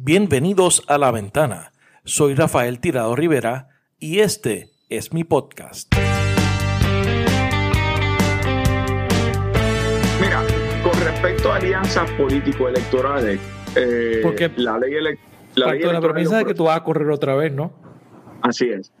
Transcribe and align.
Bienvenidos 0.00 0.84
a 0.86 0.96
La 0.96 1.10
Ventana. 1.10 1.72
Soy 2.04 2.36
Rafael 2.36 2.78
Tirado 2.78 3.16
Rivera 3.16 3.66
y 3.98 4.20
este 4.20 4.70
es 4.88 5.12
mi 5.12 5.24
podcast. 5.24 5.92
Mira, 10.20 10.44
con 10.84 10.92
respecto 11.04 11.50
a 11.50 11.56
alianzas 11.56 12.08
político-electorales, 12.12 13.40
eh, 13.74 14.20
Porque 14.22 14.48
la 14.56 14.78
ley, 14.78 14.94
ele- 14.94 15.18
la 15.56 15.66
ley 15.72 15.78
de 15.80 15.86
la 15.86 15.90
electoral 15.90 16.00
premisa 16.12 16.38
de 16.38 16.44
que 16.44 16.54
tú 16.54 16.64
vas 16.66 16.76
a 16.76 16.84
correr 16.84 17.10
otra 17.10 17.34
vez, 17.34 17.52
¿no? 17.52 17.72
Así 18.42 18.70
es. 18.70 18.92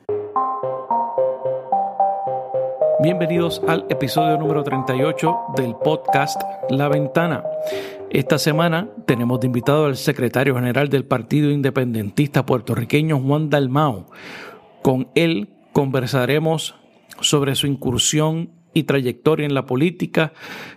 Bienvenidos 3.00 3.62
al 3.68 3.86
episodio 3.88 4.36
número 4.36 4.64
38 4.64 5.38
del 5.56 5.76
podcast 5.76 6.42
La 6.70 6.88
Ventana. 6.88 7.44
Esta 8.10 8.38
semana 8.38 8.88
tenemos 9.04 9.38
de 9.40 9.48
invitado 9.48 9.84
al 9.84 9.98
secretario 9.98 10.54
general 10.54 10.88
del 10.88 11.04
Partido 11.04 11.50
Independentista 11.50 12.46
puertorriqueño 12.46 13.20
Juan 13.20 13.50
Dalmao. 13.50 14.06
Con 14.82 15.08
él 15.14 15.50
conversaremos 15.74 16.74
sobre 17.20 17.54
su 17.54 17.66
incursión 17.66 18.50
y 18.72 18.84
trayectoria 18.84 19.44
en 19.44 19.52
la 19.52 19.66
política 19.66 20.32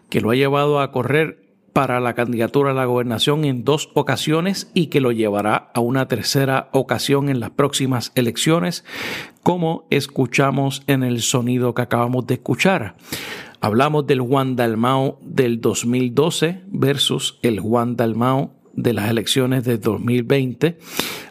que 0.10 0.20
lo 0.20 0.32
ha 0.32 0.36
llevado 0.36 0.82
a 0.82 0.92
correr 0.92 1.56
para 1.72 2.02
la 2.02 2.16
candidatura 2.16 2.72
a 2.72 2.74
la 2.74 2.84
gobernación 2.84 3.46
en 3.46 3.64
dos 3.64 3.92
ocasiones 3.94 4.70
y 4.74 4.88
que 4.88 5.00
lo 5.00 5.14
llevará 5.14 5.72
a 5.74 5.80
una 5.80 6.10
tercera 6.10 6.68
ocasión 6.74 7.30
en 7.30 7.40
las 7.40 7.52
próximas 7.52 8.12
elecciones, 8.16 8.84
como 9.42 9.88
escuchamos 9.90 10.84
en 10.88 11.04
el 11.04 11.22
sonido 11.22 11.74
que 11.74 11.84
acabamos 11.84 12.28
de 12.28 12.34
escuchar. 12.34 12.96
Hablamos 13.64 14.08
del 14.08 14.22
Juan 14.22 14.56
Dalmao 14.56 15.20
del 15.22 15.62
2012 15.62 16.64
versus 16.72 17.38
el 17.44 17.60
Juan 17.60 17.96
Dalmao 17.96 18.56
de 18.74 18.94
las 18.94 19.12
elecciones 19.12 19.64
de 19.64 19.78
2020. 19.78 20.80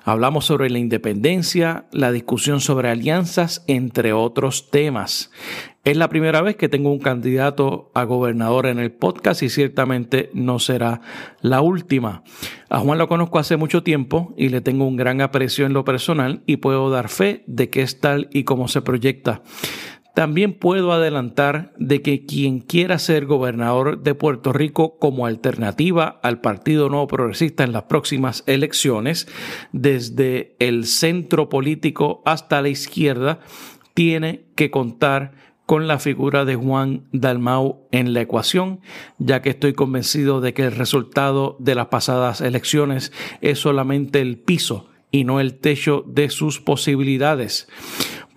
Hablamos 0.05 0.45
sobre 0.45 0.71
la 0.71 0.79
independencia, 0.79 1.87
la 1.91 2.13
discusión 2.13 2.61
sobre 2.61 2.89
alianzas, 2.89 3.65
entre 3.67 4.13
otros 4.13 4.71
temas. 4.71 5.33
Es 5.83 5.97
la 5.97 6.09
primera 6.09 6.41
vez 6.41 6.55
que 6.55 6.69
tengo 6.69 6.93
un 6.93 7.01
candidato 7.01 7.91
a 7.95 8.05
gobernador 8.05 8.67
en 8.67 8.79
el 8.79 8.93
podcast 8.93 9.43
y 9.43 9.49
ciertamente 9.49 10.31
no 10.33 10.61
será 10.61 11.01
la 11.41 11.63
última. 11.63 12.23
A 12.69 12.79
Juan 12.79 12.99
lo 12.99 13.09
conozco 13.09 13.41
hace 13.41 13.57
mucho 13.57 13.83
tiempo 13.83 14.35
y 14.37 14.51
le 14.51 14.61
tengo 14.61 14.87
un 14.87 14.97
gran 14.97 15.21
aprecio 15.21 15.67
en 15.67 15.73
lo 15.73 15.85
personal 15.85 16.43
y 16.47 16.59
puedo 16.59 16.91
dar 16.91 17.09
fe 17.09 17.43
de 17.49 17.71
que 17.71 17.83
es 17.83 17.99
tal 17.99 18.29
y 18.31 18.45
como 18.45 18.69
se 18.69 18.83
proyecta. 18.83 19.43
También 20.15 20.55
puedo 20.55 20.93
adelantar 20.93 21.73
de 21.79 22.03
que 22.03 22.27
quien 22.27 22.61
quiera 22.61 22.99
ser 22.99 23.27
gobernador 23.27 24.03
de 24.03 24.15
Puerto 24.15 24.53
Rico 24.53 24.99
como 24.99 25.27
alternativa 25.27 26.21
al 26.23 26.41
Partido 26.41 26.89
Nuevo 26.89 27.07
Progresista 27.07 27.65
en 27.65 27.73
las 27.73 27.85
próximas 27.85 28.43
elecciones, 28.47 29.29
desde 29.73 30.57
el 30.59 30.87
centro 30.87 31.49
político 31.49 32.23
hasta 32.25 32.61
la 32.61 32.69
izquierda, 32.69 33.41
tiene 33.95 34.47
que 34.57 34.71
contar 34.71 35.33
con 35.71 35.87
la 35.87 36.01
figura 36.01 36.45
de 36.45 36.57
Juan 36.57 37.05
Dalmau 37.13 37.87
en 37.93 38.13
la 38.13 38.23
ecuación, 38.23 38.81
ya 39.19 39.41
que 39.41 39.51
estoy 39.51 39.73
convencido 39.73 40.41
de 40.41 40.53
que 40.53 40.65
el 40.65 40.73
resultado 40.73 41.57
de 41.61 41.77
las 41.77 41.87
pasadas 41.87 42.41
elecciones 42.41 43.13
es 43.41 43.61
solamente 43.61 44.21
el 44.21 44.39
piso 44.39 44.89
y 45.13 45.23
no 45.23 45.39
el 45.39 45.55
techo 45.61 46.03
de 46.09 46.29
sus 46.31 46.61
posibilidades 46.61 47.69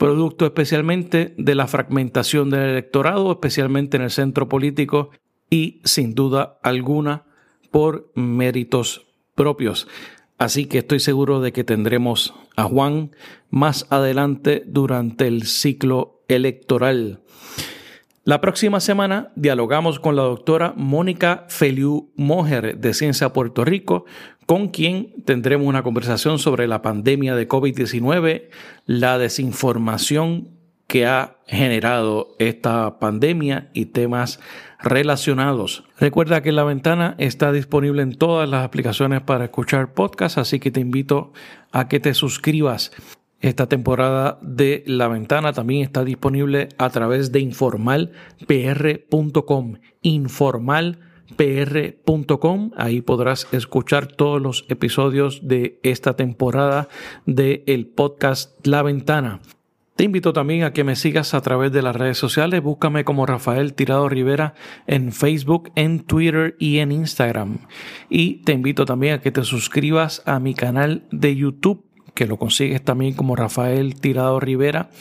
producto 0.04 0.46
especialmente 0.46 1.34
de 1.38 1.56
la 1.56 1.66
fragmentación 1.66 2.50
del 2.50 2.72
electorado, 2.72 3.32
especialmente 3.32 3.96
en 3.96 4.04
el 4.04 4.12
centro 4.12 4.50
político 4.50 5.12
y 5.50 5.80
sin 5.86 6.14
duda 6.14 6.60
alguna 6.62 7.24
por 7.72 8.12
méritos 8.14 9.08
propios. 9.34 9.88
Así 10.38 10.66
que 10.66 10.80
estoy 10.80 11.00
seguro 11.00 11.40
de 11.40 11.54
que 11.54 11.64
tendremos 11.64 12.34
a 12.58 12.64
Juan 12.64 13.12
más 13.50 13.88
adelante 13.92 14.66
durante 14.68 15.26
el 15.26 15.44
ciclo 15.44 16.20
electoral. 16.28 17.22
La 18.26 18.42
próxima 18.42 18.82
semana 18.82 19.32
dialogamos 19.38 20.02
con 20.02 20.18
la 20.18 20.24
doctora 20.24 20.74
Mónica 20.76 21.46
Feliu 21.48 22.12
Mojer 22.18 22.78
de 22.78 22.94
Ciencia 22.94 23.32
Puerto 23.32 23.64
Rico, 23.64 24.04
con 24.46 24.68
quien 24.70 25.14
tendremos 25.26 25.68
una 25.68 25.84
conversación 25.84 26.40
sobre 26.40 26.68
la 26.68 26.82
pandemia 26.82 27.36
de 27.36 27.48
COVID-19, 27.48 28.50
la 28.86 29.18
desinformación 29.18 30.50
que 30.88 31.06
ha 31.08 31.38
generado 31.48 32.36
esta 32.40 33.00
pandemia 33.00 33.70
y 33.74 33.86
temas 33.88 34.40
relacionados. 34.80 35.84
Recuerda 36.00 36.44
que 36.44 36.52
La 36.52 36.64
Ventana 36.64 37.16
está 37.18 37.52
disponible 37.52 38.04
en 38.04 38.16
todas 38.16 38.48
las 38.50 38.66
aplicaciones 38.66 39.22
para 39.22 39.46
escuchar 39.46 39.94
podcasts, 39.94 40.38
así 40.38 40.60
que 40.60 40.70
te 40.72 40.82
invito 40.82 41.32
a 41.72 41.88
que 41.88 42.00
te 42.00 42.14
suscribas. 42.14 42.92
Esta 43.40 43.68
temporada 43.68 44.38
de 44.42 44.84
La 44.86 45.08
Ventana 45.08 45.52
también 45.52 45.82
está 45.84 46.04
disponible 46.04 46.70
a 46.78 46.90
través 46.90 47.32
de 47.32 47.40
informalpr.com. 47.40 49.78
Informalpr.com. 51.38 52.72
Ahí 52.76 53.02
podrás 53.02 53.48
escuchar 53.52 54.08
todos 54.08 54.42
los 54.42 54.66
episodios 54.70 55.48
de 55.48 55.80
esta 55.84 56.16
temporada 56.16 56.88
del 57.26 57.64
el 57.68 57.88
podcast 57.88 58.66
La 58.66 58.84
Ventana. 58.84 59.42
Te 59.96 60.06
invito 60.06 60.34
también 60.34 60.64
a 60.64 60.74
que 60.74 60.84
me 60.84 60.96
sigas 60.96 61.34
a 61.34 61.42
través 61.42 61.72
de 61.72 61.84
las 61.84 61.96
redes 61.96 62.18
sociales. 62.18 62.64
Búscame 62.64 63.06
como 63.06 63.26
Rafael 63.26 63.74
Tirado 63.74 64.10
Rivera 64.10 64.56
en 64.88 65.12
Facebook, 65.12 65.72
en 65.76 66.04
Twitter 66.04 66.56
y 66.60 66.80
en 66.80 66.92
Instagram. 66.92 67.60
Y 68.10 68.44
te 68.44 68.54
invito 68.54 68.86
también 68.86 69.14
a 69.14 69.22
que 69.22 69.32
te 69.32 69.44
suscribas 69.44 70.24
a 70.26 70.40
mi 70.40 70.56
canal 70.56 71.04
de 71.12 71.36
YouTube 71.36 71.86
que 72.16 72.28
lo 72.28 72.38
consigues 72.38 72.84
también 72.84 73.16
como 73.16 73.36
Rafael 73.36 74.00
Tirado 74.00 74.40
Rivera, 74.40 74.92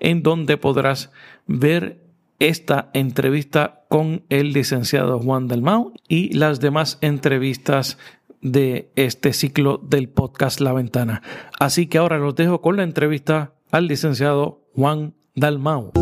en 0.00 0.24
donde 0.24 0.56
podrás 0.56 1.12
ver 1.46 2.00
esta 2.38 2.90
entrevista 2.92 3.85
con 3.88 4.24
el 4.28 4.52
licenciado 4.52 5.18
Juan 5.18 5.48
Dalmau 5.48 5.92
y 6.08 6.32
las 6.36 6.60
demás 6.60 6.98
entrevistas 7.00 7.98
de 8.40 8.90
este 8.96 9.32
ciclo 9.32 9.78
del 9.78 10.08
podcast 10.08 10.60
La 10.60 10.72
Ventana. 10.72 11.22
Así 11.58 11.86
que 11.86 11.98
ahora 11.98 12.18
los 12.18 12.34
dejo 12.34 12.60
con 12.60 12.76
la 12.76 12.82
entrevista 12.82 13.52
al 13.70 13.86
licenciado 13.86 14.62
Juan 14.74 15.14
Dalmau. 15.34 15.92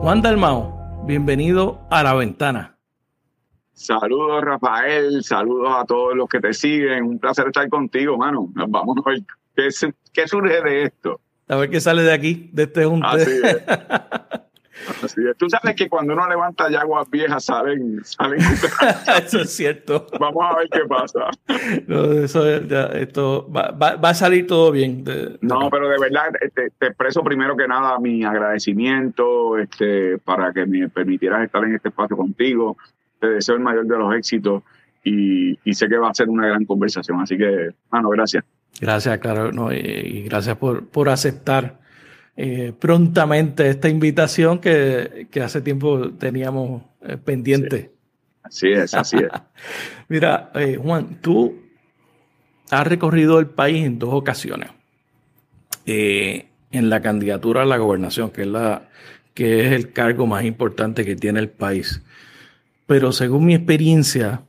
Juan 0.00 0.22
Dalmau, 0.22 1.06
bienvenido 1.06 1.80
a 1.90 2.02
La 2.02 2.14
Ventana. 2.14 2.76
Saludos, 3.72 4.42
Rafael. 4.42 5.22
Saludos 5.22 5.68
a 5.76 5.84
todos 5.84 6.16
los 6.16 6.28
que 6.28 6.40
te 6.40 6.54
siguen. 6.54 7.04
Un 7.04 7.18
placer 7.18 7.46
estar 7.48 7.68
contigo, 7.68 8.16
mano. 8.16 8.48
Vamos 8.68 8.96
a 9.04 9.10
ver 9.10 9.22
qué 10.12 10.26
surge 10.26 10.62
de 10.62 10.84
esto. 10.84 11.20
A 11.48 11.56
ver 11.56 11.70
qué 11.70 11.80
sale 11.80 12.02
de 12.02 12.12
aquí, 12.12 12.50
de 12.52 12.64
este 12.64 12.84
junte. 12.84 13.06
Así 13.06 13.30
es. 13.30 13.56
Tú 15.38 15.48
sabes 15.50 15.74
que 15.76 15.88
cuando 15.88 16.12
uno 16.12 16.28
levanta 16.28 16.70
yaguas 16.70 17.10
viejas 17.10 17.44
salen, 17.44 18.00
salen 18.04 18.38
Eso 19.24 19.40
es 19.40 19.50
cierto. 19.56 20.06
Vamos 20.18 20.44
a 20.44 20.56
ver 20.58 20.68
qué 20.70 20.80
pasa. 20.88 21.30
No, 21.86 22.04
eso 22.12 22.48
es- 22.48 22.66
ya, 22.68 22.84
esto 22.86 23.50
va, 23.50 23.70
va- 23.70 23.96
va 23.96 24.10
a 24.10 24.14
salir 24.14 24.46
todo 24.46 24.70
bien. 24.72 25.04
No, 25.40 25.68
pero 25.70 25.88
de 25.88 25.98
verdad 25.98 26.26
te, 26.54 26.70
te 26.70 26.86
expreso 26.86 27.22
primero 27.22 27.56
que 27.56 27.66
nada 27.68 27.98
mi 27.98 28.24
agradecimiento 28.24 29.58
este, 29.58 30.18
para 30.18 30.52
que 30.52 30.66
me 30.66 30.88
permitieras 30.88 31.44
estar 31.44 31.62
en 31.64 31.74
este 31.74 31.88
espacio 31.88 32.16
contigo. 32.16 32.76
Te 33.20 33.28
deseo 33.28 33.54
el 33.56 33.62
mayor 33.62 33.86
de 33.86 33.98
los 33.98 34.14
éxitos 34.14 34.62
y, 35.04 35.58
y 35.64 35.74
sé 35.74 35.88
que 35.88 35.96
va 35.96 36.10
a 36.10 36.14
ser 36.14 36.28
una 36.28 36.46
gran 36.46 36.64
conversación. 36.64 37.20
Así 37.20 37.36
que, 37.38 37.70
mano, 37.90 38.08
gracias. 38.10 38.44
Gracias, 38.80 39.18
claro, 39.18 39.52
no, 39.52 39.72
y, 39.72 39.76
y 39.78 40.22
gracias 40.24 40.56
por, 40.56 40.86
por 40.88 41.08
aceptar 41.08 41.78
eh, 42.36 42.72
prontamente 42.78 43.68
esta 43.68 43.88
invitación 43.88 44.58
que, 44.58 45.26
que 45.30 45.40
hace 45.42 45.60
tiempo 45.62 46.10
teníamos 46.12 46.82
eh, 47.02 47.16
pendiente. 47.16 47.92
Así 48.42 48.68
es, 48.68 48.94
así 48.94 49.16
es. 49.16 49.28
Mira, 50.08 50.50
eh, 50.54 50.78
Juan, 50.80 51.18
tú 51.20 51.60
has 52.70 52.86
recorrido 52.86 53.38
el 53.38 53.46
país 53.46 53.84
en 53.84 53.98
dos 53.98 54.10
ocasiones. 54.12 54.70
En 55.86 56.90
la 56.90 57.00
candidatura 57.00 57.62
a 57.62 57.64
la 57.64 57.76
gobernación, 57.76 58.30
que 58.30 58.42
es, 58.42 58.48
la, 58.48 58.88
que 59.34 59.66
es 59.66 59.72
el 59.72 59.92
cargo 59.92 60.26
más 60.26 60.44
importante 60.44 61.04
que 61.04 61.14
tiene 61.16 61.38
el 61.40 61.48
país. 61.48 62.02
Pero 62.86 63.12
según 63.12 63.46
mi 63.46 63.54
experiencia, 63.54 64.42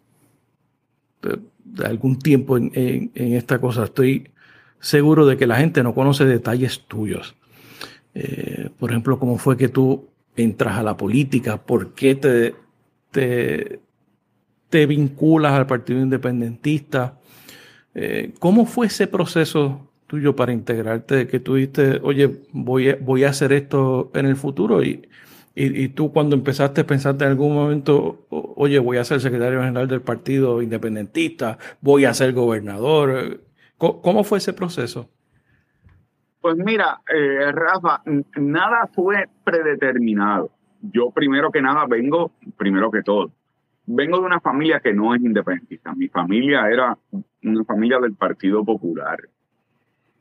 de, 1.21 1.39
de 1.63 1.85
algún 1.85 2.19
tiempo 2.19 2.57
en, 2.57 2.71
en- 2.73 3.12
en 3.15 3.33
esta 3.33 3.59
cosa, 3.62 3.85
estoy 3.85 4.31
seguro 4.79 5.25
de 5.25 5.38
que 5.38 5.47
la 5.47 5.57
gente 5.57 5.83
no 5.83 5.94
conoce 5.94 6.25
detalles 6.25 6.81
tuyos. 6.88 7.35
Eh, 8.19 8.71
por 8.79 8.89
ejemplo, 8.89 9.19
cómo 9.19 9.37
fue 9.37 9.55
que 9.57 9.69
tú 9.69 10.07
entras 10.35 10.79
a 10.79 10.81
la 10.81 10.97
política, 10.97 11.57
por 11.57 11.93
qué 11.93 12.15
te, 12.15 12.55
te, 14.71 14.85
vinculas 14.87 15.53
al 15.53 15.67
Partido 15.67 16.01
Independentista. 16.01 17.19
Eh, 17.93 18.33
¿Cómo 18.39 18.65
fue 18.65 18.87
ese 18.87 19.05
proceso 19.05 19.91
tuyo 20.07 20.35
para 20.35 20.51
integrarte? 20.51 21.27
Que 21.27 21.39
tú 21.39 21.55
dijiste, 21.55 21.99
oye, 22.01 22.39
voy 22.53 22.89
a, 22.89 22.97
voy 22.99 23.23
a 23.23 23.29
hacer 23.29 23.53
esto 23.53 24.09
en 24.15 24.25
el 24.25 24.35
futuro 24.35 24.83
y, 24.83 25.07
Y, 25.55 25.89
tú 25.89 26.11
cuando 26.11 26.35
empezaste, 26.35 26.83
pensaste 26.83 27.23
en 27.23 27.31
algún 27.31 27.53
momento, 27.53 28.25
oye, 28.29 28.79
voy 28.79 28.97
a 28.97 29.03
ser 29.03 29.21
secretario 29.21 29.59
general 29.61 29.87
del 29.87 30.01
Partido 30.01 30.61
Independentista, 30.63 31.57
voy 31.81 32.05
a 32.05 32.13
ser 32.13 32.33
gobernador. 32.33 33.41
¿Cómo, 33.77 34.23
fue 34.23 34.39
ese 34.39 34.53
proceso? 34.53 35.09
Pues 36.47 36.59
mira, 36.59 37.01
eh, 37.13 37.51
Rafa, 37.51 38.01
nada 38.38 38.88
fue 38.88 39.25
predeterminado. 39.44 40.49
Yo 40.81 41.11
primero 41.11 41.51
que 41.51 41.61
nada 41.61 41.85
vengo, 41.85 42.31
primero 42.55 42.89
que 42.89 43.03
todo, 43.03 43.33
vengo 43.85 44.21
de 44.21 44.27
una 44.27 44.39
familia 44.39 44.79
que 44.79 44.94
no 44.94 45.13
es 45.13 45.21
independentista. 45.21 45.94
Mi 45.94 46.07
familia 46.07 46.69
era 46.69 46.97
una 47.44 47.65
familia 47.65 47.99
del 47.99 48.15
Partido 48.15 48.63
Popular. 48.63 49.19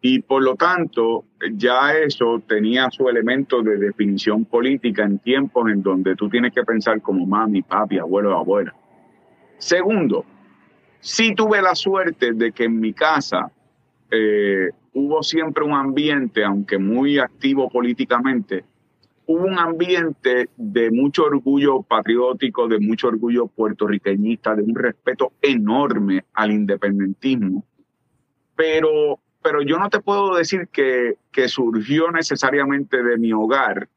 Y 0.01 0.21
por 0.23 0.43
lo 0.43 0.57
tanto, 0.57 1.27
ya 1.53 1.93
eso 1.93 2.43
tenía 2.45 2.91
su 2.91 3.09
elemento 3.09 3.63
de 3.63 3.77
definición 3.77 4.47
política 4.47 5.05
en 5.05 5.21
tiempos 5.21 5.71
en 5.71 5.81
donde 5.81 6.17
tú 6.17 6.29
tienes 6.29 6.53
que 6.53 6.65
pensar 6.65 7.01
como 7.03 7.25
mami, 7.25 7.63
papi, 7.63 8.01
abuelo, 8.01 8.37
abuela. 8.37 8.75
Segundo, 9.59 10.25
sí 10.99 11.37
tuve 11.37 11.63
la 11.63 11.77
suerte 11.77 12.33
de 12.33 12.51
que 12.51 12.65
en 12.65 12.81
mi 12.81 12.93
casa 12.93 13.53
eh, 14.11 14.71
hubo 14.97 15.23
siempre 15.23 15.63
un 15.63 15.75
ambiente, 15.75 16.43
aunque 16.43 16.79
muy 16.79 17.19
activo 17.19 17.69
políticamente, 17.69 18.65
hubo 19.27 19.45
un 19.45 19.59
ambiente 19.59 20.49
de 20.57 20.91
mucho 20.91 21.25
orgullo 21.25 21.83
patriótico, 21.83 22.67
de 22.67 22.81
mucho 22.81 23.09
orgullo 23.09 23.47
puertorriqueñista, 23.47 24.55
de 24.55 24.63
un 24.63 24.75
respeto 24.75 25.33
enorme 25.43 26.25
al 26.33 26.51
independentismo. 26.51 27.63
Pero 28.57 29.21
pero 29.43 29.63
yo 29.63 29.79
no 29.79 29.89
te 29.91 30.01
puedo 30.01 30.35
decir 30.35 30.67
que, 30.73 31.19
que 31.31 31.47
surgió 31.47 32.11
necesariamente 32.11 33.01
de 33.01 33.17
mi 33.17 33.33
hogar. 33.33 33.89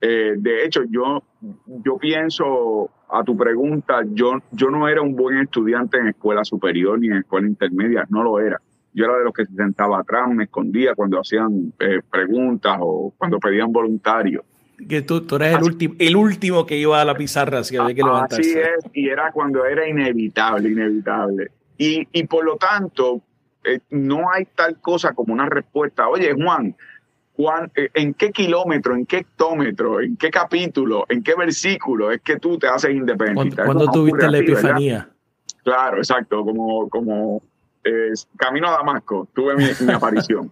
Eh, 0.00 0.36
de 0.38 0.64
hecho, 0.64 0.84
yo, 0.88 1.22
yo 1.66 1.98
pienso 1.98 2.88
a 3.10 3.22
tu 3.22 3.36
pregunta, 3.36 4.00
yo, 4.14 4.38
yo 4.52 4.70
no 4.70 4.88
era 4.88 5.02
un 5.02 5.14
buen 5.14 5.36
estudiante 5.36 5.98
en 5.98 6.08
escuela 6.08 6.44
superior 6.44 6.98
ni 6.98 7.08
en 7.08 7.16
escuela 7.16 7.46
intermedia, 7.46 8.06
no 8.08 8.22
lo 8.22 8.40
era. 8.40 8.58
Yo 8.92 9.04
era 9.04 9.18
de 9.18 9.24
los 9.24 9.32
que 9.32 9.46
se 9.46 9.54
sentaba 9.54 10.00
atrás, 10.00 10.28
me 10.28 10.44
escondía 10.44 10.94
cuando 10.94 11.20
hacían 11.20 11.72
eh, 11.78 12.00
preguntas 12.10 12.76
o 12.80 13.12
cuando 13.16 13.38
pedían 13.38 13.72
voluntarios. 13.72 14.44
Que 14.88 15.02
tú, 15.02 15.26
tú 15.26 15.36
eres 15.36 15.56
el, 15.56 15.62
último, 15.62 15.94
el 15.98 16.16
último 16.16 16.66
que 16.66 16.76
iba 16.78 17.00
a 17.00 17.04
la 17.04 17.14
pizarra, 17.14 17.62
si 17.62 17.76
había 17.76 17.94
que 17.94 18.02
levantarse. 18.02 18.40
Así 18.40 18.58
es, 18.58 18.90
y 18.94 19.08
era 19.08 19.30
cuando 19.30 19.64
era 19.64 19.86
inevitable, 19.86 20.70
inevitable. 20.70 21.50
Y, 21.76 22.08
y 22.12 22.24
por 22.24 22.44
lo 22.44 22.56
tanto, 22.56 23.22
eh, 23.62 23.80
no 23.90 24.30
hay 24.32 24.46
tal 24.54 24.80
cosa 24.80 25.12
como 25.12 25.34
una 25.34 25.46
respuesta. 25.46 26.08
Oye, 26.08 26.32
Juan, 26.32 26.74
Juan, 27.36 27.70
eh, 27.74 27.90
¿en 27.94 28.14
qué 28.14 28.30
kilómetro, 28.30 28.94
en 28.94 29.06
qué 29.06 29.18
hectómetro, 29.18 30.00
en 30.00 30.16
qué 30.16 30.30
capítulo, 30.30 31.04
en 31.08 31.22
qué 31.22 31.34
versículo 31.34 32.10
es 32.10 32.20
que 32.22 32.36
tú 32.36 32.58
te 32.58 32.66
haces 32.66 32.90
independiente? 32.90 33.62
Cuando 33.64 33.90
tuviste 33.90 34.28
la 34.28 34.38
epifanía? 34.38 35.08
Claro, 35.62 35.98
exacto, 35.98 36.42
como, 36.44 36.88
como 36.88 37.42
eh, 37.84 38.12
camino 38.36 38.68
a 38.68 38.72
Damasco, 38.72 39.28
tuve 39.32 39.56
mi, 39.56 39.64
aparición. 39.92 40.50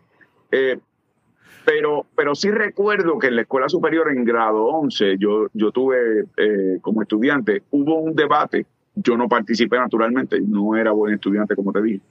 pero, 1.65 2.07
pero 2.17 2.35
sí 2.35 2.51
recuerdo 2.51 3.19
que 3.19 3.29
en 3.29 3.37
la 3.37 3.43
escuela 3.43 3.69
superior 3.69 4.11
en 4.11 4.25
grado 4.25 4.65
11, 4.65 5.19
yo, 5.19 5.49
yo 5.53 5.71
tuve 5.71 6.25
como 6.81 7.03
estudiante, 7.03 7.63
hubo 7.71 8.01
un 8.01 8.15
debate, 8.15 8.67
yo 8.95 9.17
no 9.17 9.29
participé 9.29 9.79
naturalmente, 9.79 10.41
no 10.41 10.77
era 10.77 10.93
buen 10.93 11.15
estudiante 11.15 11.55
como 11.55 11.73
te 11.73 11.83
dije, 11.83 12.03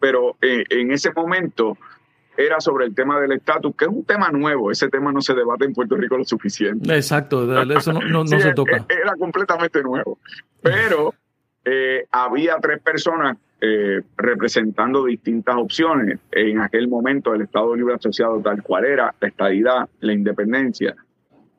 pero 0.00 0.36
eh, 0.40 0.64
en 0.70 0.90
ese 0.90 1.12
momento 1.12 1.76
era 2.36 2.58
sobre 2.60 2.86
el 2.86 2.94
tema 2.94 3.20
del 3.20 3.32
estatus, 3.32 3.76
que 3.76 3.84
es 3.84 3.90
un 3.90 4.04
tema 4.04 4.30
nuevo, 4.30 4.70
ese 4.70 4.88
tema 4.88 5.12
no 5.12 5.20
se 5.20 5.34
debate 5.34 5.66
en 5.66 5.74
Puerto 5.74 5.94
Rico 5.96 6.16
lo 6.16 6.24
suficiente. 6.24 6.94
Exacto, 6.94 7.42
eso 7.70 7.92
no, 7.92 8.26
se 8.26 8.54
toca. 8.54 8.78
E, 8.78 8.94
era 9.02 9.14
completamente 9.16 9.82
nuevo, 9.82 10.18
pero 10.62 11.14
eh, 11.64 12.06
había 12.10 12.56
tres 12.56 12.80
personas 12.80 13.36
eh, 13.60 14.02
representando 14.16 15.04
distintas 15.04 15.56
opciones. 15.56 16.18
En 16.32 16.60
aquel 16.60 16.88
momento 16.88 17.34
el 17.34 17.42
Estado 17.42 17.74
Libre 17.76 17.94
Asociado 17.94 18.40
tal 18.40 18.62
cual 18.62 18.84
era, 18.84 19.14
la 19.20 19.28
estadidad, 19.28 19.88
la 20.00 20.12
independencia. 20.12 20.96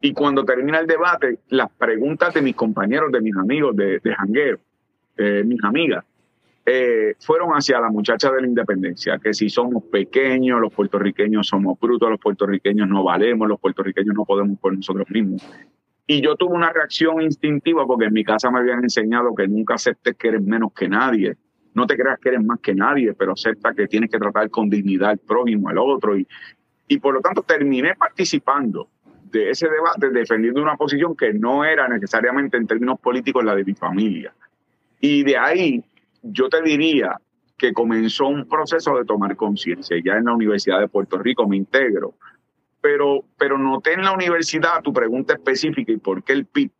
Y 0.02 0.14
cuando 0.14 0.44
termina 0.44 0.80
el 0.80 0.88
debate, 0.88 1.40
las 1.50 1.70
preguntas 1.72 2.34
de 2.34 2.42
mis 2.42 2.56
compañeros, 2.56 3.12
de 3.12 3.22
mis 3.22 3.36
amigos 3.36 3.76
de, 3.76 4.00
de 4.00 4.16
jangueo, 4.16 4.58
mis 5.46 5.64
amigas, 5.64 6.04
eh, 6.64 7.16
fueron 7.20 7.50
hacia 7.52 7.80
la 7.80 7.90
muchacha 7.90 8.32
de 8.32 8.42
la 8.42 8.48
independencia, 8.48 9.18
que 9.18 9.34
si 9.34 9.50
somos 9.50 9.84
pequeños, 9.86 10.62
los 10.62 10.72
puertorriqueños 10.72 11.48
somos 11.48 11.80
brutos, 11.80 12.10
los 12.10 12.20
puertorriqueños 12.20 12.88
no 12.88 13.04
valemos, 13.04 13.48
los 13.48 13.60
puertorriqueños 13.60 14.16
no 14.16 14.26
podemos 14.26 14.60
por 14.60 14.76
nosotros 14.76 15.10
mismos. 15.10 15.42
Y 16.06 16.22
yo 16.22 16.36
tuve 16.36 16.54
una 16.54 16.72
reacción 16.72 17.22
instintiva 17.22 17.88
porque 17.88 18.06
en 18.06 18.14
mi 18.14 18.24
casa 18.24 18.52
me 18.52 18.60
habían 18.60 18.84
enseñado 18.84 19.34
que 19.34 19.48
nunca 19.48 19.76
aceptes 19.76 20.16
que 20.16 20.28
eres 20.28 20.44
menos 20.44 20.72
que 20.74 20.88
nadie. 20.88 21.36
No 21.74 21.88
te 21.88 21.96
creas 21.96 22.20
que 22.20 22.30
eres 22.30 22.44
más 22.44 22.60
que 22.60 22.76
nadie, 22.76 23.14
pero 23.14 23.34
acepta 23.34 23.74
que 23.74 23.88
tienes 23.88 24.10
que 24.10 24.20
tratar 24.20 24.50
con 24.50 24.70
dignidad 24.70 25.12
al 25.12 25.18
prójimo, 25.20 25.70
al 25.70 25.78
otro. 25.78 26.18
Y, 26.18 26.28
y 26.88 27.00
por 27.00 27.14
lo 27.14 27.22
tanto 27.22 27.44
terminé 27.44 27.96
participando 27.96 28.90
de 29.32 29.50
ese 29.50 29.70
debate 29.70 30.10
defendiendo 30.10 30.62
una 30.62 30.76
posición 30.76 31.16
que 31.16 31.34
no 31.34 31.64
era 31.64 31.88
necesariamente 31.88 32.58
en 32.58 32.68
términos 32.68 33.00
políticos 33.00 33.44
la 33.44 33.56
de 33.56 33.64
mi 33.64 33.74
familia. 33.74 34.34
Y 35.00 35.24
de 35.24 35.38
ahí 35.38 35.84
yo 36.22 36.50
te 36.50 36.62
diría 36.62 37.18
que 37.58 37.74
comenzó 37.74 38.28
un 38.28 38.48
proceso 38.48 38.98
de 38.98 39.06
tomar 39.06 39.36
conciencia. 39.36 39.96
Ya 40.04 40.14
en 40.14 40.26
la 40.26 40.34
Universidad 40.34 40.80
de 40.80 40.88
Puerto 40.88 41.18
Rico 41.18 41.48
me 41.48 41.58
integro, 41.58 42.16
pero, 42.82 43.24
pero 43.38 43.58
noté 43.58 43.94
en 43.94 44.04
la 44.04 44.14
universidad 44.14 44.82
tu 44.82 44.92
pregunta 44.92 45.36
específica 45.36 45.92
y 45.92 45.98
por 45.98 46.24
qué 46.24 46.34
el 46.34 46.46
PIB. 46.46 46.72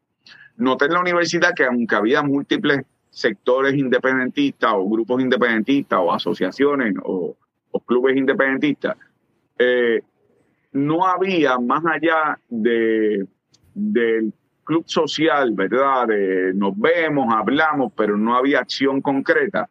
Noté 0.58 0.86
en 0.86 0.94
la 0.94 1.00
universidad 1.00 1.54
que 1.56 1.66
aunque 1.66 1.96
había 1.96 2.22
múltiples 2.24 2.82
sectores 3.12 3.76
independentistas 3.76 4.72
o 4.74 4.90
grupos 4.90 5.22
independentistas 5.22 6.00
o 6.02 6.12
asociaciones 6.12 6.96
o, 7.04 7.36
clubes 7.86 8.16
independentistas, 8.16 8.96
eh, 9.60 10.02
no 10.72 11.06
había 11.06 11.58
más 11.60 11.84
allá 11.86 12.40
de, 12.48 13.26
del 13.74 14.34
club 14.64 14.84
social, 14.88 15.52
¿verdad? 15.52 16.08
nos 16.54 16.78
vemos, 16.80 17.34
hablamos, 17.34 17.92
pero 17.96 18.16
no 18.18 18.36
había 18.36 18.60
acción 18.60 19.02
concreta. 19.02 19.70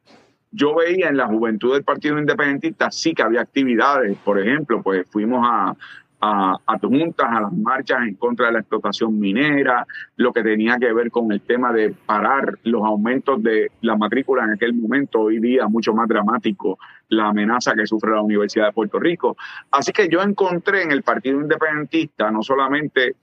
Yo 0.51 0.75
veía 0.75 1.09
en 1.09 1.17
la 1.17 1.27
juventud 1.27 1.73
del 1.73 1.85
Partido 1.85 2.19
Independentista 2.19 2.91
sí 2.91 3.15
que 3.15 3.23
había 3.23 3.41
actividades, 3.41 4.19
por 4.19 4.39
ejemplo, 4.39 4.83
pues 4.83 5.09
fuimos 5.09 5.47
a, 5.49 5.75
a, 6.21 6.57
a 6.67 6.79
juntas, 6.79 7.27
a 7.29 7.41
las 7.41 7.53
marchas 7.53 8.01
en 8.03 8.15
contra 8.15 8.47
de 8.47 8.53
la 8.53 8.59
explotación 8.61 9.19
minera, 9.19 9.87
lo 10.17 10.33
que 10.33 10.43
tenía 10.43 10.77
que 10.79 10.93
ver 10.93 11.11
con 11.11 11.33
el 11.33 11.41
tema 11.41 11.73
de 11.73 11.95
parar 12.07 12.59
los 12.65 12.83
aumentos 12.85 13.43
de 13.43 13.71
la 13.81 13.97
matrícula 13.97 14.45
en 14.45 14.51
aquel 14.51 14.75
momento, 14.75 15.21
hoy 15.21 15.41
día 15.41 15.67
mucho 15.67 15.95
más 15.95 16.09
dramático, 16.09 16.79
la 17.09 17.29
amenaza 17.29 17.75
que 17.75 17.87
sufre 17.87 18.11
la 18.13 18.23
Universidad 18.23 18.67
de 18.67 18.73
Puerto 18.73 18.99
Rico. 18.99 19.37
Así 19.71 19.93
que 19.93 20.09
yo 20.09 20.23
encontré 20.23 20.83
en 20.83 20.93
el 20.93 21.03
Partido 21.03 21.41
Independentista 21.41 22.31
no 22.31 22.43
solamente 22.43 23.17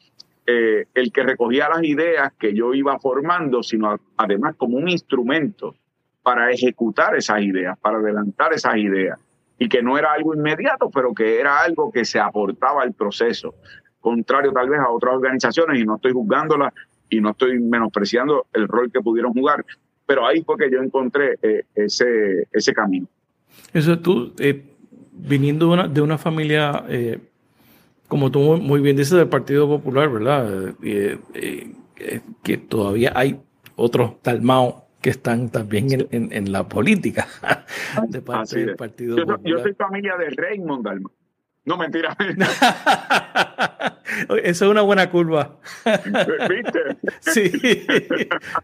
eh, 0.46 0.86
el 0.94 1.12
que 1.12 1.24
recogía 1.24 1.70
las 1.70 1.84
ideas 1.84 2.34
que 2.39 2.54
yo 2.54 2.74
iba 2.74 2.98
formando, 3.00 3.62
sino 3.62 4.00
además 4.16 4.56
como 4.56 4.77
un 4.77 4.88
instrumento 4.88 5.75
para 6.24 6.51
ejecutar 6.51 7.16
esas 7.16 7.42
ideas, 7.42 7.77
para 7.80 7.98
adelantar 7.98 8.54
esas 8.54 8.77
ideas, 8.77 9.20
y 9.60 9.70
que 9.70 9.82
no 9.82 9.98
era 9.98 10.14
algo 10.14 10.36
inmediato, 10.36 10.90
pero 10.90 11.14
que 11.14 11.40
era 11.40 11.62
algo 11.62 11.92
que 11.92 12.06
se 12.06 12.20
aportaba 12.20 12.84
al 12.84 12.94
proceso, 12.94 13.56
contrario 14.00 14.52
tal 14.52 14.70
vez 14.70 14.80
a 14.80 14.90
otras 14.90 15.16
organizaciones, 15.16 15.80
y 15.82 15.86
no 15.86 15.96
estoy 15.96 16.14
juzgándolas 16.14 16.74
y 17.10 17.20
no 17.22 17.32
estoy 17.32 17.60
menospreciando 17.60 18.48
el 18.54 18.68
rol 18.68 18.92
que 18.92 19.02
pudieron 19.02 19.34
jugar, 19.34 19.66
pero 20.06 20.26
ahí 20.26 20.44
fue 20.44 20.58
que 20.58 20.72
yo 20.72 20.82
encontré 20.82 21.38
eh, 21.42 21.64
ese, 21.76 22.48
ese 22.52 22.74
camino. 22.74 23.08
Eso 23.74 23.98
tú, 24.00 24.34
eh, 24.40 24.64
viniendo 25.12 25.68
de 25.68 25.74
una, 25.74 25.88
de 25.88 26.02
una 26.02 26.18
familia 26.18 26.84
como 28.08 28.32
tú 28.32 28.40
muy 28.58 28.82
bien 28.82 28.96
dices, 28.96 29.18
del 29.18 29.28
Partido 29.28 29.68
Popular, 29.68 30.10
¿verdad? 30.10 30.76
Eh, 30.84 31.18
eh, 31.34 31.72
eh, 31.98 32.22
que 32.44 32.58
todavía 32.58 33.12
hay 33.16 33.40
otros 33.76 34.22
talmaos 34.22 34.76
que 35.08 35.12
están 35.12 35.50
también 35.50 35.88
en, 36.12 36.52
la 36.52 36.68
política 36.68 37.30
de 38.10 38.22
parte 38.22 38.60
del 38.60 38.76
Partido 38.76 39.16
yo, 39.16 39.26
Popular. 39.26 39.42
Yo 39.46 39.60
soy 39.60 39.74
familia 39.74 40.18
de 40.18 40.32
Raymond 40.32 40.84
Dalmau. 40.84 41.14
No, 41.64 41.78
mentira. 41.78 42.14
Eso 44.44 44.66
es 44.66 44.70
una 44.70 44.82
buena 44.82 45.10
curva. 45.10 45.60
¿Viste? 46.50 46.98
sí, 47.22 47.54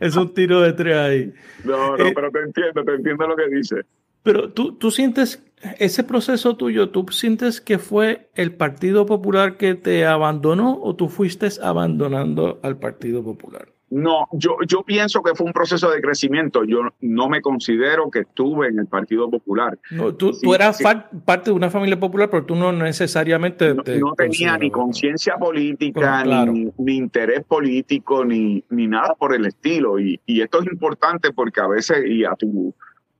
es 0.01 0.17
un 0.17 0.33
tiro 0.33 0.59
de 0.59 0.73
tres 0.73 0.97
ahí. 0.97 1.33
No, 1.63 1.95
no, 1.95 2.11
pero 2.13 2.29
te 2.29 2.39
entiendo, 2.39 2.83
te 2.83 2.95
entiendo 2.95 3.25
lo 3.25 3.37
que 3.37 3.47
dices. 3.47 3.85
Pero 4.21 4.51
tú, 4.51 4.73
tú 4.75 4.91
sientes 4.91 5.41
ese 5.79 6.03
proceso 6.03 6.57
tuyo, 6.57 6.89
¿tú 6.89 7.05
sientes 7.09 7.61
que 7.61 7.79
fue 7.79 8.27
el 8.35 8.53
Partido 8.53 9.05
Popular 9.05 9.55
que 9.55 9.75
te 9.75 10.05
abandonó 10.05 10.77
o 10.83 10.93
tú 10.97 11.07
fuiste 11.07 11.47
abandonando 11.61 12.59
al 12.63 12.77
Partido 12.79 13.23
Popular? 13.23 13.72
No, 13.93 14.27
yo, 14.31 14.57
yo 14.67 14.81
pienso 14.81 15.21
que 15.21 15.35
fue 15.35 15.45
un 15.45 15.53
proceso 15.53 15.91
de 15.91 16.01
crecimiento. 16.01 16.63
Yo 16.63 16.79
no 17.01 17.29
me 17.29 17.41
considero 17.41 18.09
que 18.09 18.21
estuve 18.21 18.67
en 18.67 18.79
el 18.79 18.87
Partido 18.87 19.29
Popular. 19.29 19.77
No, 19.91 20.15
tú, 20.15 20.31
eras 20.51 20.81
parte 21.25 21.51
de 21.51 21.55
una 21.55 21.69
familia 21.69 21.99
popular, 21.99 22.27
pero 22.31 22.43
tú 22.43 22.55
no 22.55 22.73
necesariamente... 22.73 23.75
No, 23.75 24.13
tenía 24.15 24.57
ni 24.57 24.71
conciencia 24.71 25.37
política, 25.37 26.23
ni, 26.25 26.71
interés 26.95 27.43
político, 27.43 28.25
ni, 28.25 28.63
ni 28.71 28.87
nada 28.87 29.13
por 29.13 29.35
el 29.35 29.45
estilo. 29.45 29.99
Y, 29.99 30.19
y, 30.25 30.41
esto 30.41 30.61
es 30.61 30.67
importante 30.71 31.31
porque 31.31 31.61
a 31.61 31.67
veces, 31.67 32.03
y 32.07 32.25
a, 32.25 32.31
tu, 32.31 32.73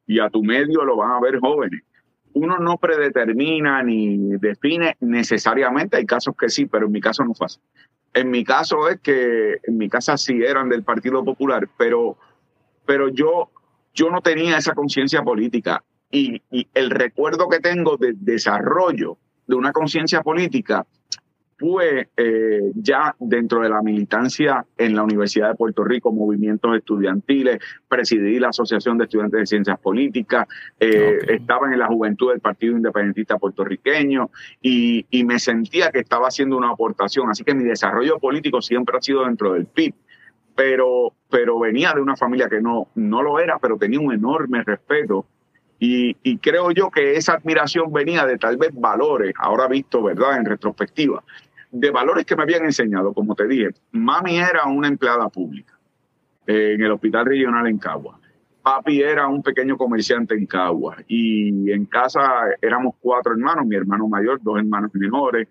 y 0.08 0.20
a 0.20 0.32
tu 0.32 0.42
medio 0.44 0.84
lo 0.84 0.98
van 0.98 1.12
a 1.12 1.20
ver 1.20 1.38
jóvenes, 1.40 1.84
uno 2.34 2.58
no 2.58 2.78
predetermina 2.78 3.84
ni 3.84 4.18
define 4.38 4.98
necesariamente, 5.00 5.98
hay 5.98 6.06
casos 6.06 6.36
que 6.38 6.50
sí, 6.50 6.66
pero 6.66 6.88
en 6.88 6.92
mi 6.92 7.02
caso 7.02 7.24
no 7.24 7.34
fue 7.34 7.46
así. 7.46 7.60
En 8.14 8.30
mi 8.30 8.44
caso 8.44 8.88
es 8.90 9.00
que 9.00 9.60
en 9.64 9.78
mi 9.78 9.90
casa 9.90 10.18
sí 10.18 10.42
eran 10.44 10.70
del 10.70 10.84
Partido 10.84 11.24
Popular, 11.24 11.68
pero, 11.78 12.18
pero 12.86 13.10
yo, 13.10 13.50
yo 13.94 14.10
no 14.10 14.22
tenía 14.22 14.58
esa 14.58 14.74
conciencia 14.74 15.24
política. 15.24 15.84
Y, 16.12 16.42
el 16.76 16.92
recuerdo 16.92 17.50
que 17.50 17.60
tengo 17.60 17.98
de 17.98 18.14
desarrollo 18.16 19.18
de 19.48 19.56
una 19.56 19.72
conciencia 19.72 20.22
política 20.22 20.86
fue 21.64 22.10
eh, 22.18 22.74
ya 22.76 23.16
dentro 23.20 23.62
de 23.62 23.70
la 23.70 23.82
militancia 23.82 24.66
en 24.78 24.98
la 24.98 25.04
Universidad 25.04 25.52
de 25.52 25.56
Puerto 25.56 25.86
Rico, 25.86 26.12
movimientos 26.12 26.76
estudiantiles, 26.76 27.60
presidí 27.88 28.38
la 28.38 28.50
Asociación 28.50 28.98
de 28.98 29.06
Estudiantes 29.06 29.40
de 29.40 29.46
Ciencias 29.46 29.80
Políticas, 29.80 30.46
eh, 30.78 31.20
estaba 31.30 31.72
en 31.72 31.80
la 31.80 31.88
juventud 31.88 32.32
del 32.32 32.42
Partido 32.42 32.76
Independentista 32.76 33.38
Puertorriqueño 33.38 34.30
y, 34.62 35.06
y, 35.10 35.24
me 35.24 35.40
sentía 35.40 35.90
que 35.90 36.00
estaba 36.00 36.28
haciendo 36.28 36.58
una 36.58 36.72
aportación. 36.72 37.30
Así 37.30 37.46
que 37.46 37.54
mi 37.54 37.64
desarrollo 37.64 38.20
político 38.20 38.62
siempre 38.62 38.98
ha 38.98 39.02
sido 39.02 39.24
dentro 39.24 39.54
del 39.54 39.66
PIB. 39.66 39.94
Pero, 40.56 41.14
pero 41.30 41.58
venía 41.60 41.94
de 41.94 42.02
una 42.02 42.18
familia 42.18 42.50
que 42.50 42.62
no, 42.62 42.90
no 42.94 43.24
lo 43.24 43.40
era, 43.40 43.58
pero 43.58 43.78
tenía 43.78 44.02
un 44.02 44.14
enorme 44.14 44.64
respeto 44.64 45.26
y, 45.80 46.16
y, 46.24 46.38
creo 46.38 46.72
yo 46.72 46.90
que 46.90 47.16
esa 47.16 47.34
admiración 47.34 47.92
venía 47.92 48.26
de 48.26 48.38
tal 48.38 48.56
vez 48.56 48.70
valores, 48.74 49.34
ahora 49.38 49.68
visto, 49.68 50.02
¿verdad?, 50.02 50.38
en 50.38 50.46
retrospectiva, 50.46 51.24
de 51.74 51.90
valores 51.90 52.26
que 52.26 52.36
me 52.36 52.44
habían 52.44 52.64
enseñado, 52.66 53.14
como 53.14 53.36
te 53.36 53.48
dije. 53.48 53.70
Mami 53.92 54.38
era 54.38 54.66
una 54.66 54.88
empleada 54.88 55.28
pública 55.28 55.78
eh, 56.46 56.74
en 56.76 56.82
el 56.82 56.92
hospital 56.92 57.26
regional 57.26 57.68
en 57.68 57.80
Cagua. 57.80 58.20
Papi 58.62 59.02
era 59.02 59.28
un 59.28 59.42
pequeño 59.42 59.76
comerciante 59.76 60.36
en 60.36 60.46
Cagua. 60.46 60.98
Y 61.08 61.72
en 61.72 61.86
casa 61.86 62.22
éramos 62.62 62.96
cuatro 63.02 63.34
hermanos, 63.34 63.66
mi 63.66 63.76
hermano 63.76 64.08
mayor, 64.08 64.40
dos 64.42 64.60
hermanos 64.60 64.92
menores. 64.94 65.48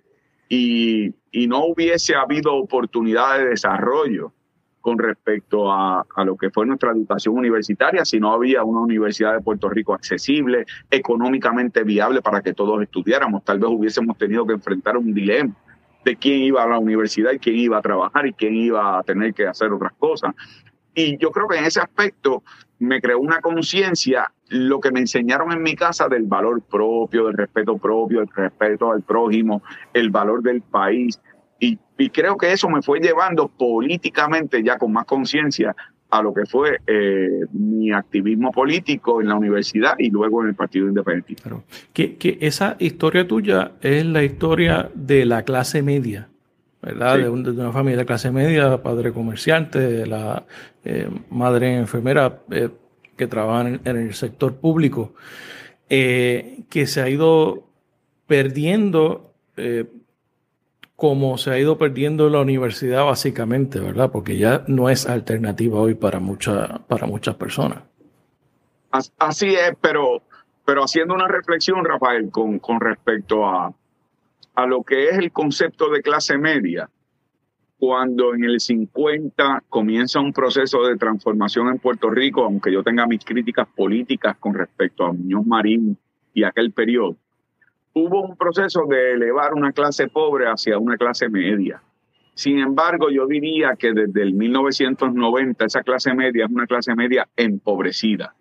Y, 0.49 1.12
y 1.33 1.47
no 1.49 1.64
hubiese 1.67 2.14
habido 2.14 2.55
oportunidad 2.55 3.38
de 3.38 3.47
desarrollo 3.47 4.33
con 4.81 4.99
respecto 4.99 5.73
a, 5.73 6.05
a, 6.14 6.25
lo 6.25 6.37
que 6.37 6.50
fue 6.50 6.67
nuestra 6.67 6.93
educación 6.93 7.37
universitaria, 7.37 8.05
si 8.05 8.19
no 8.19 8.33
había 8.33 8.64
una 8.64 8.81
universidad 8.81 9.35
de 9.35 9.41
Puerto 9.41 9.69
Rico 9.69 9.95
accesible, 9.95 10.67
económicamente 10.91 11.85
viable 11.85 12.21
para 12.21 12.43
que 12.43 12.52
todos 12.52 12.83
estudiáramos, 12.83 13.45
tal 13.45 13.61
vez 13.61 13.71
hubiésemos 13.71 14.19
tenido 14.19 14.45
que 14.45 14.55
enfrentar 14.55 14.97
un 14.97 15.14
dilema 15.14 15.55
de 16.04 16.16
quién 16.16 16.42
iba 16.42 16.62
a 16.62 16.68
la 16.68 16.78
universidad 16.78 17.32
y 17.32 17.38
quién 17.38 17.56
iba 17.56 17.78
a 17.78 17.82
trabajar 17.82 18.26
y 18.26 18.32
quién 18.32 18.54
iba 18.54 18.99
a 18.99 19.02
tener 19.02 19.35
que 19.35 19.47
hacer 19.47 19.73
otras 19.73 19.92
cosas. 19.99 20.35
Y 20.94 21.16
yo 21.18 21.30
creo 21.30 21.49
que 21.49 21.59
en 21.59 21.64
ese 21.64 21.80
aspecto 21.80 22.42
me 22.78 23.00
creó 23.00 23.21
una 23.21 23.40
conciencia, 23.40 24.32
lo 24.49 24.80
que 24.80 24.90
me 24.90 25.00
enseñaron 25.00 25.52
en 25.52 25.62
mi 25.62 25.75
casa 25.75 26.09
del 26.09 26.25
valor 26.25 26.61
propio, 26.62 27.26
del 27.26 27.37
respeto 27.37 27.78
propio, 27.78 28.21
el 28.21 28.28
respeto 28.28 28.92
al 28.92 29.02
prójimo, 29.02 29.62
el 29.94 30.11
valor 30.11 30.42
del 30.42 30.61
país. 30.61 31.21
Y, 31.59 31.78
y 31.97 32.11
creo 32.11 32.37
que 32.37 32.52
eso 32.52 32.68
me 32.68 32.82
fue 32.82 32.99
llevando 32.99 33.49
políticamente 33.49 34.62
ya 34.62 34.76
con 34.78 34.92
más 34.92 35.04
conciencia 35.04 35.75
a 36.12 36.21
lo 36.21 36.35
que 36.35 36.45
fue 36.45 36.78
eh, 36.87 37.47
mi 37.52 37.90
activismo 37.90 38.52
político 38.52 39.23
en 39.23 39.28
la 39.28 39.35
universidad 39.35 39.95
y 39.99 40.11
luego 40.11 40.42
en 40.42 40.50
el 40.50 40.54
Partido 40.54 40.87
Independiente. 40.87 41.42
que, 41.95 42.16
que, 42.16 42.37
esa 42.42 42.76
historia 42.78 43.26
tuya 43.26 43.73
es 43.81 44.04
la 44.04 44.23
historia 44.23 44.90
de 44.92 45.25
la 45.25 45.42
clase 45.45 45.81
media, 45.81 46.28
¿verdad? 46.83 47.16
De, 47.16 47.31
una 47.31 47.73
familia 47.73 48.00
de 48.00 48.04
clase 48.04 48.31
media, 48.31 48.83
padre 48.83 49.11
comerciante, 49.11 50.07
la 50.07 50.45
eh, 50.85 51.09
madre 51.31 51.76
enfermera 51.76 52.40
eh, 52.50 52.69
que 53.16 53.26
trabaja 53.26 53.71
en, 53.71 53.81
en, 53.83 53.97
el 53.97 54.12
sector 54.12 54.57
público, 54.57 55.14
que 55.88 56.85
se 56.87 57.00
ha 57.00 57.09
ido 57.09 57.69
perdiendo 58.26 59.33
como 61.02 61.37
se 61.37 61.50
ha 61.50 61.59
ido 61.59 61.78
perdiendo 61.78 62.30
la 62.30 62.42
universidad 62.42 63.04
básicamente, 63.04 63.80
¿verdad? 63.80 64.12
Porque 64.12 64.37
ya 64.38 64.62
no 64.68 64.88
es 64.88 65.09
alternativa 65.09 65.80
hoy 65.80 65.94
para, 65.94 66.21
mucha, 66.21 66.78
para 66.87 67.09
muchas 67.09 67.35
personas. 67.35 67.82
Así 69.18 69.49
es, 69.52 69.73
pero, 69.80 70.23
pero 70.64 70.85
haciendo 70.85 71.12
una 71.12 71.26
reflexión, 71.26 71.85
Rafael, 71.85 72.30
con, 72.30 72.61
con 72.61 72.78
respecto 72.78 73.44
a, 73.44 73.75
a 74.54 74.66
lo 74.66 74.85
que 74.85 75.09
es 75.09 75.18
el 75.18 75.32
concepto 75.32 75.90
de 75.90 76.02
clase 76.02 76.38
media, 76.38 76.88
cuando 77.80 78.32
en 78.37 78.44
el 78.44 78.61
50 78.61 79.64
comienza 79.68 80.21
un 80.21 80.32
proceso 80.32 80.87
de 80.87 80.97
transformación 80.97 81.66
en 81.66 81.80
Puerto 81.80 82.11
Rico, 82.11 82.44
aunque 82.44 82.73
yo 82.73 82.85
tenga 82.85 83.09
mis 83.09 83.25
críticas 83.25 83.66
políticas 83.75 84.37
con 84.38 84.54
respecto 84.54 85.04
a 85.04 85.12
Muñoz 85.12 85.44
Marín 85.47 85.99
y 86.32 86.44
aquel 86.44 86.71
periodo, 86.71 87.16
hubo 87.95 88.23
un 88.23 88.37
proceso 88.37 88.87
de 88.87 89.13
elevar 89.13 89.55
una 89.55 89.73
clase 89.73 90.09
pobre 90.09 90.47
hacia 90.47 90.79
una 90.79 90.97
clase 90.97 91.29
media. 91.29 91.83
Sin 92.35 92.59
embargo, 92.59 93.11
yo 93.11 93.27
diría 93.27 93.77
que 93.77 93.93
desde 93.93 94.23
el 94.23 94.33
1990 94.35 95.67
esa 95.67 95.83
clase 95.83 96.15
media 96.15 96.47
es 96.47 96.51
una 96.51 96.67
clase 96.67 96.95
media 96.95 97.29
empobrecida. 97.37 98.35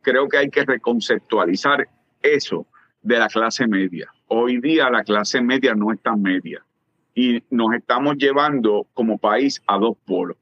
Creo 0.00 0.28
que 0.28 0.38
hay 0.38 0.50
que 0.50 0.64
reconceptualizar 0.64 1.88
eso 2.22 2.66
de 3.02 3.18
la 3.18 3.28
clase 3.28 3.66
media. 3.66 4.08
Hoy 4.28 4.60
día 4.60 4.90
la 4.90 5.02
clase 5.02 5.42
media 5.42 5.74
no 5.74 5.92
es 5.92 6.00
tan 6.00 6.22
media 6.22 6.64
y 7.14 7.42
nos 7.50 7.74
estamos 7.74 8.16
llevando 8.16 8.86
como 8.94 9.18
país 9.18 9.60
a 9.66 9.76
dos 9.78 9.96
polos. 10.06 10.36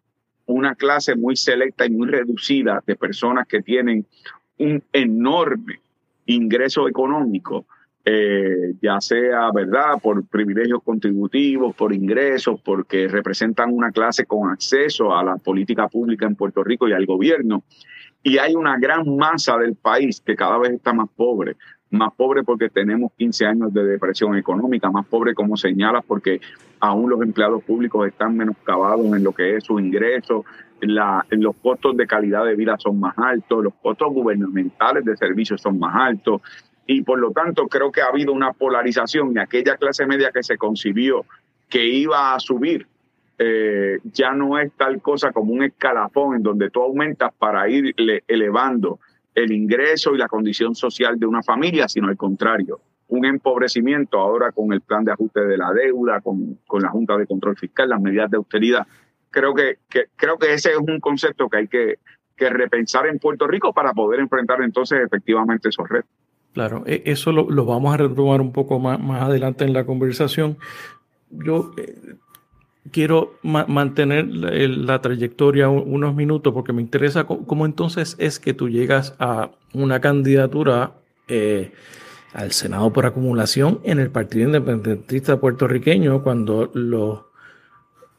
Una 0.47 0.75
clase 0.75 1.17
muy 1.17 1.37
selecta 1.37 1.87
y 1.87 1.90
muy 1.90 2.09
reducida 2.09 2.83
de 2.87 2.97
personas 2.97 3.47
que 3.47 3.62
tienen 3.62 4.07
un 4.59 4.83
enorme 4.93 5.81
ingreso 6.26 6.87
económico 6.87 7.67
eh, 8.04 8.75
ya 8.80 9.00
sea, 9.00 9.50
¿verdad?, 9.52 10.00
por 10.02 10.26
privilegios 10.26 10.83
contributivos, 10.83 11.75
por 11.76 11.92
ingresos, 11.92 12.61
porque 12.64 13.09
representan 13.09 13.73
una 13.73 13.90
clase 13.90 14.25
con 14.25 14.50
acceso 14.50 15.14
a 15.14 15.23
la 15.23 15.37
política 15.37 15.88
pública 15.88 16.26
en 16.26 16.37
Puerto 16.37 16.64
Rico 16.64 16.88
y 16.88 16.92
al 16.92 17.07
gobierno. 17.07 17.62
Y 18.23 18.38
hay 18.38 18.54
una 18.54 18.78
gran 18.78 19.16
masa 19.16 19.57
del 19.59 19.76
país 19.76 20.21
que 20.21 20.37
cada 20.37 20.59
vez 20.59 20.73
está 20.73 20.92
más 20.92 21.09
pobre, 21.14 21.57
más 21.90 22.12
pobre 22.14 22.42
porque 22.42 22.69
tenemos 22.69 23.12
15 23.16 23.47
años 23.47 23.75
de 23.75 23.85
depresión 23.85 24.37
económica, 24.37 24.90
más 24.90 25.07
pobre 25.07 25.35
como 25.35 25.57
señalas 25.57 26.04
porque 26.07 26.40
aún 26.80 27.11
los 27.11 27.21
empleados 27.23 27.62
públicos 27.64 28.07
están 28.07 28.37
menoscabados 28.37 29.07
en 29.07 29.25
lo 29.25 29.33
que 29.33 29.57
es 29.57 29.64
su 29.64 29.78
ingreso, 29.78 30.45
los 30.80 31.57
costos 31.57 31.97
de 31.97 32.07
calidad 32.07 32.45
de 32.45 32.57
vida 32.57 32.76
son 32.78 33.00
más 33.00 33.14
altos, 33.19 33.64
los 33.64 33.75
costos 33.75 34.12
gubernamentales 34.12 35.04
de 35.04 35.16
servicios 35.16 35.61
son 35.61 35.78
más 35.78 35.95
altos, 35.95 36.40
y 36.87 37.02
por 37.02 37.18
lo 37.18 37.30
tanto 37.30 37.68
creo 37.68 37.92
que 37.92 38.02
ha 38.02 38.06
habido 38.06 38.32
una 38.32 38.52
polarización 38.52 39.32
y 39.34 39.38
aquella 39.38 39.76
clase 39.76 40.06
media 40.06 40.30
que 40.32 40.42
se 40.42 40.56
concibió 40.56 41.25
que 41.68 41.84
iba 41.84 42.34
a 42.34 42.40
subir 42.40 42.87
eh, 43.38 44.00
ya 44.04 44.32
no 44.32 44.58
es 44.58 44.70
tal 44.72 45.00
cosa 45.00 45.32
como 45.32 45.54
un 45.54 45.62
escalafón 45.62 46.37
en 46.37 46.42
donde 46.42 46.68
tú 46.68 46.82
aumentas 46.82 47.32
para 47.38 47.66
ir 47.70 47.94
elevando 48.28 48.99
el 49.34 49.52
ingreso 49.52 50.14
y 50.14 50.18
la 50.18 50.28
condición 50.28 50.75
social 50.75 51.18
de 51.18 51.25
una 51.25 51.42
familia, 51.42 51.88
sino 51.88 52.08
al 52.08 52.18
contrario, 52.18 52.80
un 53.08 53.25
empobrecimiento 53.25 54.18
ahora 54.18 54.52
con 54.52 54.72
el 54.75 54.82
plan 54.82 55.04
de 55.04 55.12
ajuste 55.12 55.40
de 55.40 55.56
la 55.56 55.72
deuda, 55.72 56.20
con, 56.20 56.58
con 56.66 56.82
la 56.82 56.90
Junta 56.90 57.16
de 57.16 57.26
Control 57.26 57.56
Fiscal, 57.56 57.88
las 57.88 58.00
medidas 58.00 58.30
de 58.30 58.37
austeridad. 58.37 58.87
Creo 59.30 59.54
que, 59.54 59.78
que, 59.88 60.06
creo 60.16 60.37
que 60.37 60.52
ese 60.52 60.72
es 60.72 60.78
un 60.78 61.00
concepto 61.00 61.49
que 61.49 61.56
hay 61.56 61.68
que, 61.68 61.99
que 62.37 62.50
repensar 62.50 63.06
en 63.06 63.18
Puerto 63.18 63.46
Rico 63.46 63.72
para 63.72 63.92
poder 63.92 64.20
enfrentar 64.20 64.60
entonces 64.62 65.00
efectivamente 65.04 65.70
esos 65.70 65.88
retos. 65.88 66.10
Claro, 66.52 66.83
e, 66.87 67.02
eso 67.07 67.33
lo, 67.33 67.64
vamos 67.64 67.95
a 67.95 67.97
retomar 67.99 68.40
un 68.40 68.52
poco 68.52 68.78
más, 68.78 68.99
más 69.00 69.23
adelante 69.23 69.64
en 69.64 69.73
la 69.73 69.85
conversación. 69.85 70.59
Yo 71.30 71.73
eh, 71.76 72.16
quiero 72.90 73.35
mantener 73.42 74.26
la, 74.26 75.00
trayectoria 75.00 75.69
unos 75.69 76.14
minutos 76.14 76.52
porque 76.52 76.73
me 76.73 76.83
interesa 76.83 77.25
cómo, 77.25 77.66
entonces 77.66 78.16
es 78.19 78.40
que 78.40 78.52
tú 78.52 78.69
llegas 78.69 79.14
a 79.21 79.50
una 79.75 80.00
candidatura 80.00 80.95
eh, 81.28 81.73
al 82.33 82.50
Senado 82.50 82.92
por 82.92 83.07
acumulación 83.07 83.80
en 83.85 84.00
el 84.00 84.11
Partido 84.11 84.47
Independentista 84.47 85.38
puertorriqueño 85.38 86.25
cuando 86.25 86.71
los 86.75 87.21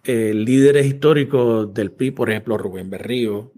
eh, 0.06 0.34
líderes 0.34 0.86
históricos 0.86 1.74
del 1.74 1.92
PRI, 1.92 2.12
por 2.12 2.30
ejemplo 2.30 2.58
Rubén 2.58 2.90
Berrío 2.90 3.52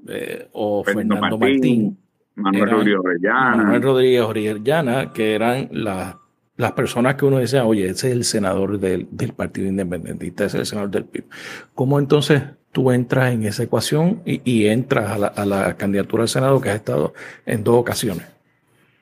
o 0.51 0.84
Fernando 0.84 1.38
Martín 1.38 2.02
Manuel 2.36 2.70
Rodríguez 2.70 3.00
Orellana. 3.00 3.56
Manuel 3.58 3.82
Rodríguez 3.82 4.22
Orellana, 4.22 5.13
que 5.13 5.36
eran 5.36 5.70
las, 5.72 6.16
las 6.58 6.72
personas 6.74 7.16
que 7.16 7.25
uno 7.25 7.38
decía, 7.38 7.66
oye, 7.66 7.86
ese 7.90 8.10
es 8.10 8.13
el 8.13 8.24
senador 8.24 8.80
del, 8.80 9.08
del 9.12 9.34
Partido 9.34 9.68
Independentista, 9.68 10.46
ese 10.46 10.58
es 10.58 10.62
el 10.62 10.66
senador 10.66 10.92
del 10.92 11.06
PIB. 11.06 11.25
¿Cómo 11.74 12.00
entonces 12.00 12.44
tú 12.72 12.92
entras 12.92 13.34
en 13.34 13.44
esa 13.44 13.63
ecuación 13.63 14.22
y, 14.25 14.66
entras 14.66 15.12
a 15.36 15.46
la, 15.46 15.78
candidatura 15.78 16.24
al 16.24 16.30
Senado 16.30 16.60
que 16.60 16.70
has 16.70 16.75
estado 16.75 17.13
en 17.46 17.63
dos 17.63 17.75
ocasiones? 17.75 18.28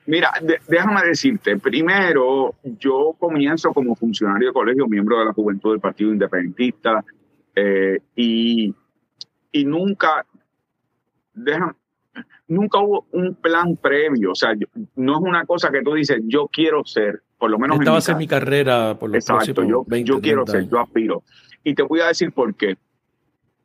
Mira, 0.04 0.32
déjame 0.68 1.02
decirte, 1.06 1.56
primero, 1.58 2.54
yo 2.62 3.14
comienzo 3.18 3.72
como 3.72 3.94
funcionario 3.94 4.48
de 4.48 4.52
colegio, 4.52 4.86
miembro 4.88 5.18
de 5.18 5.26
la 5.26 5.32
juventud 5.32 5.70
del 5.70 5.80
Partido 5.80 6.12
Independentista, 6.12 7.04
eh, 7.54 8.00
y, 8.16 8.74
y 9.52 9.64
nunca, 9.64 10.26
déjame, 11.32 11.72
nunca 12.48 12.78
hubo 12.80 13.06
un 13.12 13.34
plan 13.34 13.76
previo. 13.76 14.32
O 14.32 14.34
sea, 14.34 14.54
no 14.96 15.16
es 15.16 15.22
una 15.22 15.44
cosa 15.44 15.70
que 15.70 15.82
tú 15.82 15.94
dices, 15.94 16.20
yo 16.24 16.48
quiero 16.48 16.84
ser, 16.84 17.22
por 17.38 17.50
lo 17.50 17.58
menos. 17.58 17.78
Esta 17.78 17.92
va 17.92 17.98
a 17.98 18.02
ser 18.02 18.16
mi 18.16 18.26
carrera 18.26 18.96
por 18.98 19.10
los 19.10 19.16
Exacto, 19.16 19.64
yo, 19.64 19.84
yo 20.04 20.20
quiero 20.20 20.46
ser, 20.46 20.68
yo 20.68 20.80
aspiro. 20.80 21.22
Y 21.64 21.74
te 21.74 21.82
voy 21.82 22.00
a 22.00 22.08
decir 22.08 22.32
por 22.32 22.54
qué. 22.54 22.76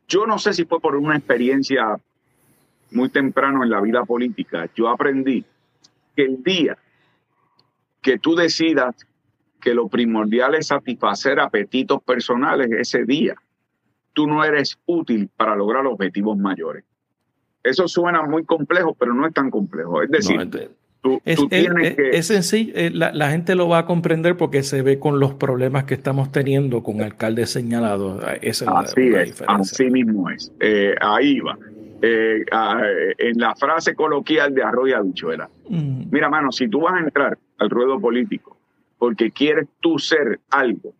Yo 0.07 0.25
no 0.25 0.37
sé 0.39 0.53
si 0.53 0.65
fue 0.65 0.79
por 0.79 0.95
una 0.95 1.17
experiencia 1.17 1.99
muy 2.91 3.09
temprano 3.09 3.63
en 3.63 3.69
la 3.69 3.81
vida 3.81 4.05
política. 4.05 4.69
Yo 4.75 4.87
aprendí 4.87 5.43
que 6.15 6.23
el 6.23 6.41
día 6.43 6.77
que 8.01 8.17
tú 8.17 8.35
decidas 8.35 8.95
que 9.59 9.73
lo 9.73 9.89
primordial 9.89 10.55
es 10.55 10.67
satisfacer 10.67 11.39
apetitos 11.39 12.01
personales, 12.03 12.71
ese 12.71 13.03
día 13.03 13.35
tú 14.13 14.27
no 14.27 14.43
eres 14.43 14.79
útil 14.85 15.29
para 15.35 15.55
lograr 15.55 15.85
objetivos 15.85 16.37
mayores. 16.37 16.85
Eso 17.63 17.87
suena 17.87 18.21
muy 18.23 18.45
complejo, 18.45 18.95
pero 18.97 19.13
no 19.13 19.27
es 19.27 19.33
tan 19.33 19.49
complejo. 19.49 20.01
Es 20.01 20.09
decir, 20.09 20.69
tú, 21.01 21.19
tienes 21.49 21.95
que... 21.95 22.09
Es 22.11 22.27
sencillo, 22.27 22.73
eh, 22.75 22.91
la, 22.91 23.29
gente 23.29 23.55
lo 23.55 23.67
va 23.67 23.79
a 23.79 23.85
comprender 23.85 24.37
porque 24.37 24.63
se 24.63 24.81
ve 24.81 24.99
con 24.99 25.19
los 25.19 25.33
problemas 25.33 25.83
que 25.83 25.93
estamos 25.93 26.31
teniendo 26.31 26.83
con 26.83 27.01
alcaldes 27.01 27.49
señalados. 27.49 28.23
Esa 28.41 28.79
así 28.79 29.09
es, 29.09 29.43
así 29.47 29.89
mismo 29.89 30.29
es. 30.29 30.51
Eh, 30.59 30.95
ahí 31.01 31.39
va. 31.39 31.57
Eh, 32.01 32.45
en 33.17 33.39
la 33.39 33.55
frase 33.55 33.95
coloquial 33.95 34.53
de 34.53 34.63
Arroyo 34.63 34.97
Habichuela. 34.97 35.49
Mm. 35.67 36.03
Mira, 36.11 36.29
mano, 36.29 36.51
si 36.51 36.67
tú 36.67 36.81
vas 36.81 36.93
a 36.93 36.99
entrar 36.99 37.37
al 37.57 37.69
ruedo 37.69 37.99
político 37.99 38.57
porque 38.97 39.31
quieres 39.31 39.67
tú 39.79 39.99
ser 39.99 40.39
algo, 40.49 40.93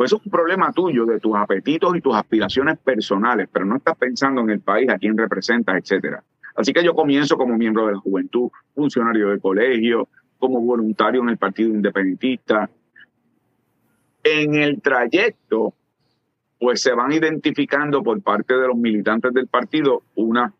pues 0.00 0.14
es 0.14 0.18
un 0.24 0.30
problema 0.30 0.72
tuyo, 0.72 1.04
de 1.04 1.20
tus 1.20 1.36
apetitos 1.36 1.94
y 1.94 2.00
tus 2.00 2.16
aspiraciones 2.16 2.78
personales, 2.78 3.50
pero 3.52 3.66
no 3.66 3.76
estás 3.76 3.98
pensando 3.98 4.40
en 4.40 4.48
el 4.48 4.60
país, 4.60 4.88
a 4.88 4.96
quién 4.96 5.14
representas, 5.14 5.76
etcétera. 5.76 6.24
Así 6.56 6.72
que 6.72 6.82
yo 6.82 6.94
comienzo 6.94 7.36
como 7.36 7.54
miembro 7.58 7.86
de 7.86 7.92
la 7.92 7.98
juventud, 7.98 8.48
funcionario 8.74 9.28
de 9.28 9.38
colegio, 9.38 10.08
como 10.38 10.62
voluntario 10.62 11.20
en 11.20 11.28
el 11.28 11.36
Partido 11.36 11.68
Independentista. 11.68 12.70
En 14.24 14.54
el 14.54 14.80
trayecto, 14.80 15.74
pues 16.58 16.80
se 16.80 16.94
van 16.94 17.12
identificando 17.12 18.02
por 18.02 18.22
parte 18.22 18.54
de 18.56 18.68
los 18.68 18.78
militantes 18.78 19.34
del 19.34 19.48
partido 19.48 20.04
unas 20.14 20.50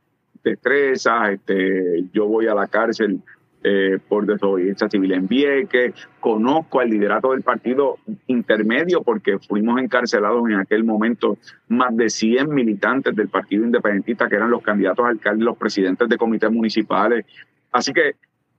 destrezas, 0.44 1.30
este, 1.30 2.04
yo 2.12 2.26
voy 2.26 2.46
a 2.46 2.54
la 2.54 2.66
cárcel 2.66 3.22
eh, 3.62 3.98
por 4.08 4.24
desobediencia 4.24 4.88
civil 4.88 5.12
en 5.12 5.26
Vieques, 5.26 5.92
conozco 6.18 6.80
al 6.80 6.88
liderato 6.88 7.32
del 7.32 7.42
partido 7.42 7.98
intermedio 8.26 9.02
porque 9.02 9.38
fuimos 9.38 9.78
encarcelados 9.78 10.48
en 10.48 10.56
aquel 10.56 10.82
momento 10.82 11.36
más 11.68 11.94
de 11.94 12.08
100 12.08 12.48
militantes 12.48 13.14
del 13.14 13.28
partido 13.28 13.64
independentista 13.64 14.28
que 14.28 14.36
eran 14.36 14.50
los 14.50 14.62
candidatos 14.62 15.04
a 15.04 15.10
alcaldes, 15.10 15.44
los 15.44 15.58
presidentes 15.58 16.08
de 16.08 16.16
comités 16.16 16.50
municipales. 16.50 17.26
Así 17.70 17.92
que 17.92 18.14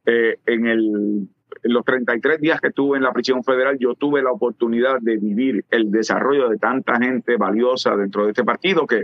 eh, 0.06 0.38
en, 0.46 0.68
el, 0.68 1.28
en 1.64 1.74
los 1.74 1.84
33 1.84 2.40
días 2.40 2.62
que 2.62 2.68
estuve 2.68 2.98
en 2.98 3.04
la 3.04 3.12
prisión 3.12 3.44
federal, 3.44 3.78
yo 3.80 3.96
tuve 3.96 4.22
la 4.22 4.32
oportunidad 4.32 5.00
de 5.02 5.18
vivir 5.18 5.66
el 5.72 5.90
desarrollo 5.90 6.48
de 6.48 6.58
tanta 6.58 6.98
gente 6.98 7.38
valiosa 7.38 7.96
dentro 7.96 8.26
de 8.26 8.32
este 8.32 8.44
partido 8.44 8.86
que, 8.86 9.04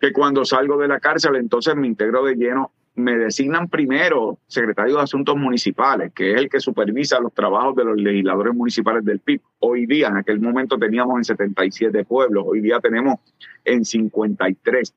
que 0.00 0.12
cuando 0.12 0.44
salgo 0.44 0.78
de 0.78 0.88
la 0.88 0.98
cárcel 0.98 1.36
entonces 1.36 1.76
me 1.76 1.86
integro 1.86 2.24
de 2.24 2.34
lleno 2.34 2.72
me 2.96 3.16
designan 3.16 3.68
primero 3.68 4.38
secretario 4.46 4.96
de 4.96 5.02
Asuntos 5.02 5.36
Municipales, 5.36 6.12
que 6.14 6.32
es 6.32 6.36
el 6.38 6.48
que 6.48 6.60
supervisa 6.60 7.18
los 7.18 7.32
trabajos 7.34 7.74
de 7.74 7.84
los 7.84 7.96
legisladores 7.96 8.54
municipales 8.54 9.04
del 9.04 9.18
PIB. 9.18 9.40
Hoy 9.60 9.86
día, 9.86 10.08
en 10.08 10.18
aquel 10.18 10.40
momento 10.40 10.78
teníamos 10.78 11.16
en 11.18 11.24
77 11.24 12.04
pueblos, 12.04 12.44
hoy 12.46 12.60
día 12.60 12.78
tenemos 12.80 13.18
en 13.64 13.84
53, 13.84 14.94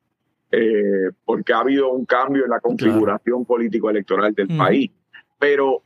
eh, 0.52 1.10
porque 1.24 1.52
ha 1.52 1.58
habido 1.58 1.90
un 1.90 2.04
cambio 2.04 2.44
en 2.44 2.50
la 2.50 2.60
configuración 2.60 3.44
político-electoral 3.44 4.32
del 4.32 4.56
país. 4.56 4.90
Pero, 5.38 5.82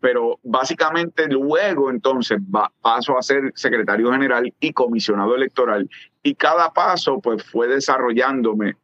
pero 0.00 0.38
básicamente 0.42 1.28
luego 1.28 1.90
entonces 1.90 2.40
paso 2.82 3.16
a 3.16 3.22
ser 3.22 3.52
secretario 3.54 4.12
general 4.12 4.52
y 4.60 4.72
comisionado 4.72 5.34
electoral. 5.34 5.88
Y 6.22 6.34
cada 6.34 6.72
paso 6.72 7.20
pues 7.20 7.42
fue 7.42 7.68
desarrollándome 7.68 8.76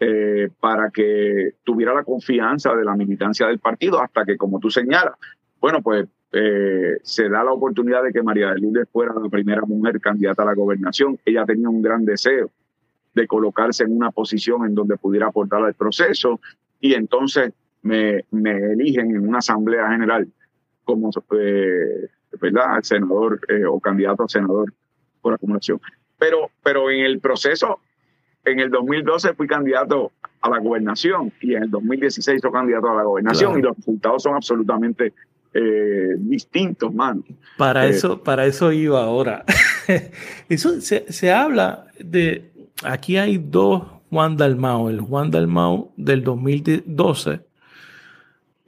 eh, 0.00 0.48
para 0.60 0.90
que 0.90 1.54
tuviera 1.64 1.92
la 1.92 2.04
confianza 2.04 2.72
de 2.74 2.84
la 2.84 2.94
militancia 2.94 3.48
del 3.48 3.58
partido, 3.58 4.00
hasta 4.00 4.24
que, 4.24 4.36
como 4.36 4.60
tú 4.60 4.70
señalas, 4.70 5.14
bueno, 5.60 5.82
pues 5.82 6.06
eh, 6.32 6.98
se 7.02 7.28
da 7.28 7.42
la 7.42 7.52
oportunidad 7.52 8.04
de 8.04 8.12
que 8.12 8.22
María 8.22 8.52
de 8.52 8.60
Lourdes 8.60 8.88
fuera 8.92 9.12
la 9.20 9.28
primera 9.28 9.62
mujer 9.62 10.00
candidata 10.00 10.42
a 10.42 10.46
la 10.46 10.54
gobernación. 10.54 11.18
Ella 11.24 11.44
tenía 11.44 11.68
un 11.68 11.82
gran 11.82 12.04
deseo 12.04 12.48
de 13.12 13.26
colocarse 13.26 13.82
en 13.82 13.96
una 13.96 14.12
posición 14.12 14.64
en 14.66 14.76
donde 14.76 14.96
pudiera 14.98 15.26
aportar 15.26 15.64
al 15.64 15.74
proceso 15.74 16.38
y 16.80 16.94
entonces 16.94 17.52
me, 17.82 18.24
me 18.30 18.52
eligen 18.72 19.16
en 19.16 19.28
una 19.28 19.38
asamblea 19.38 19.90
general 19.90 20.28
como 20.84 21.10
eh, 21.40 22.08
¿verdad? 22.40 22.82
senador 22.82 23.40
o 23.68 23.80
candidato 23.80 24.22
a 24.22 24.28
senador 24.28 24.72
por 25.20 25.34
acumulación. 25.34 25.80
Pero, 26.20 26.50
pero 26.62 26.88
en 26.88 27.04
el 27.04 27.18
proceso 27.18 27.80
en 28.50 28.60
el 28.60 28.70
2012 28.70 29.34
fui 29.34 29.46
candidato 29.46 30.12
a 30.40 30.50
la 30.50 30.58
gobernación 30.58 31.32
y 31.40 31.54
en 31.54 31.64
el 31.64 31.70
2016 31.70 32.40
soy 32.40 32.52
candidato 32.52 32.90
a 32.90 32.96
la 32.96 33.02
gobernación 33.02 33.58
y 33.58 33.62
los 33.62 33.76
resultados 33.76 34.22
son 34.22 34.34
absolutamente 34.34 35.12
eh, 35.54 36.14
distintos, 36.18 36.94
mano. 36.94 37.22
Para, 37.56 37.86
eh, 37.86 37.90
eso, 37.90 38.22
para 38.22 38.46
eso 38.46 38.70
iba 38.72 39.02
ahora. 39.02 39.44
eso 40.48 40.80
se, 40.80 41.32
habla 41.32 41.86
de, 41.98 42.50
aquí 42.84 43.16
hay 43.16 43.38
dos 43.38 43.82
Juan 44.10 44.36
Dalmau, 44.36 44.88
el 44.88 45.00
Juan 45.00 45.30
Dalmau 45.30 45.92
del 45.96 46.22
2012 46.24 47.40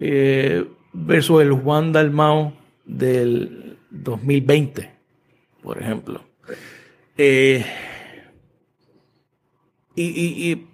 eh, 0.00 0.66
versus 0.92 1.42
el 1.42 1.52
Juan 1.52 1.92
Dalmau 1.92 2.52
del 2.84 3.76
2020, 3.90 4.90
por 5.62 5.78
ejemplo. 5.80 6.22
Eh, 7.16 7.64
y, 10.02 10.66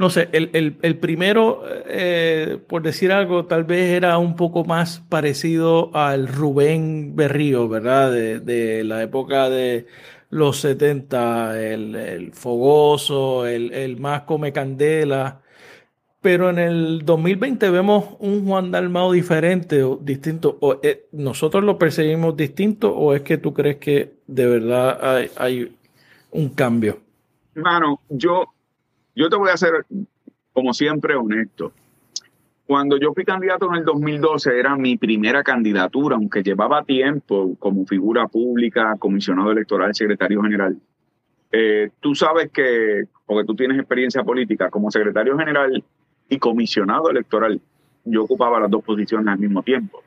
no 0.00 0.08
sé, 0.08 0.30
el, 0.32 0.96
primero, 0.98 1.62
eh, 1.86 2.58
por 2.66 2.80
decir 2.80 3.12
algo, 3.12 3.44
tal 3.44 3.64
vez 3.64 3.92
era 3.92 4.16
un 4.16 4.34
poco 4.34 4.64
más 4.64 5.00
parecido 5.10 5.94
al 5.94 6.26
Rubén 6.26 7.14
Berrío, 7.14 7.68
¿verdad? 7.68 8.10
De, 8.10 8.82
la 8.82 9.02
época 9.02 9.50
de 9.50 9.86
los 10.30 10.56
70, 10.60 11.60
el, 11.60 12.30
fogoso, 12.32 13.46
el, 13.46 14.00
más 14.00 14.22
come 14.22 14.54
candela. 14.54 15.42
Pero 16.22 16.48
en 16.48 16.58
el 16.58 17.02
2020 17.04 17.68
vemos 17.68 18.16
un 18.20 18.46
Juan 18.46 18.70
Dalmao 18.70 19.12
diferente 19.12 19.82
o 19.82 19.96
distinto. 19.96 20.56
O, 20.60 20.78
eh, 20.82 21.08
¿Nosotros 21.12 21.62
lo 21.62 21.78
percibimos 21.78 22.34
distinto 22.36 22.90
o 22.90 23.14
es 23.14 23.20
que 23.20 23.36
tú 23.36 23.52
crees 23.52 23.76
que 23.76 24.14
de 24.26 24.46
verdad 24.46 24.98
hay, 25.02 25.30
hay 25.36 25.76
un 26.30 26.48
cambio? 26.48 27.00
Mano, 27.54 28.00
yo, 28.08 28.46
yo 29.20 29.28
te 29.28 29.36
voy 29.36 29.50
a 29.50 29.56
ser, 29.58 29.84
como 30.54 30.72
siempre, 30.72 31.14
honesto. 31.14 31.72
Cuando 32.66 32.96
yo 32.96 33.12
fui 33.12 33.26
candidato 33.26 33.68
en 33.68 33.80
el 33.80 33.84
2012, 33.84 34.58
era 34.58 34.76
mi 34.76 34.96
primera 34.96 35.42
candidatura, 35.42 36.16
aunque 36.16 36.42
llevaba 36.42 36.84
tiempo 36.84 37.54
como 37.58 37.84
figura 37.84 38.28
pública, 38.28 38.96
comisionado 38.98 39.52
electoral, 39.52 39.94
secretario 39.94 40.40
general. 40.40 40.78
Eh, 41.52 41.90
tú 42.00 42.14
sabes 42.14 42.50
que, 42.50 43.04
porque 43.26 43.44
tú 43.44 43.54
tienes 43.54 43.78
experiencia 43.78 44.24
política, 44.24 44.70
como 44.70 44.90
secretario 44.90 45.36
general 45.36 45.84
y 46.30 46.38
comisionado 46.38 47.10
electoral, 47.10 47.60
yo 48.06 48.22
ocupaba 48.24 48.58
las 48.58 48.70
dos 48.70 48.82
posiciones 48.82 49.26
al 49.26 49.38
mismo 49.38 49.62
tiempo. 49.62 50.02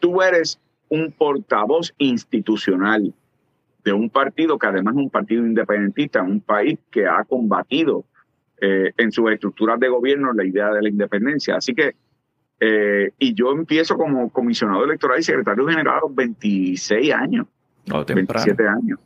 Tú 0.00 0.20
eres 0.20 0.60
un 0.90 1.12
portavoz 1.12 1.94
institucional 1.96 3.14
de 3.84 3.92
un 3.92 4.10
partido 4.10 4.58
que 4.58 4.66
además 4.66 4.94
es 4.94 5.02
un 5.02 5.10
partido 5.10 5.44
independentista, 5.44 6.20
en 6.20 6.26
un 6.26 6.40
país 6.40 6.78
que 6.90 7.06
ha 7.06 7.24
combatido 7.24 8.04
eh, 8.60 8.92
en 8.96 9.10
sus 9.10 9.30
estructuras 9.30 9.80
de 9.80 9.88
gobierno 9.88 10.32
la 10.32 10.44
idea 10.44 10.70
de 10.70 10.82
la 10.82 10.88
independencia. 10.88 11.56
Así 11.56 11.74
que, 11.74 11.96
eh, 12.60 13.10
y 13.18 13.34
yo 13.34 13.50
empiezo 13.50 13.96
como 13.96 14.30
comisionado 14.30 14.84
electoral 14.84 15.18
y 15.18 15.24
secretario 15.24 15.66
general 15.66 15.96
a 15.96 16.00
los 16.02 16.14
26 16.14 17.12
años, 17.12 17.46
27 17.86 18.68
años. 18.68 19.00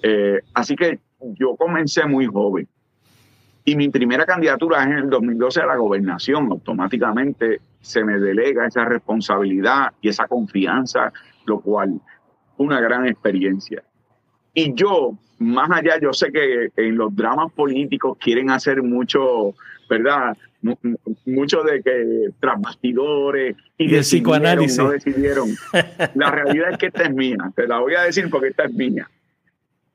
Eh, 0.00 0.40
así 0.52 0.76
que 0.76 1.00
yo 1.20 1.56
comencé 1.56 2.06
muy 2.06 2.26
joven. 2.26 2.68
Y 3.64 3.76
mi 3.76 3.88
primera 3.88 4.26
candidatura 4.26 4.82
es 4.82 4.88
en 4.88 4.98
el 4.98 5.10
2012 5.10 5.62
a 5.62 5.66
la 5.66 5.76
gobernación. 5.76 6.52
Automáticamente 6.52 7.60
se 7.80 8.04
me 8.04 8.18
delega 8.18 8.66
esa 8.66 8.84
responsabilidad 8.84 9.92
y 10.02 10.10
esa 10.10 10.28
confianza, 10.28 11.12
lo 11.46 11.60
cual 11.60 12.00
una 12.58 12.80
gran 12.80 13.06
experiencia. 13.06 13.82
Y 14.54 14.74
yo, 14.74 15.18
más 15.38 15.70
allá, 15.70 15.98
yo 16.00 16.12
sé 16.12 16.30
que 16.32 16.70
en 16.76 16.96
los 16.96 17.14
dramas 17.14 17.52
políticos 17.52 18.16
quieren 18.20 18.50
hacer 18.50 18.82
mucho, 18.82 19.54
¿verdad? 19.88 20.36
mucho 21.26 21.62
de 21.62 21.82
que 21.82 22.30
tras 22.40 22.58
bastidores 22.60 23.56
y, 23.76 23.88
de 23.88 24.00
psicoanálisis 24.00 24.78
no 24.78 24.90
decidieron. 24.90 25.50
La 26.14 26.30
realidad 26.30 26.70
es 26.72 26.78
que 26.78 26.86
esta 26.86 27.02
es 27.02 27.14
mía, 27.14 27.36
te 27.54 27.66
la 27.66 27.80
voy 27.80 27.94
a 27.94 28.02
decir 28.02 28.30
porque 28.30 28.48
esta 28.48 28.64
es 28.64 28.72
mía. 28.72 29.10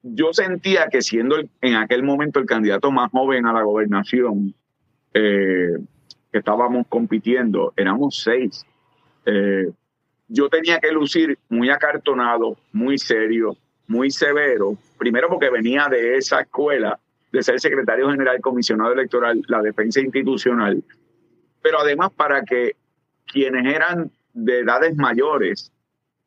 Yo 0.03 0.31
sentía 0.31 0.87
que 0.87 1.01
siendo 1.01 1.37
en 1.61 1.75
aquel 1.75 2.03
momento 2.03 2.39
el 2.39 2.45
candidato 2.45 2.91
más 2.91 3.11
joven 3.11 3.45
a 3.47 3.53
la 3.53 3.63
gobernación, 3.63 4.53
eh, 5.13 5.77
que 6.31 6.37
estábamos 6.37 6.85
compitiendo, 6.87 7.73
éramos 7.75 8.21
seis. 8.21 8.65
Eh, 9.25 9.71
yo 10.27 10.47
tenía 10.49 10.79
que 10.79 10.91
lucir 10.91 11.37
muy 11.49 11.69
acartonado, 11.69 12.57
muy 12.71 12.97
serio, 12.99 13.57
muy 13.89 14.11
severo, 14.11 14.77
primero 14.99 15.27
porque 15.27 15.49
venía 15.49 15.87
de 15.89 16.15
esa 16.15 16.41
escuela 16.41 16.99
de 17.31 17.41
ser 17.41 17.59
secretario 17.59 18.09
general 18.09 18.39
comisionado 18.39 18.93
electoral, 18.93 19.41
la 19.47 19.61
defensa 19.63 19.99
institucional, 19.99 20.83
pero 21.61 21.79
además 21.79 22.11
para 22.11 22.43
que 22.43 22.75
quienes 23.25 23.65
eran 23.65 24.11
de 24.33 24.59
edades 24.59 24.95
mayores 24.95 25.71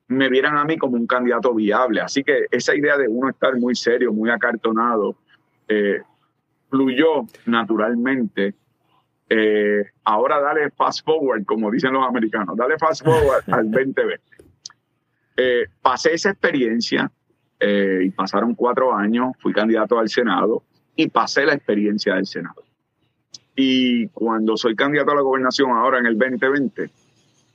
me 0.09 0.29
vieran 0.29 0.57
a 0.57 0.65
mí 0.65 0.77
como 0.77 0.97
un 0.97 1.07
candidato 1.07 1.55
viable. 1.55 2.01
Así 2.01 2.25
que 2.25 2.47
esa 2.51 2.75
idea 2.75 2.99
de 2.99 3.07
uno 3.07 3.31
estar 3.31 3.57
muy 3.57 3.77
serio, 3.77 4.13
muy 4.13 4.29
acartonado, 4.29 5.17
eh, 5.69 6.03
fluyó 6.69 7.27
naturalmente. 7.47 8.55
Eh, 9.29 9.85
ahora 10.03 10.41
dale 10.41 10.71
fast 10.73 11.05
forward, 11.05 11.45
como 11.45 11.71
dicen 11.71 11.93
los 11.93 12.07
americanos, 12.07 12.57
dale 12.57 12.77
fast 12.77 13.05
forward 13.05 13.45
al 13.47 13.71
2020. 13.71 14.21
Eh, 15.37 15.67
pasé 15.81 16.15
esa 16.15 16.31
experiencia 16.31 17.11
y 17.65 18.11
pasaron 18.11 18.55
cuatro 18.55 18.95
años, 18.95 19.33
fui 19.39 19.53
candidato 19.53 19.99
al 19.99 20.09
Senado 20.09 20.63
y 20.97 21.09
pasé 21.09 21.45
la 21.45 21.55
experiencia 21.55 22.15
del 22.15 22.27
Senado. 22.27 22.63
Y 23.55 24.09
cuando 24.09 24.57
soy 24.57 24.75
candidato 24.75 25.13
a 25.13 25.17
la 25.17 25.21
gobernación 25.21 25.71
ahora 25.71 25.99
en 25.99 26.07
el 26.07 26.19
2020, 26.19 26.91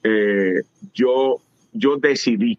eh, 0.04 0.62
yo, 0.93 1.38
yo 1.74 1.98
decidí, 1.98 2.58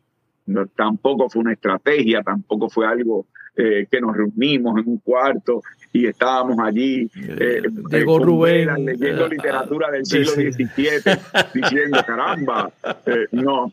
tampoco 0.75 1.31
fue 1.31 1.43
una 1.43 1.53
estrategia, 1.53 2.23
tampoco 2.23 2.69
fue 2.69 2.87
algo 2.87 3.27
eh, 3.57 3.87
que 3.91 4.01
nos 4.01 4.17
reunimos 4.17 4.79
en 4.79 4.89
un 4.89 4.99
cuarto 4.99 5.63
y 5.93 6.07
estábamos 6.07 6.59
allí 6.59 7.09
eh, 7.17 7.63
Rubén, 8.05 8.85
leyendo 8.85 9.29
literatura 9.29 9.91
del 9.91 10.05
siglo 10.05 10.33
XVII, 10.33 11.01
diciendo, 11.55 11.99
caramba, 12.07 12.71
no. 13.33 13.73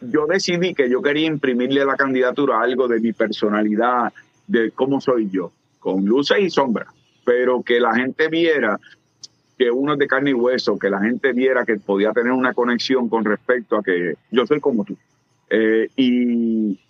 Yo 0.00 0.26
decidí 0.26 0.74
que 0.74 0.90
yo 0.90 1.00
quería 1.02 1.26
imprimirle 1.26 1.82
a 1.82 1.86
la 1.86 1.96
candidatura 1.96 2.60
algo 2.60 2.88
de 2.88 3.00
mi 3.00 3.12
personalidad, 3.12 4.12
de 4.46 4.70
cómo 4.72 5.00
soy 5.00 5.30
yo 5.30 5.52
con 5.78 6.04
luces 6.04 6.38
y 6.40 6.50
sombras, 6.50 6.88
pero 7.24 7.62
que 7.62 7.80
la 7.80 7.94
gente 7.94 8.28
viera 8.28 8.78
que 9.58 9.70
uno 9.70 9.94
es 9.94 9.98
de 9.98 10.06
carne 10.06 10.30
y 10.30 10.34
hueso, 10.34 10.78
que 10.78 10.90
la 10.90 11.00
gente 11.00 11.32
viera 11.32 11.64
que 11.64 11.76
podía 11.76 12.12
tener 12.12 12.32
una 12.32 12.54
conexión 12.54 13.08
con 13.08 13.24
respecto 13.24 13.76
a 13.76 13.82
que 13.82 14.14
yo 14.30 14.46
soy 14.46 14.60
como 14.60 14.84
tú. 14.84 14.96
Eh, 15.50 15.88
y, 15.96 16.80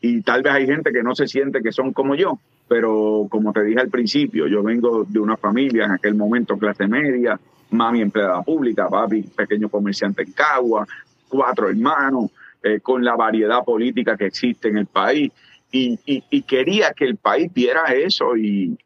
y 0.00 0.22
tal 0.22 0.42
vez 0.42 0.52
hay 0.52 0.66
gente 0.66 0.92
que 0.92 1.02
no 1.02 1.14
se 1.14 1.26
siente 1.26 1.62
que 1.62 1.72
son 1.72 1.92
como 1.92 2.14
yo, 2.14 2.38
pero 2.68 3.26
como 3.30 3.52
te 3.52 3.62
dije 3.62 3.80
al 3.80 3.88
principio, 3.88 4.46
yo 4.46 4.62
vengo 4.62 5.04
de 5.04 5.18
una 5.18 5.36
familia 5.36 5.84
en 5.84 5.92
aquel 5.92 6.14
momento 6.14 6.56
clase 6.56 6.86
media, 6.86 7.38
mami 7.70 8.00
empleada 8.00 8.42
pública, 8.42 8.88
papi 8.88 9.22
pequeño 9.22 9.68
comerciante 9.68 10.22
en 10.22 10.32
Cagua, 10.32 10.86
cuatro 11.30 11.70
hermanos, 11.70 12.30
eh, 12.62 12.80
con 12.80 13.02
la 13.02 13.16
variedad 13.16 13.64
política 13.64 14.18
que 14.18 14.26
existe 14.26 14.68
en 14.68 14.76
el 14.76 14.86
país 14.86 15.32
y, 15.72 15.96
quería 16.42 16.92
que 16.92 17.06
el 17.06 17.16
país 17.16 17.50
viera 17.54 17.84
eso 17.84 18.36
y, 18.36 18.76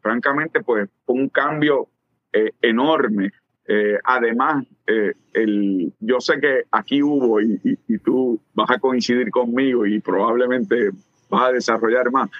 francamente 0.00 0.62
pues 0.62 0.88
fue 1.04 1.16
un 1.16 1.28
cambio 1.28 1.88
eh, 2.32 2.52
enorme. 2.62 3.32
Eh, 3.66 3.98
además, 4.02 4.64
el, 5.34 5.92
yo 6.00 6.20
sé 6.20 6.40
que 6.40 6.62
aquí 6.70 7.02
hubo 7.02 7.38
y, 7.42 7.76
tú 8.02 8.40
vas 8.54 8.70
a 8.70 8.78
coincidir 8.78 9.30
conmigo 9.30 9.84
y 9.84 10.00
probablemente 10.00 10.90
vas 11.28 11.48
a 11.48 11.52
desarrollar 11.52 12.10
más. 12.10 12.30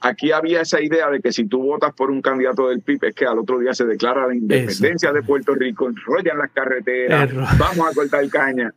Aquí 0.00 0.30
había 0.30 0.60
esa 0.60 0.80
idea 0.80 1.10
de 1.10 1.20
que 1.20 1.32
si 1.32 1.46
tú 1.46 1.62
votas 1.62 1.92
por 1.94 2.10
un 2.10 2.20
candidato 2.20 2.68
del 2.68 2.82
PIB 2.82 3.04
es 3.04 3.14
que 3.14 3.24
al 3.24 3.38
otro 3.38 3.58
día 3.58 3.72
se 3.72 3.86
declara 3.86 4.26
la 4.26 4.34
independencia 4.34 5.12
de 5.12 5.22
Puerto 5.22 5.54
Rico, 5.54 5.88
enrollan 5.88 6.38
las 6.38 6.50
carreteras, 6.50 7.30
vamos 7.58 7.90
a 7.90 7.94
cortar 7.94 8.28
caña. 8.28 8.74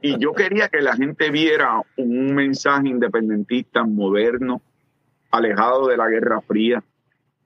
Y 0.00 0.18
yo 0.18 0.32
quería 0.32 0.68
que 0.68 0.80
la 0.80 0.96
gente 0.96 1.30
viera 1.30 1.80
un 1.96 2.34
mensaje 2.34 2.88
independentista 2.88 3.84
moderno, 3.84 4.62
alejado 5.30 5.86
de 5.88 5.96
la 5.98 6.08
Guerra 6.08 6.40
Fría, 6.40 6.82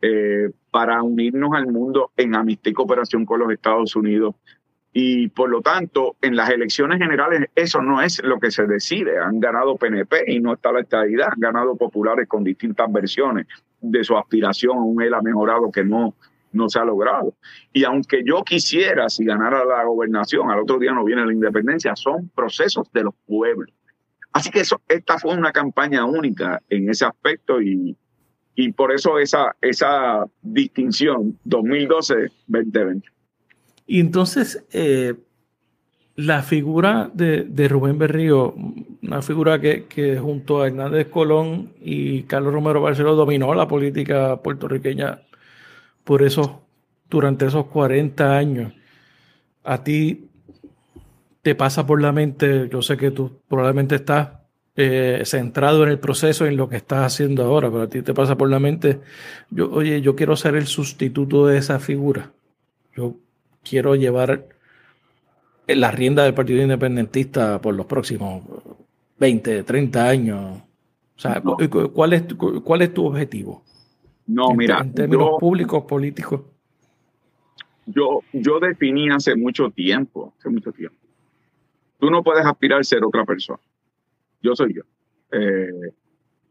eh, 0.01 0.51
para 0.71 1.03
unirnos 1.03 1.51
al 1.55 1.67
mundo 1.67 2.13
en 2.17 2.37
amistad 2.37 2.71
y 2.71 2.75
cooperación 2.75 3.27
con 3.27 3.41
los 3.41 3.51
Estados 3.51 3.97
Unidos. 3.97 4.37
Y 4.93 5.29
por 5.29 5.51
lo 5.51 5.61
tanto, 5.61 6.17
en 6.23 6.35
las 6.35 6.51
elecciones 6.51 6.99
generales 6.99 7.51
eso 7.55 7.83
no 7.83 8.01
es 8.01 8.23
lo 8.23 8.41
que 8.41 8.51
se 8.51 8.67
decide. 8.67 9.19
Han 9.19 9.39
ganado 9.39 9.77
PNP 9.77 10.33
y 10.33 10.41
no 10.41 10.55
está 10.55 10.73
la 10.73 10.81
estadidad. 10.81 11.29
Han 11.33 11.41
ganado 11.41 11.77
populares 11.77 12.27
con 12.27 12.43
distintas 12.43 12.91
versiones 12.91 13.47
de 13.81 14.03
su 14.03 14.17
aspiración 14.17 14.79
a 14.79 14.83
un 14.83 15.03
ELA 15.03 15.21
mejorado 15.23 15.71
que 15.71 15.85
no, 15.85 16.15
no 16.53 16.69
se 16.69 16.79
ha 16.79 16.85
logrado. 16.85 17.35
Y 17.73 17.85
aunque 17.85 18.23
yo 18.25 18.43
quisiera, 18.43 19.09
si 19.09 19.25
ganara 19.25 19.65
la 19.65 19.85
gobernación, 19.85 20.51
al 20.51 20.61
otro 20.61 20.79
día 20.79 20.93
no 20.93 21.05
viene 21.05 21.25
la 21.25 21.33
independencia, 21.33 21.95
son 21.95 22.31
procesos 22.35 22.91
de 22.93 23.05
los 23.05 23.15
pueblos. 23.27 23.73
Así 24.33 24.51
que 24.51 24.61
eso, 24.61 24.81
esta 24.89 25.19
fue 25.19 25.37
una 25.37 25.53
campaña 25.53 26.05
única 26.05 26.61
en 26.69 26.89
ese 26.91 27.05
aspecto 27.05 27.61
y, 27.61 27.97
y 28.55 28.73
por 28.73 28.93
eso 28.93 29.19
esa, 29.19 29.55
esa 29.61 30.25
distinción 30.43 31.39
2012-2020. 31.47 33.03
Y 33.91 34.01
entonces, 34.01 34.67
eh, 34.71 35.15
la 36.15 36.43
figura 36.43 37.11
de, 37.15 37.45
de, 37.45 37.69
Rubén 37.69 37.99
Berrío, 37.99 38.55
una 39.03 39.23
figura 39.23 39.61
que, 39.61 40.19
junto 40.21 40.61
a 40.61 40.67
Hernández 40.67 41.09
Colón 41.09 41.73
y 41.81 42.25
Carlos 42.25 42.53
Romero 42.53 42.83
Barceló 42.83 43.17
dominó 43.17 43.55
la 43.55 43.67
política 43.67 44.43
puertorriqueña 44.43 45.23
por 46.05 46.23
eso, 46.23 46.63
durante 47.09 47.47
esos 47.47 47.67
40 47.67 48.37
años, 48.37 48.75
a 49.65 49.83
ti 49.83 50.29
te 51.41 51.55
pasa 51.55 51.87
por 51.87 52.03
la 52.03 52.13
mente, 52.13 52.69
yo 52.71 52.83
sé 52.83 52.99
que 52.99 53.11
tú 53.11 53.41
probablemente 53.49 53.95
estás 53.95 54.31
eh, 54.77 55.23
centrado 55.25 55.83
en 55.85 55.89
el 55.89 55.99
proceso, 55.99 56.45
en 56.45 56.59
lo 56.59 56.69
que 56.69 56.77
estás 56.77 57.07
haciendo 57.07 57.43
ahora, 57.45 57.71
pero 57.71 57.85
a 57.85 57.89
ti 57.89 58.03
te 58.03 58.13
pasa 58.13 58.37
por 58.37 58.51
la 58.51 58.59
mente, 58.59 59.01
yo, 59.51 59.71
oye, 59.71 60.03
yo 60.03 60.15
quiero 60.15 60.37
ser 60.37 60.57
el 60.57 60.67
sustituto 60.67 61.47
de 61.47 61.57
esa 61.57 61.79
figura. 61.79 62.33
Yo 62.95 63.17
quiero 63.69 63.95
llevar 63.95 64.47
la 65.67 65.91
rienda 65.91 66.25
del 66.25 66.35
Partido 66.35 66.63
Independentista 66.63 67.61
por 67.61 67.75
los 67.75 67.87
próximos 67.87 68.43
20, 69.19 69.63
30 69.65 70.09
años. 70.09 70.63
O 71.17 71.21
sea, 71.21 71.41
¿cuál, 71.41 72.13
es, 72.13 72.23
¿cuál 72.65 72.83
es 72.83 72.95
tu 72.95 73.07
objetivo? 73.07 73.63
No, 74.27 74.55
mira. 74.55 74.81
En 74.81 74.93
términos 74.93 75.31
públicos, 75.41 75.85
políticos. 75.85 76.43
Yo, 77.87 78.21
yo 78.33 78.61
definí 78.61 79.09
hace 79.11 79.35
mucho 79.35 79.71
tiempo, 79.71 80.35
hace 80.39 80.51
mucho 80.51 80.71
tiempo. 80.73 80.97
Tú 81.99 82.11
no 82.11 82.23
puedes 82.23 82.45
aspirar 82.45 82.81
a 82.81 82.85
ser 82.85 83.05
otra 83.05 83.25
persona. 83.25 83.59
Yo 84.43 84.55
soy 84.55 84.75
yo. 84.75 84.83
Eh, 85.33 85.93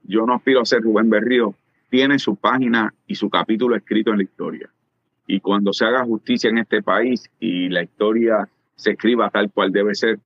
yo 0.03 0.25
no 0.25 0.33
aspiro 0.33 0.61
a 0.61 0.65
ser 0.65 0.81
Rubén 0.81 1.09
Berrío. 1.09 1.53
Tiene 1.89 2.19
su 2.19 2.35
página 2.35 2.93
y 3.05 3.15
su 3.15 3.29
capítulo 3.29 3.75
escrito 3.75 4.11
en 4.11 4.17
la 4.17 4.23
historia. 4.23 4.69
Y 5.27 5.39
cuando 5.41 5.73
se 5.73 5.85
haga 5.85 6.05
justicia 6.05 6.49
en 6.49 6.59
este 6.59 6.81
país 6.81 7.29
y 7.39 7.69
la 7.69 7.83
historia 7.83 8.47
se 8.75 8.91
escriba 8.91 9.29
tal 9.29 9.51
cual 9.51 9.71
debe 9.71 9.93
ser, 9.93 10.19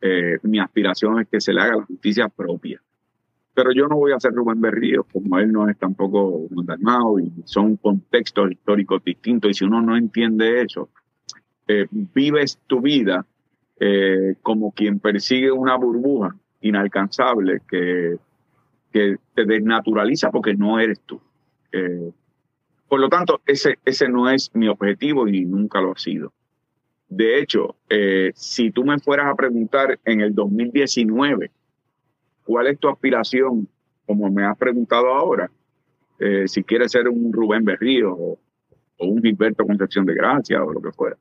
eh, 0.00 0.38
mi 0.42 0.60
aspiración 0.60 1.20
es 1.20 1.28
que 1.28 1.40
se 1.40 1.52
le 1.52 1.60
haga 1.60 1.76
la 1.76 1.84
justicia 1.84 2.28
propia 2.28 2.80
pero 3.54 3.72
yo 3.72 3.86
no 3.86 3.96
voy 3.96 4.12
a 4.12 4.20
ser 4.20 4.32
Rubén 4.32 4.60
Berrío, 4.60 5.04
como 5.04 5.38
él 5.38 5.52
no 5.52 5.68
es 5.68 5.78
tampoco 5.78 6.46
Dalmao 6.50 7.20
y 7.20 7.32
son 7.44 7.76
contextos 7.76 8.50
históricos 8.50 9.02
distintos 9.04 9.52
y 9.52 9.54
si 9.54 9.64
uno 9.64 9.80
no 9.80 9.96
entiende 9.96 10.60
eso, 10.62 10.90
eh, 11.68 11.86
vives 11.90 12.58
tu 12.66 12.80
vida 12.80 13.24
eh, 13.78 14.34
como 14.42 14.72
quien 14.72 14.98
persigue 14.98 15.52
una 15.52 15.76
burbuja 15.76 16.34
inalcanzable 16.62 17.60
que, 17.68 18.16
que 18.92 19.16
te 19.34 19.44
desnaturaliza 19.44 20.30
porque 20.30 20.54
no 20.54 20.80
eres 20.80 21.00
tú. 21.00 21.20
Eh, 21.70 22.10
por 22.88 23.00
lo 23.00 23.08
tanto, 23.08 23.40
ese, 23.46 23.78
ese 23.84 24.08
no 24.08 24.28
es 24.30 24.50
mi 24.54 24.68
objetivo 24.68 25.26
y 25.28 25.44
nunca 25.44 25.80
lo 25.80 25.92
ha 25.92 25.98
sido. 25.98 26.32
De 27.08 27.38
hecho, 27.38 27.76
si 28.34 28.70
tú 28.70 28.84
me 28.84 28.98
fueras 28.98 29.26
a 29.26 29.34
preguntar 29.34 30.00
en 30.04 30.20
el 30.20 30.34
2019, 30.34 31.50
¿Cuál 32.44 32.66
es 32.66 32.78
tu 32.78 32.88
aspiración? 32.88 33.68
Como 34.06 34.30
me 34.30 34.44
has 34.44 34.56
preguntado 34.58 35.08
ahora, 35.08 35.50
eh, 36.18 36.44
si 36.46 36.62
quieres 36.62 36.92
ser 36.92 37.08
un 37.08 37.32
Rubén 37.32 37.64
Berrío 37.64 38.12
o, 38.12 38.38
un 38.98 39.20
Gilberto 39.20 39.66
Concepción 39.66 40.06
de 40.06 40.14
Gracia 40.14 40.62
o 40.62 40.72
lo 40.72 40.80
que 40.80 40.92
fuera. 40.92 41.16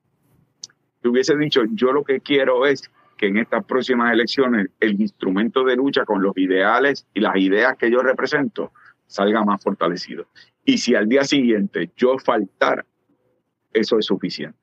Te 1.02 1.10
hubiese 1.10 1.36
dicho, 1.36 1.64
yo 1.72 1.92
lo 1.92 2.04
que 2.04 2.20
quiero 2.20 2.66
es 2.66 2.90
que 3.18 3.28
en 3.28 3.38
estas 3.38 3.66
próximas 3.66 4.14
elecciones 4.14 4.68
el 4.80 5.02
instrumento 5.02 5.64
de 5.64 5.76
lucha 5.76 6.06
con 6.06 6.22
los 6.22 6.38
ideales 6.38 7.08
y 7.14 7.20
las 7.20 7.36
ideas 7.36 7.76
que 7.78 7.92
yo 7.92 8.00
represento 8.02 8.72
salga 9.14 9.44
más 9.44 9.64
fortalecido. 9.64 10.26
Y 10.66 10.80
si 10.80 10.96
al 10.96 11.08
día 11.08 11.24
siguiente 11.24 11.92
yo 11.96 12.18
faltara, 12.18 12.84
eso 13.72 14.00
es 14.00 14.06
suficiente. 14.08 14.58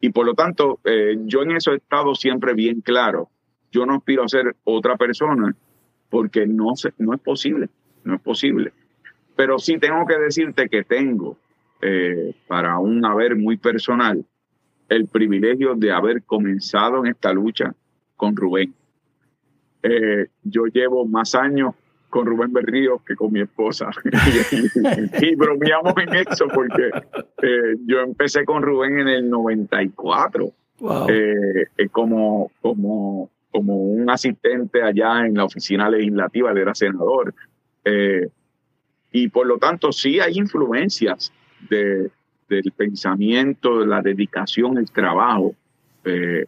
Y 0.00 0.10
por 0.10 0.26
lo 0.26 0.34
tanto, 0.34 0.80
eh, 0.84 1.16
yo 1.24 1.42
en 1.42 1.52
eso 1.52 1.72
he 1.72 1.76
estado 1.76 2.16
siempre 2.16 2.52
bien 2.54 2.80
claro. 2.80 3.30
Yo 3.70 3.86
no 3.86 3.94
aspiro 3.94 4.24
a 4.24 4.28
ser 4.28 4.56
otra 4.64 4.96
persona 4.96 5.54
porque 6.10 6.46
no, 6.46 6.72
no 6.98 7.14
es 7.14 7.20
posible, 7.20 7.68
no 8.02 8.16
es 8.16 8.20
posible. 8.20 8.72
Pero 9.36 9.60
sí 9.60 9.78
tengo 9.78 10.04
que 10.04 10.18
decirte 10.18 10.68
que 10.68 10.82
tengo, 10.82 11.38
eh, 11.80 12.34
para 12.48 12.80
un 12.80 13.04
haber 13.04 13.36
muy 13.36 13.56
personal, 13.56 14.24
el 14.88 15.06
privilegio 15.06 15.76
de 15.76 15.92
haber 15.92 16.24
comenzado 16.24 17.04
en 17.04 17.12
esta 17.12 17.32
lucha 17.32 17.72
con 18.16 18.34
Rubén. 18.34 18.74
Eh, 19.84 20.26
yo 20.42 20.64
llevo 20.66 21.06
más 21.06 21.36
años 21.36 21.74
con 22.16 22.24
Rubén 22.24 22.50
Berrío 22.50 23.02
que 23.06 23.14
con 23.14 23.30
mi 23.30 23.42
esposa. 23.42 23.90
y, 25.20 25.34
bromeamos 25.34 25.92
en 25.98 26.14
eso 26.14 26.48
porque 26.48 26.88
eh, 27.42 27.76
yo 27.84 28.00
empecé 28.00 28.46
con 28.46 28.62
Rubén 28.62 29.00
en 29.00 29.08
el 29.08 29.28
94 29.28 30.50
eh, 31.08 31.88
como, 31.92 32.50
como, 32.62 33.28
como 33.50 33.76
un 33.76 34.08
asistente 34.08 34.82
allá 34.82 35.26
en 35.26 35.34
la 35.34 35.44
oficina 35.44 35.90
legislativa, 35.90 36.52
él 36.52 36.58
era 36.58 36.74
senador. 36.74 37.34
y 39.12 39.28
por 39.28 39.46
lo 39.46 39.58
tanto 39.58 39.92
sí 39.92 40.18
hay 40.18 40.38
influencias 40.38 41.30
de, 41.68 42.10
del 42.48 42.72
pensamiento, 42.74 43.80
de 43.80 43.86
la 43.88 44.00
dedicación, 44.00 44.78
el 44.78 44.90
trabajo. 44.90 45.54
Eh, 46.06 46.46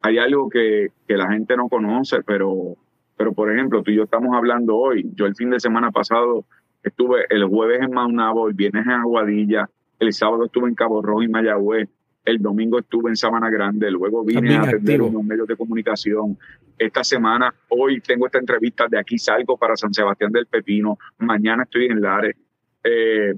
hay 0.00 0.18
algo 0.18 0.48
que, 0.48 0.92
que, 1.08 1.16
la 1.16 1.28
gente 1.32 1.56
no 1.56 1.68
conoce, 1.68 2.22
pero, 2.22 2.76
pero 3.18 3.32
por 3.32 3.52
ejemplo, 3.52 3.82
tú 3.82 3.90
y 3.90 3.96
yo 3.96 4.04
estamos 4.04 4.34
hablando 4.34 4.76
hoy. 4.76 5.10
Yo 5.14 5.26
el 5.26 5.34
fin 5.34 5.50
de 5.50 5.58
semana 5.58 5.90
pasado 5.90 6.46
estuve 6.84 7.26
el 7.28 7.44
jueves 7.44 7.82
en 7.82 7.90
Maunabo, 7.90 8.48
el 8.48 8.54
viernes 8.54 8.86
en 8.86 8.92
Aguadilla, 8.92 9.68
el 9.98 10.12
sábado 10.12 10.44
estuve 10.44 10.68
en 10.68 10.76
Cabo 10.76 11.02
Rojo 11.02 11.24
y 11.24 11.28
Mayagüez, 11.28 11.88
el 12.24 12.38
domingo 12.38 12.78
estuve 12.78 13.10
en 13.10 13.16
Sabana 13.16 13.50
Grande, 13.50 13.90
luego 13.90 14.24
vine 14.24 14.54
a 14.54 14.62
atender 14.62 15.02
unos 15.02 15.24
medios 15.24 15.48
de 15.48 15.56
comunicación. 15.56 16.38
Esta 16.78 17.02
semana, 17.02 17.52
hoy 17.70 18.00
tengo 18.00 18.26
esta 18.26 18.38
entrevista, 18.38 18.86
de 18.88 18.98
aquí 18.98 19.18
salgo 19.18 19.56
para 19.56 19.76
San 19.76 19.92
Sebastián 19.92 20.30
del 20.30 20.46
Pepino, 20.46 20.96
mañana 21.18 21.64
estoy 21.64 21.86
en 21.86 22.00
Lares. 22.00 22.36
Eh, 22.84 23.34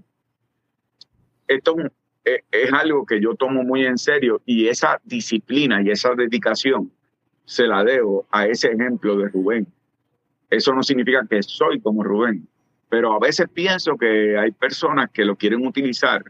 esto 1.48 1.76
es 2.22 2.72
algo 2.74 3.06
que 3.06 3.18
yo 3.18 3.34
tomo 3.34 3.62
muy 3.62 3.86
en 3.86 3.96
serio 3.96 4.42
y 4.44 4.68
esa 4.68 5.00
disciplina 5.04 5.80
y 5.80 5.90
esa 5.90 6.14
dedicación 6.14 6.92
se 7.50 7.66
la 7.66 7.82
debo 7.82 8.26
a 8.30 8.46
ese 8.46 8.70
ejemplo 8.70 9.16
de 9.16 9.28
Rubén. 9.28 9.66
Eso 10.48 10.72
no 10.72 10.84
significa 10.84 11.26
que 11.28 11.42
soy 11.42 11.80
como 11.80 12.04
Rubén, 12.04 12.46
pero 12.88 13.12
a 13.12 13.18
veces 13.18 13.48
pienso 13.52 13.96
que 13.96 14.38
hay 14.38 14.52
personas 14.52 15.10
que 15.10 15.24
lo 15.24 15.34
quieren 15.34 15.66
utilizar 15.66 16.22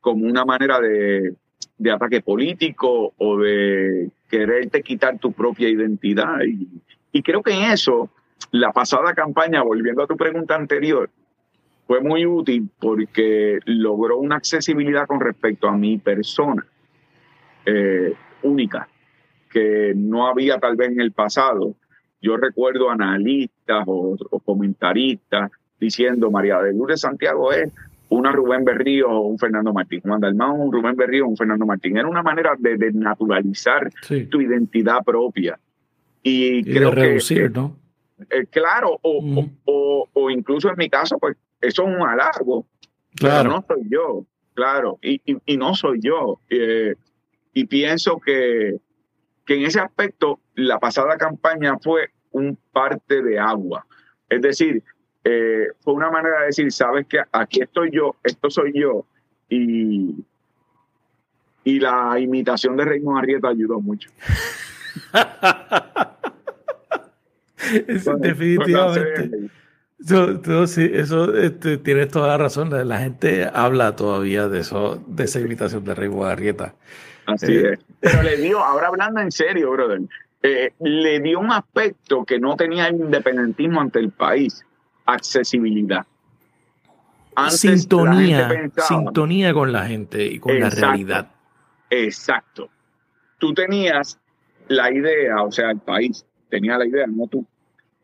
como 0.00 0.26
una 0.26 0.44
manera 0.44 0.80
de, 0.80 1.36
de 1.78 1.90
ataque 1.92 2.22
político 2.22 3.14
o 3.16 3.38
de 3.38 4.10
quererte 4.28 4.82
quitar 4.82 5.16
tu 5.20 5.30
propia 5.30 5.68
identidad. 5.68 6.40
Y, 6.44 6.66
y 7.12 7.22
creo 7.22 7.40
que 7.40 7.52
en 7.52 7.70
eso, 7.70 8.10
la 8.50 8.72
pasada 8.72 9.14
campaña, 9.14 9.62
volviendo 9.62 10.02
a 10.02 10.08
tu 10.08 10.16
pregunta 10.16 10.56
anterior, 10.56 11.08
fue 11.86 12.00
muy 12.00 12.26
útil 12.26 12.68
porque 12.80 13.60
logró 13.64 14.18
una 14.18 14.36
accesibilidad 14.36 15.06
con 15.06 15.20
respecto 15.20 15.68
a 15.68 15.76
mi 15.76 15.98
persona 15.98 16.66
eh, 17.64 18.12
única, 18.42 18.88
que 19.52 19.92
no 19.94 20.26
había 20.26 20.58
tal 20.58 20.76
vez 20.76 20.90
en 20.90 21.00
el 21.00 21.12
pasado. 21.12 21.74
Yo 22.20 22.36
recuerdo 22.36 22.90
analistas 22.90 23.84
o, 23.86 24.16
comentaristas 24.44 25.50
diciendo 25.78 26.30
María 26.30 26.60
de 26.60 26.72
Lourdes 26.72 27.00
Santiago 27.00 27.52
es 27.52 27.72
una 28.08 28.30
Rubén 28.30 28.64
Berrío 28.64 29.10
o 29.10 29.20
un 29.20 29.38
Fernando 29.38 29.72
Martín. 29.72 30.00
Juan 30.02 30.20
Dalmán, 30.20 30.52
un 30.52 30.72
Rubén 30.72 30.96
Berrío 30.96 31.26
o 31.26 31.28
un 31.28 31.36
Fernando 31.36 31.66
Martín. 31.66 31.96
Era 31.96 32.08
una 32.08 32.22
manera 32.22 32.54
de, 32.58 32.92
naturalizar 32.92 33.90
tu 34.30 34.40
identidad 34.40 35.02
propia. 35.04 35.58
Y, 36.22 36.62
creo 36.62 36.90
de 36.90 36.94
reducir, 36.94 37.50
¿no? 37.50 37.76
Eh, 38.30 38.46
claro, 38.50 38.98
o, 39.02 39.48
o, 39.64 40.08
o, 40.12 40.30
incluso 40.30 40.68
en 40.68 40.76
mi 40.76 40.88
caso, 40.88 41.18
pues 41.18 41.36
eso 41.60 41.82
es 41.82 41.96
un 41.96 42.06
halago. 42.06 42.66
Claro. 43.16 43.50
no 43.50 43.64
soy 43.66 43.82
yo, 43.90 44.24
claro, 44.54 44.98
y, 45.02 45.20
y, 45.24 45.56
no 45.56 45.74
soy 45.74 46.00
yo. 46.00 46.40
Eh, 46.48 46.94
y 47.52 47.64
pienso 47.64 48.18
que, 48.18 48.78
que 49.44 49.54
en 49.54 49.66
ese 49.66 49.80
aspecto 49.80 50.40
la 50.54 50.78
pasada 50.78 51.16
campaña 51.16 51.78
fue 51.78 52.10
un 52.32 52.58
parte 52.72 53.22
de 53.22 53.38
agua. 53.38 53.86
Es 54.28 54.42
decir, 54.42 54.82
eh, 55.24 55.68
fue 55.80 55.94
una 55.94 56.10
manera 56.10 56.40
de 56.40 56.46
decir, 56.46 56.72
sabes 56.72 57.06
que 57.06 57.20
aquí 57.30 57.62
estoy 57.62 57.90
yo, 57.90 58.16
esto 58.24 58.50
soy 58.50 58.72
yo, 58.74 59.06
y, 59.48 60.24
y 61.64 61.80
la 61.80 62.18
imitación 62.18 62.76
de 62.76 62.84
Raymond 62.84 63.18
Arrieta 63.18 63.48
ayudó 63.48 63.80
mucho. 63.80 64.10
definitivamente. 68.18 69.50
Eso, 70.00 70.66
sí, 70.66 70.90
eso 70.92 71.36
este, 71.36 71.78
tienes 71.78 72.08
toda 72.08 72.28
la 72.28 72.38
razón. 72.38 72.70
La 72.88 72.98
gente 72.98 73.48
habla 73.52 73.94
todavía 73.94 74.48
de 74.48 74.60
eso, 74.60 75.02
de 75.06 75.24
esa 75.24 75.40
invitación 75.40 75.84
de 75.84 75.94
Rey 75.94 76.08
Guarrieta. 76.08 76.74
Así 77.26 77.52
eh, 77.54 77.72
es. 77.74 77.80
Pero 78.00 78.22
le 78.22 78.36
dio, 78.36 78.62
ahora 78.62 78.88
hablando 78.88 79.20
en 79.20 79.30
serio, 79.30 79.70
brother, 79.70 80.00
eh, 80.42 80.72
le 80.80 81.20
dio 81.20 81.38
un 81.38 81.52
aspecto 81.52 82.24
que 82.24 82.38
no 82.38 82.56
tenía 82.56 82.88
el 82.88 82.96
independentismo 82.96 83.80
ante 83.80 84.00
el 84.00 84.10
país, 84.10 84.64
accesibilidad. 85.06 86.04
sintonía, 87.48 88.70
sintonía 88.88 89.54
con 89.54 89.72
la 89.72 89.86
gente 89.86 90.24
y 90.26 90.38
con 90.38 90.58
la 90.58 90.70
realidad. 90.70 91.30
Exacto. 91.90 92.70
Tú 93.38 93.54
tenías 93.54 94.18
la 94.68 94.92
idea, 94.92 95.42
o 95.42 95.52
sea, 95.52 95.70
el 95.70 95.78
país 95.78 96.24
tenía 96.48 96.76
la 96.76 96.86
idea, 96.86 97.06
no 97.06 97.26
tú, 97.26 97.46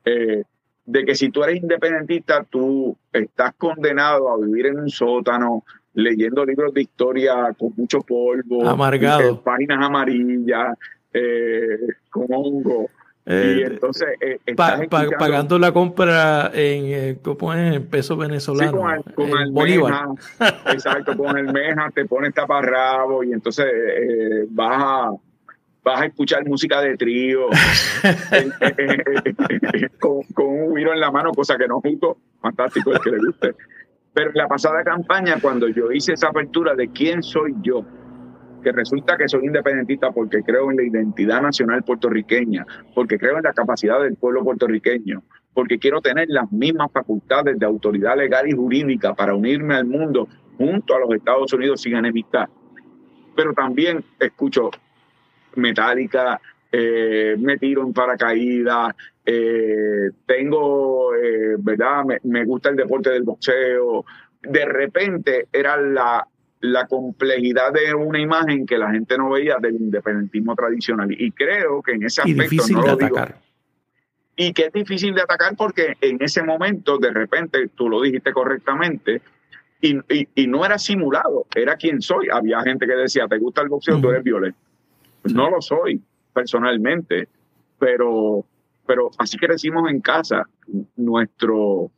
eh, 0.04 0.44
de 0.86 1.04
que 1.04 1.14
si 1.14 1.30
tú 1.30 1.42
eres 1.42 1.60
independentista, 1.60 2.44
tú 2.44 2.96
estás 3.12 3.54
condenado 3.56 4.30
a 4.30 4.38
vivir 4.38 4.66
en 4.66 4.78
un 4.78 4.88
sótano, 4.88 5.64
leyendo 5.98 6.44
libros 6.44 6.72
de 6.72 6.82
historia 6.82 7.52
con 7.58 7.72
mucho 7.76 8.00
polvo, 8.00 8.66
amargado, 8.66 9.32
eh, 9.32 9.40
páginas 9.42 9.84
amarillas, 9.84 10.78
eh, 11.12 11.76
con 12.08 12.26
hongo. 12.30 12.88
y 13.26 13.32
eh, 13.32 13.66
entonces 13.66 14.08
pagando 14.56 15.58
la 15.58 15.72
compra 15.72 16.52
en, 16.54 17.16
¿cómo 17.16 17.52
es? 17.52 17.74
en 17.74 17.86
peso 17.86 18.16
venezolano. 18.16 18.80
con 19.14 19.28
el, 19.40 19.50
Bolívar. 19.50 20.06
exacto, 20.72 21.16
con 21.16 21.36
el 21.36 21.52
meja 21.52 21.90
te 21.92 22.04
pones 22.04 22.32
taparrabo 22.32 23.24
y 23.24 23.32
entonces 23.32 23.66
vas 24.50 24.76
a 24.80 25.10
vas 25.82 26.02
a 26.02 26.06
escuchar 26.06 26.46
música 26.46 26.80
de 26.80 26.96
trío 26.96 27.48
con, 29.98 30.46
un 30.46 30.74
vino 30.74 30.92
en 30.92 31.00
la 31.00 31.10
mano, 31.10 31.32
cosa 31.32 31.56
que 31.56 31.66
no 31.66 31.80
justo, 31.80 32.18
fantástico 32.40 32.92
el 32.92 33.00
que 33.00 33.10
le 33.10 33.18
guste. 33.18 33.54
Pero 34.18 34.30
en 34.30 34.36
la 34.36 34.48
pasada 34.48 34.82
campaña, 34.82 35.36
cuando 35.40 35.68
yo 35.68 35.92
hice 35.92 36.14
esa 36.14 36.30
apertura 36.30 36.74
de 36.74 36.88
quién 36.88 37.22
soy 37.22 37.54
yo, 37.62 37.84
que 38.64 38.72
resulta 38.72 39.16
que 39.16 39.28
soy 39.28 39.46
independentista 39.46 40.10
porque 40.10 40.42
creo 40.42 40.72
en 40.72 40.76
la 40.76 40.82
identidad 40.82 41.40
nacional 41.40 41.84
puertorriqueña, 41.84 42.66
porque 42.96 43.16
creo 43.16 43.36
en 43.36 43.44
la 43.44 43.52
capacidad 43.52 44.00
del 44.00 44.16
pueblo 44.16 44.42
puertorriqueño, 44.42 45.22
porque 45.54 45.78
quiero 45.78 46.00
tener 46.00 46.26
las 46.30 46.50
mismas 46.50 46.90
facultades 46.90 47.60
de 47.60 47.66
autoridad 47.66 48.16
legal 48.16 48.48
y 48.48 48.56
jurídica 48.56 49.14
para 49.14 49.36
unirme 49.36 49.76
al 49.76 49.84
mundo 49.84 50.26
junto 50.56 50.96
a 50.96 50.98
los 50.98 51.14
Estados 51.14 51.52
Unidos 51.52 51.80
sin 51.80 51.94
enemistad. 51.94 52.48
Pero 53.36 53.52
también 53.52 54.04
escucho 54.18 54.72
metálica, 55.54 56.40
eh, 56.72 57.36
me 57.38 57.56
tiro 57.56 57.82
en 57.82 57.92
paracaídas, 57.92 58.96
eh, 59.30 60.10
tengo, 60.24 61.14
eh, 61.14 61.56
¿verdad? 61.58 62.02
Me, 62.24 62.44
gusta 62.46 62.70
el 62.70 62.76
deporte 62.76 63.10
del 63.10 63.24
boxeo. 63.24 64.06
De 64.40 64.64
repente 64.64 65.48
era 65.52 65.76
la, 65.76 66.26
la 66.60 66.86
complejidad 66.86 67.70
de 67.74 67.92
una 67.92 68.18
imagen 68.18 68.64
que 68.64 68.78
la 68.78 68.90
gente 68.90 69.18
no 69.18 69.28
veía 69.28 69.58
del 69.60 69.74
independentismo 69.74 70.54
tradicional. 70.56 71.12
Y 71.12 71.30
creo 71.32 71.82
que 71.82 71.92
en 71.92 72.04
ese 72.04 72.22
aspecto. 72.22 72.42
Y 72.42 72.48
difícil 72.48 72.80
de 72.80 72.90
atacar. 72.90 73.38
y 74.34 74.52
que 74.54 74.62
es 74.64 74.72
difícil 74.72 75.14
de 75.14 75.20
atacar 75.20 75.54
porque 75.56 75.98
en 76.00 76.22
ese 76.22 76.42
momento, 76.42 76.96
de 76.96 77.10
repente, 77.10 77.68
tú 77.74 77.90
lo 77.90 78.00
dijiste 78.00 78.32
correctamente, 78.32 79.20
y, 79.82 79.98
y, 80.34 80.46
no 80.46 80.64
era 80.64 80.78
simulado, 80.78 81.46
era 81.54 81.76
quien 81.76 82.00
soy. 82.00 82.28
Había 82.32 82.62
gente 82.62 82.86
que 82.86 82.94
decía, 82.94 83.28
¿te 83.28 83.36
gusta 83.36 83.60
el 83.60 83.68
boxeo? 83.68 84.00
Tú 84.00 84.10
eres 84.10 84.24
violento. 84.24 84.58
No 85.24 85.50
lo 85.50 85.60
soy 85.60 86.00
personalmente, 86.32 87.28
pero, 87.78 88.44
pero 88.88 89.10
así 89.18 89.36
crecimos 89.36 89.90
en 89.90 90.00
casa. 90.00 90.48
Nuestro, 90.96 91.90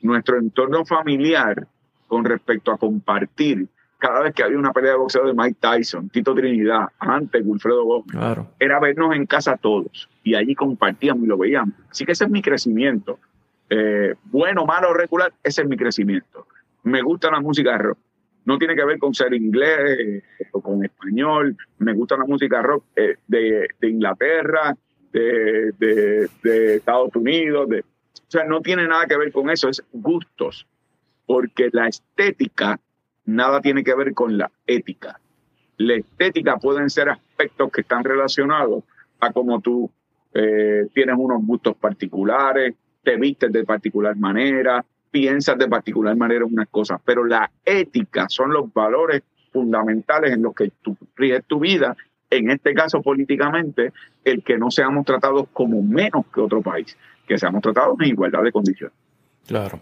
nuestro 0.00 0.38
entorno 0.38 0.86
familiar 0.86 1.68
con 2.08 2.24
respecto 2.24 2.72
a 2.72 2.78
compartir 2.78 3.68
cada 3.98 4.22
vez 4.22 4.34
que 4.34 4.42
había 4.42 4.58
una 4.58 4.72
pelea 4.72 4.92
de 4.92 4.96
boxeo 4.96 5.26
de 5.26 5.34
Mike 5.34 5.58
Tyson, 5.60 6.08
Tito 6.08 6.34
Trinidad, 6.34 6.88
antes 6.98 7.42
Wilfredo 7.44 7.84
Gómez, 7.84 8.46
era 8.58 8.80
vernos 8.80 9.14
en 9.14 9.26
casa 9.26 9.58
todos 9.58 10.08
y 10.24 10.34
allí 10.34 10.54
compartíamos 10.54 11.24
y 11.24 11.26
lo 11.26 11.36
veíamos. 11.36 11.74
Así 11.90 12.06
que 12.06 12.12
ese 12.12 12.24
es 12.24 12.30
mi 12.30 12.40
crecimiento. 12.40 13.18
Eh, 13.68 14.14
bueno, 14.24 14.64
malo, 14.64 14.94
regular, 14.94 15.34
ese 15.42 15.62
es 15.62 15.68
mi 15.68 15.76
crecimiento. 15.76 16.46
Me 16.84 17.02
gusta 17.02 17.30
la 17.30 17.40
música 17.40 17.76
rock. 17.76 17.98
No 18.46 18.56
tiene 18.56 18.74
que 18.74 18.84
ver 18.86 18.98
con 18.98 19.12
ser 19.12 19.34
inglés 19.34 20.24
o 20.52 20.62
con 20.62 20.82
español. 20.82 21.54
Me 21.78 21.92
gusta 21.92 22.16
la 22.16 22.24
música 22.24 22.62
rock 22.62 22.84
eh, 22.96 23.16
de, 23.28 23.68
Inglaterra, 23.82 24.74
de, 25.12 25.72
de, 26.42 26.74
Estados 26.76 27.14
Unidos. 27.14 27.68
De, 27.68 27.80
o 27.80 28.30
sea, 28.30 28.44
no 28.44 28.60
tiene 28.60 28.86
nada 28.86 29.06
que 29.06 29.16
ver 29.16 29.32
con 29.32 29.50
eso, 29.50 29.68
es 29.68 29.82
gustos. 29.92 30.66
Porque 31.26 31.70
la 31.72 31.88
estética 31.88 32.80
nada 33.24 33.60
tiene 33.60 33.84
que 33.84 33.94
ver 33.94 34.14
con 34.14 34.36
la 34.36 34.50
ética. 34.66 35.20
La 35.76 35.94
estética 35.94 36.56
pueden 36.58 36.90
ser 36.90 37.08
aspectos 37.08 37.70
que 37.70 37.82
están 37.82 38.04
relacionados 38.04 38.84
a 39.20 39.32
cómo 39.32 39.60
tú 39.60 39.90
eh, 40.34 40.86
tienes 40.92 41.16
unos 41.18 41.44
gustos 41.44 41.76
particulares, 41.76 42.74
te 43.02 43.16
vistes 43.16 43.52
de 43.52 43.64
particular 43.64 44.16
manera, 44.16 44.84
piensas 45.10 45.58
de 45.58 45.68
particular 45.68 46.16
manera 46.16 46.44
unas 46.44 46.68
cosas, 46.68 47.00
pero 47.04 47.24
la 47.24 47.50
ética 47.64 48.28
son 48.28 48.52
los 48.52 48.72
valores 48.72 49.22
fundamentales 49.52 50.32
en 50.32 50.42
los 50.42 50.54
que 50.54 50.70
tú 50.82 50.96
riges 51.16 51.44
tu 51.46 51.58
vida, 51.58 51.96
en 52.30 52.50
este 52.50 52.72
caso 52.74 53.02
políticamente, 53.02 53.92
el 54.24 54.42
que 54.42 54.56
no 54.56 54.70
seamos 54.70 55.04
tratados 55.04 55.48
como 55.52 55.82
menos 55.82 56.26
que 56.32 56.40
otro 56.40 56.62
país, 56.62 56.96
que 57.26 57.38
seamos 57.38 57.62
tratados 57.62 57.96
en 58.00 58.08
igualdad 58.08 58.42
de 58.42 58.52
condiciones. 58.52 58.96
Claro. 59.46 59.80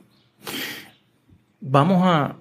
Vamos 1.60 2.02
a, 2.04 2.36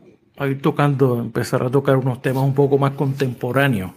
ir 0.48 0.62
tocando, 0.62 1.20
empezar 1.20 1.64
a 1.64 1.70
tocar 1.70 1.98
unos 1.98 2.22
temas 2.22 2.44
un 2.44 2.54
poco 2.54 2.78
más 2.78 2.92
contemporáneos, 2.92 3.92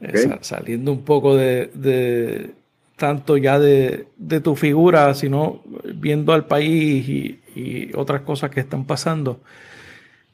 eh, 0.00 0.38
saliendo 0.42 0.92
un 0.92 1.04
poco 1.04 1.36
de 1.36 2.54
tanto 2.96 3.36
ya 3.36 3.58
de, 3.58 4.08
tu 4.42 4.56
figura, 4.56 5.14
sino 5.14 5.62
viendo 5.94 6.32
al 6.32 6.46
país 6.46 7.08
y, 7.08 7.90
otras 7.94 8.22
cosas 8.22 8.50
que 8.50 8.60
están 8.60 8.84
pasando. 8.84 9.40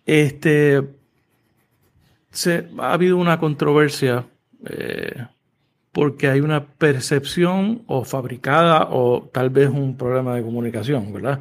Este, 0.07 0.83
se, 2.31 2.69
ha 2.79 2.93
habido 2.93 3.17
una 3.17 3.39
controversia 3.39 4.27
eh, 4.69 5.27
porque 5.93 6.29
hay 6.29 6.41
una 6.41 6.67
percepción 6.67 7.83
o 7.87 8.05
fabricada 8.05 8.89
o 8.91 9.29
tal 9.33 9.51
vez 9.51 9.69
un 9.69 9.97
problema 9.97 10.35
de 10.35 10.43
comunicación, 10.43 11.13
¿verdad? 11.13 11.41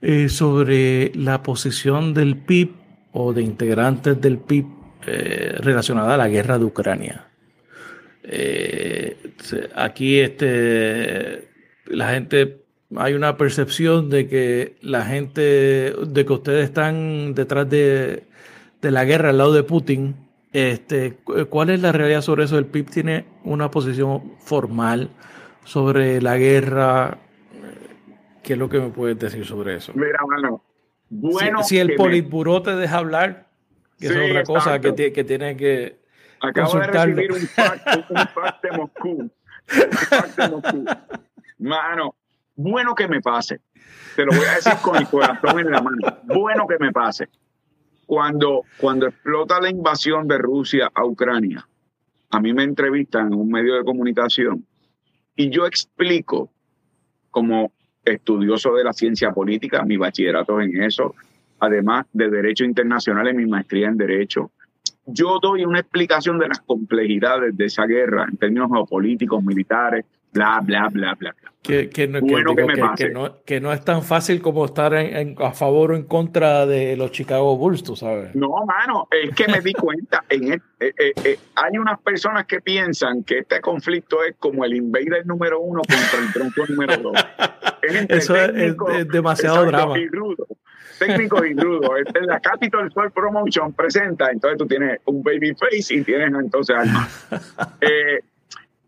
Eh, 0.00 0.28
sobre 0.28 1.10
la 1.16 1.42
posición 1.42 2.14
del 2.14 2.36
PIB 2.36 2.70
o 3.12 3.32
de 3.32 3.42
integrantes 3.42 4.20
del 4.20 4.38
PIB 4.38 4.66
eh, 5.06 5.56
relacionada 5.58 6.14
a 6.14 6.16
la 6.16 6.28
guerra 6.28 6.58
de 6.58 6.64
Ucrania. 6.64 7.26
Eh, 8.22 9.16
aquí 9.74 10.20
este, 10.20 11.48
la 11.86 12.10
gente, 12.10 12.62
hay 12.94 13.14
una 13.14 13.36
percepción 13.36 14.10
de 14.10 14.28
que 14.28 14.76
la 14.82 15.04
gente, 15.04 15.94
de 16.06 16.24
que 16.26 16.32
ustedes 16.32 16.64
están 16.64 17.34
detrás 17.34 17.68
de, 17.68 18.24
la 18.82 19.04
guerra 19.04 19.30
al 19.30 19.38
lado 19.38 19.52
de 19.52 19.62
Putin. 19.62 20.14
Este, 20.52 21.18
¿Cuál 21.50 21.70
es 21.70 21.82
la 21.82 21.92
realidad 21.92 22.22
sobre 22.22 22.44
eso? 22.44 22.58
¿El 22.58 22.66
PIB 22.66 22.90
tiene 22.90 23.24
una 23.44 23.70
posición 23.70 24.36
formal 24.38 25.10
sobre 25.64 26.22
la 26.22 26.36
guerra? 26.36 27.18
¿Qué 28.42 28.54
es 28.54 28.58
lo 28.58 28.68
que 28.68 28.80
me 28.80 28.88
puedes 28.88 29.18
decir 29.18 29.44
sobre 29.44 29.76
eso? 29.76 29.92
Mira, 29.94 30.20
bueno, 30.24 30.64
bueno 31.10 31.62
si, 31.62 31.78
el 31.78 31.94
Politburo 31.96 32.62
te 32.62 32.74
deja 32.76 32.98
hablar, 32.98 33.48
que 34.00 34.06
es 34.06 34.16
otra 34.16 34.42
cosa 34.44 34.80
que, 34.80 35.12
que 35.12 35.24
tiene 35.24 35.56
que 35.56 35.98
Acabo 36.40 36.78
de 36.78 36.86
recibir 36.86 37.32
un 37.32 37.40
fax, 37.40 37.82
de 38.62 38.70
Moscú. 38.72 39.08
Un 39.08 39.30
fax 39.90 40.36
de 40.36 40.48
Moscú. 40.48 40.84
Mano, 41.58 42.14
bueno 42.54 42.94
que 42.94 43.08
me 43.08 43.20
pase. 43.20 43.60
Te 44.14 44.24
lo 44.24 44.32
voy 44.32 44.46
a 44.46 44.54
decir 44.56 44.74
con 44.82 44.96
el 44.96 45.06
corazón 45.08 45.60
en 45.60 45.70
la 45.70 45.82
mano. 45.82 45.96
Bueno 46.24 46.66
que 46.66 46.78
me 46.78 46.92
pase. 46.92 47.28
Cuando, 48.08 48.62
cuando 48.78 49.06
explota 49.06 49.60
la 49.60 49.68
invasión 49.68 50.26
de 50.26 50.38
Rusia 50.38 50.90
a 50.94 51.04
Ucrania, 51.04 51.68
a 52.30 52.40
mí 52.40 52.54
me 52.54 52.62
entrevistan 52.62 53.26
en 53.26 53.34
un 53.34 53.50
medio 53.50 53.74
de 53.74 53.84
comunicación 53.84 54.64
y 55.36 55.50
yo 55.50 55.66
explico 55.66 56.50
como 57.30 57.70
estudioso 58.02 58.72
de 58.72 58.84
la 58.84 58.94
ciencia 58.94 59.30
política, 59.32 59.84
mi 59.84 59.98
bachillerato 59.98 60.58
en 60.58 60.82
eso, 60.82 61.14
además 61.60 62.06
de 62.14 62.30
Derecho 62.30 62.64
Internacional 62.64 63.28
en 63.28 63.36
mi 63.36 63.44
maestría 63.44 63.88
en 63.88 63.98
Derecho, 63.98 64.52
yo 65.04 65.38
doy 65.38 65.66
una 65.66 65.80
explicación 65.80 66.38
de 66.38 66.48
las 66.48 66.60
complejidades 66.60 67.54
de 67.58 67.66
esa 67.66 67.84
guerra 67.84 68.26
en 68.26 68.38
términos 68.38 68.70
geopolíticos, 68.72 69.44
militares, 69.44 70.06
bla, 70.32 70.60
bla, 70.62 70.88
bla, 70.88 71.14
bla. 71.14 71.34
Que, 71.62 71.90
que, 71.90 72.08
no, 72.08 72.20
que, 72.20 73.34
que, 73.44 73.60
no, 73.60 73.72
es 73.72 73.84
tan 73.84 74.02
fácil 74.02 74.40
como 74.40 74.64
estar 74.64 74.94
a 74.94 75.52
favor 75.52 75.90
o 75.90 75.96
en 75.96 76.04
contra 76.04 76.64
de 76.64 76.96
los 76.96 77.10
Chicago 77.10 77.56
Bulls, 77.58 77.82
tú 77.82 77.94
sabes. 77.94 78.34
No, 78.34 78.48
mano, 78.64 79.06
es 79.10 79.34
que 79.34 79.48
me 79.48 79.60
di 79.60 79.72
cuenta. 79.72 80.24
En 80.30 80.52
eh, 80.52 80.60
eh, 80.80 81.12
eh, 81.24 81.38
hay 81.56 81.78
unas 81.78 82.00
personas 82.00 82.46
que 82.46 82.60
piensan 82.60 83.24
que 83.24 83.40
este 83.40 83.60
conflicto 83.60 84.22
es 84.22 84.36
como 84.38 84.64
el 84.64 84.74
invader 84.74 85.26
número 85.26 85.60
uno 85.60 85.80
contra 85.80 86.20
el 86.20 86.32
tronco 86.32 86.66
número 86.68 86.96
dos. 86.98 87.26
Eso 88.08 88.36
es, 88.36 89.08
demasiado 89.08 89.64
drama 89.66 89.94
técnico 90.98 91.44
y 91.44 91.54
rudo. 91.54 91.96
Este, 91.96 92.20
la 92.22 92.40
Capitol 92.40 92.90
Sword 92.92 93.12
Promotion 93.12 93.72
presenta, 93.72 94.30
entonces 94.30 94.58
tú 94.58 94.66
tienes 94.66 95.00
un 95.06 95.22
baby 95.22 95.54
face 95.54 95.94
y 95.94 96.02
tienes 96.02 96.32
entonces 96.34 96.76
armas. 96.76 97.28
Eh, 97.80 98.20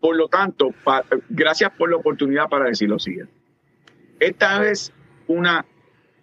por 0.01 0.17
lo 0.17 0.27
tanto, 0.27 0.73
gracias 1.29 1.71
por 1.77 1.91
la 1.91 1.97
oportunidad 1.97 2.49
para 2.49 2.65
decir 2.65 2.89
lo 2.89 2.99
siguiente. 2.99 3.31
Esta 4.19 4.67
es 4.67 4.91
una 5.27 5.63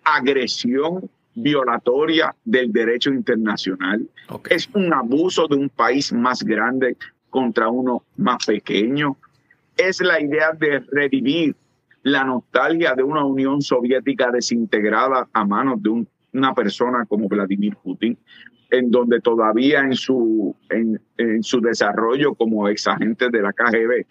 agresión 0.04 1.08
violatoria 1.34 2.34
del 2.44 2.72
derecho 2.72 3.10
internacional. 3.10 4.08
Es 4.50 4.68
un 4.74 4.92
abuso 4.92 5.46
de 5.46 5.56
un 5.56 5.68
país 5.68 6.12
más 6.12 6.42
grande 6.42 6.96
contra 7.30 7.68
uno 7.68 8.02
más 8.16 8.44
pequeño. 8.46 9.16
Es 9.76 10.00
la 10.00 10.20
idea 10.20 10.52
de 10.58 10.80
revivir 10.90 11.54
la 12.02 12.24
nostalgia 12.24 12.94
de 12.94 13.04
una 13.04 13.24
Unión 13.24 13.62
Soviética 13.62 14.30
desintegrada 14.32 15.28
a 15.32 15.44
manos 15.44 15.80
de 15.82 16.04
una 16.32 16.54
persona 16.54 17.06
como 17.06 17.28
Vladimir 17.28 17.76
Putin, 17.76 18.18
en 18.70 18.90
donde 18.90 19.20
todavía 19.20 19.80
en 19.80 19.94
su, 19.94 20.54
en, 20.68 21.00
su 21.42 21.60
desarrollo 21.60 22.34
como 22.34 22.68
exagente 22.68 23.30
de 23.30 23.42
la 23.42 23.52
KGB 23.52 24.06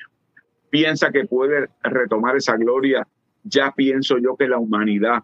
piensa 0.70 1.12
que 1.12 1.26
puede 1.26 1.70
retomar 1.84 2.36
esa 2.36 2.58
gloria, 2.58 3.08
ya 3.43 3.72
pienso 3.72 4.17
yo 4.17 4.36
que 4.36 4.48
la 4.48 4.58
humanidad 4.58 5.24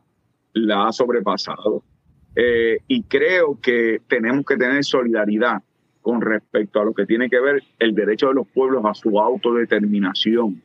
la 0.54 0.88
ha 0.88 0.91
sobrepasado. 0.91 1.84
Eh, 2.36 2.80
y 2.88 3.04
creo 3.04 3.60
que 3.62 4.02
tenemos 4.08 4.46
que 4.46 4.58
tener 4.58 4.84
solidaridad 4.84 5.62
con 6.02 6.22
respecto 6.22 6.80
a 6.80 6.86
lo 6.86 6.93
que 6.93 7.06
tiene 7.06 7.30
que 7.30 7.39
ver 7.39 7.63
el 7.80 7.93
derecho 7.93 8.28
de 8.28 8.36
los 8.36 8.48
pueblos 8.48 8.84
a 8.86 8.93
su 8.93 9.19
autodeterminación 9.19 10.62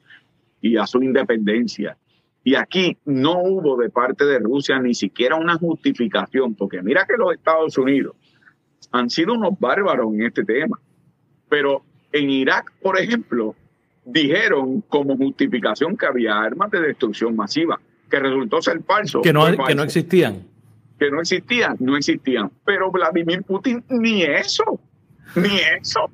y 0.60 0.76
a 0.76 0.86
su 0.86 1.02
independencia. 1.02 1.96
Y 2.44 2.54
aquí 2.54 2.96
no 3.04 3.42
hubo 3.42 3.76
de 3.76 3.90
parte 3.90 4.24
de 4.24 4.38
Rusia 4.38 4.78
ni 4.78 4.94
siquiera 4.94 5.36
una 5.36 5.56
justificación, 5.56 6.54
porque 6.54 6.82
mira 6.82 7.04
que 7.06 7.16
los 7.16 7.34
Estados 7.34 7.76
Unidos 7.78 8.16
han 8.92 9.10
sido 9.10 9.34
unos 9.34 9.58
bárbaros 9.58 10.12
en 10.14 10.22
este 10.22 10.44
tema. 10.44 10.78
Pero 11.48 11.82
en 12.12 12.30
Irak, 12.30 12.72
por 12.82 12.98
ejemplo, 12.98 13.54
dijeron 14.04 14.82
como 14.88 15.16
justificación 15.16 15.96
que 15.96 16.06
había 16.06 16.38
armas 16.38 16.70
de 16.70 16.80
destrucción 16.80 17.36
masiva, 17.36 17.78
que 18.10 18.18
resultó 18.18 18.62
ser 18.62 18.82
falso. 18.82 19.20
Que 19.22 19.32
no, 19.32 19.44
que 19.66 19.74
no 19.74 19.82
existían. 19.82 20.42
Que 20.98 21.10
no 21.10 21.20
existían, 21.20 21.76
no 21.78 21.96
existían. 21.96 22.50
Pero 22.64 22.90
Vladimir 22.90 23.42
Putin 23.42 23.84
ni 23.88 24.22
eso, 24.22 24.80
ni 25.36 25.58
eso. 25.80 26.10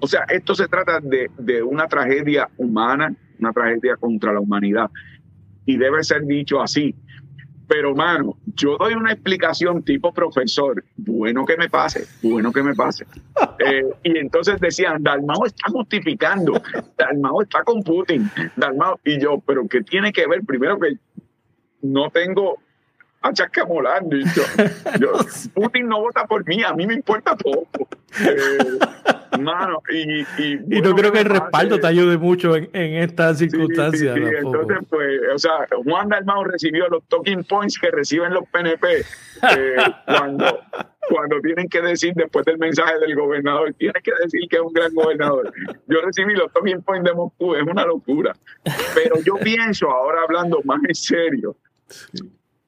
O 0.00 0.06
sea, 0.06 0.24
esto 0.28 0.54
se 0.54 0.68
trata 0.68 1.00
de, 1.00 1.30
de 1.38 1.62
una 1.62 1.86
tragedia 1.86 2.48
humana, 2.56 3.14
una 3.38 3.52
tragedia 3.52 3.96
contra 3.96 4.32
la 4.32 4.40
humanidad. 4.40 4.90
Y 5.64 5.76
debe 5.76 6.02
ser 6.04 6.24
dicho 6.24 6.60
así. 6.60 6.94
Pero, 7.68 7.94
mano, 7.94 8.36
yo 8.54 8.76
doy 8.76 8.94
una 8.94 9.12
explicación 9.12 9.82
tipo 9.82 10.12
profesor, 10.12 10.84
bueno 10.96 11.44
que 11.44 11.56
me 11.56 11.68
pase, 11.68 12.06
bueno 12.22 12.52
que 12.52 12.62
me 12.62 12.74
pase. 12.74 13.06
Eh, 13.58 13.82
y 14.02 14.18
entonces 14.18 14.60
decían, 14.60 15.02
Dalmao 15.02 15.46
está 15.46 15.70
justificando, 15.70 16.60
Dalmao 16.96 17.42
está 17.42 17.62
con 17.64 17.82
Putin, 17.82 18.30
Dalmao. 18.54 19.00
Y 19.04 19.18
yo, 19.18 19.42
pero 19.46 19.66
¿qué 19.66 19.82
tiene 19.82 20.12
que 20.12 20.26
ver? 20.26 20.42
Primero 20.44 20.78
que 20.78 20.98
no 21.82 22.10
tengo 22.10 22.58
a 23.22 23.32
Chascamolán, 23.32 24.08
dicho. 24.08 24.42
Yo, 25.00 25.12
Putin 25.54 25.88
no 25.88 26.00
vota 26.00 26.24
por 26.26 26.46
mí, 26.46 26.62
a 26.62 26.72
mí 26.74 26.86
me 26.86 26.94
importa 26.94 27.34
poco. 27.34 27.88
Eh, 28.20 28.78
Mano, 29.40 29.82
y, 29.92 30.20
y, 30.20 30.56
no 30.82 30.94
creo 30.94 31.12
que 31.12 31.20
el 31.20 31.26
respaldo 31.26 31.78
te 31.78 31.86
ayude 31.86 32.18
mucho 32.18 32.56
en, 32.56 32.68
en 32.72 32.94
estas 33.02 33.38
circunstancias. 33.38 34.16
entonces, 34.16 34.78
pues, 34.88 35.20
o 35.34 35.38
sea, 35.38 35.66
Juan 35.84 36.08
Dalmau 36.08 36.44
recibió 36.44 36.88
los 36.88 37.04
talking 37.08 37.44
points 37.44 37.78
que 37.78 37.90
reciben 37.90 38.32
los 38.32 38.44
PNP 38.48 38.86
eh, 38.98 39.04
cuando, 40.06 40.60
cuando 41.08 41.40
tienen 41.40 41.68
que 41.68 41.82
decir, 41.82 42.12
después 42.14 42.44
del 42.44 42.58
mensaje 42.58 42.98
del 42.98 43.14
gobernador, 43.14 43.72
tiene 43.74 44.00
que 44.02 44.12
decir 44.22 44.42
que 44.48 44.56
es 44.56 44.62
un 44.62 44.72
gran 44.72 44.92
gobernador. 44.94 45.52
Yo 45.86 46.00
recibí 46.00 46.34
los 46.34 46.52
talking 46.52 46.82
points 46.82 47.08
de 47.08 47.14
Moscú, 47.14 47.54
es 47.54 47.62
una 47.62 47.84
locura. 47.84 48.34
Pero 48.94 49.16
yo 49.22 49.34
pienso, 49.36 49.90
ahora 49.90 50.22
hablando 50.22 50.60
más 50.64 50.80
en 50.88 50.94
serio, 50.94 51.56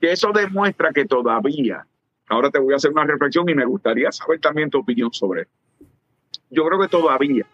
que 0.00 0.12
eso 0.12 0.32
demuestra 0.32 0.92
que 0.92 1.04
todavía, 1.04 1.86
ahora 2.28 2.50
te 2.50 2.58
voy 2.58 2.72
a 2.72 2.76
hacer 2.76 2.90
una 2.90 3.04
reflexión 3.04 3.48
y 3.48 3.54
me 3.54 3.64
gustaría 3.64 4.12
saber 4.12 4.40
también 4.40 4.70
tu 4.70 4.78
opinión 4.78 5.12
sobre 5.12 5.42
esto 5.42 5.67
yo 6.50 6.64
creo 6.64 6.80
que 6.80 6.88
todavía, 6.88 7.46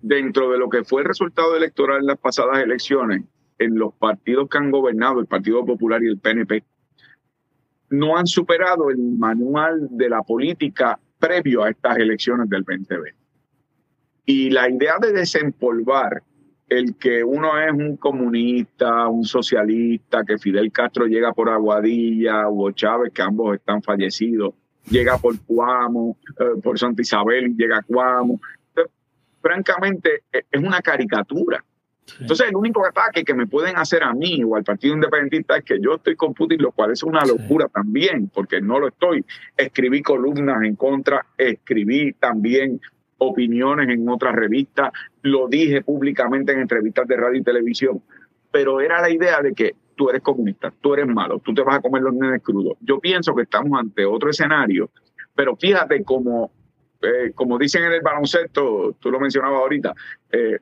dentro 0.00 0.50
de 0.50 0.58
lo 0.58 0.68
que 0.68 0.84
fue 0.84 1.02
el 1.02 1.08
resultado 1.08 1.56
electoral 1.56 2.00
en 2.00 2.06
las 2.06 2.18
pasadas 2.18 2.58
elecciones, 2.58 3.24
en 3.58 3.78
los 3.78 3.94
partidos 3.94 4.48
que 4.48 4.58
han 4.58 4.70
gobernado, 4.70 5.20
el 5.20 5.26
Partido 5.26 5.64
Popular 5.64 6.02
y 6.02 6.08
el 6.08 6.18
PNP, 6.18 6.62
no 7.90 8.16
han 8.16 8.26
superado 8.26 8.90
el 8.90 8.98
manual 8.98 9.88
de 9.90 10.08
la 10.08 10.22
política 10.22 10.98
previo 11.18 11.62
a 11.62 11.70
estas 11.70 11.96
elecciones 11.98 12.48
del 12.48 12.62
2020. 12.62 13.14
Y 14.26 14.50
la 14.50 14.68
idea 14.68 14.98
de 15.00 15.12
desempolvar 15.12 16.22
el 16.68 16.96
que 16.96 17.22
uno 17.22 17.58
es 17.58 17.72
un 17.72 17.96
comunista, 17.96 19.06
un 19.08 19.24
socialista, 19.24 20.24
que 20.24 20.38
Fidel 20.38 20.72
Castro 20.72 21.06
llega 21.06 21.32
por 21.32 21.48
Aguadilla, 21.48 22.48
Hugo 22.48 22.72
Chávez, 22.72 23.12
que 23.12 23.22
ambos 23.22 23.54
están 23.54 23.82
fallecidos, 23.82 24.54
llega 24.88 25.18
por 25.18 25.38
Cuamo, 25.40 26.16
eh, 26.38 26.60
por 26.62 26.78
Santa 26.78 27.02
Isabel 27.02 27.54
llega 27.56 27.78
a 27.78 27.82
Cuamo. 27.82 28.40
francamente, 29.40 30.24
e, 30.32 30.44
es 30.50 30.60
una 30.60 30.80
caricatura. 30.80 31.64
Entonces, 32.20 32.48
el 32.48 32.56
único 32.56 32.84
ataque 32.86 33.24
que 33.24 33.34
me 33.34 33.46
pueden 33.46 33.76
hacer 33.76 34.02
a 34.02 34.12
mí 34.12 34.42
o 34.44 34.56
al 34.56 34.64
Partido 34.64 34.94
Independentista 34.94 35.56
es 35.56 35.64
que 35.64 35.80
yo 35.80 35.94
estoy 35.94 36.14
con 36.14 36.34
Putin, 36.34 36.62
lo 36.62 36.72
cual 36.72 36.92
es 36.92 37.02
una 37.02 37.24
locura 37.24 37.68
también, 37.68 38.28
porque 38.32 38.60
no 38.60 38.78
lo 38.78 38.88
estoy. 38.88 39.24
Escribí 39.56 40.02
columnas 40.02 40.62
en 40.62 40.76
contra, 40.76 41.26
escribí 41.36 42.12
también 42.14 42.80
opiniones 43.18 43.88
en 43.88 44.08
otras 44.08 44.34
revistas, 44.34 44.92
lo 45.22 45.48
dije 45.48 45.82
públicamente 45.82 46.52
en 46.52 46.60
entrevistas 46.60 47.08
de 47.08 47.16
radio 47.16 47.40
y 47.40 47.42
televisión, 47.42 48.02
pero 48.50 48.80
era 48.80 49.00
la 49.00 49.10
idea 49.10 49.40
de 49.40 49.54
que 49.54 49.74
tú 49.96 50.10
eres 50.10 50.22
comunista, 50.22 50.72
tú 50.80 50.94
eres 50.94 51.06
malo, 51.06 51.40
tú 51.40 51.52
te 51.52 51.62
vas 51.62 51.78
a 51.78 51.80
comer 51.80 52.02
los 52.02 52.14
nenes 52.14 52.42
crudos. 52.42 52.76
Yo 52.80 53.00
pienso 53.00 53.34
que 53.34 53.42
estamos 53.42 53.78
ante 53.78 54.04
otro 54.04 54.30
escenario, 54.30 54.90
pero 55.34 55.56
fíjate 55.56 56.04
como, 56.04 56.52
eh, 57.02 57.32
dicen 57.58 57.84
en 57.84 57.92
el 57.92 58.02
baloncesto, 58.02 58.96
tú 59.00 59.10
lo 59.10 59.18
mencionabas 59.18 59.60
ahorita, 59.60 59.94
eh, 60.30 60.58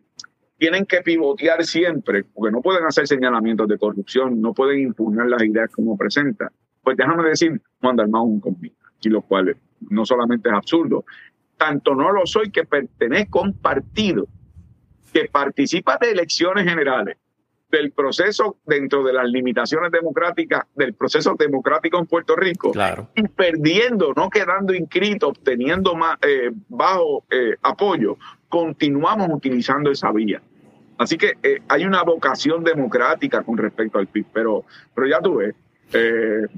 tienen 0.57 0.87
que 0.87 1.03
pivotear 1.03 1.65
siempre, 1.65 2.25
porque 2.25 2.53
no 2.53 2.63
pueden 2.63 2.85
hacer 2.85 3.07
señalamientos 3.07 3.69
de 3.69 3.77
corrupción, 3.77 4.41
no 4.41 4.55
pueden 4.55 4.81
impugnar 4.81 5.27
las 5.27 5.43
ideas 5.43 5.71
como 5.71 5.97
presentan. 5.97 6.49
Pues 6.83 6.97
déjame 6.97 7.29
decir, 7.29 7.61
Juan 7.81 7.97
Dalmau 7.97 8.25
un 8.25 8.41
comunista, 8.41 8.87
y 9.03 9.09
lo 9.09 9.23
cual 9.23 9.57
no 9.91 10.07
solamente 10.07 10.49
es 10.49 10.55
absurdo, 10.55 11.05
tanto 11.57 11.95
no 11.95 12.13
lo 12.13 12.25
soy 12.27 12.51
que 12.51 12.65
pertenezco 12.65 13.41
a 13.41 13.43
un 13.43 13.59
partido 13.59 14.27
que 15.13 15.29
participa 15.31 15.99
de 16.01 16.11
elecciones 16.11 16.65
generales, 16.65 17.17
del 17.75 17.91
proceso 17.91 18.59
dentro 18.65 19.03
de 19.03 19.13
las 19.13 19.27
limitaciones 19.27 19.91
democráticas 19.91 20.65
del 20.77 20.95
proceso 20.95 21.35
democrático 21.37 21.99
en 21.99 22.07
Puerto 22.07 22.37
Rico 22.37 22.71
y 23.17 23.27
perdiendo, 23.27 24.13
no 24.15 24.31
quedando 24.31 24.73
inscrito, 24.73 25.29
obteniendo 25.29 25.97
más 25.97 26.17
eh, 26.23 26.53
bajo 26.69 27.25
eh, 27.31 27.57
apoyo, 27.63 28.17
continuamos 28.49 29.29
utilizando 29.33 29.91
esa 29.91 30.13
vía. 30.13 30.41
Así 30.99 31.19
que 31.19 31.33
eh, 31.43 31.61
hay 31.69 31.85
una 31.85 32.05
vocación 32.05 32.63
democrática 32.63 33.43
con 33.43 33.59
respecto 33.59 33.99
al 33.99 34.07
PIB, 34.07 34.27
pero, 34.33 34.65
pero 34.95 35.09
ya 35.09 35.21
tú 35.21 35.37
ves, 35.39 35.55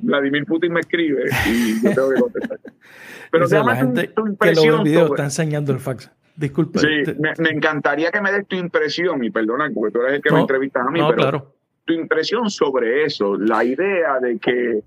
Vladimir 0.02 0.44
Putin 0.44 0.74
me 0.74 0.80
escribe 0.80 1.24
y 1.46 1.82
yo 1.82 1.94
tengo 1.94 2.10
que 2.10 2.20
contestar. 2.20 2.60
Pero 3.30 3.46
la 3.48 3.76
gente 3.76 4.10
que 4.40 4.54
lo 4.54 4.82
video 4.82 5.06
está 5.08 5.24
enseñando 5.24 5.72
el 5.72 5.80
fax. 5.80 6.10
Disculpe. 6.36 6.78
Sí, 6.78 7.14
me, 7.18 7.48
encantaría 7.48 8.10
que 8.10 8.20
me 8.20 8.30
des 8.30 8.46
tu 8.46 8.56
impresión, 8.56 9.24
y 9.24 9.30
perdona, 9.30 9.70
porque 9.74 9.92
tú 9.92 10.02
eres 10.02 10.16
el 10.16 10.22
que 10.22 10.30
me 10.30 10.40
entrevistas 10.40 10.86
a 10.86 10.90
mí, 10.90 11.00
pero 11.00 11.16
claro. 11.16 11.54
tu 11.84 11.94
impresión 11.94 12.50
sobre 12.50 13.04
eso, 13.04 13.36
la 13.36 13.64
idea 13.64 14.20
de 14.20 14.38
que 14.38 14.82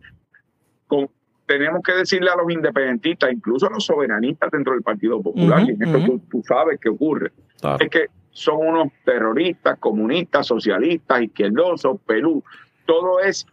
tenemos 1.50 1.82
que 1.82 1.94
decirle 1.94 2.30
a 2.30 2.36
los 2.36 2.52
independentistas, 2.52 3.32
incluso 3.32 3.66
a 3.66 3.72
los 3.72 3.84
soberanistas 3.84 4.52
dentro 4.52 4.74
del 4.74 4.84
Partido 4.84 5.20
Popular, 5.20 5.64
y 5.64 5.72
en 5.72 5.82
esto 5.82 6.22
tú, 6.30 6.44
sabes 6.48 6.80
qué 6.80 6.90
ocurre, 6.90 7.32
es 7.80 7.90
que 7.90 8.06
son 8.30 8.58
unos 8.60 8.90
terroristas, 9.04 9.80
comunistas, 9.80 10.46
socialistas, 10.46 11.24
izquierdosos, 11.24 12.00
Perú, 12.06 12.44
todo 12.86 13.20
es 13.20 13.48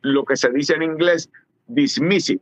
lo 0.00 0.24
que 0.24 0.36
se 0.36 0.50
dice 0.50 0.74
en 0.74 0.82
inglés 0.82 1.30
dismissive. 1.66 2.40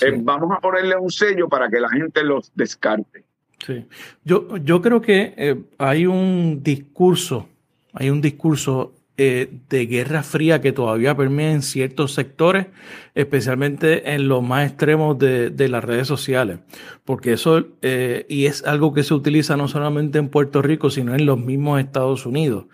Eh, 0.00 0.12
vamos 0.16 0.50
a 0.56 0.60
ponerle 0.60 0.96
un 0.96 1.10
sello 1.10 1.48
para 1.48 1.68
que 1.68 1.80
la 1.80 1.88
gente 1.88 2.22
los 2.22 2.52
descarte. 2.54 3.25
Sí, 3.64 3.84
yo, 4.24 4.56
yo 4.58 4.82
creo 4.82 5.00
que 5.00 5.34
eh, 5.36 5.56
hay 5.78 6.06
un 6.06 6.62
discurso, 6.62 7.48
hay 7.92 8.10
un 8.10 8.20
discurso 8.20 8.92
eh, 9.16 9.50
de 9.70 9.86
guerra 9.86 10.22
fría 10.22 10.60
que 10.60 10.72
todavía 10.72 11.16
permea 11.16 11.52
en 11.52 11.62
ciertos 11.62 12.12
sectores, 12.12 12.66
especialmente 13.14 14.12
en 14.12 14.28
los 14.28 14.42
más 14.42 14.68
extremos 14.68 15.18
de, 15.18 15.48
de 15.48 15.68
las 15.70 15.82
redes 15.82 16.06
sociales, 16.06 16.58
porque 17.06 17.32
eso, 17.32 17.66
eh, 17.80 18.26
y 18.28 18.44
es 18.44 18.62
algo 18.64 18.92
que 18.92 19.02
se 19.02 19.14
utiliza 19.14 19.56
no 19.56 19.68
solamente 19.68 20.18
en 20.18 20.28
Puerto 20.28 20.60
Rico, 20.60 20.90
sino 20.90 21.14
en 21.14 21.24
los 21.24 21.38
mismos 21.38 21.80
Estados 21.80 22.26
Unidos. 22.26 22.66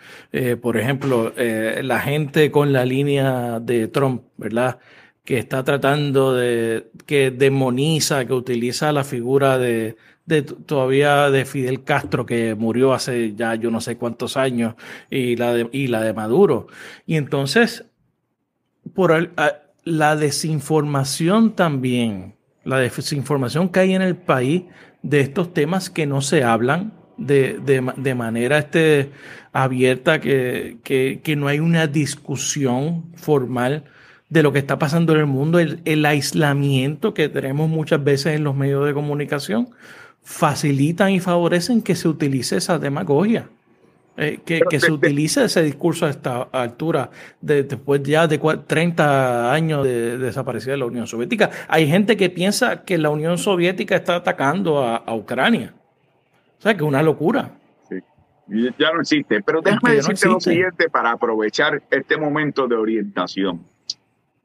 por 0.61 0.77
ejemplo, 0.77 1.33
la 1.37 2.01
gente 2.01 2.51
con 2.51 2.73
la 2.73 2.85
línea 2.85 3.61
de 3.61 3.87
Trump, 3.87 4.23
¿verdad? 4.37 4.81
que 5.25 5.39
está 5.39 5.63
tratando 5.63 6.35
de, 6.35 6.91
que 7.07 7.31
demoniza, 7.31 8.27
que 8.27 8.33
utiliza 8.33 8.93
la 8.93 9.05
figura 9.05 9.57
de, 9.59 9.97
de 10.27 10.43
todavía 10.43 11.31
de 11.31 11.45
Fidel 11.45 11.85
Castro, 11.85 12.27
que 12.27 12.55
murió 12.55 12.93
hace 12.93 13.35
ya 13.35 13.55
yo 13.55 13.71
no 13.71 13.81
sé 13.81 13.97
cuántos 13.97 14.37
años, 14.37 14.75
y 15.11 15.37
la 15.37 15.53
de, 15.55 15.69
y 15.73 15.89
la 15.89 16.03
de 16.03 16.13
Maduro. 16.13 16.69
Y 17.07 17.17
entonces, 17.17 17.85
por 18.95 19.33
la 19.85 20.17
desinformación 20.17 21.55
también, 21.55 22.37
la 22.65 22.79
desinformación 22.79 23.69
que 23.69 23.81
hay 23.81 23.95
en 23.95 24.03
el 24.03 24.17
país 24.17 24.65
de 25.03 25.21
estos 25.21 25.53
temas 25.53 25.91
que 25.91 26.07
no 26.07 26.21
se 26.21 26.45
hablan 26.45 26.93
de, 27.17 27.83
de, 27.97 28.15
manera 28.15 28.59
este, 28.59 29.11
abierta, 29.53 30.21
que, 30.21 30.79
que, 30.83 31.21
que 31.23 31.37
no 31.37 31.49
hay 31.49 31.61
una 31.61 31.87
discusión 31.87 33.13
formal 33.15 33.85
de 34.29 34.43
lo 34.43 34.53
que 34.53 34.59
está 34.59 34.79
pasando 34.79 35.13
en 35.13 35.21
el 35.21 35.27
mundo, 35.27 35.59
el, 35.59 35.81
el, 35.85 36.07
aislamiento 36.07 37.13
que 37.13 37.29
tenemos 37.29 37.69
muchas 37.69 38.03
veces 38.03 38.35
en 38.35 38.45
los 38.45 38.57
medios 38.57 38.87
de 38.87 38.95
comunicación, 38.95 39.69
facilitan 40.23 41.11
y 41.11 41.21
favorecen 41.21 41.83
que 41.83 41.95
se 41.95 42.09
utilice 42.09 42.57
esa 42.57 42.79
demagogia. 42.79 43.49
Eh, 44.15 44.41
que, 44.45 44.61
que 44.69 44.79
se 44.79 44.93
utilice 44.93 45.43
ese 45.45 45.63
discurso 45.63 46.05
a 46.05 46.11
esta 46.11 46.43
altura, 46.43 47.09
de, 47.41 47.63
después 47.63 48.03
ya 48.03 48.27
de 48.27 48.39
30 48.39 49.51
años 49.51 49.85
de, 49.85 50.19
desaparecida 50.19 50.73
de 50.73 50.79
la 50.79 50.85
Unión 50.85 51.07
Soviética. 51.07 51.51
Hay 51.67 51.89
gente 51.89 52.15
que 52.15 52.29
piensa 52.29 52.85
que 52.85 52.99
la 52.99 53.09
Unión 53.09 53.39
Soviética 53.39 53.97
está 53.97 54.17
atacando 54.17 54.85
a, 54.85 55.15
Ucrania. 55.15 55.73
O 56.59 56.63
sea, 56.63 56.75
que 56.75 56.83
es 56.83 56.89
una 56.89 57.03
locura. 57.03 57.53
Sí. 57.89 58.01
Ya 58.79 58.93
no 58.93 59.01
existe. 59.01 59.41
Pero 59.41 59.63
déjame 59.63 59.95
decirte 59.95 60.29
lo 60.29 60.41
siguiente 60.41 60.91
para 60.91 61.13
aprovechar 61.13 61.83
este 61.91 62.19
momento 62.19 62.69
de 62.69 62.77
orientación. 62.77 63.65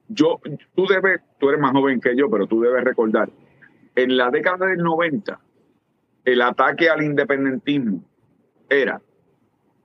Yo, 0.07 0.39
tú 0.75 0.87
debes, 0.87 1.19
tú 1.39 1.49
eres 1.49 1.59
más 1.59 1.73
joven 1.73 1.99
que 1.99 2.15
yo, 2.15 2.29
pero 2.29 2.47
tú 2.47 2.61
debes 2.61 2.85
recordar, 2.85 3.29
en 3.95 4.15
la 4.15 4.29
década 4.31 4.67
del 4.67 4.77
90, 4.77 5.37
el 6.27 6.41
ataque 6.41 6.89
al 6.89 7.01
independentismo 7.03 8.03
era, 8.69 9.01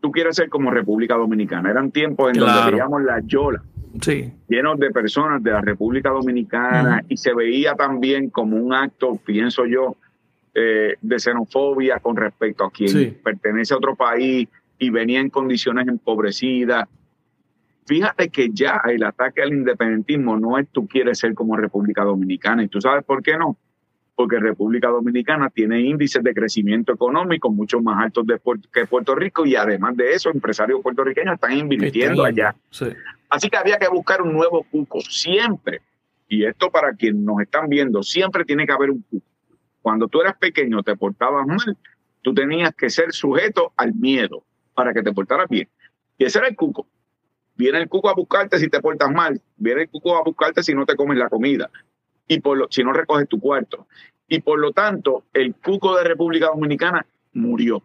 tú 0.01 0.11
quieres 0.11 0.35
ser 0.35 0.49
como 0.49 0.73
República 0.73 1.15
Dominicana. 1.15 1.71
Eran 1.71 1.93
tiempos 1.93 2.33
en 2.33 2.41
donde 2.41 2.73
veíamos 2.73 3.01
la 3.05 3.21
yola, 3.25 3.63
sí. 4.01 4.33
llenos 4.49 4.77
de 4.81 4.91
personas 4.91 5.41
de 5.41 5.53
la 5.53 5.61
República 5.61 6.11
Dominicana 6.11 7.05
y 7.09 7.17
se 7.17 7.33
veía 7.33 7.75
también 7.75 8.29
como 8.29 8.57
un 8.57 8.75
acto, 8.75 9.21
pienso 9.25 9.67
yo, 9.67 9.97
eh, 10.53 10.97
de 11.01 11.19
xenofobia 11.21 12.01
con 12.01 12.17
respecto 12.17 12.65
a 12.65 12.73
quien 12.73 13.21
pertenece 13.23 13.73
a 13.73 13.77
otro 13.77 13.95
país 13.95 14.49
y 14.81 14.91
venía 14.91 15.21
en 15.21 15.31
condiciones 15.31 15.87
empobrecidas. 15.87 16.89
Fíjate 17.87 18.31
que 18.31 18.51
ya 18.53 18.83
el 18.89 19.05
ataque 19.05 19.43
al 19.43 19.53
independentismo 19.53 20.37
no 20.37 20.59
es 20.59 20.67
tú 20.73 20.89
quieres 20.89 21.21
ser 21.21 21.35
como 21.35 21.57
República 21.57 22.03
Dominicana. 22.03 22.65
¿Y 22.65 22.69
tú 22.69 22.81
sabes 22.81 23.05
por 23.05 23.23
qué 23.23 23.37
no? 23.39 23.57
Porque 24.15 24.39
República 24.39 24.89
Dominicana 24.89 25.51
tiene 25.51 25.81
índices 25.81 26.23
de 26.23 26.35
crecimiento 26.35 26.93
económico 26.93 27.51
mucho 27.51 27.81
más 27.81 28.03
altos 28.03 28.25
que 28.73 28.87
Puerto 28.87 29.15
Rico 29.15 29.47
y 29.47 29.57
además 29.57 29.97
de 29.97 30.13
eso, 30.13 30.31
empresarios 30.31 30.81
puertorriqueños 30.83 31.35
están 31.35 31.53
invirtiendo 31.53 32.25
allá. 32.25 32.55
Así 33.31 33.49
que 33.49 33.57
había 33.57 33.79
que 33.79 33.89
buscar 33.89 34.23
un 34.23 34.33
nuevo 34.33 34.65
cuco, 34.71 35.01
siempre. 35.01 35.81
Y 36.29 36.45
esto 36.45 36.71
para 36.71 36.95
quienes 36.95 37.23
nos 37.23 37.41
están 37.41 37.69
viendo, 37.69 38.03
siempre 38.03 38.45
tiene 38.45 38.67
que 38.67 38.73
haber 38.73 38.91
un 38.91 39.03
cuco. 39.03 39.27
Cuando 39.81 40.09
tú 40.09 40.21
eras 40.21 40.37
pequeño, 40.37 40.83
te 40.83 40.95
portabas 40.97 41.47
mal, 41.47 41.77
Tú 42.23 42.33
tenías 42.33 42.75
que 42.75 42.89
ser 42.89 43.13
sujeto 43.13 43.73
al 43.77 43.95
miedo 43.95 44.45
para 44.75 44.95
que 44.95 45.03
te 45.03 45.13
portaras 45.13 45.49
bien. 45.49 45.69
Y 46.17 46.25
ese 46.25 46.39
era 46.39 46.49
el 46.49 46.57
cuco. 46.57 46.87
Viene 47.57 47.79
el 47.79 47.89
cuco 47.89 48.09
a 48.09 48.15
buscarte 48.15 48.59
si 48.59 48.69
te 48.69 48.81
portas 48.81 49.11
mal. 49.11 49.41
Viene 49.57 49.83
el 49.83 49.89
cuco 49.89 50.17
a 50.17 50.23
buscarte 50.23 50.63
si 50.63 50.73
no 50.73 50.87
te 50.87 50.95
comes 50.95 51.19
la 51.19 51.29
comida. 51.29 51.69
Y 52.33 52.41
por 52.41 52.57
lo, 52.57 52.69
si 52.71 52.83
no 52.83 52.93
recoges 52.93 53.29
tu 53.29 53.39
cuarto. 53.39 53.87
Y 54.27 54.41
por 54.41 54.59
lo 54.59 54.73
tanto, 54.73 55.25
el 55.35 55.55
cuco 55.55 55.97
de 55.97 56.05
República 56.05 56.47
Dominicana 56.47 57.05
murió. 57.35 57.83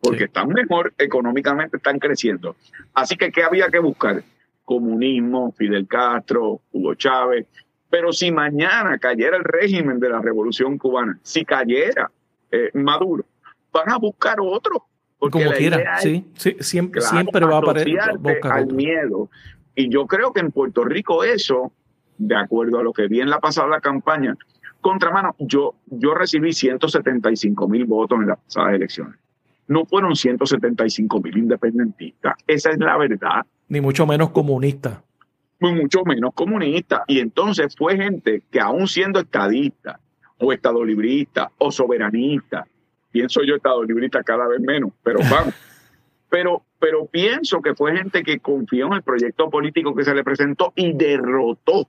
Porque 0.00 0.24
están 0.24 0.48
mejor 0.48 0.92
económicamente, 0.98 1.78
están 1.78 1.98
creciendo. 1.98 2.54
Así 2.94 3.16
que, 3.16 3.32
¿qué 3.32 3.42
había 3.42 3.68
que 3.68 3.78
buscar? 3.78 4.22
Comunismo, 4.64 5.52
Fidel 5.52 5.88
Castro, 5.88 6.60
Hugo 6.72 6.94
Chávez. 6.94 7.46
Pero 7.90 8.12
si 8.12 8.30
mañana 8.30 8.98
cayera 8.98 9.38
el 9.38 9.44
régimen 9.44 9.98
de 9.98 10.10
la 10.10 10.20
revolución 10.20 10.76
cubana, 10.76 11.18
si 11.22 11.44
cayera 11.44 12.10
eh, 12.50 12.70
Maduro, 12.74 13.24
van 13.72 13.90
a 13.90 13.96
buscar 13.96 14.36
otro. 14.40 14.84
Porque 15.18 15.42
Como 15.42 15.52
quiera, 15.52 15.98
sí, 15.98 16.26
sí, 16.34 16.56
siempre, 16.60 17.00
siempre 17.00 17.44
va 17.44 17.56
a 17.56 17.58
aparecer 17.58 17.98
al 18.42 18.66
miedo. 18.68 19.30
Y 19.74 19.88
yo 19.88 20.06
creo 20.06 20.32
que 20.32 20.40
en 20.40 20.52
Puerto 20.52 20.84
Rico 20.84 21.24
eso, 21.24 21.72
de 22.18 22.36
acuerdo 22.36 22.78
a 22.78 22.82
lo 22.82 22.92
que 22.92 23.08
vi 23.08 23.20
en 23.20 23.30
la 23.30 23.38
pasada 23.38 23.80
campaña, 23.80 24.36
contramano, 24.80 25.34
yo, 25.38 25.74
yo 25.86 26.14
recibí 26.14 26.52
175 26.52 27.68
mil 27.68 27.84
votos 27.84 28.20
en 28.20 28.28
las 28.28 28.38
pasadas 28.38 28.74
elecciones. 28.74 29.18
No 29.66 29.84
fueron 29.84 30.16
175 30.16 31.20
mil 31.20 31.38
independentistas. 31.38 32.36
Esa 32.46 32.70
es 32.70 32.78
la 32.78 32.96
verdad. 32.96 33.44
Ni 33.68 33.80
mucho 33.80 34.06
menos 34.06 34.30
comunistas. 34.30 34.98
Mucho 35.60 36.04
menos 36.04 36.32
comunistas. 36.34 37.02
Y 37.06 37.20
entonces 37.20 37.74
fue 37.76 37.96
gente 37.96 38.42
que 38.50 38.60
aún 38.60 38.88
siendo 38.88 39.20
estadista 39.20 40.00
o 40.38 40.52
estadolibrista 40.52 41.50
o 41.58 41.70
soberanista, 41.70 42.66
pienso 43.10 43.42
yo 43.42 43.56
estado 43.56 43.82
librita 43.84 44.22
cada 44.22 44.46
vez 44.46 44.60
menos, 44.60 44.92
pero 45.02 45.18
vamos. 45.30 45.54
pero, 46.30 46.62
pero 46.78 47.06
pienso 47.06 47.60
que 47.60 47.74
fue 47.74 47.96
gente 47.96 48.22
que 48.22 48.38
confió 48.38 48.86
en 48.86 48.94
el 48.94 49.02
proyecto 49.02 49.50
político 49.50 49.94
que 49.94 50.04
se 50.04 50.14
le 50.14 50.24
presentó 50.24 50.72
y 50.76 50.92
derrotó 50.92 51.88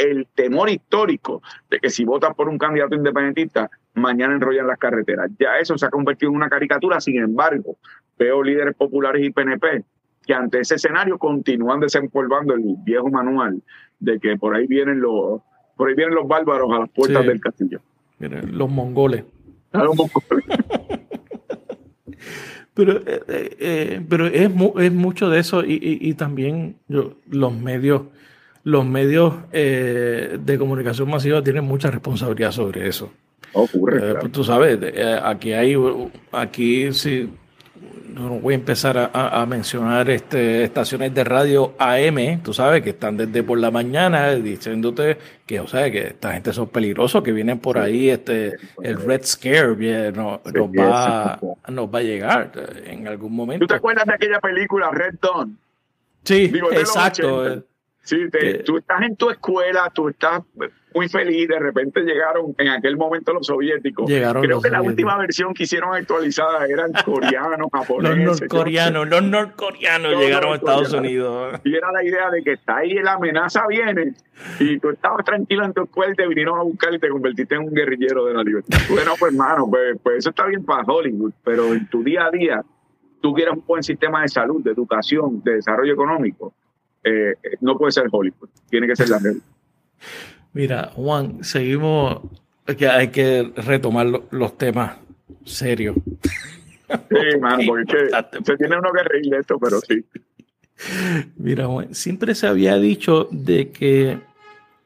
el 0.00 0.26
temor 0.34 0.70
histórico 0.70 1.42
de 1.68 1.78
que 1.78 1.90
si 1.90 2.04
votas 2.04 2.34
por 2.34 2.48
un 2.48 2.58
candidato 2.58 2.94
independentista, 2.94 3.70
mañana 3.94 4.34
enrollan 4.34 4.66
las 4.66 4.78
carreteras. 4.78 5.30
Ya 5.38 5.58
eso 5.58 5.76
se 5.76 5.86
ha 5.86 5.90
convertido 5.90 6.30
en 6.30 6.36
una 6.36 6.48
caricatura, 6.48 7.00
sin 7.00 7.18
embargo, 7.18 7.76
veo 8.18 8.42
líderes 8.42 8.74
populares 8.74 9.24
y 9.24 9.30
PNP 9.30 9.84
que 10.26 10.34
ante 10.34 10.60
ese 10.60 10.74
escenario 10.76 11.18
continúan 11.18 11.80
desempolvando 11.80 12.54
el 12.54 12.76
viejo 12.84 13.08
manual 13.08 13.62
de 13.98 14.18
que 14.20 14.36
por 14.36 14.54
ahí 14.54 14.66
vienen 14.66 15.00
los, 15.00 15.40
por 15.76 15.88
ahí 15.88 15.94
vienen 15.94 16.14
los 16.14 16.28
bárbaros 16.28 16.70
a 16.72 16.80
las 16.80 16.90
puertas 16.90 17.26
del 17.26 17.40
castillo. 17.40 17.80
los 18.18 18.70
mongoles. 18.70 19.24
pero 22.74 22.98
eh, 22.98 23.22
eh, 23.28 23.56
eh, 23.60 24.02
pero 24.08 24.26
es, 24.26 24.50
es, 24.78 24.92
mucho 24.92 25.30
de 25.30 25.38
eso 25.38 25.62
y, 25.64 26.12
también 26.14 26.76
los 26.88 27.54
medios 27.54 28.02
los 28.64 28.84
medios 28.84 29.34
de 29.52 30.56
comunicación 30.58 31.08
masiva 31.08 31.42
tienen 31.42 31.64
mucha 31.64 31.90
responsabilidad 31.90 32.52
sobre 32.52 32.88
eso. 32.88 33.10
Ocurre. 33.52 34.14
Pues 34.14 34.32
tú 34.32 34.44
sabes, 34.44 34.78
aquí 35.22 35.52
hay 35.52 35.76
aquí 36.32 36.92
sí 36.92 37.30
no 38.10 38.40
voy 38.40 38.54
a 38.54 38.56
empezar 38.56 39.10
a, 39.12 39.46
mencionar 39.46 40.10
este, 40.10 40.64
estaciones 40.64 41.14
de 41.14 41.24
radio 41.24 41.74
AM, 41.78 42.42
tú 42.42 42.52
sabes, 42.52 42.82
que 42.82 42.90
están 42.90 43.16
desde 43.16 43.42
por 43.42 43.58
la 43.58 43.70
mañana 43.70 44.34
diciéndote 44.34 45.16
que, 45.46 45.60
o 45.60 45.66
sea, 45.66 45.90
que 45.90 46.08
esta 46.08 46.32
gente 46.32 46.52
son 46.52 46.68
peligrosos, 46.68 47.22
que 47.22 47.32
vienen 47.32 47.58
por 47.58 47.78
ahí, 47.78 48.10
este, 48.10 48.56
el 48.82 49.00
Red 49.00 49.24
Scare 49.24 50.12
nos, 50.12 50.40
va, 50.40 51.38
nos 51.68 51.88
va 51.88 51.98
a 51.98 52.02
llegar 52.02 52.52
en 52.84 53.08
algún 53.08 53.34
momento. 53.34 53.66
¿Tú 53.66 53.68
te 53.68 53.76
acuerdas 53.76 54.06
de 54.06 54.14
aquella 54.14 54.40
película 54.40 54.90
Red 54.90 55.14
Dawn? 55.20 55.58
Sí, 56.24 56.52
exacto. 56.72 57.64
Sí, 58.10 58.16
tú 58.64 58.78
estás 58.78 59.02
en 59.02 59.14
tu 59.14 59.30
escuela, 59.30 59.88
tú 59.94 60.08
estás 60.08 60.42
muy 60.92 61.08
feliz, 61.08 61.46
de 61.46 61.60
repente 61.60 62.00
llegaron 62.00 62.56
en 62.58 62.66
aquel 62.66 62.96
momento 62.96 63.32
los 63.32 63.46
soviéticos. 63.46 64.06
Creo 64.06 64.60
que 64.60 64.68
la 64.68 64.82
última 64.82 65.16
versión 65.16 65.54
que 65.54 65.62
hicieron 65.62 65.94
actualizada 65.94 66.66
eran 66.66 66.90
coreanos, 67.04 67.68
japoneses. 67.72 68.18
Los 68.24 68.40
norcoreanos, 68.40 69.08
los 69.08 69.22
norcoreanos 69.22 70.12
llegaron 70.18 70.54
a 70.54 70.56
Estados 70.56 70.92
Unidos. 70.92 71.60
Y 71.62 71.76
era 71.76 71.92
la 71.92 72.02
idea 72.02 72.30
de 72.30 72.42
que 72.42 72.54
está 72.54 72.78
ahí 72.78 72.94
la 72.94 73.12
amenaza 73.12 73.64
viene 73.68 74.14
y 74.58 74.80
tú 74.80 74.90
estabas 74.90 75.24
tranquilo 75.24 75.64
en 75.64 75.72
tu 75.72 75.84
escuela 75.84 76.12
y 76.12 76.16
te 76.16 76.26
vinieron 76.26 76.58
a 76.58 76.62
buscar 76.62 76.92
y 76.92 76.98
te 76.98 77.10
convertiste 77.10 77.54
en 77.54 77.60
un 77.60 77.72
guerrillero 77.72 78.24
de 78.24 78.34
la 78.34 78.42
libertad. 78.42 78.76
Bueno, 78.90 79.12
pues 79.20 79.32
hermano, 79.32 79.68
pues, 79.70 79.98
pues 80.02 80.18
eso 80.18 80.30
está 80.30 80.46
bien 80.46 80.64
para 80.64 80.82
Hollywood, 80.82 81.32
pero 81.44 81.72
en 81.72 81.86
tu 81.88 82.02
día 82.02 82.24
a 82.26 82.30
día 82.32 82.64
tú 83.20 83.32
quieres 83.32 83.54
un 83.54 83.64
buen 83.64 83.84
sistema 83.84 84.22
de 84.22 84.28
salud, 84.28 84.64
de 84.64 84.72
educación, 84.72 85.40
de 85.44 85.54
desarrollo 85.54 85.92
económico 85.92 86.52
eh, 87.04 87.34
no 87.60 87.76
puede 87.76 87.92
ser 87.92 88.06
Hollywood, 88.10 88.48
tiene 88.68 88.86
que 88.86 88.96
ser 88.96 89.08
la 89.08 89.18
red. 89.18 89.36
Mira, 90.52 90.90
Juan, 90.94 91.44
seguimos, 91.44 92.22
que 92.76 92.88
hay 92.88 93.08
que 93.08 93.52
retomar 93.56 94.06
los 94.30 94.58
temas 94.58 94.96
serios. 95.44 95.96
Sí, 96.88 97.38
man, 97.40 97.60
porque 97.66 98.08
se 98.44 98.56
tiene 98.56 98.76
uno 98.76 98.90
que 98.92 99.02
reír 99.04 99.30
de 99.30 99.38
esto, 99.38 99.58
pero 99.60 99.78
sí. 99.80 100.04
Mira, 101.36 101.66
Juan, 101.66 101.94
siempre 101.94 102.34
se 102.34 102.48
había 102.48 102.76
dicho 102.76 103.28
de 103.30 103.70
que 103.70 104.18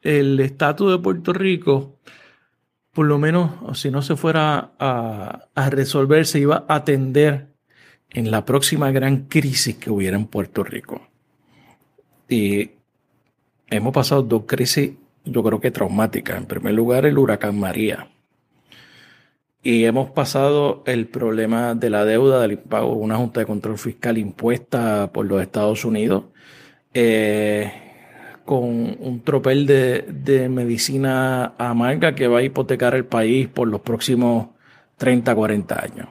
el 0.02 0.38
estatus 0.40 0.92
de 0.92 0.98
Puerto 0.98 1.32
Rico, 1.32 1.98
por 2.92 3.06
lo 3.06 3.18
menos 3.18 3.78
si 3.78 3.90
no 3.90 4.02
se 4.02 4.16
fuera 4.16 4.72
a, 4.78 5.48
a 5.54 5.70
resolver, 5.70 6.26
se 6.26 6.40
iba 6.40 6.66
a 6.68 6.74
atender 6.74 7.46
en 8.10 8.30
la 8.30 8.44
próxima 8.44 8.90
gran 8.90 9.28
crisis 9.28 9.76
que 9.76 9.90
hubiera 9.90 10.16
en 10.16 10.26
Puerto 10.26 10.62
Rico. 10.62 11.13
Y 12.28 12.70
hemos 13.70 13.92
pasado 13.92 14.22
dos 14.22 14.44
crisis, 14.46 14.92
yo 15.24 15.42
creo 15.42 15.60
que 15.60 15.70
traumáticas. 15.70 16.38
En 16.38 16.46
primer 16.46 16.74
lugar, 16.74 17.06
el 17.06 17.18
huracán 17.18 17.58
María. 17.58 18.08
Y 19.62 19.84
hemos 19.84 20.10
pasado 20.10 20.82
el 20.86 21.06
problema 21.06 21.74
de 21.74 21.88
la 21.88 22.04
deuda 22.04 22.42
del 22.42 22.52
impago, 22.52 22.92
una 22.92 23.16
junta 23.16 23.40
de 23.40 23.46
control 23.46 23.78
fiscal 23.78 24.18
impuesta 24.18 25.10
por 25.10 25.24
los 25.24 25.40
Estados 25.40 25.86
Unidos, 25.86 26.24
eh, 26.92 27.72
con 28.44 28.62
un 28.62 29.22
tropel 29.24 29.66
de, 29.66 30.02
de, 30.02 30.50
medicina 30.50 31.54
amarga 31.56 32.14
que 32.14 32.28
va 32.28 32.40
a 32.40 32.42
hipotecar 32.42 32.94
el 32.94 33.06
país 33.06 33.48
por 33.48 33.66
los 33.68 33.80
próximos 33.80 34.48
30, 34.98 35.34
40 35.34 35.82
años. 35.82 36.08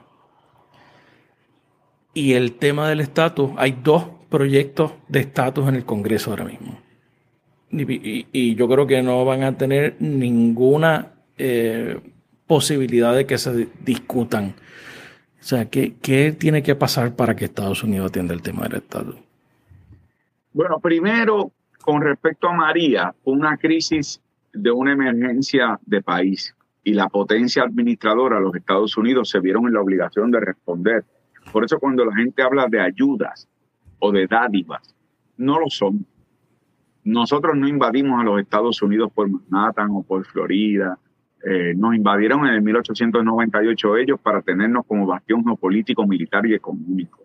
Y 2.12 2.32
el 2.32 2.56
tema 2.56 2.88
del 2.88 3.00
estatus, 3.00 3.52
hay 3.56 3.78
dos 3.82 4.06
proyectos 4.34 4.94
de 5.06 5.20
estatus 5.20 5.68
en 5.68 5.76
el 5.76 5.84
Congreso 5.84 6.30
ahora 6.30 6.46
mismo. 6.46 6.76
Y, 7.70 8.56
yo 8.56 8.68
creo 8.68 8.84
que 8.84 9.00
no 9.00 9.24
van 9.24 9.44
a 9.44 9.56
tener 9.56 9.94
ninguna 10.00 11.12
eh, 11.38 12.00
posibilidad 12.44 13.14
de 13.14 13.26
que 13.26 13.38
se 13.38 13.68
discutan. 13.84 14.56
O 15.40 15.44
sea, 15.44 15.66
¿qué, 15.66 15.94
¿qué, 16.02 16.32
tiene 16.32 16.64
que 16.64 16.74
pasar 16.74 17.14
para 17.14 17.36
que 17.36 17.44
Estados 17.44 17.84
Unidos 17.84 18.08
atienda 18.08 18.34
el 18.34 18.42
tema 18.42 18.64
del 18.64 18.78
estatus? 18.78 19.14
Bueno, 20.52 20.80
primero, 20.80 21.52
con 21.80 22.02
respecto 22.02 22.48
a 22.48 22.54
María, 22.54 23.14
una 23.22 23.56
crisis 23.56 24.20
de 24.52 24.72
una 24.72 24.94
emergencia 24.94 25.78
de 25.86 26.02
país 26.02 26.56
y 26.82 26.92
la 26.92 27.08
potencia 27.08 27.62
administradora, 27.62 28.40
los 28.40 28.56
Estados 28.56 28.96
Unidos, 28.96 29.30
se 29.30 29.38
vieron 29.38 29.68
en 29.68 29.74
la 29.74 29.80
obligación 29.80 30.32
de 30.32 30.40
responder. 30.40 31.04
Por 31.52 31.64
eso 31.64 31.78
cuando 31.78 32.04
la 32.04 32.16
gente 32.16 32.42
habla 32.42 32.66
de 32.66 32.80
ayudas, 32.80 33.48
o 33.98 34.12
de 34.12 34.26
dádivas. 34.26 34.94
No 35.36 35.58
lo 35.58 35.68
son. 35.68 36.06
Nosotros 37.04 37.56
no 37.56 37.68
invadimos 37.68 38.20
a 38.20 38.24
los 38.24 38.40
Estados 38.40 38.80
Unidos 38.82 39.12
por 39.12 39.28
Manhattan 39.28 39.90
o 39.90 40.02
por 40.02 40.24
Florida. 40.26 40.98
Eh, 41.44 41.74
nos 41.76 41.94
invadieron 41.94 42.46
en 42.46 42.54
el 42.54 42.62
1898 42.62 43.96
ellos 43.98 44.20
para 44.20 44.40
tenernos 44.40 44.86
como 44.86 45.06
bastión 45.06 45.44
geopolítico, 45.44 46.06
militar 46.06 46.46
y 46.46 46.54
económico. 46.54 47.24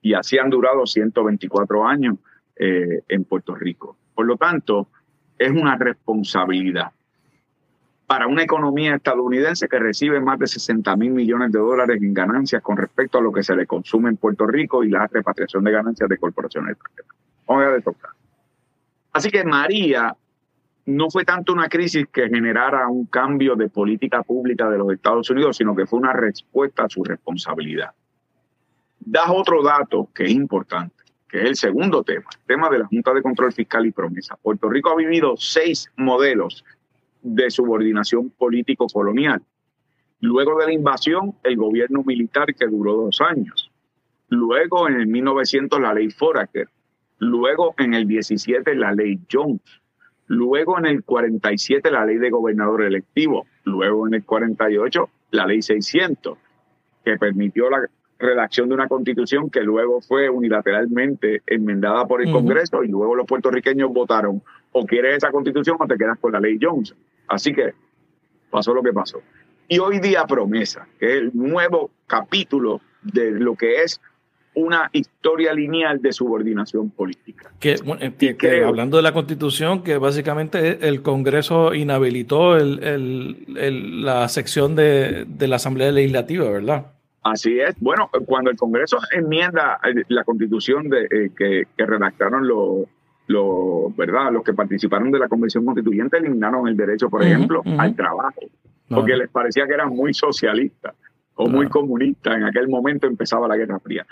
Y 0.00 0.14
así 0.14 0.38
han 0.38 0.50
durado 0.50 0.84
124 0.84 1.86
años 1.86 2.16
eh, 2.56 3.02
en 3.08 3.24
Puerto 3.24 3.54
Rico. 3.54 3.96
Por 4.14 4.26
lo 4.26 4.36
tanto, 4.36 4.88
es 5.38 5.50
una 5.50 5.76
responsabilidad 5.76 6.90
para 8.12 8.26
una 8.26 8.42
economía 8.42 8.96
estadounidense 8.96 9.70
que 9.70 9.78
recibe 9.78 10.20
más 10.20 10.38
de 10.38 10.46
60 10.46 10.96
mil 10.96 11.12
millones 11.12 11.50
de 11.50 11.58
dólares 11.58 11.96
en 12.02 12.12
ganancias 12.12 12.60
con 12.60 12.76
respecto 12.76 13.16
a 13.16 13.22
lo 13.22 13.32
que 13.32 13.42
se 13.42 13.56
le 13.56 13.66
consume 13.66 14.10
en 14.10 14.18
Puerto 14.18 14.46
Rico 14.46 14.84
y 14.84 14.90
la 14.90 15.06
repatriación 15.06 15.64
de 15.64 15.70
ganancias 15.70 16.10
de 16.10 16.18
corporaciones 16.18 16.72
extranjeras. 16.72 17.10
Vamos 17.46 17.64
a 17.64 17.80
tocar. 17.80 18.10
Así 19.14 19.30
que 19.30 19.42
María 19.44 20.14
no 20.84 21.08
fue 21.08 21.24
tanto 21.24 21.54
una 21.54 21.70
crisis 21.70 22.06
que 22.12 22.28
generara 22.28 22.86
un 22.86 23.06
cambio 23.06 23.56
de 23.56 23.70
política 23.70 24.22
pública 24.22 24.68
de 24.68 24.76
los 24.76 24.92
Estados 24.92 25.30
Unidos, 25.30 25.56
sino 25.56 25.74
que 25.74 25.86
fue 25.86 25.98
una 25.98 26.12
respuesta 26.12 26.84
a 26.84 26.90
su 26.90 27.02
responsabilidad. 27.02 27.92
Das 29.00 29.30
otro 29.30 29.62
dato 29.62 30.10
que 30.14 30.24
es 30.24 30.32
importante, 30.32 31.02
que 31.26 31.38
es 31.38 31.44
el 31.46 31.56
segundo 31.56 32.02
tema, 32.02 32.28
el 32.30 32.46
tema 32.46 32.68
de 32.68 32.80
la 32.80 32.86
Junta 32.88 33.14
de 33.14 33.22
Control 33.22 33.54
Fiscal 33.54 33.86
y 33.86 33.90
Promesa. 33.90 34.36
Puerto 34.36 34.68
Rico 34.68 34.90
ha 34.90 34.96
vivido 34.96 35.34
seis 35.38 35.90
modelos 35.96 36.62
de 37.22 37.50
subordinación 37.50 38.30
político-colonial. 38.30 39.42
Luego 40.20 40.58
de 40.58 40.66
la 40.66 40.72
invasión, 40.72 41.34
el 41.42 41.56
gobierno 41.56 42.02
militar 42.04 42.54
que 42.54 42.66
duró 42.66 42.94
dos 42.94 43.20
años. 43.20 43.70
Luego, 44.28 44.88
en 44.88 45.00
el 45.00 45.06
1900, 45.06 45.80
la 45.80 45.94
ley 45.94 46.10
Foraker. 46.10 46.68
Luego, 47.18 47.74
en 47.78 47.94
el 47.94 48.06
17, 48.06 48.74
la 48.74 48.92
ley 48.92 49.18
Jones. 49.30 49.60
Luego, 50.26 50.78
en 50.78 50.86
el 50.86 51.04
47, 51.04 51.90
la 51.90 52.06
ley 52.06 52.18
de 52.18 52.30
gobernador 52.30 52.82
electivo. 52.82 53.46
Luego, 53.64 54.06
en 54.06 54.14
el 54.14 54.24
48, 54.24 55.08
la 55.32 55.46
ley 55.46 55.60
600, 55.60 56.38
que 57.04 57.18
permitió 57.18 57.68
la 57.68 57.88
redacción 58.22 58.68
de 58.68 58.74
una 58.74 58.88
constitución 58.88 59.50
que 59.50 59.60
luego 59.60 60.00
fue 60.00 60.30
unilateralmente 60.30 61.42
enmendada 61.46 62.06
por 62.06 62.22
el 62.22 62.32
Congreso 62.32 62.84
y 62.84 62.88
luego 62.88 63.16
los 63.16 63.26
puertorriqueños 63.26 63.92
votaron 63.92 64.42
o 64.70 64.86
quieres 64.86 65.16
esa 65.16 65.30
constitución 65.30 65.76
o 65.78 65.86
te 65.86 65.96
quedas 65.96 66.18
con 66.18 66.32
la 66.32 66.40
ley 66.40 66.58
Jones. 66.60 66.94
Así 67.28 67.52
que 67.52 67.72
pasó 68.50 68.74
lo 68.74 68.82
que 68.82 68.92
pasó. 68.92 69.20
Y 69.68 69.78
hoy 69.78 70.00
día 70.00 70.26
promesa, 70.26 70.86
que 70.98 71.06
es 71.06 71.22
el 71.22 71.30
nuevo 71.34 71.90
capítulo 72.06 72.80
de 73.02 73.30
lo 73.30 73.56
que 73.56 73.82
es 73.82 74.00
una 74.54 74.90
historia 74.92 75.54
lineal 75.54 76.00
de 76.02 76.12
subordinación 76.12 76.90
política. 76.90 77.50
Que, 77.58 77.76
hablando 78.64 78.98
de 78.98 79.02
la 79.02 79.12
constitución, 79.12 79.82
que 79.82 79.96
básicamente 79.96 80.86
el 80.86 81.02
Congreso 81.02 81.74
inhabilitó 81.74 82.58
la 82.58 84.28
sección 84.28 84.76
de, 84.76 85.26
la 85.40 85.56
Asamblea 85.56 85.90
Legislativa, 85.90 86.50
¿verdad? 86.50 86.86
Así 87.22 87.60
es. 87.60 87.76
Bueno, 87.80 88.10
cuando 88.26 88.50
el 88.50 88.56
Congreso 88.56 88.98
enmienda 89.12 89.78
eh, 89.84 90.02
la 90.08 90.24
constitución 90.24 90.88
de, 90.88 91.04
eh, 91.04 91.30
que, 91.36 91.66
redactaron 91.78 92.48
los, 92.48 92.86
¿verdad? 93.96 94.32
los 94.32 94.42
que 94.42 94.52
participaron 94.52 95.10
de 95.10 95.18
la 95.18 95.28
Convención 95.28 95.64
Constituyente, 95.64 96.18
eliminaron 96.18 96.68
el 96.68 96.76
derecho, 96.76 97.08
por 97.08 97.22
ejemplo, 97.22 97.62
al 97.78 97.94
trabajo, 97.94 98.40
porque 98.88 99.16
les 99.16 99.28
parecía 99.30 99.66
que 99.66 99.74
eran 99.74 99.90
muy 99.90 100.14
socialistas 100.14 100.94
o 101.34 101.48
muy 101.48 101.68
comunistas. 101.68 102.36
En 102.36 102.44
aquel 102.44 102.68
momento 102.68 103.06
empezaba 103.06 103.48
la 103.48 103.56
Guerra 103.56 103.80
Fría. 103.80 104.06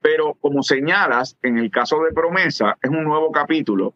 Pero 0.00 0.34
como 0.40 0.62
señalas, 0.62 1.36
en 1.42 1.58
el 1.58 1.70
caso 1.70 2.02
de 2.02 2.12
promesa, 2.12 2.76
es 2.82 2.90
un 2.90 3.04
nuevo 3.04 3.30
capítulo 3.30 3.94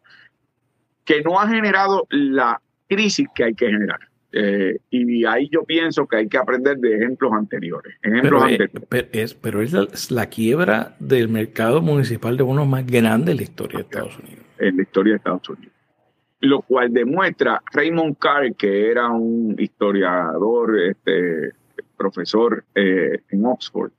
que 1.03 1.21
no 1.21 1.39
ha 1.39 1.47
generado 1.47 2.05
la 2.09 2.61
crisis 2.87 3.27
que 3.33 3.43
hay 3.43 3.55
que 3.55 3.67
generar. 3.67 3.99
Eh, 4.37 4.79
y 4.89 5.23
ahí 5.23 5.47
yo 5.49 5.63
pienso 5.63 6.05
que 6.07 6.17
hay 6.17 6.27
que 6.27 6.37
aprender 6.37 6.77
de 6.77 6.97
ejemplos 6.97 7.31
anteriores. 7.31 7.95
Ejemplos 8.03 8.43
pero, 8.89 9.07
Es, 9.13 9.33
pero, 9.33 9.61
es, 9.61 10.11
la, 10.11 10.25
quiebra 10.27 10.97
del 10.99 11.29
mercado 11.29 11.81
municipal 11.81 12.35
de 12.35 12.43
uno 12.43 12.65
más 12.65 12.85
grande 12.85 13.31
en 13.31 13.37
la 13.37 13.43
historia 13.43 13.77
de 13.77 13.83
Estados 13.83 14.19
Unidos. 14.19 14.44
En 14.57 14.77
la 14.77 14.83
historia 14.83 15.13
de 15.13 15.17
Estados 15.17 15.49
Unidos. 15.49 15.73
Lo 16.41 16.61
cual 16.61 16.93
demuestra 16.93 17.61
Raymond 17.71 18.17
Carr, 18.17 18.55
que 18.55 18.89
era 18.91 19.09
un 19.09 19.55
historiador, 19.57 20.79
este, 20.79 21.53
profesor 21.97 22.63
eh, 22.73 23.21
en 23.29 23.45
Oxford, 23.45 23.91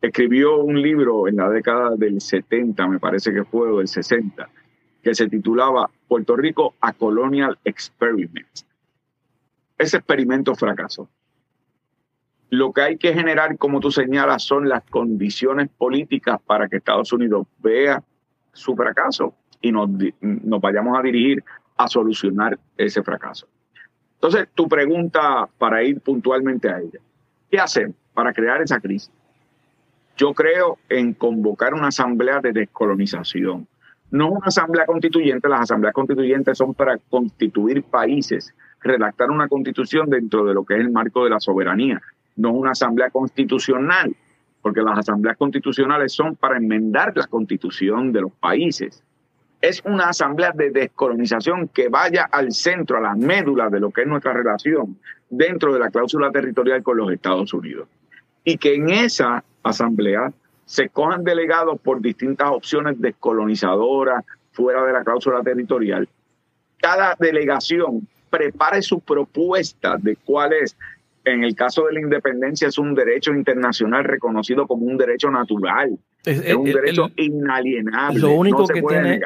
escribió 0.00 0.58
un 0.58 0.80
libro 0.80 1.28
en 1.28 1.36
la 1.36 1.48
década 1.48 1.96
del 1.96 2.20
70, 2.20 2.86
me 2.88 2.98
parece 2.98 3.32
que 3.32 3.44
fue, 3.44 3.70
o 3.70 3.78
del 3.78 3.88
60, 3.88 4.48
que 5.02 5.14
se 5.14 5.28
titulaba 5.28 5.90
Puerto 6.08 6.36
Rico 6.36 6.74
a 6.80 6.92
Colonial 6.92 7.58
Experiment 7.64 8.64
ese 9.78 9.98
experimento 9.98 10.54
fracasó. 10.54 11.08
Lo 12.50 12.72
que 12.72 12.82
hay 12.82 12.96
que 12.98 13.12
generar, 13.12 13.58
como 13.58 13.80
tú 13.80 13.90
señalas, 13.90 14.42
son 14.44 14.68
las 14.68 14.84
condiciones 14.84 15.68
políticas 15.68 16.40
para 16.46 16.68
que 16.68 16.76
Estados 16.76 17.12
Unidos 17.12 17.46
vea 17.58 18.02
su 18.52 18.76
fracaso 18.76 19.34
y 19.64 19.72
nos, 19.72 19.88
vayamos 20.60 20.98
a 20.98 21.02
dirigir 21.02 21.42
a 21.76 21.88
solucionar 21.88 22.58
ese 22.76 23.02
fracaso. 23.02 23.48
Entonces, 24.16 24.48
tu 24.54 24.68
pregunta 24.68 25.48
para 25.58 25.82
ir 25.82 26.00
puntualmente 26.00 26.68
a 26.68 26.78
ella, 26.78 27.00
¿qué 27.50 27.58
hacer 27.58 27.92
para 28.12 28.32
crear 28.32 28.60
esa 28.60 28.78
crisis? 28.78 29.10
Yo 30.16 30.34
creo 30.34 30.78
en 30.88 31.14
convocar 31.14 31.72
una 31.72 31.88
asamblea 31.88 32.40
de 32.40 32.52
descolonización. 32.52 33.66
No 34.10 34.30
una 34.30 34.46
asamblea 34.46 34.86
constituyente, 34.86 35.48
las 35.48 35.62
asambleas 35.62 35.94
constituyentes 35.94 36.58
son 36.58 36.74
para 36.74 36.98
constituir 36.98 37.82
países 37.84 38.54
redactar 38.80 39.30
una 39.30 39.48
constitución 39.48 40.10
dentro 40.10 40.44
de 40.44 40.52
lo 40.52 40.64
que 40.64 40.74
es 40.74 40.80
el 40.80 40.90
marco 40.90 41.24
de 41.24 41.30
la 41.30 41.40
soberanía, 41.40 42.02
no 42.36 42.52
una 42.52 42.72
asamblea 42.72 43.08
constitucional, 43.08 44.14
porque 44.60 44.82
las 44.82 44.98
asambleas 44.98 45.38
constitucionales 45.38 46.12
son 46.12 46.36
para 46.36 46.58
enmendar 46.58 47.16
la 47.16 47.26
constitución 47.26 48.12
de 48.12 48.20
los 48.20 48.32
países. 48.32 49.02
Es 49.64 49.80
una 49.86 50.10
asamblea 50.10 50.52
de 50.52 50.70
descolonización 50.70 51.68
que 51.68 51.88
vaya 51.88 52.28
al 52.30 52.52
centro, 52.52 52.98
a 52.98 53.00
la 53.00 53.14
médula 53.14 53.70
de 53.70 53.80
lo 53.80 53.90
que 53.90 54.02
es 54.02 54.06
nuestra 54.06 54.34
relación 54.34 54.98
dentro 55.30 55.72
de 55.72 55.78
la 55.78 55.90
cláusula 55.90 56.30
territorial 56.30 56.82
con 56.82 56.98
los 56.98 57.10
Estados 57.10 57.54
Unidos. 57.54 57.88
Y 58.44 58.58
que 58.58 58.74
en 58.74 58.90
esa 58.90 59.42
asamblea 59.62 60.30
se 60.66 60.90
cojan 60.90 61.24
delegados 61.24 61.80
por 61.80 62.02
distintas 62.02 62.50
opciones 62.50 63.00
descolonizadoras 63.00 64.22
fuera 64.52 64.84
de 64.84 64.92
la 64.92 65.02
cláusula 65.02 65.42
territorial. 65.42 66.06
Cada 66.76 67.16
delegación 67.18 68.06
prepare 68.28 68.82
su 68.82 69.00
propuesta 69.00 69.96
de 69.98 70.16
cuál 70.16 70.52
es, 70.52 70.76
en 71.24 71.42
el 71.42 71.56
caso 71.56 71.86
de 71.86 71.94
la 71.94 72.00
independencia, 72.00 72.68
es 72.68 72.76
un 72.76 72.94
derecho 72.94 73.32
internacional 73.32 74.04
reconocido 74.04 74.66
como 74.66 74.84
un 74.84 74.98
derecho 74.98 75.30
natural, 75.30 75.98
es, 76.22 76.54
un 76.54 76.64
derecho 76.64 77.08
inalienable. 77.16 78.20
Lo 78.20 78.32
único 78.32 78.66
que 78.66 78.82
tiene, 78.82 79.20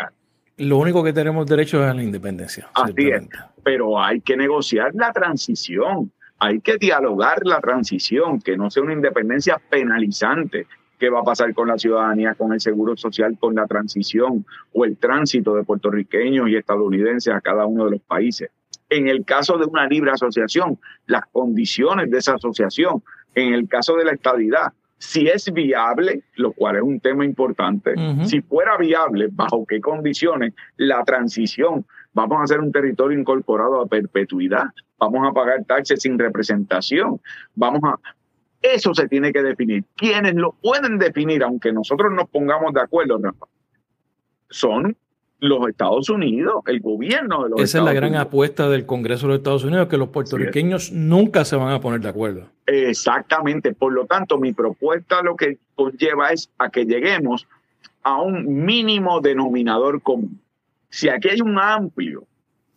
Lo 0.58 0.78
único 0.78 1.02
que 1.02 1.12
tenemos 1.12 1.46
derecho 1.46 1.82
es 1.82 1.90
a 1.90 1.94
la 1.94 2.02
independencia. 2.02 2.68
Así 2.74 3.08
es, 3.08 3.28
pero 3.62 4.00
hay 4.00 4.20
que 4.20 4.36
negociar 4.36 4.94
la 4.94 5.12
transición, 5.12 6.12
hay 6.38 6.60
que 6.60 6.76
dialogar 6.78 7.38
la 7.44 7.60
transición, 7.60 8.40
que 8.40 8.56
no 8.56 8.70
sea 8.70 8.82
una 8.82 8.92
independencia 8.92 9.60
penalizante, 9.70 10.66
qué 10.98 11.10
va 11.10 11.20
a 11.20 11.24
pasar 11.24 11.54
con 11.54 11.68
la 11.68 11.78
ciudadanía, 11.78 12.34
con 12.34 12.52
el 12.52 12.60
seguro 12.60 12.96
social, 12.96 13.36
con 13.38 13.54
la 13.54 13.66
transición 13.66 14.44
o 14.72 14.84
el 14.84 14.96
tránsito 14.96 15.54
de 15.54 15.64
puertorriqueños 15.64 16.48
y 16.48 16.56
estadounidenses 16.56 17.32
a 17.32 17.40
cada 17.40 17.66
uno 17.66 17.84
de 17.84 17.92
los 17.92 18.00
países 18.00 18.50
en 18.90 19.08
el 19.08 19.24
caso 19.24 19.58
de 19.58 19.66
una 19.66 19.86
libre 19.86 20.10
asociación, 20.10 20.78
las 21.06 21.24
condiciones 21.30 22.10
de 22.10 22.18
esa 22.18 22.34
asociación, 22.34 23.02
en 23.34 23.52
el 23.52 23.68
caso 23.68 23.96
de 23.96 24.04
la 24.04 24.12
estabilidad, 24.12 24.72
si 24.98 25.28
es 25.28 25.52
viable, 25.52 26.22
lo 26.34 26.52
cual 26.52 26.76
es 26.76 26.82
un 26.82 27.00
tema 27.00 27.24
importante, 27.24 27.94
si 28.24 28.40
fuera 28.40 28.76
viable, 28.76 29.28
bajo 29.30 29.64
qué 29.64 29.80
condiciones 29.80 30.54
la 30.76 31.04
transición, 31.04 31.86
vamos 32.12 32.40
a 32.40 32.44
hacer 32.44 32.60
un 32.60 32.72
territorio 32.72 33.18
incorporado 33.18 33.80
a 33.80 33.86
perpetuidad, 33.86 34.66
vamos 34.98 35.26
a 35.28 35.32
pagar 35.32 35.64
taxes 35.64 36.02
sin 36.02 36.18
representación, 36.18 37.20
vamos 37.54 37.80
a... 37.84 37.98
Eso 38.60 38.92
se 38.92 39.06
tiene 39.06 39.32
que 39.32 39.40
definir. 39.40 39.84
Quienes 39.94 40.34
lo 40.34 40.50
pueden 40.60 40.98
definir, 40.98 41.44
aunque 41.44 41.72
nosotros 41.72 42.12
nos 42.12 42.28
pongamos 42.28 42.74
de 42.74 42.80
acuerdo, 42.80 43.16
Rafa, 43.22 43.46
son 44.50 44.96
los 45.40 45.68
Estados 45.68 46.08
Unidos, 46.10 46.62
el 46.66 46.80
gobierno 46.80 47.44
de 47.44 47.50
los 47.50 47.60
Esa 47.60 47.78
es 47.78 47.84
la 47.84 47.92
gran 47.92 48.16
apuesta 48.16 48.68
del 48.68 48.86
Congreso 48.86 49.26
de 49.26 49.28
los 49.28 49.38
Estados 49.38 49.64
Unidos, 49.64 49.88
que 49.88 49.96
los 49.96 50.08
puertorriqueños 50.08 50.90
nunca 50.92 51.44
se 51.44 51.56
van 51.56 51.72
a 51.72 51.80
poner 51.80 52.00
de 52.00 52.08
acuerdo. 52.08 52.48
Exactamente. 52.66 53.72
Por 53.72 53.92
lo 53.92 54.06
tanto, 54.06 54.38
mi 54.38 54.52
propuesta 54.52 55.22
lo 55.22 55.36
que 55.36 55.58
conlleva 55.74 56.30
es 56.30 56.50
a 56.58 56.70
que 56.70 56.84
lleguemos 56.84 57.46
a 58.02 58.20
un 58.20 58.64
mínimo 58.64 59.20
denominador 59.20 60.02
común. 60.02 60.40
Si 60.90 61.08
aquí 61.08 61.28
hay 61.28 61.40
un 61.40 61.58
amplio 61.58 62.24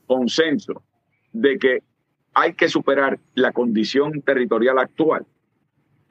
consenso 0.05 0.83
de 1.33 1.57
que 1.57 1.79
hay 2.33 2.53
que 2.53 2.69
superar 2.69 3.19
la 3.33 3.51
condición 3.51 4.21
territorial 4.21 4.77
actual, 4.77 5.25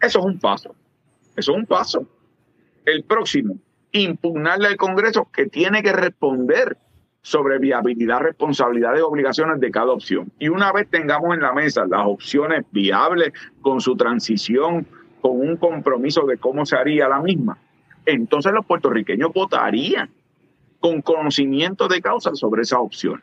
eso 0.00 0.18
es 0.18 0.24
un 0.24 0.38
paso. 0.38 0.74
Eso 1.36 1.52
es 1.52 1.58
un 1.58 1.66
paso. 1.66 2.06
El 2.84 3.04
próximo 3.04 3.56
impugnarle 3.92 4.68
al 4.68 4.76
Congreso 4.76 5.28
que 5.32 5.46
tiene 5.46 5.82
que 5.82 5.92
responder 5.92 6.76
sobre 7.22 7.58
viabilidad, 7.58 8.20
responsabilidades 8.20 9.00
y 9.00 9.02
obligaciones 9.02 9.60
de 9.60 9.70
cada 9.70 9.92
opción. 9.92 10.32
Y 10.38 10.48
una 10.48 10.72
vez 10.72 10.88
tengamos 10.88 11.34
en 11.34 11.42
la 11.42 11.52
mesa 11.52 11.84
las 11.86 12.06
opciones 12.06 12.64
viables 12.70 13.32
con 13.60 13.80
su 13.80 13.96
transición, 13.96 14.86
con 15.20 15.38
un 15.40 15.56
compromiso 15.56 16.24
de 16.26 16.38
cómo 16.38 16.64
se 16.64 16.76
haría 16.76 17.08
la 17.08 17.20
misma, 17.20 17.58
entonces 18.06 18.52
los 18.52 18.64
puertorriqueños 18.64 19.32
votarían 19.32 20.10
con 20.80 21.02
conocimiento 21.02 21.88
de 21.88 22.00
causa 22.00 22.34
sobre 22.34 22.62
esa 22.62 22.80
opción. 22.80 23.22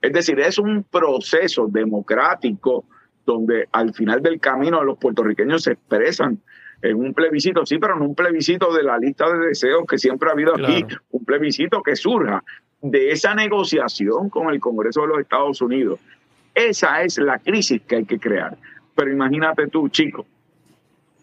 Es 0.00 0.12
decir, 0.12 0.40
es 0.40 0.58
un 0.58 0.82
proceso 0.82 1.66
democrático 1.68 2.84
donde 3.26 3.68
al 3.72 3.92
final 3.92 4.22
del 4.22 4.40
camino 4.40 4.82
los 4.82 4.98
puertorriqueños 4.98 5.64
se 5.64 5.72
expresan 5.72 6.40
en 6.82 6.96
un 6.96 7.14
plebiscito, 7.14 7.64
sí, 7.64 7.78
pero 7.78 7.96
no 7.96 8.04
un 8.04 8.14
plebiscito 8.14 8.72
de 8.72 8.82
la 8.82 8.98
lista 8.98 9.30
de 9.32 9.48
deseos 9.48 9.84
que 9.88 9.98
siempre 9.98 10.28
ha 10.28 10.32
habido 10.32 10.54
aquí, 10.54 10.84
un 11.10 11.24
plebiscito 11.24 11.82
que 11.82 11.96
surja 11.96 12.42
de 12.82 13.10
esa 13.10 13.34
negociación 13.34 14.28
con 14.28 14.50
el 14.50 14.60
Congreso 14.60 15.02
de 15.02 15.08
los 15.08 15.20
Estados 15.20 15.60
Unidos. 15.60 15.98
Esa 16.54 17.02
es 17.02 17.18
la 17.18 17.38
crisis 17.38 17.82
que 17.82 17.96
hay 17.96 18.04
que 18.04 18.18
crear. 18.18 18.56
Pero 18.94 19.10
imagínate 19.10 19.68
tú, 19.68 19.88
chico, 19.88 20.26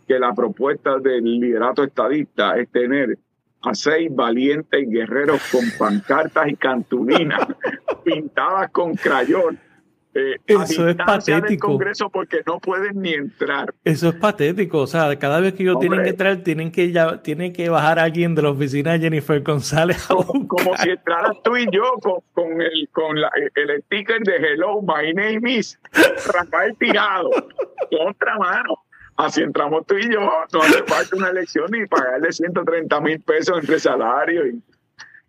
que 0.08 0.20
la 0.20 0.34
propuesta 0.34 1.00
del 1.00 1.24
liderato 1.24 1.84
estadista 1.84 2.58
es 2.58 2.70
tener 2.70 3.18
a 3.62 3.74
seis 3.74 4.14
valientes 4.14 4.90
guerreros 4.90 5.42
con 5.52 5.64
pancartas 5.78 6.50
y 6.50 6.56
cantulinas 6.56 7.48
pintadas 8.04 8.70
con 8.72 8.96
crayón 8.96 9.58
eh, 10.16 10.38
Eso 10.46 10.88
es 10.88 10.96
patético. 10.96 11.68
Congreso 11.68 12.10
porque 12.10 12.42
no 12.46 12.60
pueden 12.60 13.02
ni 13.02 13.14
entrar. 13.14 13.74
Eso 13.84 14.10
es 14.10 14.16
patético. 14.16 14.80
O 14.80 14.88
sea, 14.88 15.18
cada 15.18 15.40
vez 15.40 15.54
que 15.54 15.64
ellos 15.64 15.80
tienen 15.80 16.04
que 16.04 16.10
entrar, 16.10 16.38
tienen 16.38 16.72
que 16.72 16.92
ya, 16.92 17.22
tienen 17.22 17.54
que 17.54 17.70
bajar 17.70 18.00
a 18.00 18.04
alguien 18.04 18.36
de 18.36 18.44
la 18.44 18.52
oficina 18.52 18.94
de 18.94 19.00
Jennifer 19.00 19.42
González. 19.42 20.06
Como, 20.08 20.78
si 20.78 20.90
entraras 20.90 21.38
tú 21.44 21.58
y 21.58 21.66
yo 21.72 21.84
con, 22.34 22.62
el, 22.62 22.90
con 22.92 23.18
el 23.18 23.84
sticker 23.84 24.22
de 24.22 24.36
Hello, 24.36 24.82
my 24.82 25.14
name 25.14 25.52
is 25.52 25.80
Rafael 26.32 26.76
Tirado. 26.78 27.30
Contra 27.90 28.38
mano. 28.38 28.76
Así 29.16 29.42
entramos 29.42 29.86
tú 29.86 29.96
y 29.96 30.12
yo. 30.12 30.22
No 30.22 30.62
hace 30.62 30.84
falta 30.84 31.16
una 31.16 31.30
elección 31.30 31.68
ni 31.72 31.86
pagarle 31.86 32.32
130 32.32 33.00
mil 33.02 33.20
pesos 33.22 33.60
entre 33.60 33.80
salario 33.80 34.48
y 34.48 34.62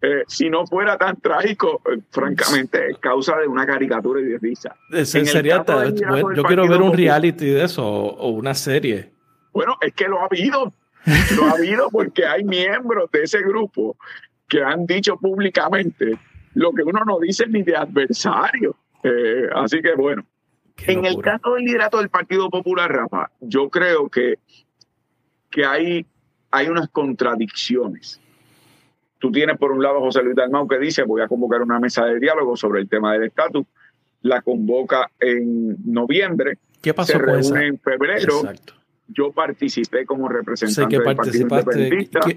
eh, 0.04 0.24
si 0.26 0.50
no 0.50 0.66
fuera 0.66 0.98
tan 0.98 1.16
trágico, 1.16 1.80
eh, 1.90 1.98
francamente, 2.10 2.90
es 2.90 2.98
causa 2.98 3.38
de 3.38 3.46
una 3.46 3.64
caricatura 3.64 4.20
y 4.20 4.24
de 4.24 4.38
risa. 4.38 4.76
sería 5.04 5.64
yo 5.64 6.42
quiero 6.42 6.68
ver 6.68 6.82
un 6.82 6.92
reality 6.92 7.46
de 7.46 7.64
eso 7.64 7.82
o, 7.82 8.28
una 8.30 8.52
serie. 8.52 9.12
Bueno, 9.54 9.78
es 9.80 9.94
que 9.94 10.06
lo 10.06 10.20
ha 10.20 10.26
habido. 10.26 10.72
Lo 11.36 11.44
ha 11.44 11.52
habido 11.52 11.88
porque 11.90 12.26
hay 12.26 12.44
miembros 12.44 13.10
de 13.12 13.22
ese 13.22 13.40
grupo 13.40 13.96
que 14.48 14.62
han 14.62 14.86
dicho 14.86 15.16
públicamente 15.16 16.18
lo 16.54 16.72
que 16.72 16.82
uno 16.82 17.00
no 17.06 17.18
dice 17.18 17.46
ni 17.46 17.62
de 17.62 17.76
adversario. 17.76 18.76
Eh, 19.02 19.48
así 19.54 19.80
que 19.80 19.94
bueno, 19.94 20.24
en 20.86 21.04
el 21.04 21.20
caso 21.22 21.54
del 21.54 21.64
liderato 21.64 21.98
del 21.98 22.10
Partido 22.10 22.50
Popular, 22.50 22.90
Rafa, 22.90 23.30
yo 23.40 23.70
creo 23.70 24.08
que, 24.08 24.38
que 25.50 25.64
hay, 25.64 26.06
hay 26.50 26.68
unas 26.68 26.88
contradicciones 26.88 28.20
Tú 29.24 29.32
tienes 29.32 29.56
por 29.56 29.72
un 29.72 29.82
lado 29.82 29.96
a 29.96 30.00
José 30.00 30.22
Luis 30.22 30.36
Dalmau 30.36 30.68
que 30.68 30.78
dice 30.78 31.02
voy 31.02 31.22
a 31.22 31.28
convocar 31.28 31.62
una 31.62 31.80
mesa 31.80 32.04
de 32.04 32.20
diálogo 32.20 32.58
sobre 32.58 32.82
el 32.82 32.90
tema 32.90 33.14
del 33.14 33.22
estatus. 33.22 33.64
La 34.20 34.42
convoca 34.42 35.10
en 35.18 35.78
noviembre. 35.90 36.58
¿Qué 36.82 36.92
pasó 36.92 37.12
se 37.12 37.18
reúne 37.18 37.68
en 37.68 37.78
febrero. 37.78 38.42
Yo 39.08 39.32
participé 39.32 40.04
como 40.04 40.28
representante 40.28 40.98
del 40.98 41.16
Partido 41.16 41.48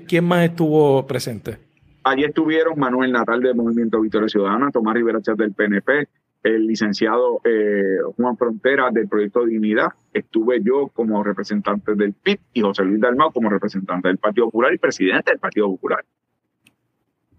¿Quién 0.08 0.24
más 0.24 0.46
estuvo 0.46 1.06
presente? 1.06 1.58
Allí 2.06 2.24
estuvieron 2.24 2.80
Manuel 2.80 3.12
Natal 3.12 3.42
del 3.42 3.56
Movimiento 3.56 4.00
Victoria 4.00 4.30
Ciudadana, 4.30 4.72
Tomás 4.72 4.94
Rivera 4.94 5.20
del 5.36 5.52
PNP, 5.52 6.08
el 6.44 6.68
licenciado 6.68 7.42
eh, 7.44 7.98
Juan 8.16 8.38
Frontera 8.38 8.92
del 8.92 9.10
Proyecto 9.10 9.44
Dignidad, 9.44 9.90
estuve 10.14 10.62
yo 10.64 10.88
como 10.94 11.22
representante 11.22 11.96
del 11.96 12.14
PIB 12.14 12.40
y 12.54 12.62
José 12.62 12.86
Luis 12.86 13.02
Dalmau 13.02 13.34
como 13.34 13.50
representante 13.50 14.08
del 14.08 14.20
Partido 14.20 14.46
Popular 14.46 14.74
y 14.74 14.78
presidente 14.78 15.32
del 15.32 15.40
Partido 15.40 15.68
Popular. 15.68 16.06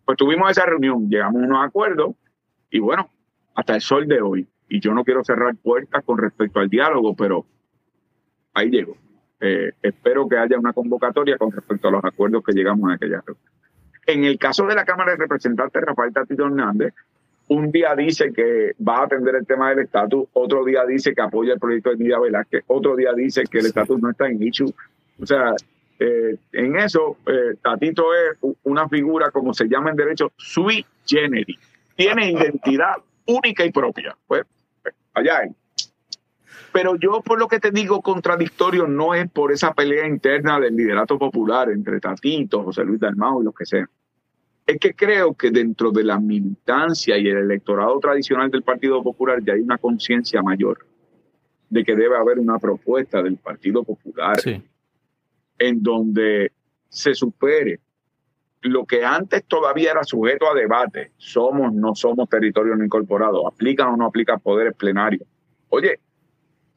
Pues 0.09 0.17
tuvimos 0.17 0.51
esa 0.51 0.65
reunión, 0.65 1.11
llegamos 1.11 1.43
a 1.43 1.45
unos 1.45 1.67
acuerdos 1.67 2.15
y 2.71 2.79
bueno, 2.79 3.11
hasta 3.55 3.75
el 3.75 3.83
sol 3.83 4.09
de 4.09 4.23
hoy. 4.23 4.49
Y 4.67 4.81
yo 4.81 4.95
no 4.95 5.05
quiero 5.05 5.23
cerrar 5.23 5.55
puertas 5.57 6.03
con 6.03 6.17
respecto 6.17 6.61
al 6.61 6.71
diálogo, 6.71 7.15
pero 7.15 7.45
ahí 8.55 8.71
llego. 8.71 8.97
Eh, 9.39 9.73
espero 9.83 10.27
que 10.27 10.39
haya 10.39 10.59
una 10.59 10.73
convocatoria 10.73 11.37
con 11.37 11.53
respecto 11.53 11.89
a 11.89 11.91
los 11.91 12.03
acuerdos 12.03 12.43
que 12.43 12.53
llegamos 12.53 12.91
a 12.91 12.95
aquella 12.95 13.21
reunión. 13.21 13.53
En 14.07 14.25
el 14.25 14.39
caso 14.39 14.65
de 14.65 14.77
la 14.77 14.87
Cámara 14.87 15.11
de 15.11 15.19
Representantes, 15.19 15.83
Rafael 15.83 16.15
Tatito 16.15 16.47
Hernández, 16.47 16.95
un 17.49 17.71
día 17.71 17.95
dice 17.95 18.33
que 18.33 18.73
va 18.83 19.01
a 19.01 19.05
atender 19.05 19.35
el 19.35 19.47
tema 19.47 19.69
del 19.69 19.81
estatus, 19.81 20.27
otro 20.33 20.65
día 20.65 20.87
dice 20.87 21.15
que 21.15 21.21
apoya 21.21 21.53
el 21.53 21.61
proyecto 21.61 21.91
de 21.91 21.97
Nidia 21.97 22.19
Velázquez, 22.19 22.65
otro 22.69 22.97
día 22.97 23.13
dice 23.13 23.43
que 23.45 23.59
el 23.59 23.67
estatus 23.67 24.01
no 24.01 24.09
está 24.09 24.27
en 24.27 24.43
issue. 24.43 24.73
O 25.21 25.27
sea, 25.27 25.53
eh, 25.99 26.37
en 26.53 26.79
eso, 26.79 27.17
eh, 27.27 27.57
Tatito 27.61 28.15
es 28.15 28.39
una 28.63 28.89
figura, 28.89 29.31
como 29.31 29.53
se 29.53 29.69
llama 29.69 29.91
en 29.91 29.97
derecho, 29.97 30.33
sui 30.37 30.85
generis. 31.05 31.59
Tiene 31.97 32.31
identidad 32.31 32.95
única 33.27 33.65
y 33.65 33.73
propia. 33.73 34.17
Pues, 34.27 34.45
allá 35.15 35.39
hay. 35.39 35.51
Pero 36.73 36.97
yo, 36.97 37.21
por 37.23 37.39
lo 37.39 37.49
que 37.49 37.59
te 37.59 37.73
digo 37.73 38.01
contradictorio, 38.01 38.87
no 38.87 39.15
es 39.15 39.29
por 39.31 39.51
esa 39.51 39.73
pelea 39.73 40.07
interna 40.07 40.61
del 40.61 40.77
liderato 40.77 41.19
popular 41.19 41.71
entre 41.71 41.99
Tatito, 41.99 42.63
José 42.63 42.85
Luis 42.85 43.01
Dalmau 43.01 43.41
y 43.41 43.45
los 43.47 43.55
que 43.55 43.67
sean. 43.67 43.89
Es 44.67 44.79
que 44.79 44.95
creo 44.95 45.35
que 45.35 45.51
dentro 45.51 45.91
de 45.91 46.05
la 46.05 46.21
militancia 46.21 47.17
y 47.17 47.27
el 47.27 47.39
electorado 47.39 47.99
tradicional 47.99 48.51
del 48.51 48.63
Partido 48.63 49.03
Popular 49.03 49.43
ya 49.43 49.55
hay 49.55 49.61
una 49.61 49.79
conciencia 49.79 50.43
mayor 50.43 50.85
de 51.71 51.85
que 51.85 51.97
debe 51.97 52.17
haber 52.17 52.39
una 52.39 52.59
propuesta 52.59 53.23
del 53.23 53.39
Partido 53.39 53.83
Popular 53.83 54.39
sí 54.39 54.63
en 55.59 55.83
donde 55.83 56.53
se 56.89 57.15
supere 57.15 57.81
lo 58.63 58.85
que 58.85 59.05
antes 59.05 59.45
todavía 59.45 59.93
era 59.93 60.05
sujeto 60.05 60.51
a 60.51 60.55
debate, 60.55 61.13
somos, 61.17 61.73
no 61.73 61.95
somos 61.95 62.29
territorio 62.29 62.75
no 62.75 62.85
incorporado, 62.85 63.47
aplican 63.47 63.89
o 63.89 63.97
no 63.97 64.07
aplican 64.07 64.41
poderes 64.41 64.75
plenarios. 64.75 65.27
Oye, 65.69 66.01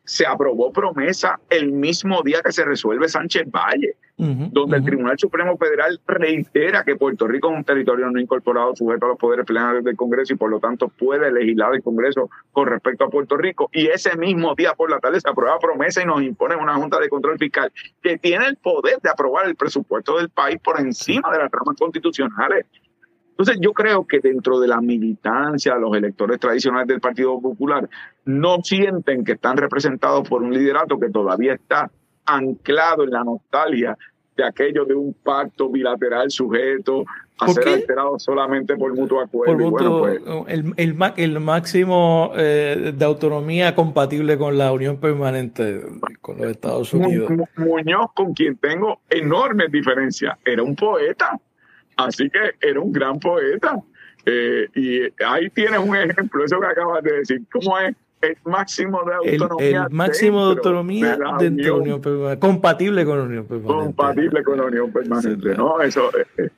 se 0.03 0.25
aprobó 0.25 0.71
promesa 0.71 1.39
el 1.49 1.71
mismo 1.71 2.21
día 2.23 2.41
que 2.43 2.51
se 2.51 2.65
resuelve 2.65 3.07
Sánchez 3.07 3.49
Valle, 3.49 3.95
donde 4.22 4.78
el 4.78 4.86
Tribunal 4.86 5.17
Supremo 5.17 5.57
Federal 5.57 5.99
reitera 6.05 6.84
que 6.84 6.95
Puerto 6.95 7.28
Rico 7.28 7.49
es 7.49 7.57
un 7.57 7.63
territorio 7.63 8.09
no 8.11 8.19
incorporado 8.19 8.76
sujeto 8.76 9.07
a 9.07 9.09
los 9.09 9.17
poderes 9.17 9.45
plenarios 9.47 9.84
del 9.84 9.95
Congreso 9.95 10.34
y 10.34 10.38
por 10.38 10.51
lo 10.51 10.59
tanto 10.59 10.89
puede 10.89 11.32
legislar 11.32 11.74
el 11.74 11.82
Congreso 11.82 12.30
con 12.51 12.67
respecto 12.67 13.05
a 13.05 13.09
Puerto 13.09 13.36
Rico. 13.36 13.69
Y 13.74 13.88
ese 13.88 14.15
mismo 14.17 14.53
día 14.53 14.74
por 14.74 14.91
la 14.91 14.99
tarde 14.99 15.19
se 15.19 15.28
aprueba 15.28 15.57
promesa 15.57 16.03
y 16.03 16.05
nos 16.05 16.22
impone 16.22 16.55
una 16.55 16.76
Junta 16.76 16.99
de 16.99 17.09
Control 17.09 17.39
Fiscal 17.39 17.72
que 18.03 18.19
tiene 18.19 18.45
el 18.45 18.57
poder 18.57 18.99
de 19.01 19.09
aprobar 19.09 19.47
el 19.47 19.55
presupuesto 19.55 20.17
del 20.17 20.30
país 20.30 20.59
por 20.63 20.80
encima 20.80 21.32
de 21.32 21.39
las 21.39 21.51
ramas 21.51 21.76
constitucionales. 21.80 22.67
Entonces 23.32 23.57
yo 23.59 23.74
creo 23.74 24.05
que 24.05 24.19
dentro 24.19 24.59
de 24.59 24.67
la 24.67 24.80
militancia, 24.82 25.76
los 25.78 25.97
electores 25.97 26.39
tradicionales 26.39 26.88
del 26.88 27.01
Partido 27.01 27.41
Popular 27.41 27.89
no 28.26 28.57
sienten 28.61 29.24
que 29.24 29.32
están 29.32 29.57
representados 29.57 30.30
por 30.30 30.43
un 30.43 30.53
liderato 30.53 30.99
que 30.99 31.09
todavía 31.09 31.55
está 31.55 31.89
anclado 32.26 33.03
en 33.03 33.09
la 33.09 33.24
nostalgia 33.24 33.97
de 34.36 34.45
aquello 34.45 34.86
de 34.86 34.95
un 34.95 35.13
pacto 35.13 35.69
bilateral 35.69 36.32
sujeto 36.32 37.03
a 37.39 37.47
ser 37.49 37.67
alterado 37.67 38.19
solamente 38.19 38.75
por 38.77 38.95
mutuo 38.95 39.19
acuerdo. 39.19 39.71
Pues, 39.71 40.21
el, 40.47 40.73
el, 41.17 41.39
máximo 41.39 42.32
eh, 42.36 42.93
de 42.95 43.05
autonomía 43.05 43.73
compatible 43.73 44.38
con 44.38 44.57
la 44.57 44.71
unión 44.71 44.97
permanente 44.97 45.82
con 46.21 46.38
los 46.38 46.51
Estados 46.51 46.93
Unidos. 46.93 47.32
Muñoz, 47.57 48.11
con 48.13 48.34
quien 48.34 48.57
tengo 48.57 49.01
enormes 49.09 49.71
diferencias, 49.71 50.38
era 50.45 50.61
un 50.61 50.75
poeta 50.75 51.39
Así 52.07 52.29
que 52.29 52.55
era 52.61 52.79
un 52.79 52.91
gran 52.91 53.19
poeta. 53.19 53.77
Eh, 54.25 54.67
y 54.75 55.01
ahí 55.23 55.49
tienes 55.49 55.79
un 55.79 55.95
ejemplo, 55.95 56.45
eso 56.45 56.59
que 56.59 56.67
acabas 56.67 57.03
de 57.03 57.13
decir. 57.13 57.41
¿Cómo 57.51 57.77
es? 57.79 57.95
El 58.22 58.38
máximo 58.45 59.03
de 59.03 59.15
autonomía. 59.15 59.88
El, 59.89 59.95
máximo 59.95 60.45
de 60.45 60.51
autonomía 60.51 61.17
dentro 61.39 61.63
de 61.63 61.69
la 61.69 61.76
Unión 61.76 62.01
Permanente. 62.01 62.39
Compatible 62.39 63.05
con 63.05 63.17
la 63.17 63.24
Unión 63.24 63.45
Permanente. 63.45 63.84
Compatible 63.84 64.43
con 64.43 64.57
la 64.57 64.65
Unión 64.65 64.91
Permanente. 64.91 65.55
¿no? 65.55 65.82
Eso, 65.82 66.11
eh, 66.38 66.49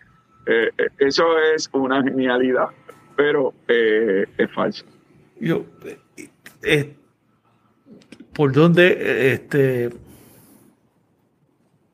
eh, 0.46 0.70
eso 1.00 1.26
es 1.56 1.70
una 1.72 2.04
genialidad, 2.04 2.68
pero 3.16 3.54
es 3.68 4.52
falso. 4.54 4.86
Yo, 5.40 5.66
¿Por 8.34 8.52
dónde? 8.52 9.34
Este, 9.34 9.90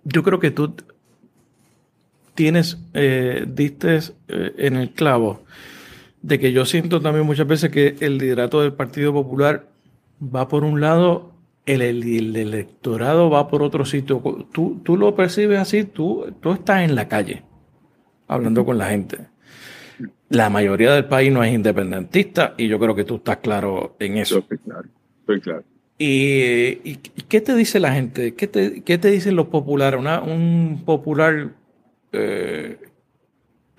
yo 0.03 0.23
creo 0.23 0.39
que 0.39 0.51
tú 0.51 0.73
tienes, 2.33 2.77
eh, 2.93 3.45
diste 3.47 3.99
eh, 4.27 4.53
en 4.57 4.77
el 4.77 4.91
clavo 4.91 5.43
de 6.21 6.39
que 6.39 6.51
yo 6.51 6.65
siento 6.65 7.01
también 7.01 7.25
muchas 7.25 7.47
veces 7.47 7.69
que 7.69 7.95
el 7.99 8.17
liderato 8.17 8.61
del 8.61 8.73
Partido 8.73 9.13
Popular 9.13 9.67
va 10.23 10.47
por 10.47 10.63
un 10.63 10.81
lado, 10.81 11.31
el, 11.65 11.81
electorado 11.81 13.29
va 13.29 13.47
por 13.47 13.63
otro 13.63 13.85
sitio. 13.85 14.21
Tú, 14.51 14.81
tú 14.83 14.97
lo 14.97 15.15
percibes 15.15 15.59
así, 15.59 15.83
tú, 15.83 16.33
tú 16.41 16.51
estás 16.51 16.83
en 16.83 16.95
la 16.95 17.07
calle 17.07 17.43
hablando 18.27 18.65
con 18.65 18.77
la 18.77 18.89
gente. 18.89 19.17
La 20.29 20.49
mayoría 20.49 20.93
del 20.93 21.05
país 21.05 21.31
no 21.31 21.43
es 21.43 21.53
independentista 21.53 22.53
y 22.57 22.67
yo 22.67 22.79
creo 22.79 22.95
que 22.95 23.03
tú 23.03 23.15
estás 23.15 23.37
claro 23.37 23.95
en 23.99 24.17
eso. 24.17 24.39
Estoy 24.39 24.59
claro, 24.59 24.87
estoy 25.21 25.41
claro. 25.41 25.63
¿Y, 25.97 26.95
qué 27.27 27.41
te 27.41 27.55
dice 27.55 27.79
la 27.79 27.91
gente? 27.93 28.33
¿Qué 28.35 28.47
te, 28.47 28.83
qué 28.83 28.97
te 28.97 29.09
dicen 29.09 29.35
los 29.35 29.47
populares? 29.47 29.99
Una, 29.99 30.21
un 30.21 30.83
popular 30.85 31.49
eh, 32.13 32.77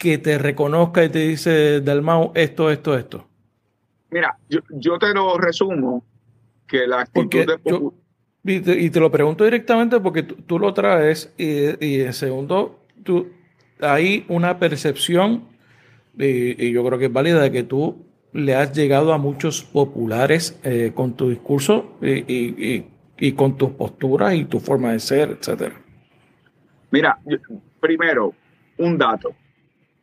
que 0.00 0.16
te 0.16 0.38
reconozca 0.38 1.04
y 1.04 1.10
te 1.10 1.18
dice 1.18 1.82
Dalmau 1.82 2.32
esto, 2.34 2.70
esto, 2.70 2.96
esto? 2.96 3.28
Mira, 4.10 4.36
yo, 4.48 4.98
te 4.98 5.12
lo 5.12 5.36
resumo, 5.36 6.02
que 6.66 6.86
la 6.86 7.02
actitud 7.02 7.46
de... 8.42 8.74
y, 8.82 8.90
te, 8.90 8.98
lo 8.98 9.10
pregunto 9.10 9.44
directamente 9.44 10.00
porque 10.00 10.22
tú, 10.22 10.58
lo 10.58 10.72
traes 10.72 11.32
y, 11.36 12.00
en 12.00 12.12
segundo, 12.14 12.80
tú, 13.04 13.28
hay 13.78 14.24
una 14.28 14.58
percepción, 14.58 15.44
y, 16.18 16.72
yo 16.72 16.84
creo 16.84 16.98
que 16.98 17.04
es 17.04 17.12
válida, 17.12 17.42
de 17.42 17.52
que 17.52 17.62
tú 17.62 18.06
le 18.32 18.54
has 18.54 18.72
llegado 18.72 19.12
a 19.12 19.18
muchos 19.18 19.62
populares 19.62 20.58
eh, 20.64 20.92
con 20.94 21.14
tu 21.14 21.28
discurso 21.28 21.98
y, 22.00 22.86
y, 23.18 23.32
con 23.32 23.58
tus 23.58 23.72
posturas 23.72 24.34
y 24.34 24.46
tu 24.46 24.60
forma 24.60 24.92
de 24.92 24.98
ser, 24.98 25.36
etcétera. 25.38 25.74
Mira, 26.90 27.18
primero, 27.80 28.32
un 28.78 28.96
dato. 28.96 29.34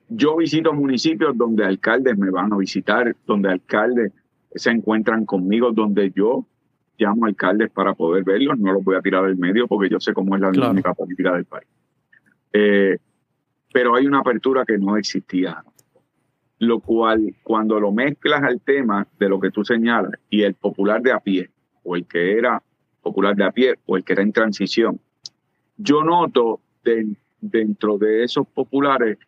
Yo 0.09 0.37
visito 0.37 0.73
municipios 0.73 1.37
donde 1.37 1.65
alcaldes 1.65 2.17
me 2.17 2.29
van 2.29 2.53
a 2.53 2.57
visitar, 2.57 3.15
donde 3.25 3.49
alcaldes 3.49 4.13
se 4.55 4.71
encuentran 4.71 5.25
conmigo 5.25 5.71
donde 5.71 6.11
yo 6.15 6.45
llamo 6.97 7.25
alcaldes 7.25 7.69
para 7.69 7.93
poder 7.93 8.23
verlos, 8.23 8.57
no 8.57 8.73
los 8.73 8.83
voy 8.83 8.95
a 8.95 9.01
tirar 9.01 9.25
del 9.25 9.37
medio 9.37 9.67
porque 9.67 9.89
yo 9.89 9.99
sé 9.99 10.13
cómo 10.13 10.35
es 10.35 10.41
la 10.41 10.51
dinámica 10.51 10.93
política 10.93 11.33
del 11.33 11.45
país. 11.45 11.67
Eh, 12.53 12.97
pero 13.71 13.95
hay 13.95 14.07
una 14.07 14.19
apertura 14.19 14.65
que 14.65 14.77
no 14.77 14.97
existía. 14.97 15.63
Lo 16.59 16.79
cual, 16.79 17.35
cuando 17.43 17.79
lo 17.79 17.91
mezclas 17.91 18.41
al 18.41 18.61
tema 18.61 19.07
de 19.19 19.29
lo 19.29 19.39
que 19.39 19.51
tú 19.51 19.63
señalas 19.63 20.13
y 20.29 20.41
el 20.41 20.55
popular 20.55 21.01
de 21.03 21.11
a 21.11 21.19
pie, 21.19 21.51
o 21.83 21.95
el 21.95 22.07
que 22.07 22.35
era 22.35 22.63
popular 23.03 23.35
de 23.35 23.43
a 23.43 23.51
pie, 23.51 23.75
o 23.85 23.95
el 23.95 24.03
que 24.03 24.13
era 24.13 24.23
en 24.23 24.33
transición, 24.33 24.99
yo 25.77 26.03
noto 26.03 26.61
dentro 27.39 27.99
de 27.99 28.23
esos 28.23 28.47
populares 28.47 29.19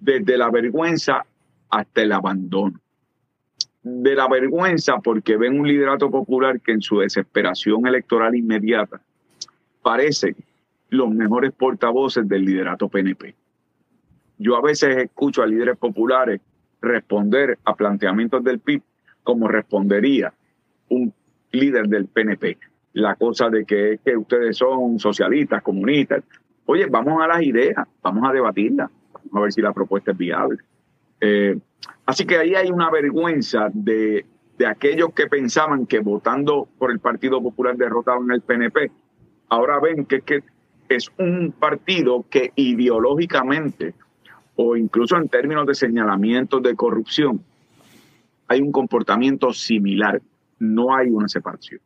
desde 0.00 0.36
la 0.36 0.50
vergüenza 0.50 1.24
hasta 1.68 2.02
el 2.02 2.12
abandono. 2.12 2.80
De 3.82 4.14
la 4.14 4.28
vergüenza 4.28 4.98
porque 4.98 5.36
ven 5.36 5.58
un 5.58 5.68
liderato 5.68 6.10
popular 6.10 6.60
que 6.60 6.72
en 6.72 6.82
su 6.82 6.98
desesperación 6.98 7.86
electoral 7.86 8.34
inmediata 8.34 9.00
parece 9.82 10.34
los 10.90 11.10
mejores 11.10 11.52
portavoces 11.52 12.28
del 12.28 12.44
liderato 12.44 12.88
PNP. 12.88 13.34
Yo 14.38 14.56
a 14.56 14.62
veces 14.62 14.96
escucho 14.96 15.42
a 15.42 15.46
líderes 15.46 15.76
populares 15.76 16.40
responder 16.80 17.58
a 17.64 17.74
planteamientos 17.74 18.42
del 18.42 18.58
PIB 18.58 18.82
como 19.22 19.48
respondería 19.48 20.32
un 20.88 21.12
líder 21.52 21.88
del 21.88 22.06
PNP. 22.06 22.58
La 22.94 23.14
cosa 23.14 23.48
de 23.48 23.64
que, 23.64 24.00
que 24.04 24.16
ustedes 24.16 24.56
son 24.56 24.98
socialistas, 24.98 25.62
comunistas. 25.62 26.24
Oye, 26.66 26.86
vamos 26.86 27.22
a 27.22 27.28
las 27.28 27.42
ideas, 27.42 27.86
vamos 28.02 28.28
a 28.28 28.32
debatirlas, 28.32 28.90
a 29.32 29.40
ver 29.40 29.52
si 29.52 29.60
la 29.60 29.72
propuesta 29.72 30.12
es 30.12 30.18
viable. 30.18 30.58
Eh, 31.20 31.58
así 32.06 32.24
que 32.24 32.38
ahí 32.38 32.54
hay 32.54 32.70
una 32.70 32.90
vergüenza 32.90 33.68
de, 33.72 34.24
de 34.58 34.66
aquellos 34.66 35.12
que 35.14 35.26
pensaban 35.26 35.86
que 35.86 36.00
votando 36.00 36.68
por 36.78 36.90
el 36.90 36.98
Partido 36.98 37.42
Popular 37.42 37.76
derrotaban 37.76 38.30
el 38.30 38.42
PNP. 38.42 38.90
Ahora 39.48 39.80
ven 39.80 40.04
que, 40.06 40.20
que 40.22 40.42
es 40.88 41.10
un 41.18 41.52
partido 41.58 42.26
que 42.28 42.52
ideológicamente 42.56 43.94
o 44.56 44.76
incluso 44.76 45.16
en 45.16 45.28
términos 45.28 45.66
de 45.66 45.74
señalamientos 45.74 46.62
de 46.62 46.74
corrupción 46.74 47.42
hay 48.48 48.60
un 48.60 48.72
comportamiento 48.72 49.52
similar, 49.52 50.20
no 50.58 50.94
hay 50.94 51.08
una 51.08 51.28
separación. 51.28 51.80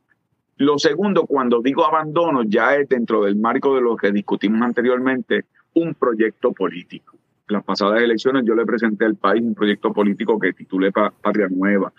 Lo 0.57 0.79
segundo, 0.79 1.27
cuando 1.27 1.61
digo 1.61 1.85
abandono, 1.85 2.43
ya 2.43 2.75
es 2.77 2.89
dentro 2.89 3.25
del 3.25 3.37
marco 3.37 3.75
de 3.75 3.83
lo 3.83 3.97
que 3.97 4.11
discutimos 4.11 4.63
anteriormente, 4.63 5.45
un 5.75 5.95
proyecto 5.95 6.53
político. 6.53 7.17
Las 7.49 7.63
pasadas 7.63 8.03
elecciones 8.03 8.45
yo 8.47 8.55
le 8.55 8.65
presenté 8.65 9.05
al 9.05 9.17
país 9.17 9.43
un 9.43 9.55
proyecto 9.55 9.93
político 9.93 10.39
que 10.39 10.55
titulé 10.55 10.91
Patria 10.93 11.49
Nueva. 11.51 11.93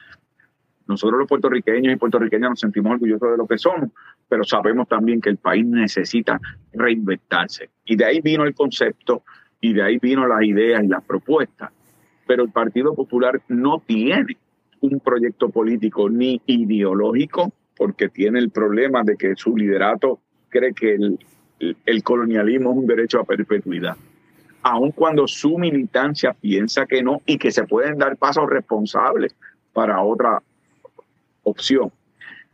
Nosotros 0.87 1.19
los 1.19 1.29
puertorriqueños 1.29 1.93
y 1.93 1.97
puertorriqueñas 1.97 2.49
nos 2.51 2.59
sentimos 2.59 2.93
orgullosos 2.93 3.31
de 3.31 3.37
lo 3.37 3.45
que 3.45 3.57
somos, 3.57 3.91
pero 4.27 4.43
sabemos 4.43 4.87
también 4.87 5.21
que 5.21 5.29
el 5.29 5.37
país 5.37 5.65
necesita 5.65 6.39
reinventarse. 6.73 7.69
Y 7.85 7.95
de 7.95 8.05
ahí 8.05 8.21
vino 8.21 8.43
el 8.43 8.55
concepto 8.55 9.23
y 9.61 9.73
de 9.73 9.83
ahí 9.83 9.99
vino 9.99 10.27
las 10.27 10.43
ideas 10.43 10.83
y 10.83 10.87
las 10.87 11.03
propuestas. 11.03 11.71
Pero 12.27 12.43
el 12.43 12.51
Partido 12.51 12.95
Popular 12.95 13.39
no 13.47 13.83
tiene 13.85 14.37
un 14.81 14.99
proyecto 14.99 15.49
político 15.49 16.09
ni 16.09 16.41
ideológico 16.47 17.51
porque 17.77 18.09
tiene 18.09 18.39
el 18.39 18.49
problema 18.49 19.03
de 19.03 19.15
que 19.15 19.35
su 19.35 19.55
liderato 19.55 20.19
cree 20.49 20.73
que 20.73 20.95
el, 20.95 21.19
el 21.85 22.03
colonialismo 22.03 22.71
es 22.71 22.77
un 22.77 22.87
derecho 22.87 23.19
a 23.19 23.25
perpetuidad. 23.25 23.95
Aun 24.67 24.91
cuando 24.91 25.27
su 25.27 25.59
militancia 25.59 26.33
piensa 26.33 26.87
que 26.87 27.03
no 27.03 27.21
y 27.27 27.37
que 27.37 27.51
se 27.51 27.65
pueden 27.65 27.99
dar 27.99 28.17
pasos 28.17 28.49
responsables 28.49 29.35
para 29.73 30.01
otra 30.01 30.41
opción. 31.43 31.91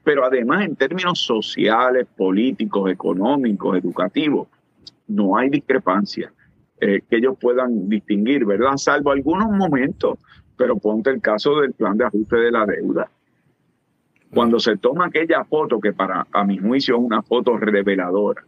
Pero 0.03 0.25
además 0.25 0.65
en 0.65 0.75
términos 0.75 1.19
sociales, 1.19 2.05
políticos, 2.17 2.91
económicos, 2.91 3.77
educativos, 3.77 4.49
no 5.07 5.37
hay 5.37 5.49
discrepancia 5.49 6.33
eh, 6.81 6.99
que 7.09 7.15
ellos 7.15 7.37
puedan 7.39 7.87
distinguir, 7.87 8.43
¿verdad? 8.43 8.75
Salvo 8.75 9.11
algunos 9.11 9.49
momentos, 9.49 10.19
pero 10.57 10.75
ponte 10.75 11.11
el 11.11 11.21
caso 11.21 11.61
del 11.61 11.71
plan 11.71 11.97
de 11.97 12.07
ajuste 12.07 12.35
de 12.35 12.51
la 12.51 12.65
deuda. 12.65 13.09
Cuando 14.33 14.59
se 14.59 14.75
toma 14.75 15.05
aquella 15.05 15.45
foto, 15.45 15.79
que 15.79 15.93
para 15.93 16.27
a 16.29 16.43
mi 16.43 16.57
juicio 16.57 16.97
es 16.97 17.01
una 17.01 17.21
foto 17.21 17.55
reveladora, 17.55 18.43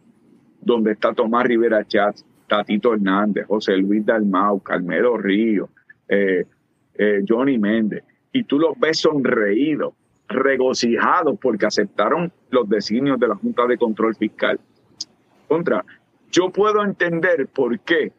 donde 0.60 0.92
está 0.92 1.14
Tomás 1.14 1.44
Rivera 1.44 1.82
Chats, 1.86 2.26
Tatito 2.54 2.94
Hernández, 2.94 3.48
José 3.48 3.76
Luis 3.76 4.06
Dalmau, 4.06 4.60
Carmelo 4.60 5.16
Río, 5.16 5.70
eh, 6.08 6.44
eh, 6.94 7.24
Johnny 7.28 7.58
Méndez, 7.58 8.04
y 8.32 8.44
tú 8.44 8.60
los 8.60 8.78
ves 8.78 9.00
sonreídos, 9.00 9.92
regocijados 10.28 11.36
porque 11.40 11.66
aceptaron 11.66 12.30
los 12.50 12.68
designios 12.68 13.18
de 13.18 13.26
la 13.26 13.34
Junta 13.34 13.66
de 13.66 13.76
Control 13.76 14.14
Fiscal. 14.14 14.60
Contra, 15.48 15.84
yo 16.30 16.50
puedo 16.50 16.84
entender 16.84 17.48
por 17.48 17.80
qué 17.80 18.12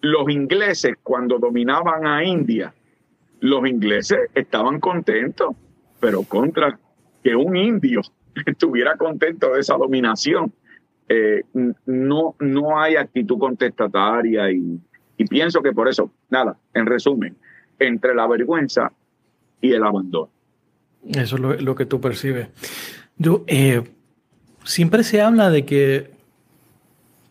los 0.00 0.28
ingleses 0.28 0.96
cuando 1.00 1.38
dominaban 1.38 2.08
a 2.08 2.24
India, 2.24 2.74
los 3.38 3.68
ingleses 3.68 4.18
estaban 4.34 4.80
contentos, 4.80 5.54
pero 6.00 6.24
contra 6.24 6.76
que 7.22 7.36
un 7.36 7.56
indio 7.56 8.00
estuviera 8.46 8.96
contento 8.96 9.54
de 9.54 9.60
esa 9.60 9.76
dominación. 9.76 10.52
Eh, 11.08 11.42
no, 11.86 12.34
no 12.38 12.80
hay 12.80 12.96
actitud 12.96 13.38
contestataria 13.38 14.50
y, 14.50 14.80
pienso 15.28 15.62
que 15.62 15.72
por 15.72 15.88
eso, 15.88 16.12
nada, 16.30 16.56
en 16.74 16.86
resumen, 16.86 17.36
entre 17.78 18.14
la 18.14 18.26
vergüenza 18.26 18.92
y 19.60 19.72
el 19.72 19.82
abandono. 19.82 20.30
Eso 21.08 21.36
es 21.52 21.62
lo, 21.62 21.74
que 21.74 21.86
tú 21.86 22.00
percibes. 22.00 22.48
Yo, 23.16 23.44
eh, 23.46 23.82
siempre 24.64 25.02
se 25.02 25.20
habla 25.20 25.50
de 25.50 25.64
que 25.64 26.10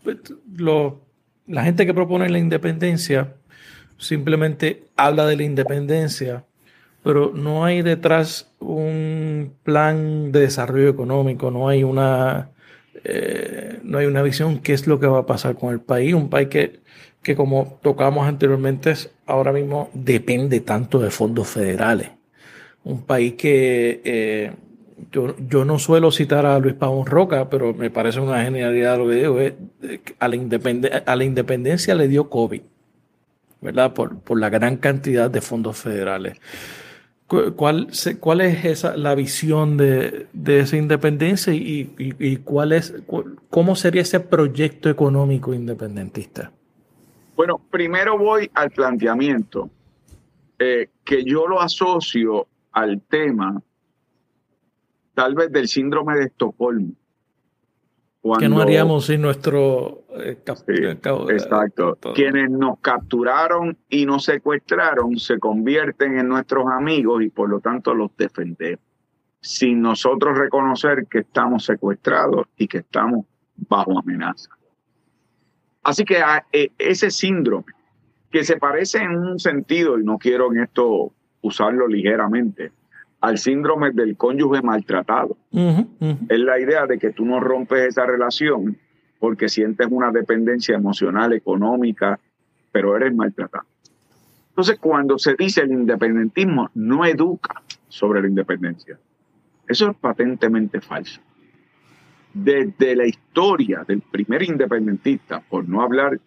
pues, 0.03 0.17
lo, 0.57 1.01
la 1.45 1.63
gente 1.63 1.85
que 1.85 1.93
propone 1.93 2.29
la 2.29 2.39
independencia 2.39 3.35
simplemente 3.97 4.85
habla 4.95 5.25
de 5.25 5.37
la 5.37 5.43
independencia, 5.43 6.45
pero 7.03 7.31
no 7.33 7.65
hay 7.65 7.81
detrás 7.81 8.51
un 8.59 9.53
plan 9.63 10.31
de 10.31 10.41
desarrollo 10.41 10.89
económico, 10.89 11.51
no 11.51 11.67
hay 11.67 11.83
una, 11.83 12.49
eh, 13.03 13.79
no 13.83 13.97
hay 13.97 14.05
una 14.05 14.21
visión 14.21 14.59
qué 14.59 14.73
es 14.73 14.87
lo 14.87 14.99
que 14.99 15.07
va 15.07 15.19
a 15.19 15.25
pasar 15.25 15.55
con 15.55 15.73
el 15.73 15.79
país, 15.79 16.13
un 16.13 16.29
país 16.29 16.47
que, 16.49 16.81
que 17.21 17.35
como 17.35 17.79
tocamos 17.81 18.27
anteriormente 18.27 18.93
ahora 19.25 19.51
mismo 19.51 19.89
depende 19.93 20.59
tanto 20.61 20.99
de 20.99 21.11
fondos 21.11 21.47
federales 21.47 22.17
un 22.87 23.01
país 23.01 23.33
que 23.33 24.01
eh, 24.05 24.53
yo, 25.11 25.65
no 25.65 25.77
suelo 25.77 26.09
citar 26.11 26.45
a 26.45 26.57
Luis 26.57 26.73
Pavón 26.73 27.05
Roca, 27.05 27.49
pero 27.49 27.73
me 27.73 27.89
parece 27.89 28.21
una 28.21 28.41
genialidad 28.43 28.97
lo 28.97 29.09
que 29.09 29.15
digo. 29.15 29.37
a, 30.19 30.27
la 30.27 31.01
a 31.05 31.15
la 31.15 31.23
independencia 31.23 31.95
le 31.95 32.07
dio 32.07 32.29
COVID, 32.29 32.61
¿verdad? 33.61 33.93
Por, 33.93 34.19
por 34.19 34.39
la 34.39 34.49
gran 34.49 34.77
cantidad 34.77 35.29
de 35.29 35.41
fondos 35.41 35.77
federales. 35.77 36.37
¿Cuál, 37.27 37.89
es 37.91 38.65
esa, 38.65 38.95
la 38.95 39.13
visión 39.13 39.75
de, 39.75 40.27
esa 40.45 40.77
independencia 40.77 41.53
y, 41.53 42.37
cuál 42.45 42.71
es, 42.71 42.95
cómo 43.49 43.75
sería 43.75 44.01
ese 44.01 44.21
proyecto 44.21 44.89
económico 44.89 45.53
independentista? 45.53 46.51
Bueno, 47.35 47.59
primero 47.69 48.17
voy 48.17 48.49
al 48.53 48.71
planteamiento, 48.71 49.69
eh, 50.57 50.89
que 51.03 51.23
yo 51.25 51.47
lo 51.47 51.59
asocio 51.61 52.47
al 52.71 53.01
tema 53.01 53.61
tal 55.13 55.35
vez 55.35 55.51
del 55.51 55.67
síndrome 55.67 56.15
de 56.15 56.25
Estocolmo. 56.25 56.93
Que 58.35 58.49
no 58.49 58.61
haríamos 58.61 59.05
sin 59.05 59.21
nuestro... 59.21 60.03
Eh, 60.17 60.37
eh, 60.45 60.97
exacto. 61.29 61.97
Quienes 62.15 62.49
nos 62.49 62.79
capturaron 62.79 63.77
y 63.89 64.05
nos 64.05 64.25
secuestraron 64.25 65.17
se 65.17 65.39
convierten 65.39 66.17
en 66.19 66.27
nuestros 66.27 66.65
amigos 66.67 67.23
y 67.23 67.29
por 67.29 67.49
lo 67.49 67.59
tanto 67.59 67.93
los 67.93 68.15
defendemos, 68.17 68.83
sin 69.39 69.81
nosotros 69.81 70.37
reconocer 70.37 71.07
que 71.07 71.19
estamos 71.19 71.65
secuestrados 71.65 72.47
y 72.57 72.67
que 72.67 72.79
estamos 72.79 73.25
bajo 73.55 73.97
amenaza. 73.97 74.49
Así 75.83 76.03
que 76.03 76.21
eh, 76.51 76.71
ese 76.77 77.11
síndrome, 77.11 77.71
que 78.29 78.43
se 78.43 78.57
parece 78.57 78.99
en 78.99 79.15
un 79.15 79.39
sentido, 79.39 79.97
y 79.97 80.03
no 80.03 80.17
quiero 80.17 80.51
en 80.51 80.63
esto 80.63 81.13
usarlo 81.41 81.87
ligeramente, 81.87 82.71
al 83.27 83.37
síndrome 83.37 83.91
del 83.91 84.15
cónyuge 84.15 84.61
maltratado. 84.61 85.37
Es 85.51 86.39
la 86.39 86.59
idea 86.59 86.85
de 86.85 86.97
que 86.97 87.11
tú 87.11 87.25
no 87.25 87.41
rompes 87.41 87.89
esa 87.89 88.05
relación 88.05 88.77
porque 89.19 89.49
sientes 89.49 89.87
una 89.89 90.11
dependencia 90.11 90.75
emocional, 90.75 91.33
económica, 91.33 92.19
pero 92.71 92.95
eres 92.95 93.13
maltratado. 93.13 93.65
Entonces, 94.49 94.79
cuando 94.79 95.19
se 95.19 95.35
dice 95.35 95.61
el 95.61 95.71
independentismo, 95.71 96.69
no 96.73 97.05
educa 97.05 97.61
sobre 97.89 98.21
la 98.21 98.27
independencia. 98.27 98.97
Eso 99.67 99.91
es 99.91 99.97
patentemente 99.97 100.79
falso. 100.79 101.19
Desde 102.33 102.95
la 102.95 103.05
historia 103.05 103.83
del 103.85 104.01
primer 104.01 104.43
independentista, 104.43 105.41
por 105.41 105.67
no 105.67 105.81
hablar 105.81 106.19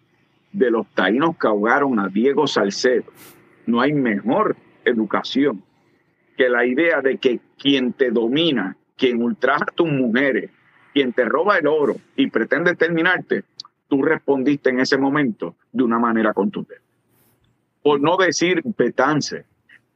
de 0.51 0.69
los 0.69 0.85
taínos 0.93 1.35
que 1.37 1.47
ahogaron 1.47 1.97
a 1.99 2.09
Diego 2.09 2.45
Salcedo, 2.45 3.11
no 3.65 3.81
hay 3.81 3.93
mejor 3.93 4.55
educación 4.85 5.63
que 6.41 6.49
la 6.49 6.65
idea 6.65 7.01
de 7.03 7.19
que 7.19 7.39
quien 7.55 7.93
te 7.93 8.09
domina, 8.09 8.75
quien 8.97 9.21
ultraja 9.21 9.63
a 9.63 9.75
tus 9.75 9.87
mujeres, 9.87 10.49
quien 10.91 11.13
te 11.13 11.23
roba 11.23 11.59
el 11.59 11.67
oro 11.67 11.97
y 12.15 12.31
pretende 12.31 12.75
terminarte, 12.75 13.43
tú 13.87 14.01
respondiste 14.01 14.71
en 14.71 14.79
ese 14.79 14.97
momento 14.97 15.53
de 15.71 15.83
una 15.83 15.99
manera 15.99 16.33
contundente. 16.33 16.83
Por 17.83 18.01
no 18.01 18.17
decir 18.17 18.63
Betance, 18.75 19.45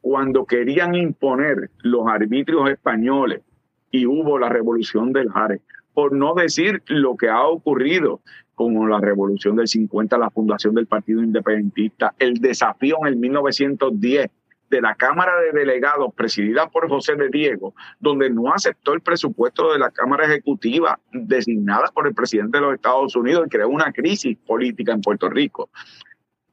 cuando 0.00 0.44
querían 0.44 0.94
imponer 0.94 1.68
los 1.78 2.06
arbitrios 2.06 2.70
españoles 2.70 3.42
y 3.90 4.06
hubo 4.06 4.38
la 4.38 4.48
revolución 4.48 5.12
del 5.12 5.28
Jare, 5.32 5.62
por 5.94 6.12
no 6.12 6.32
decir 6.34 6.80
lo 6.86 7.16
que 7.16 7.28
ha 7.28 7.44
ocurrido 7.44 8.20
como 8.54 8.86
la 8.86 9.00
revolución 9.00 9.56
del 9.56 9.66
50, 9.66 10.16
la 10.16 10.30
fundación 10.30 10.76
del 10.76 10.86
Partido 10.86 11.24
Independentista, 11.24 12.14
el 12.20 12.34
desafío 12.34 12.98
en 13.00 13.08
el 13.08 13.16
1910 13.16 14.30
de 14.70 14.80
la 14.80 14.94
Cámara 14.94 15.32
de 15.40 15.52
Delegados 15.52 16.12
presidida 16.14 16.68
por 16.68 16.88
José 16.88 17.14
de 17.16 17.28
Diego, 17.28 17.74
donde 18.00 18.30
no 18.30 18.52
aceptó 18.52 18.94
el 18.94 19.00
presupuesto 19.00 19.72
de 19.72 19.78
la 19.78 19.90
Cámara 19.90 20.26
Ejecutiva 20.26 20.98
designada 21.12 21.88
por 21.94 22.06
el 22.06 22.14
presidente 22.14 22.58
de 22.58 22.62
los 22.62 22.74
Estados 22.74 23.14
Unidos 23.16 23.44
y 23.46 23.50
creó 23.50 23.68
una 23.68 23.92
crisis 23.92 24.36
política 24.46 24.92
en 24.92 25.00
Puerto 25.00 25.28
Rico. 25.28 25.70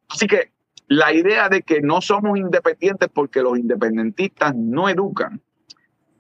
Así 0.10 0.28
que 0.28 0.52
la 0.88 1.14
idea 1.14 1.50
de 1.50 1.62
que 1.62 1.82
no 1.82 2.02
somos 2.02 2.38
independientes 2.38 3.10
porque 3.14 3.42
los 3.42 3.58
independentistas 3.58 4.54
no 4.56 4.90
educan 4.90 5.42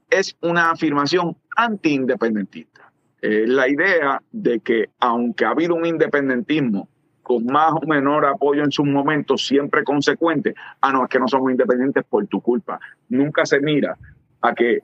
es 0.10 0.36
una 0.42 0.72
afirmación 0.72 1.38
anti-independentista. 1.56 2.92
la 3.22 3.70
idea 3.70 4.22
de 4.32 4.60
que 4.60 4.90
aunque 5.00 5.46
ha 5.46 5.52
habido 5.52 5.76
un 5.76 5.86
independentismo 5.86 6.90
con 7.24 7.46
más 7.46 7.72
o 7.72 7.88
menor 7.88 8.26
apoyo 8.26 8.64
en 8.64 8.72
sus 8.72 8.86
momentos, 8.86 9.48
siempre 9.48 9.84
consecuente, 9.84 10.54
ah, 10.82 10.92
no, 10.92 11.04
es 11.06 11.10
que 11.10 11.20
no 11.20 11.28
somos 11.28 11.52
independientes 11.52 12.04
por 12.04 12.28
tu 12.28 12.42
culpa. 12.42 12.80
Nunca 13.10 13.46
se 13.46 13.60
mira 13.62 13.98
a 14.42 14.54
que 14.54 14.82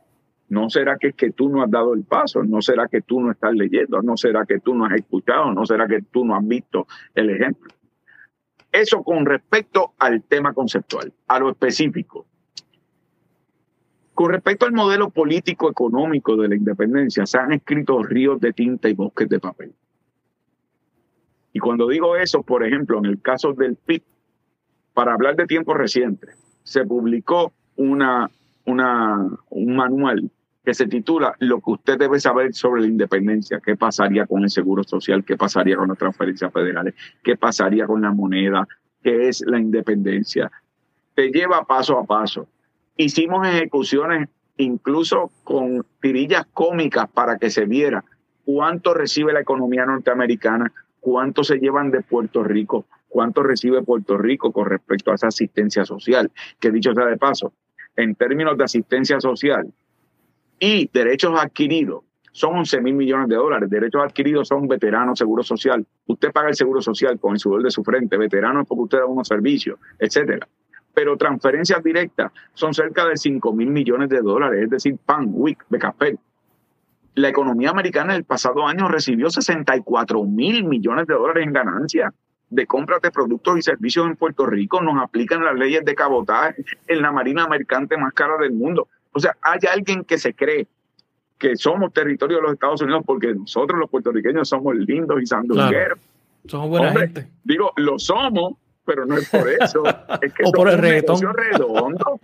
no 0.48 0.70
será 0.70 0.98
que 0.98 1.14
que 1.14 1.32
tú 1.32 1.50
no 1.50 1.62
has 1.62 1.70
dado 1.70 1.94
el 1.94 2.04
paso, 2.04 2.44
no 2.44 2.62
será 2.62 2.88
que 2.88 3.02
tú 3.02 3.20
no 3.20 3.32
estás 3.32 3.54
leyendo, 3.54 4.02
no 4.02 4.18
será 4.18 4.46
que 4.46 4.60
tú 4.60 4.74
no 4.74 4.86
has 4.86 4.94
escuchado, 4.94 5.54
no 5.54 5.66
será 5.66 5.88
que 5.88 6.02
tú 6.02 6.26
no 6.26 6.36
has 6.36 6.48
visto 6.48 6.88
el 7.14 7.30
ejemplo. 7.30 7.72
Eso 8.72 9.04
con 9.04 9.26
respecto 9.26 9.94
al 10.00 10.24
tema 10.24 10.54
conceptual, 10.54 11.14
a 11.28 11.40
lo 11.40 11.52
específico. 11.52 12.26
Con 14.14 14.32
respecto 14.32 14.66
al 14.66 14.74
modelo 14.74 15.10
político 15.10 15.70
económico 15.70 16.36
de 16.36 16.50
la 16.50 16.56
independencia, 16.56 17.26
se 17.26 17.38
han 17.38 17.54
escrito 17.54 18.02
ríos 18.04 18.40
de 18.40 18.54
tinta 18.54 18.90
y 18.90 18.94
bosques 18.94 19.30
de 19.30 19.40
papel. 19.40 19.74
Y 21.54 21.60
cuando 21.60 21.88
digo 21.88 22.16
eso, 22.16 22.44
por 22.44 22.66
ejemplo, 22.66 23.00
en 23.00 23.06
el 23.06 23.22
caso 23.22 23.54
del 23.54 23.76
PIB, 23.76 24.04
para 24.94 25.14
hablar 25.14 25.36
de 25.36 25.46
tiempos 25.46 25.78
recientes, 25.78 26.38
se 26.64 26.86
publicó 26.86 27.54
una, 27.76 28.30
una, 28.66 29.28
un 29.50 29.76
manual 29.76 30.30
que 30.64 30.74
se 30.74 30.88
titula 30.88 31.36
Lo 31.40 31.62
que 31.62 31.72
usted 31.72 31.98
debe 31.98 32.20
saber 32.20 32.54
sobre 32.54 32.82
la 32.82 32.88
independencia, 32.88 33.60
qué 33.64 33.76
pasaría 33.76 34.26
con 34.28 34.44
el 34.44 34.50
seguro 34.50 34.84
social, 34.84 35.24
qué 35.24 35.38
pasaría 35.38 35.78
con 35.78 35.88
las 35.88 35.98
transferencias 35.98 36.52
federales, 36.52 36.94
qué 37.24 37.38
pasaría 37.38 37.88
con 37.88 38.02
la 38.02 38.12
moneda, 38.12 38.68
qué 39.02 39.30
es 39.30 39.42
la 39.42 39.60
independencia. 39.60 40.52
Te 41.16 41.32
lleva 41.32 41.66
paso 41.66 41.98
a 41.98 42.06
paso. 42.06 42.48
Hicimos 42.98 43.48
ejecuciones 43.48 44.30
incluso 44.58 45.32
con 45.44 45.86
tirillas 46.02 46.46
cómicas 46.54 47.10
para 47.10 47.38
que 47.38 47.50
se 47.50 47.66
viera 47.66 48.04
cuánto 48.46 48.94
recibe 48.94 49.32
la 49.32 49.40
economía 49.40 49.86
norteamericana, 49.86 50.72
cuánto 51.10 51.44
se 51.44 51.58
llevan 51.58 51.90
de 51.90 52.02
Puerto 52.02 52.44
Rico, 52.44 52.86
cuánto 53.08 53.42
recibe 53.42 53.82
Puerto 53.82 54.16
Rico 54.16 54.52
con 54.52 54.68
respecto 54.68 55.12
a 55.12 55.16
esa 55.16 55.30
asistencia 55.30 55.84
social, 55.84 56.32
que 56.60 56.70
dicho 56.70 56.94
sea 56.94 57.08
de 57.08 57.18
paso, 57.18 57.52
en 57.96 58.14
términos 58.14 58.56
de 58.56 58.64
asistencia 58.64 59.20
social 59.20 59.74
y 60.60 60.88
derechos 60.94 61.34
adquiridos, 61.36 62.04
son 62.32 62.58
11 62.58 62.82
mil 62.82 62.94
millones 62.94 63.28
de 63.28 63.38
dólares. 63.38 63.72
Derechos 63.72 64.04
adquiridos 64.04 64.50
son 64.50 64.68
veteranos, 64.68 65.18
seguro 65.18 65.42
social. 65.42 65.84
Usted 66.06 66.32
paga 66.32 66.50
el 66.50 66.56
seguro 66.56 66.80
social 66.80 67.20
con 67.20 67.34
el 67.34 67.40
sudor 67.40 67.64
de 67.64 67.72
su 67.72 67.84
frente. 67.84 68.16
Veteranos 68.16 68.68
porque 68.68 68.84
usted 68.84 69.00
da 69.00 69.08
unos 69.08 69.28
servicios, 69.28 69.80
etcétera. 69.98 70.48
Pero 70.94 71.18
transferencias 71.18 71.84
directas 71.84 72.32
son 72.54 72.76
cerca 72.76 73.08
de 73.08 73.18
5 73.18 73.52
mil 73.52 73.72
millones 73.72 74.10
de 74.10 74.22
dólares, 74.22 74.66
es 74.66 74.70
decir, 74.70 74.96
pan, 75.04 75.26
WIC, 75.28 75.66
café 75.80 76.20
la 77.16 77.30
economía 77.30 77.70
americana 77.70 78.16
el 78.16 78.24
pasado 78.24 78.68
año 78.68 78.88
recibió 78.88 79.30
64 79.30 80.24
mil 80.24 80.64
millones 80.64 81.08
de 81.08 81.14
dólares 81.14 81.46
en 81.46 81.54
ganancias 81.54 82.14
de 82.50 82.66
compras 82.66 83.02
de 83.02 83.12
productos 83.12 83.58
y 83.58 83.62
servicios 83.62 84.06
en 84.08 84.16
Puerto 84.16 84.46
Rico. 84.46 84.82
Nos 84.82 85.02
aplican 85.02 85.44
las 85.44 85.56
leyes 85.56 85.84
de 85.86 85.96
cabotaje 85.96 86.64
en 86.88 87.02
la 87.02 87.12
marina 87.12 87.48
mercante 87.48 87.98
más 87.98 88.14
cara 88.14 88.38
del 88.38 88.54
mundo. 88.54 88.88
O 89.12 89.20
sea, 89.20 89.36
hay 89.42 89.60
alguien 89.72 90.04
que 90.04 90.18
se 90.18 90.34
cree 90.34 90.68
que 91.38 91.56
somos 91.56 91.94
territorio 91.94 92.38
de 92.38 92.44
los 92.44 92.54
Estados 92.54 92.82
Unidos 92.82 93.04
porque 93.06 93.34
nosotros 93.34 93.80
los 93.80 93.90
puertorriqueños 93.90 94.50
somos 94.50 94.76
lindos 94.76 95.22
y 95.22 95.26
sandungueros. 95.26 96.00
Somos 96.46 96.70
buena 96.70 96.92
gente. 96.92 97.28
Digo, 97.44 97.72
lo 97.78 97.98
somos, 98.00 98.54
pero 98.86 99.06
no 99.06 99.18
es 99.18 99.30
por 99.30 99.48
eso. 99.50 99.84
Es 100.22 100.34
que 100.34 100.44
o 100.46 100.52
por 100.52 100.70
el 100.70 100.78
reggaetón. 100.78 101.22
redondo. 101.34 102.20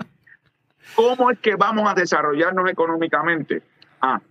¿Cómo 0.95 1.31
es 1.31 1.39
que 1.39 1.55
vamos 1.55 1.89
a 1.89 1.93
desarrollarnos 1.93 2.69
económicamente? 2.69 3.61
Ah, 4.01 4.21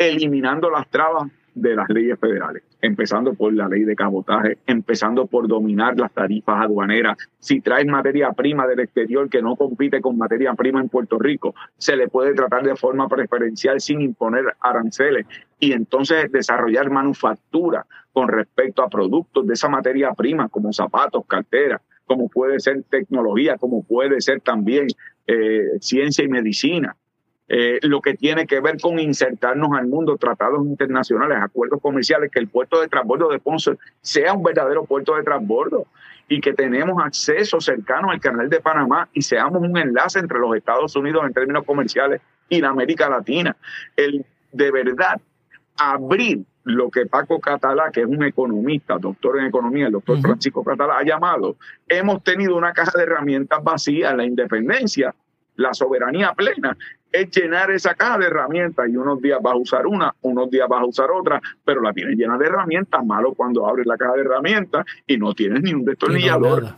eliminando 0.00 0.70
las 0.70 0.88
trabas 0.88 1.30
de 1.54 1.74
las 1.74 1.88
leyes 1.88 2.18
federales, 2.18 2.62
empezando 2.80 3.34
por 3.34 3.52
la 3.52 3.68
ley 3.68 3.84
de 3.84 3.94
cabotaje, 3.94 4.58
empezando 4.66 5.26
por 5.26 5.46
dominar 5.46 5.98
las 5.98 6.12
tarifas 6.12 6.62
aduaneras. 6.62 7.18
Si 7.38 7.60
traes 7.60 7.86
materia 7.86 8.32
prima 8.32 8.66
del 8.66 8.80
exterior 8.80 9.28
que 9.28 9.42
no 9.42 9.56
compite 9.56 10.00
con 10.00 10.16
materia 10.16 10.54
prima 10.54 10.80
en 10.80 10.88
Puerto 10.88 11.18
Rico, 11.18 11.54
se 11.76 11.96
le 11.96 12.08
puede 12.08 12.34
tratar 12.34 12.62
de 12.62 12.76
forma 12.76 13.08
preferencial 13.08 13.80
sin 13.80 14.00
imponer 14.00 14.44
aranceles 14.60 15.26
y 15.58 15.72
entonces 15.72 16.32
desarrollar 16.32 16.90
manufactura 16.90 17.84
con 18.12 18.28
respecto 18.28 18.82
a 18.82 18.88
productos 18.88 19.46
de 19.46 19.54
esa 19.54 19.68
materia 19.68 20.12
prima 20.14 20.48
como 20.48 20.72
zapatos, 20.72 21.26
carteras, 21.26 21.82
como 22.06 22.28
puede 22.28 22.58
ser 22.58 22.82
tecnología, 22.84 23.56
como 23.58 23.82
puede 23.82 24.20
ser 24.20 24.40
también 24.40 24.86
eh, 25.26 25.78
ciencia 25.80 26.24
y 26.24 26.28
medicina. 26.28 26.96
Eh, 27.52 27.80
lo 27.82 28.00
que 28.00 28.14
tiene 28.14 28.46
que 28.46 28.60
ver 28.60 28.80
con 28.80 29.00
insertarnos 29.00 29.76
al 29.76 29.88
mundo, 29.88 30.16
tratados 30.16 30.64
internacionales, 30.64 31.36
acuerdos 31.42 31.80
comerciales, 31.80 32.30
que 32.30 32.38
el 32.38 32.46
puerto 32.46 32.80
de 32.80 32.86
transbordo 32.86 33.28
de 33.28 33.40
Ponce 33.40 33.76
sea 34.00 34.34
un 34.34 34.44
verdadero 34.44 34.84
puerto 34.84 35.16
de 35.16 35.24
transbordo 35.24 35.88
y 36.28 36.40
que 36.40 36.52
tenemos 36.52 37.02
acceso 37.04 37.60
cercano 37.60 38.12
al 38.12 38.20
canal 38.20 38.48
de 38.48 38.60
Panamá 38.60 39.08
y 39.12 39.22
seamos 39.22 39.62
un 39.62 39.76
enlace 39.76 40.20
entre 40.20 40.38
los 40.38 40.54
Estados 40.54 40.94
Unidos 40.94 41.24
en 41.26 41.32
términos 41.32 41.64
comerciales 41.64 42.20
y 42.48 42.60
la 42.60 42.68
América 42.68 43.10
Latina. 43.10 43.56
El 43.96 44.24
de 44.52 44.70
verdad 44.70 45.20
abrir 45.76 46.44
lo 46.62 46.88
que 46.88 47.06
Paco 47.06 47.40
Catalá, 47.40 47.90
que 47.90 48.02
es 48.02 48.06
un 48.06 48.22
economista, 48.22 48.96
doctor 48.96 49.40
en 49.40 49.46
economía, 49.46 49.86
el 49.86 49.92
doctor 49.92 50.20
Francisco 50.20 50.62
Catalá, 50.62 50.98
ha 50.98 51.02
llamado, 51.02 51.56
hemos 51.88 52.22
tenido 52.22 52.56
una 52.56 52.72
caja 52.72 52.92
de 52.96 53.02
herramientas 53.02 53.60
vacía, 53.64 54.14
la 54.14 54.24
independencia, 54.24 55.12
la 55.56 55.74
soberanía 55.74 56.32
plena, 56.32 56.76
es 57.12 57.30
llenar 57.30 57.70
esa 57.70 57.94
caja 57.94 58.18
de 58.18 58.26
herramientas 58.26 58.88
y 58.88 58.96
unos 58.96 59.20
días 59.20 59.38
vas 59.42 59.54
a 59.54 59.56
usar 59.56 59.86
una, 59.86 60.14
unos 60.22 60.50
días 60.50 60.68
vas 60.68 60.82
a 60.82 60.86
usar 60.86 61.10
otra, 61.10 61.40
pero 61.64 61.80
la 61.80 61.92
tienes 61.92 62.16
llena 62.16 62.38
de 62.38 62.46
herramientas. 62.46 63.04
Malo 63.04 63.34
cuando 63.34 63.66
abres 63.66 63.86
la 63.86 63.96
caja 63.96 64.14
de 64.14 64.20
herramientas 64.22 64.84
y 65.06 65.16
no 65.16 65.34
tienes 65.34 65.62
ni 65.62 65.74
un 65.74 65.84
destornillador. 65.84 66.76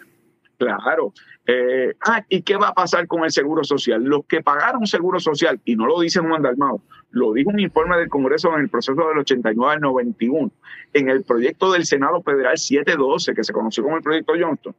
claro. 0.59 1.13
Eh, 1.45 1.93
ah, 2.07 2.25
¿y 2.29 2.43
qué 2.43 2.57
va 2.57 2.69
a 2.69 2.75
pasar 2.75 3.09
con 3.09 3.25
el 3.25 3.33
seguro 3.33 3.65
social? 3.65 4.03
Los 4.05 4.25
que 4.27 4.43
pagaron 4.43 4.87
seguro 4.87 5.19
social, 5.19 5.61
y 5.65 5.75
no 5.75 5.87
lo 5.87 6.01
dice 6.01 6.21
Juan 6.21 6.41
Dalmao, 6.41 6.81
lo 7.11 7.33
dijo 7.33 7.51
un 7.51 7.59
informe 7.59 7.97
del 7.97 8.09
Congreso 8.09 8.55
en 8.55 8.61
el 8.61 8.69
proceso 8.69 9.09
del 9.09 9.19
89 9.19 9.75
al 9.75 9.81
91, 9.81 10.51
en 10.93 11.09
el 11.09 11.25
proyecto 11.25 11.73
del 11.73 11.85
Senado 11.85 12.23
Federal 12.23 12.57
712, 12.57 13.35
que 13.35 13.43
se 13.43 13.53
conoció 13.53 13.83
como 13.83 13.97
el 13.97 14.03
proyecto 14.03 14.35
Johnston, 14.39 14.75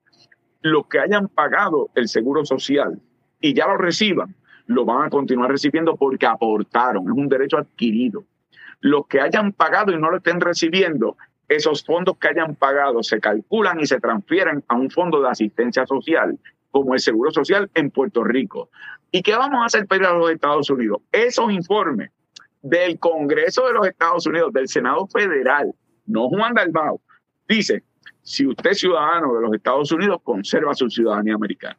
los 0.62 0.88
que 0.88 1.00
hayan 1.00 1.28
pagado 1.28 1.90
el 1.96 2.08
seguro 2.08 2.46
social 2.46 3.00
y 3.42 3.54
ya 3.54 3.68
lo 3.68 3.78
reciban, 3.78 4.34
lo 4.68 4.86
van 4.86 5.08
a 5.08 5.10
continuar 5.10 5.52
recibiendo 5.52 5.96
porque 5.96 6.26
aportaron, 6.26 7.04
es 7.06 7.12
un 7.12 7.30
derecho 7.30 7.58
adquirido. 7.58 8.24
Los 8.80 9.08
que 9.08 9.22
hayan 9.22 9.54
pagado 9.54 9.92
y 9.92 9.98
no 9.98 10.10
lo 10.10 10.18
estén 10.18 10.42
recibiendo, 10.42 11.18
esos 11.48 11.84
fondos 11.84 12.18
que 12.18 12.30
hayan 12.30 12.56
pagado 12.56 13.04
se 13.04 13.20
calculan 13.20 13.80
y 13.80 13.86
se 13.86 14.00
transfieren 14.00 14.64
a 14.68 14.76
un 14.76 14.90
fondo 14.90 15.22
de 15.22 15.30
asistencia 15.30 15.86
social, 15.86 16.38
como 16.72 16.94
el 16.94 17.00
Seguro 17.00 17.32
Social 17.32 17.70
en 17.76 17.92
Puerto 17.92 18.24
Rico. 18.24 18.70
¿Y 19.12 19.22
qué 19.22 19.36
vamos 19.36 19.62
a 19.62 19.66
hacer 19.66 19.86
para 19.86 20.14
los 20.14 20.32
Estados 20.32 20.70
Unidos? 20.70 21.02
Esos 21.12 21.52
informes 21.52 22.12
del 22.62 22.98
Congreso 22.98 23.68
de 23.68 23.74
los 23.74 23.88
Estados 23.88 24.26
Unidos, 24.26 24.52
del 24.54 24.68
Senado 24.68 25.06
Federal, 25.08 25.74
no 26.08 26.30
Juan 26.30 26.54
Dalmau, 26.54 27.00
dice, 27.48 27.84
si 28.22 28.48
usted 28.48 28.72
es 28.72 28.80
ciudadano 28.80 29.36
de 29.36 29.42
los 29.42 29.54
Estados 29.54 29.92
Unidos, 29.92 30.22
conserva 30.24 30.74
su 30.74 30.90
ciudadanía 30.90 31.36
americana. 31.36 31.78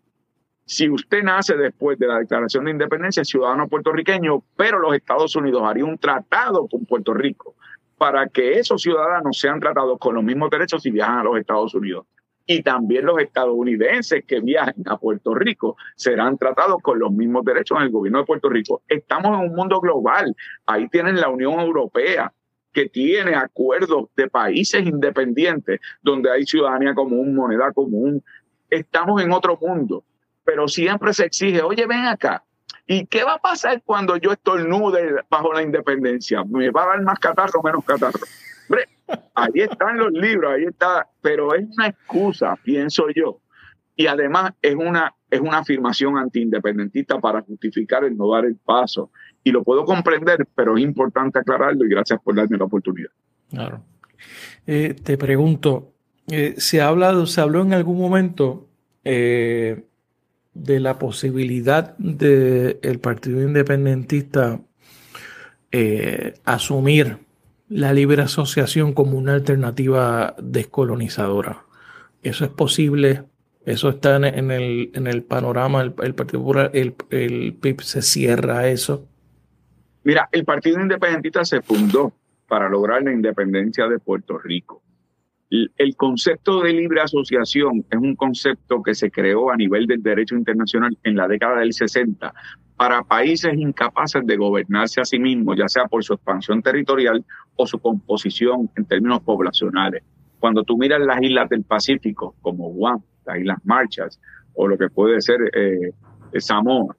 Si 0.66 0.88
usted 0.88 1.22
nace 1.22 1.56
después 1.56 1.98
de 1.98 2.06
la 2.06 2.18
declaración 2.18 2.64
de 2.64 2.70
independencia, 2.70 3.24
ciudadano 3.24 3.68
puertorriqueño, 3.68 4.42
pero 4.56 4.78
los 4.78 4.94
Estados 4.94 5.36
Unidos 5.36 5.62
harían 5.64 5.88
un 5.88 5.98
tratado 5.98 6.66
con 6.68 6.86
Puerto 6.86 7.12
Rico 7.12 7.54
para 7.98 8.28
que 8.28 8.58
esos 8.58 8.80
ciudadanos 8.82 9.38
sean 9.38 9.60
tratados 9.60 9.98
con 9.98 10.14
los 10.14 10.24
mismos 10.24 10.50
derechos 10.50 10.82
si 10.82 10.90
viajan 10.90 11.18
a 11.18 11.24
los 11.24 11.38
Estados 11.38 11.74
Unidos. 11.74 12.06
y 12.46 12.62
también 12.62 13.06
los 13.06 13.18
estadounidenses 13.20 14.22
que 14.26 14.40
viajen 14.40 14.84
a 14.86 14.98
Puerto 14.98 15.34
Rico 15.34 15.76
serán 15.96 16.36
tratados 16.36 16.76
con 16.82 16.98
los 16.98 17.10
mismos 17.10 17.42
derechos 17.44 17.78
en 17.78 17.84
el 17.84 17.90
gobierno 17.90 18.18
de 18.18 18.26
Puerto 18.26 18.50
Rico. 18.50 18.82
Estamos 18.86 19.38
en 19.38 19.50
un 19.50 19.56
mundo 19.56 19.80
global. 19.80 20.36
Ahí 20.66 20.88
tienen 20.90 21.18
la 21.18 21.30
Unión 21.30 21.58
Europea 21.60 22.32
que 22.72 22.88
tiene 22.88 23.34
acuerdos 23.34 24.08
de 24.16 24.28
países 24.28 24.84
independientes 24.84 25.80
donde 26.02 26.30
hay 26.30 26.44
ciudadanía 26.44 26.94
común, 26.94 27.34
moneda 27.34 27.72
común. 27.72 28.22
Estamos 28.68 29.22
en 29.22 29.32
otro 29.32 29.56
mundo, 29.58 30.04
pero 30.44 30.68
siempre 30.68 31.12
se 31.12 31.26
exige, 31.26 31.62
oye, 31.62 31.86
ven 31.86 32.04
acá. 32.04 32.44
¿Y 32.86 33.06
qué 33.06 33.24
va 33.24 33.34
a 33.34 33.38
pasar 33.38 33.82
cuando 33.84 34.16
yo 34.16 34.32
estornude 34.32 35.22
bajo 35.30 35.52
la 35.52 35.62
independencia? 35.62 36.44
¿Me 36.44 36.70
va 36.70 36.84
a 36.84 36.88
dar 36.88 37.02
más 37.02 37.18
catarro 37.18 37.60
o 37.60 37.62
menos 37.62 37.84
catarro? 37.84 38.20
Hombre, 38.68 38.88
ahí 39.34 39.62
están 39.62 39.96
los 39.96 40.12
libros, 40.12 40.52
ahí 40.52 40.64
está, 40.64 41.08
pero 41.22 41.54
es 41.54 41.66
una 41.76 41.88
excusa, 41.88 42.56
pienso 42.62 43.06
yo. 43.14 43.40
Y 43.96 44.06
además 44.06 44.52
es 44.60 44.74
una, 44.74 45.14
es 45.30 45.40
una 45.40 45.58
afirmación 45.58 46.18
antiindependentista 46.18 47.18
para 47.20 47.40
justificar 47.42 48.04
el 48.04 48.16
no 48.16 48.30
dar 48.30 48.44
el 48.44 48.56
paso. 48.56 49.10
Y 49.42 49.50
lo 49.50 49.62
puedo 49.62 49.84
comprender, 49.84 50.46
pero 50.54 50.76
es 50.76 50.82
importante 50.82 51.38
aclararlo 51.38 51.86
y 51.86 51.88
gracias 51.88 52.20
por 52.22 52.34
darme 52.34 52.58
la 52.58 52.64
oportunidad. 52.64 53.10
Claro. 53.50 53.82
Eh, 54.66 54.94
te 54.94 55.16
pregunto, 55.16 55.92
eh, 56.30 56.54
¿se, 56.58 56.80
ha 56.80 56.88
hablado, 56.88 57.26
¿se 57.26 57.40
habló 57.40 57.62
en 57.62 57.72
algún 57.72 57.98
momento 57.98 58.68
eh, 59.04 59.84
de 60.54 60.80
la 60.80 60.98
posibilidad 60.98 61.96
del 61.98 62.78
el 62.82 63.00
Partido 63.00 63.42
Independentista 63.42 64.60
asumir 66.44 67.18
la 67.68 67.92
libre 67.92 68.22
asociación 68.22 68.92
como 68.92 69.18
una 69.18 69.34
alternativa 69.34 70.36
descolonizadora. 70.40 71.64
Eso 72.22 72.44
es 72.44 72.50
posible, 72.50 73.24
eso 73.66 73.88
está 73.88 74.16
en, 74.16 74.50
el, 74.50 74.90
en 74.94 75.06
el, 75.06 75.22
panorama, 75.24 75.82
el, 75.82 76.14
Partido 76.14 76.40
Popular, 76.40 76.70
el, 76.74 76.94
el 77.10 77.54
PIB 77.54 77.80
se 77.82 78.02
cierra 78.02 78.60
a 78.60 78.68
eso. 78.68 79.08
Mira, 80.04 80.28
el 80.32 80.44
Partido 80.44 80.80
Independentista 80.80 81.44
se 81.44 81.62
fundó 81.62 82.12
para 82.46 82.68
lograr 82.68 83.02
la 83.02 83.12
independencia 83.12 83.88
de 83.88 83.98
Puerto 83.98 84.38
Rico. 84.38 84.82
El 85.76 85.96
concepto 85.96 86.62
de 86.62 86.72
libre 86.72 87.00
asociación 87.00 87.84
es 87.88 87.98
un 87.98 88.16
concepto 88.16 88.82
que 88.82 88.94
se 88.94 89.10
creó 89.10 89.50
a 89.50 89.56
nivel 89.56 89.86
del 89.86 90.02
derecho 90.02 90.34
internacional 90.34 90.96
en 91.04 91.14
la 91.14 91.28
década 91.28 91.60
del 91.60 91.72
60 91.72 92.34
para 92.76 93.04
países 93.04 93.54
incapaces 93.54 94.26
de 94.26 94.36
gobernarse 94.36 95.00
a 95.00 95.04
sí 95.04 95.18
mismos, 95.18 95.56
ya 95.56 95.68
sea 95.68 95.86
por 95.86 96.02
su 96.02 96.14
expansión 96.14 96.60
territorial 96.60 97.24
o 97.54 97.66
su 97.66 97.78
composición 97.78 98.68
en 98.76 98.84
términos 98.84 99.20
poblacionales. 99.20 100.02
Cuando 100.40 100.64
tú 100.64 100.76
miras 100.76 101.00
las 101.00 101.22
islas 101.22 101.48
del 101.48 101.62
Pacífico, 101.62 102.34
como 102.42 102.70
Guam, 102.70 103.00
las 103.24 103.38
Islas 103.38 103.58
Marchas, 103.64 104.20
o 104.54 104.66
lo 104.66 104.76
que 104.76 104.88
puede 104.88 105.20
ser 105.20 105.38
eh, 105.54 105.92
Samoa, 106.40 106.96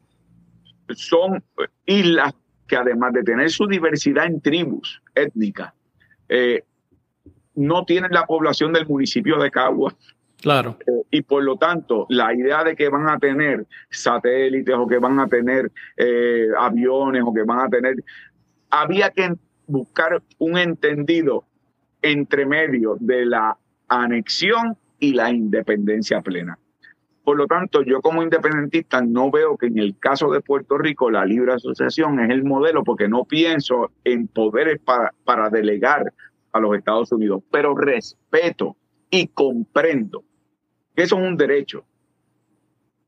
son 0.93 1.43
islas 1.85 2.33
que 2.67 2.77
además 2.77 3.13
de 3.13 3.23
tener 3.23 3.49
su 3.49 3.67
diversidad 3.67 4.25
en 4.25 4.39
tribus 4.39 5.01
étnicas, 5.13 5.73
eh, 6.29 6.63
no 7.55 7.85
tienen 7.85 8.11
la 8.11 8.25
población 8.25 8.73
del 8.73 8.87
municipio 8.87 9.37
de 9.37 9.51
Cagua, 9.51 9.93
Claro. 10.41 10.77
Eh, 10.85 10.91
y 11.09 11.21
por 11.23 11.43
lo 11.43 11.57
tanto, 11.57 12.05
la 12.09 12.31
idea 12.31 12.63
de 12.63 12.75
que 12.75 12.87
van 12.89 13.09
a 13.09 13.17
tener 13.17 13.65
satélites 13.89 14.75
o 14.75 14.85
que 14.85 14.99
van 14.99 15.19
a 15.19 15.27
tener 15.27 15.71
eh, 15.97 16.49
aviones 16.59 17.23
o 17.25 17.33
que 17.33 17.41
van 17.41 17.65
a 17.65 17.69
tener, 17.69 17.95
había 18.69 19.09
que 19.09 19.33
buscar 19.65 20.21
un 20.37 20.57
entendido 20.59 21.45
entre 22.01 22.45
medio 22.45 22.95
de 22.99 23.25
la 23.25 23.57
anexión 23.87 24.77
y 24.99 25.13
la 25.13 25.31
independencia 25.31 26.21
plena. 26.21 26.59
Por 27.23 27.37
lo 27.37 27.47
tanto, 27.47 27.81
yo 27.81 28.01
como 28.01 28.21
independentista 28.21 29.01
no 29.01 29.31
veo 29.31 29.57
que 29.57 29.65
en 29.65 29.79
el 29.79 29.97
caso 29.97 30.29
de 30.29 30.41
Puerto 30.41 30.77
Rico 30.77 31.09
la 31.09 31.25
libre 31.25 31.53
asociación 31.53 32.19
es 32.19 32.29
el 32.29 32.43
modelo 32.43 32.83
porque 32.83 33.07
no 33.07 33.23
pienso 33.25 33.89
en 34.03 34.27
poderes 34.27 34.79
para, 34.79 35.11
para 35.23 35.49
delegar 35.49 36.13
a 36.55 36.59
los 36.61 36.73
Estados 36.77 37.11
Unidos, 37.11 37.43
pero 37.51 37.75
respeto 37.75 38.77
y 39.09 39.27
comprendo 39.27 40.23
que 40.95 41.03
eso 41.03 41.17
es 41.17 41.27
un 41.27 41.35
derecho 41.35 41.83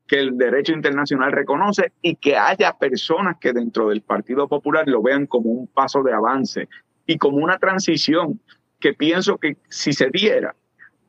que 0.06 0.20
el 0.20 0.36
derecho 0.36 0.74
internacional 0.74 1.32
reconoce 1.32 1.92
y 2.02 2.16
que 2.16 2.36
haya 2.36 2.76
personas 2.76 3.38
que 3.40 3.54
dentro 3.54 3.88
del 3.88 4.02
Partido 4.02 4.48
Popular 4.48 4.86
lo 4.86 5.02
vean 5.02 5.26
como 5.26 5.50
un 5.50 5.66
paso 5.66 6.02
de 6.02 6.12
avance 6.12 6.68
y 7.06 7.16
como 7.16 7.38
una 7.38 7.58
transición 7.58 8.38
que 8.80 8.92
pienso 8.92 9.38
que 9.38 9.56
si 9.70 9.94
se 9.94 10.10
diera, 10.10 10.54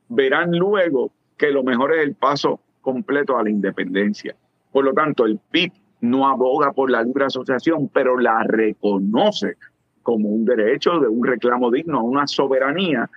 verán 0.08 0.52
luego 0.52 1.12
que 1.36 1.50
lo 1.50 1.62
mejor 1.62 1.94
es 1.94 2.04
el 2.04 2.14
paso 2.14 2.60
completo 2.80 3.36
a 3.36 3.42
la 3.42 3.50
independencia. 3.50 4.34
Por 4.72 4.86
lo 4.86 4.94
tanto, 4.94 5.26
el 5.26 5.38
PIB 5.50 5.72
no 6.00 6.26
aboga 6.26 6.72
por 6.72 6.90
la 6.90 7.02
libre 7.02 7.26
asociación, 7.26 7.88
pero 7.88 8.18
la 8.18 8.44
reconoce 8.44 9.56
como 10.02 10.28
un 10.28 10.44
derecho 10.44 10.98
de 10.98 11.08
un 11.08 11.26
reclamo 11.26 11.70
digno, 11.70 12.02
una 12.02 12.26
soberanía 12.26 13.08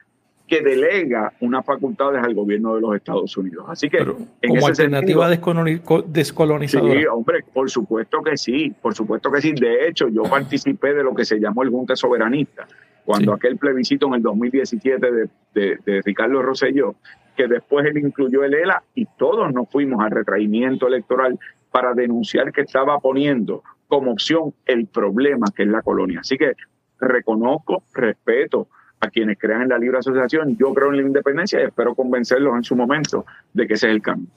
que 0.48 0.62
delega 0.62 1.34
unas 1.40 1.66
facultades 1.66 2.22
al 2.24 2.36
gobierno 2.36 2.76
de 2.76 2.82
los 2.82 2.96
Estados 2.96 3.36
Unidos. 3.38 3.66
Así 3.70 3.90
que 3.90 4.00
como 4.06 4.68
alternativa 4.68 5.30
descolonizadora. 5.30 7.00
Sí, 7.00 7.06
hombre, 7.06 7.44
por 7.54 7.70
supuesto 7.70 8.22
que 8.22 8.38
sí, 8.38 8.74
por 8.82 8.94
supuesto 8.94 9.32
que 9.32 9.42
sí. 9.42 9.54
De 9.54 9.88
hecho, 9.88 10.10
yo 10.10 10.24
participé 10.24 10.94
de 10.94 11.04
lo 11.04 11.16
que 11.16 11.26
se 11.26 11.40
llamó 11.40 11.64
el 11.64 11.70
Junta 11.70 11.96
Soberanista, 11.96 12.68
cuando 13.06 13.34
aquel 13.34 13.58
plebiscito 13.58 14.08
en 14.08 14.16
el 14.16 14.22
2017 14.22 15.12
de, 15.12 15.30
de, 15.54 15.78
de 15.86 16.02
Ricardo 16.02 16.42
Rosselló, 16.42 16.96
que 17.36 17.48
después 17.48 17.86
él 17.86 17.98
incluyó 17.98 18.44
el 18.44 18.54
ELA 18.54 18.84
y 18.96 19.06
todos 19.18 19.52
nos 19.54 19.70
fuimos 19.70 20.04
al 20.04 20.12
retraimiento 20.12 20.88
electoral 20.88 21.40
para 21.74 21.95
denunciar 21.95 22.53
que 22.53 22.61
estaba 22.61 22.99
poniendo 22.99 23.63
como 23.88 24.11
opción 24.11 24.53
el 24.67 24.86
problema 24.86 25.47
que 25.55 25.63
es 25.63 25.69
la 25.69 25.82
colonia. 25.82 26.19
Así 26.19 26.38
que 26.38 26.53
reconozco, 26.99 27.84
respeto 27.95 28.67
a 28.99 29.09
quienes 29.09 29.39
crean 29.39 29.63
en 29.63 29.69
la 29.69 29.80
libre 29.80 29.97
asociación. 29.97 30.55
Yo 30.55 30.71
creo 30.71 30.91
en 30.91 30.97
la 30.97 31.01
independencia 31.01 31.59
y 31.59 31.63
espero 31.63 31.95
convencerlos 31.95 32.55
en 32.55 32.63
su 32.63 32.76
momento 32.76 33.26
de 33.53 33.67
que 33.67 33.74
ese 33.74 33.88
es 33.88 33.93
el 33.95 34.03
cambio. 34.03 34.30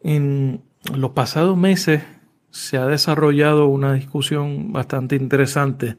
En 0.00 0.62
los 0.96 1.10
pasados 1.10 1.56
meses 1.56 2.02
se 2.50 2.78
ha 2.78 2.86
desarrollado 2.86 3.66
una 3.66 3.92
discusión 3.92 4.72
bastante 4.72 5.16
interesante 5.16 5.98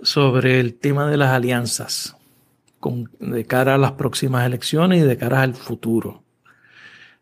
sobre 0.00 0.60
el 0.60 0.74
tema 0.76 1.10
de 1.10 1.16
las 1.16 1.30
alianzas 1.30 2.16
con, 2.78 3.10
de 3.18 3.44
cara 3.44 3.74
a 3.74 3.78
las 3.78 3.92
próximas 3.92 4.46
elecciones 4.46 5.02
y 5.02 5.06
de 5.06 5.16
cara 5.16 5.42
al 5.42 5.54
futuro. 5.54 6.22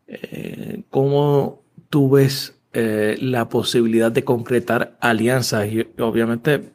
Eh, 0.05 0.83
¿Cómo 0.91 1.62
tú 1.93 2.09
ves 2.09 2.59
eh, 2.73 3.17
la 3.21 3.49
posibilidad 3.49 4.11
de 4.11 4.23
concretar 4.23 4.97
alianzas? 4.99 5.71
Y 5.71 5.87
obviamente 5.99 6.71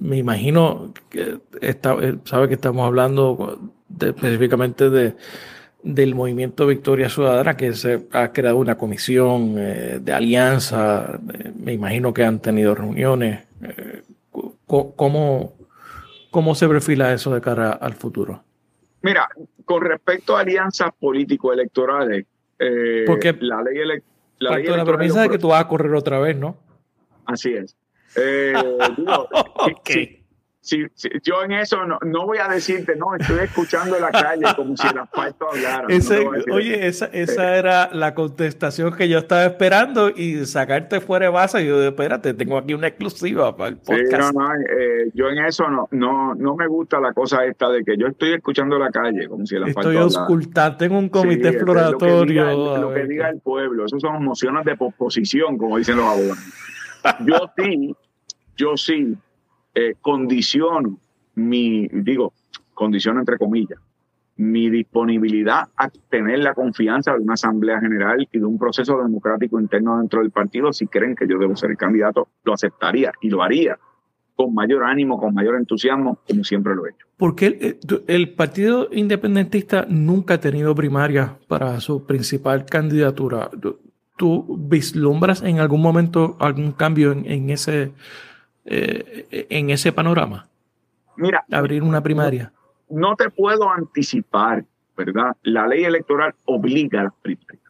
me 0.00 0.16
imagino 0.16 0.92
que 1.10 1.38
está, 1.60 1.94
eh, 2.00 2.16
sabe 2.24 2.48
que 2.48 2.54
estamos 2.54 2.84
hablando 2.84 3.60
específicamente 4.00 4.90
de, 4.90 5.14
del 5.84 6.16
movimiento 6.16 6.66
Victoria 6.66 7.08
Ciudadana, 7.08 7.56
que 7.56 7.72
se 7.74 8.08
ha 8.10 8.32
creado 8.32 8.56
una 8.56 8.76
comisión 8.76 9.54
eh, 9.58 10.00
de 10.02 10.12
alianza, 10.12 11.20
me 11.56 11.72
imagino 11.72 12.12
que 12.12 12.24
han 12.24 12.40
tenido 12.40 12.74
reuniones. 12.74 13.46
¿cómo, 14.66 15.52
¿Cómo 16.32 16.54
se 16.56 16.66
perfila 16.66 17.12
eso 17.12 17.32
de 17.32 17.40
cara 17.40 17.70
al 17.70 17.92
futuro? 17.92 18.42
Mira, 19.02 19.28
con 19.64 19.82
respecto 19.84 20.36
a 20.36 20.40
alianzas 20.40 20.90
político-electorales, 20.98 22.26
porque 23.06 23.36
la 23.40 23.62
ley, 23.62 24.02
la 24.42 24.84
premisa 24.84 25.22
de 25.22 25.28
que 25.30 25.38
tú 25.38 25.48
vas 25.48 25.60
a 25.60 25.68
correr 25.68 25.94
otra 25.94 26.18
vez, 26.18 26.36
¿no? 26.36 26.56
Así 27.26 27.52
es. 27.52 27.76
Eh, 28.16 28.52
yo 30.62 31.42
en 31.42 31.52
eso 31.52 31.78
no, 31.84 32.26
voy 32.26 32.38
a 32.38 32.46
decirte, 32.46 32.94
no, 32.94 33.16
estoy 33.16 33.40
escuchando 33.40 33.98
la 33.98 34.10
calle 34.10 34.44
como 34.54 34.76
si 34.76 34.86
el 34.86 34.98
asfalto 34.98 35.48
hablara. 35.50 35.86
oye, 36.52 36.86
esa, 36.86 37.06
esa 37.06 37.56
era 37.56 37.90
la 37.92 38.14
contestación 38.14 38.94
que 38.94 39.08
yo 39.08 39.18
estaba 39.18 39.44
esperando 39.44 40.10
y 40.10 40.46
sacarte 40.46 41.00
fuera 41.00 41.26
de 41.26 41.32
base. 41.32 41.66
Yo, 41.66 41.82
espérate, 41.82 42.34
tengo 42.34 42.58
aquí 42.58 42.74
una 42.74 42.86
exclusiva 42.86 43.56
para 43.56 43.70
el 43.70 43.78
podcast. 43.78 44.36
Eh, 44.70 45.10
yo 45.14 45.28
en 45.30 45.44
eso 45.44 45.68
no, 45.68 45.88
no, 45.90 46.34
no 46.36 46.54
me 46.54 46.68
gusta 46.68 47.00
la 47.00 47.12
cosa 47.12 47.44
esta 47.44 47.68
de 47.68 47.82
que 47.82 47.96
yo 47.96 48.06
estoy 48.06 48.34
escuchando 48.34 48.78
la 48.78 48.90
calle 48.90 49.26
como 49.26 49.44
si 49.44 49.56
el 49.56 49.64
asfalto 49.64 49.90
Estoy 49.90 49.96
auscultando, 49.96 50.76
tengo 50.76 50.98
un 50.98 51.08
comité 51.08 51.48
exploratorio. 51.48 52.78
Lo 52.78 52.94
que, 52.94 53.04
diga, 53.04 53.30
el 53.30 53.40
pueblo, 53.40 53.86
eso 53.86 53.98
son 53.98 54.24
mociones 54.24 54.64
de 54.64 54.76
posposición, 54.76 55.58
como 55.58 55.78
dicen 55.78 55.96
los 55.96 56.06
abogados. 56.06 56.38
Yo 57.26 57.50
sí, 57.56 57.96
yo 58.56 58.76
sí 58.76 59.16
eh, 59.74 59.94
condiciono 60.00 60.98
mi, 61.34 61.88
digo, 61.88 62.32
condiciono 62.74 63.20
entre 63.20 63.38
comillas, 63.38 63.78
mi 64.36 64.70
disponibilidad 64.70 65.68
a 65.76 65.88
tener 66.10 66.40
la 66.40 66.54
confianza 66.54 67.12
de 67.12 67.20
una 67.20 67.34
asamblea 67.34 67.80
general 67.80 68.26
y 68.30 68.38
de 68.38 68.44
un 68.44 68.58
proceso 68.58 69.00
democrático 69.02 69.60
interno 69.60 69.98
dentro 69.98 70.20
del 70.20 70.30
partido, 70.30 70.72
si 70.72 70.86
creen 70.86 71.14
que 71.14 71.28
yo 71.28 71.38
debo 71.38 71.54
ser 71.56 71.70
el 71.70 71.76
candidato, 71.76 72.28
lo 72.44 72.54
aceptaría 72.54 73.12
y 73.20 73.30
lo 73.30 73.42
haría. 73.42 73.78
con 74.34 74.54
mayor 74.54 74.82
ánimo, 74.82 75.20
con 75.20 75.34
mayor 75.34 75.56
entusiasmo, 75.56 76.18
como 76.26 76.42
siempre 76.42 76.74
lo 76.74 76.86
he 76.86 76.90
hecho. 76.90 77.06
Porque 77.18 77.46
el, 77.46 77.54
eh, 77.60 78.04
el 78.08 78.32
Partido 78.32 78.88
Independentista 78.90 79.86
nunca 79.88 80.34
ha 80.34 80.40
tenido 80.40 80.74
primaria 80.74 81.36
para 81.48 81.78
su 81.80 82.06
principal 82.06 82.64
candidatura. 82.64 83.50
¿Tú 84.16 84.56
vislumbras 84.58 85.42
en 85.42 85.60
algún 85.60 85.82
momento 85.82 86.36
algún 86.40 86.72
cambio 86.72 87.12
en, 87.12 87.50
ese, 87.50 87.92
eh, 88.64 89.46
en 89.50 89.70
ese 89.70 89.92
panorama? 89.92 90.48
Mira. 91.16 91.44
Abrir 91.50 91.82
una 91.82 92.02
primaria. 92.02 92.52
No, 92.88 93.16
te 93.16 93.30
puedo 93.30 93.70
anticipar, 93.70 94.64
¿verdad? 94.96 95.36
La 95.42 95.66
ley 95.66 95.84
electoral 95.84 96.34
obliga 96.44 97.00
a 97.00 97.04
las 97.04 97.14
primarias. 97.22 97.62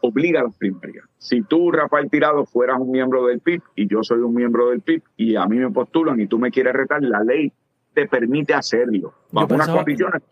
Obliga 0.00 0.40
a 0.40 0.44
las 0.44 0.56
primarias. 0.56 1.04
Si 1.18 1.42
tú, 1.42 1.70
Rafael 1.70 2.10
Tirado, 2.10 2.44
fueras 2.44 2.78
un 2.78 2.90
miembro 2.90 3.26
del 3.26 3.40
PIB 3.40 3.62
y 3.74 3.86
yo 3.86 4.02
soy 4.02 4.18
un 4.18 4.34
miembro 4.34 4.70
del 4.70 4.80
PIB 4.80 5.02
y 5.16 5.36
a 5.36 5.46
mí 5.46 5.56
me 5.56 5.70
postulan 5.70 6.20
y 6.20 6.26
tú 6.26 6.38
me 6.38 6.50
quieres 6.50 6.74
retar, 6.74 7.02
la 7.02 7.22
ley 7.22 7.52
te 7.94 8.06
permite 8.06 8.54
hacerlo. 8.54 9.14
Bajo 9.30 9.54
unas 9.54 9.68
condiciones 9.68 10.22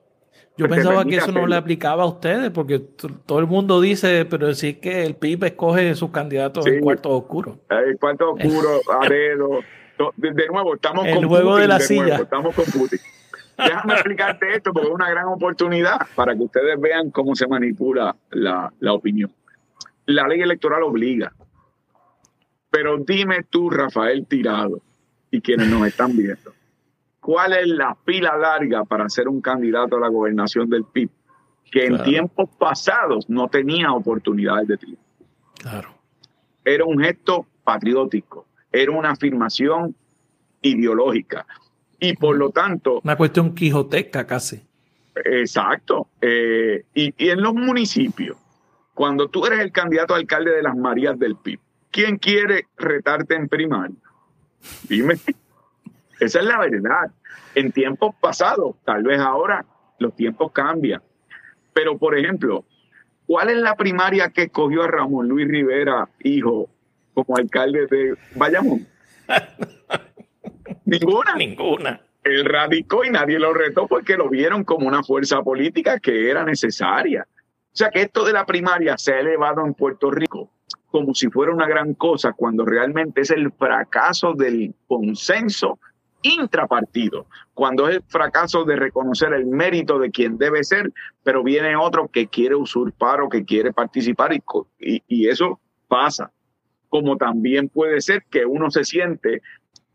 yo 0.56 0.68
pensaba 0.68 1.04
que 1.04 1.16
eso 1.16 1.32
no 1.32 1.46
le 1.46 1.56
aplicaba 1.56 2.02
a 2.02 2.06
ustedes, 2.06 2.50
porque 2.50 2.78
todo 2.78 3.38
el 3.38 3.46
mundo 3.46 3.80
dice, 3.80 4.26
pero 4.26 4.52
sí 4.54 4.74
que 4.74 5.04
el 5.04 5.14
PIB 5.14 5.44
escoge 5.44 5.94
sus 5.94 6.10
candidatos 6.10 6.66
en 6.66 6.80
cuarto 6.80 7.10
oscuro. 7.10 7.58
El 7.70 7.98
cuarto 7.98 8.32
oscuro, 8.32 8.80
Aredo. 9.00 9.60
De, 10.16 10.48
nuevo, 10.48 10.74
estamos 10.74 11.06
el 11.06 11.14
con 11.14 11.28
juego 11.28 11.56
de 11.56 11.68
la 11.68 11.78
silla. 11.78 12.16
estamos 12.16 12.54
con 12.54 12.64
Putin. 12.66 12.98
Déjame 13.56 13.92
explicarte 13.94 14.54
esto 14.56 14.72
porque 14.72 14.88
es 14.88 14.94
una 14.94 15.10
gran 15.10 15.26
oportunidad 15.26 15.98
para 16.14 16.34
que 16.34 16.42
ustedes 16.42 16.80
vean 16.80 17.10
cómo 17.10 17.34
se 17.36 17.46
manipula 17.46 18.16
la, 18.30 18.72
la 18.80 18.92
opinión. 18.92 19.30
La 20.06 20.26
ley 20.26 20.40
electoral 20.40 20.82
obliga. 20.82 21.32
Pero 22.70 22.98
dime 22.98 23.44
tú, 23.48 23.70
Rafael 23.70 24.26
Tirado, 24.26 24.80
y 25.30 25.40
quienes 25.40 25.68
nos 25.68 25.86
están 25.86 26.16
viendo, 26.16 26.52
¿Cuál 27.22 27.52
es 27.52 27.68
la 27.68 27.96
fila 28.04 28.36
larga 28.36 28.84
para 28.84 29.08
ser 29.08 29.28
un 29.28 29.40
candidato 29.40 29.96
a 29.96 30.00
la 30.00 30.08
gobernación 30.08 30.68
del 30.68 30.82
PIB? 30.82 31.08
Que 31.70 31.86
en 31.86 32.02
tiempos 32.02 32.50
pasados 32.58 33.30
no 33.30 33.46
tenía 33.46 33.92
oportunidades 33.92 34.66
de 34.66 34.76
triunfo. 34.76 35.02
Claro. 35.54 35.90
Era 36.64 36.84
un 36.84 36.98
gesto 36.98 37.46
patriótico, 37.62 38.46
era 38.72 38.90
una 38.90 39.10
afirmación 39.10 39.94
ideológica. 40.62 41.46
Y 42.00 42.16
por 42.16 42.36
lo 42.36 42.50
tanto. 42.50 43.00
Una 43.04 43.16
cuestión 43.16 43.54
quijoteca 43.54 44.26
casi. 44.26 44.60
Exacto. 45.14 46.08
Eh, 46.20 46.86
y, 46.92 47.14
y 47.16 47.30
en 47.30 47.40
los 47.40 47.54
municipios, 47.54 48.36
cuando 48.94 49.28
tú 49.28 49.46
eres 49.46 49.60
el 49.60 49.70
candidato 49.70 50.14
a 50.14 50.16
alcalde 50.16 50.50
de 50.50 50.62
las 50.62 50.76
Marías 50.76 51.16
del 51.16 51.36
PIB, 51.36 51.60
¿quién 51.92 52.18
quiere 52.18 52.66
retarte 52.76 53.36
en 53.36 53.48
primaria? 53.48 53.94
Dime. 54.88 55.14
Esa 56.22 56.38
es 56.38 56.44
la 56.44 56.58
verdad. 56.60 57.10
En 57.56 57.72
tiempos 57.72 58.14
pasados, 58.20 58.76
tal 58.84 59.02
vez 59.02 59.18
ahora 59.18 59.66
los 59.98 60.14
tiempos 60.14 60.52
cambian. 60.52 61.02
Pero, 61.72 61.98
por 61.98 62.16
ejemplo, 62.16 62.64
¿cuál 63.26 63.50
es 63.50 63.56
la 63.56 63.74
primaria 63.74 64.30
que 64.30 64.42
escogió 64.42 64.84
a 64.84 64.86
Ramón 64.86 65.26
Luis 65.26 65.48
Rivera, 65.48 66.08
hijo, 66.20 66.68
como 67.12 67.36
alcalde 67.36 67.88
de 67.88 68.14
Bayamón? 68.36 68.86
Ninguna. 70.84 71.34
Ninguna. 71.34 72.00
Él 72.22 72.44
radicó 72.44 73.04
y 73.04 73.10
nadie 73.10 73.40
lo 73.40 73.52
retó 73.52 73.88
porque 73.88 74.16
lo 74.16 74.28
vieron 74.28 74.62
como 74.62 74.86
una 74.86 75.02
fuerza 75.02 75.42
política 75.42 75.98
que 75.98 76.30
era 76.30 76.44
necesaria. 76.44 77.26
O 77.26 77.74
sea 77.76 77.90
que 77.90 78.02
esto 78.02 78.24
de 78.24 78.32
la 78.32 78.46
primaria 78.46 78.96
se 78.96 79.12
ha 79.12 79.18
elevado 79.18 79.66
en 79.66 79.74
Puerto 79.74 80.08
Rico 80.08 80.52
como 80.92 81.14
si 81.14 81.28
fuera 81.30 81.52
una 81.52 81.66
gran 81.66 81.94
cosa, 81.94 82.34
cuando 82.34 82.66
realmente 82.66 83.22
es 83.22 83.30
el 83.30 83.50
fracaso 83.50 84.34
del 84.34 84.74
consenso 84.86 85.78
intrapartido, 86.22 87.26
cuando 87.54 87.88
es 87.88 87.96
el 87.96 88.02
fracaso 88.02 88.64
de 88.64 88.76
reconocer 88.76 89.32
el 89.32 89.46
mérito 89.46 89.98
de 89.98 90.10
quien 90.10 90.38
debe 90.38 90.64
ser, 90.64 90.92
pero 91.22 91.42
viene 91.42 91.76
otro 91.76 92.08
que 92.08 92.26
quiere 92.28 92.54
usurpar 92.54 93.20
o 93.20 93.28
que 93.28 93.44
quiere 93.44 93.72
participar 93.72 94.32
y, 94.32 95.02
y, 95.06 95.28
eso 95.28 95.60
pasa. 95.88 96.30
Como 96.88 97.16
también 97.16 97.68
puede 97.68 98.00
ser 98.00 98.24
que 98.30 98.44
uno 98.44 98.70
se 98.70 98.84
siente 98.84 99.40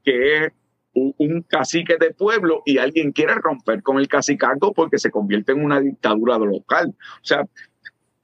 que 0.04 0.46
es 0.46 0.54
un, 0.94 1.44
cacique 1.44 1.98
de 2.00 2.12
pueblo 2.14 2.64
y 2.66 2.78
alguien 2.78 3.12
quiere 3.12 3.36
romper 3.36 3.84
con 3.84 3.98
el 3.98 4.08
cacicaco 4.08 4.74
porque 4.74 4.98
se 4.98 5.12
convierte 5.12 5.52
en 5.52 5.64
una 5.64 5.80
dictadura 5.80 6.38
local. 6.38 6.96
O 7.22 7.26
sea, 7.26 7.46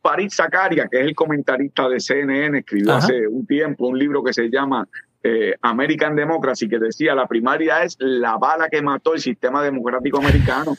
Paris 0.01 0.35
Zacaria, 0.35 0.87
que 0.91 1.01
es 1.01 1.05
el 1.05 1.15
comentarista 1.15 1.87
de 1.87 1.99
CNN, 1.99 2.59
escribió 2.59 2.93
hace 2.93 3.27
un 3.27 3.45
tiempo 3.45 3.87
un 3.87 3.97
libro 3.97 4.23
que 4.23 4.33
se 4.33 4.49
llama 4.49 4.87
eh, 5.23 5.55
American 5.61 6.15
Democracy, 6.15 6.67
que 6.67 6.79
decía 6.79 7.15
la 7.15 7.27
primaria 7.27 7.83
es 7.83 7.95
la 7.99 8.37
bala 8.37 8.67
que 8.69 8.81
mató 8.81 9.13
el 9.13 9.21
sistema 9.21 9.63
democrático 9.63 10.17
americano, 10.17 10.75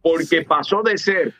porque 0.00 0.42
pasó 0.42 0.82
de 0.82 0.96
ser 0.96 1.34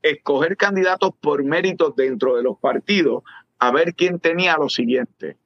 escoger 0.00 0.56
candidatos 0.56 1.10
por 1.20 1.42
méritos 1.42 1.96
dentro 1.96 2.36
de 2.36 2.42
los 2.42 2.58
partidos 2.58 3.24
a 3.58 3.72
ver 3.72 3.94
quién 3.94 4.20
tenía 4.20 4.56
lo 4.56 4.68
siguiente, 4.68 5.36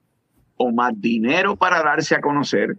o 0.56 0.70
más 0.70 0.92
dinero 1.00 1.56
para 1.56 1.82
darse 1.82 2.14
a 2.14 2.20
conocer, 2.20 2.76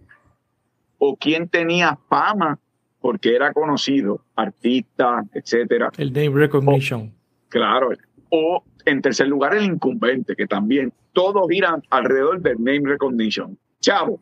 o 0.98 1.16
quién 1.16 1.48
tenía 1.48 1.98
fama 2.08 2.58
porque 3.00 3.34
era 3.34 3.52
conocido, 3.52 4.22
artista, 4.36 5.24
etcétera. 5.32 5.90
El 5.96 6.12
name 6.12 6.30
recognition. 6.30 7.12
claro, 7.48 7.90
o 8.28 8.62
en 8.84 9.02
tercer 9.02 9.26
lugar 9.26 9.54
el 9.54 9.64
incumbente, 9.64 10.36
que 10.36 10.46
también 10.46 10.92
todos 11.12 11.48
giran 11.48 11.82
alrededor 11.90 12.40
del 12.40 12.58
name 12.58 12.82
recognition. 12.84 13.56
Chavo, 13.80 14.20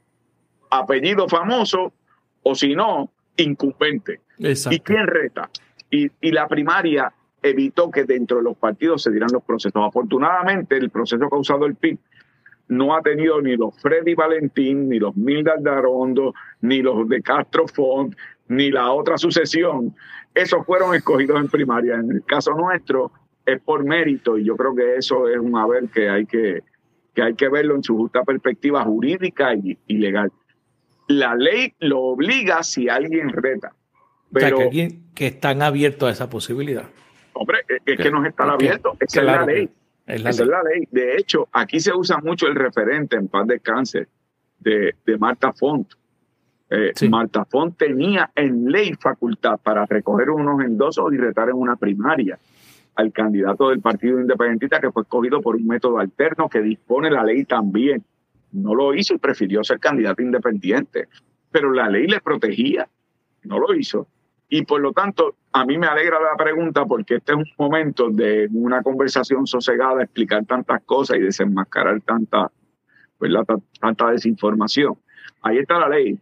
apellido 0.71 1.29
famoso 1.29 1.93
o 2.43 2.55
si 2.55 2.75
no, 2.75 3.11
incumbente. 3.37 4.21
¿Y 4.39 4.81
quién 4.81 5.07
reta? 5.07 5.51
Y, 5.91 6.11
y, 6.21 6.33
la 6.33 6.47
primaria 6.47 7.13
evitó 7.43 7.91
que 7.91 8.05
dentro 8.05 8.39
de 8.39 8.45
los 8.45 8.57
partidos 8.57 9.03
se 9.03 9.11
dieran 9.11 9.31
los 9.33 9.43
procesos. 9.43 9.83
Afortunadamente, 9.85 10.77
el 10.77 10.91
proceso 10.91 11.29
causado 11.29 11.67
el 11.67 11.75
PIB 11.75 11.99
no 12.69 12.95
ha 12.95 13.03
tenido 13.03 13.41
ni 13.41 13.57
los 13.57 13.81
Freddy 13.81 14.15
Valentín, 14.15 14.89
ni 14.89 14.99
los 14.99 15.17
Milda 15.17 15.55
Darondo, 15.59 16.35
ni 16.61 16.83
los 16.83 17.09
de 17.09 17.23
Castro 17.23 17.67
Font, 17.67 18.15
ni 18.49 18.71
la 18.71 18.93
otra 18.93 19.17
sucesión. 19.17 19.95
Esos 20.35 20.65
fueron 20.67 20.95
escogidos 20.95 21.41
en 21.41 21.49
primaria. 21.49 21.95
En 21.95 22.11
el 22.11 22.25
caso 22.25 22.53
nuestro, 22.53 23.11
es 23.47 23.61
por 23.63 23.85
mérito 23.85 24.37
y 24.37 24.45
yo 24.45 24.57
creo 24.57 24.75
que 24.75 24.97
eso 24.97 25.27
es 25.29 25.39
un 25.39 25.57
haber 25.57 25.89
que 25.89 26.09
hay 26.09 26.27
que, 26.27 26.63
que, 27.19 27.23
hay 27.25 27.35
que 27.35 27.49
verlo 27.49 27.75
en 27.75 27.83
su 27.83 27.97
justa 27.97 28.23
perspectiva 28.23 28.85
jurídica 28.85 29.53
y, 29.53 29.77
legal. 29.89 30.31
La 31.09 31.35
ley 31.35 31.75
lo 31.81 32.01
obliga 32.01 32.63
si 32.63 32.89
alguien 32.89 33.31
reta. 33.31 33.73
Pero, 34.33 34.59
o 34.59 34.71
que, 34.71 35.01
que 35.17 35.27
están 35.27 35.63
abiertos 35.63 36.09
a 36.09 36.13
esa 36.13 36.31
posibilidad. 36.31 36.85
Hombre, 37.33 37.59
es, 37.85 37.99
que, 37.99 38.11
no 38.11 38.25
están 38.25 38.51
abiertos. 38.51 38.97
Esa 39.01 39.21
es 39.21 39.27
la 39.27 39.45
ley. 39.45 39.69
Esa 40.07 40.29
es 40.29 40.39
la 40.47 40.63
ley. 40.63 40.87
De 40.93 41.17
hecho, 41.17 41.49
aquí 41.53 41.81
se 41.81 41.93
usa 41.93 42.19
mucho 42.19 42.47
el 42.47 42.55
referente 42.55 43.17
en 43.17 43.27
paz 43.27 43.49
de 43.49 43.59
cáncer 43.59 44.09
de, 44.61 44.95
de 45.05 45.19
Marta 45.19 45.53
Font. 45.53 45.93
Eh, 46.71 46.93
Marta 47.09 47.45
Font 47.47 47.77
tenía 47.77 48.31
en 48.37 48.71
ley 48.71 48.93
facultad 48.95 49.59
para 49.61 49.87
recoger 49.87 50.31
unos 50.31 50.63
endosos 50.63 51.13
y 51.13 51.17
retar 51.17 51.49
en 51.49 51.57
una 51.57 51.75
primaria 51.75 52.39
al 52.99 53.13
candidato 53.13 53.69
del 53.69 53.81
Partido 53.81 54.21
Independentista 54.21 54.81
que 54.81 54.91
fue 54.91 55.03
escogido 55.03 55.41
por 55.41 55.55
un 55.55 55.69
método 55.69 55.99
alterno 55.99 56.49
que 56.49 56.61
dispone 56.61 57.13
la 57.13 57.23
ley 57.23 57.45
también. 57.45 58.05
No 58.51 58.75
lo 58.75 58.93
hizo 58.93 59.15
y 59.15 59.19
prefirió 59.19 59.63
ser 59.63 59.79
candidato 59.79 60.21
independiente, 60.21 61.07
pero 61.53 61.73
la 61.73 61.89
ley 61.89 62.09
le 62.09 62.21
protegía, 62.21 62.89
no 63.45 63.61
lo 63.61 63.73
hizo. 63.73 64.09
Y 64.49 64.65
por 64.65 64.81
lo 64.81 64.93
tanto, 64.93 65.37
a 65.53 65.65
mí 65.65 65.79
me 65.79 65.87
alegra 65.87 66.19
la 66.21 66.37
pregunta 66.37 66.87
porque 66.87 67.17
este 67.17 67.35
es 67.35 67.39
un 67.39 67.45
momento 67.57 68.11
de 68.11 68.49
una 68.53 68.83
conversación 68.83 69.47
sosegada, 69.47 70.03
explicar 70.03 70.45
tantas 70.45 70.83
cosas 70.83 71.19
y 71.19 71.21
desenmascarar 71.21 72.01
tanta, 72.01 72.51
tanta 73.81 74.11
desinformación. 74.11 74.95
Ahí 75.43 75.59
está 75.59 75.79
la 75.79 75.89
ley. 75.89 76.19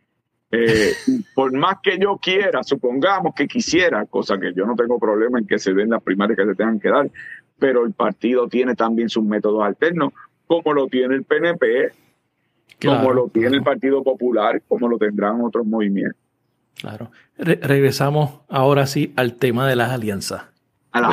Eh, 0.50 0.92
por 1.34 1.52
más 1.52 1.78
que 1.82 1.98
yo 1.98 2.18
quiera, 2.18 2.62
supongamos 2.62 3.34
que 3.34 3.48
quisiera, 3.48 4.06
cosa 4.06 4.38
que 4.38 4.52
yo 4.54 4.64
no 4.64 4.74
tengo 4.76 4.98
problema 4.98 5.38
en 5.38 5.46
que 5.46 5.58
se 5.58 5.74
den 5.74 5.90
las 5.90 6.02
primarias 6.02 6.38
que 6.38 6.46
se 6.46 6.54
tengan 6.54 6.78
que 6.78 6.88
dar, 6.88 7.10
pero 7.58 7.84
el 7.84 7.92
partido 7.92 8.48
tiene 8.48 8.74
también 8.74 9.08
sus 9.08 9.24
métodos 9.24 9.64
alternos, 9.64 10.12
como 10.46 10.72
lo 10.72 10.86
tiene 10.86 11.16
el 11.16 11.24
PNP, 11.24 11.92
como 12.84 13.12
lo 13.12 13.28
tiene 13.28 13.56
el 13.56 13.62
Partido 13.62 14.02
Popular, 14.02 14.62
como 14.68 14.88
lo 14.88 14.98
tendrán 14.98 15.40
otros 15.40 15.66
movimientos. 15.66 16.20
Claro. 16.74 17.10
regresamos 17.38 18.40
ahora 18.48 18.86
sí 18.86 19.14
al 19.16 19.34
tema 19.36 19.66
de 19.66 19.76
las 19.76 19.90
alianzas. 19.90 20.44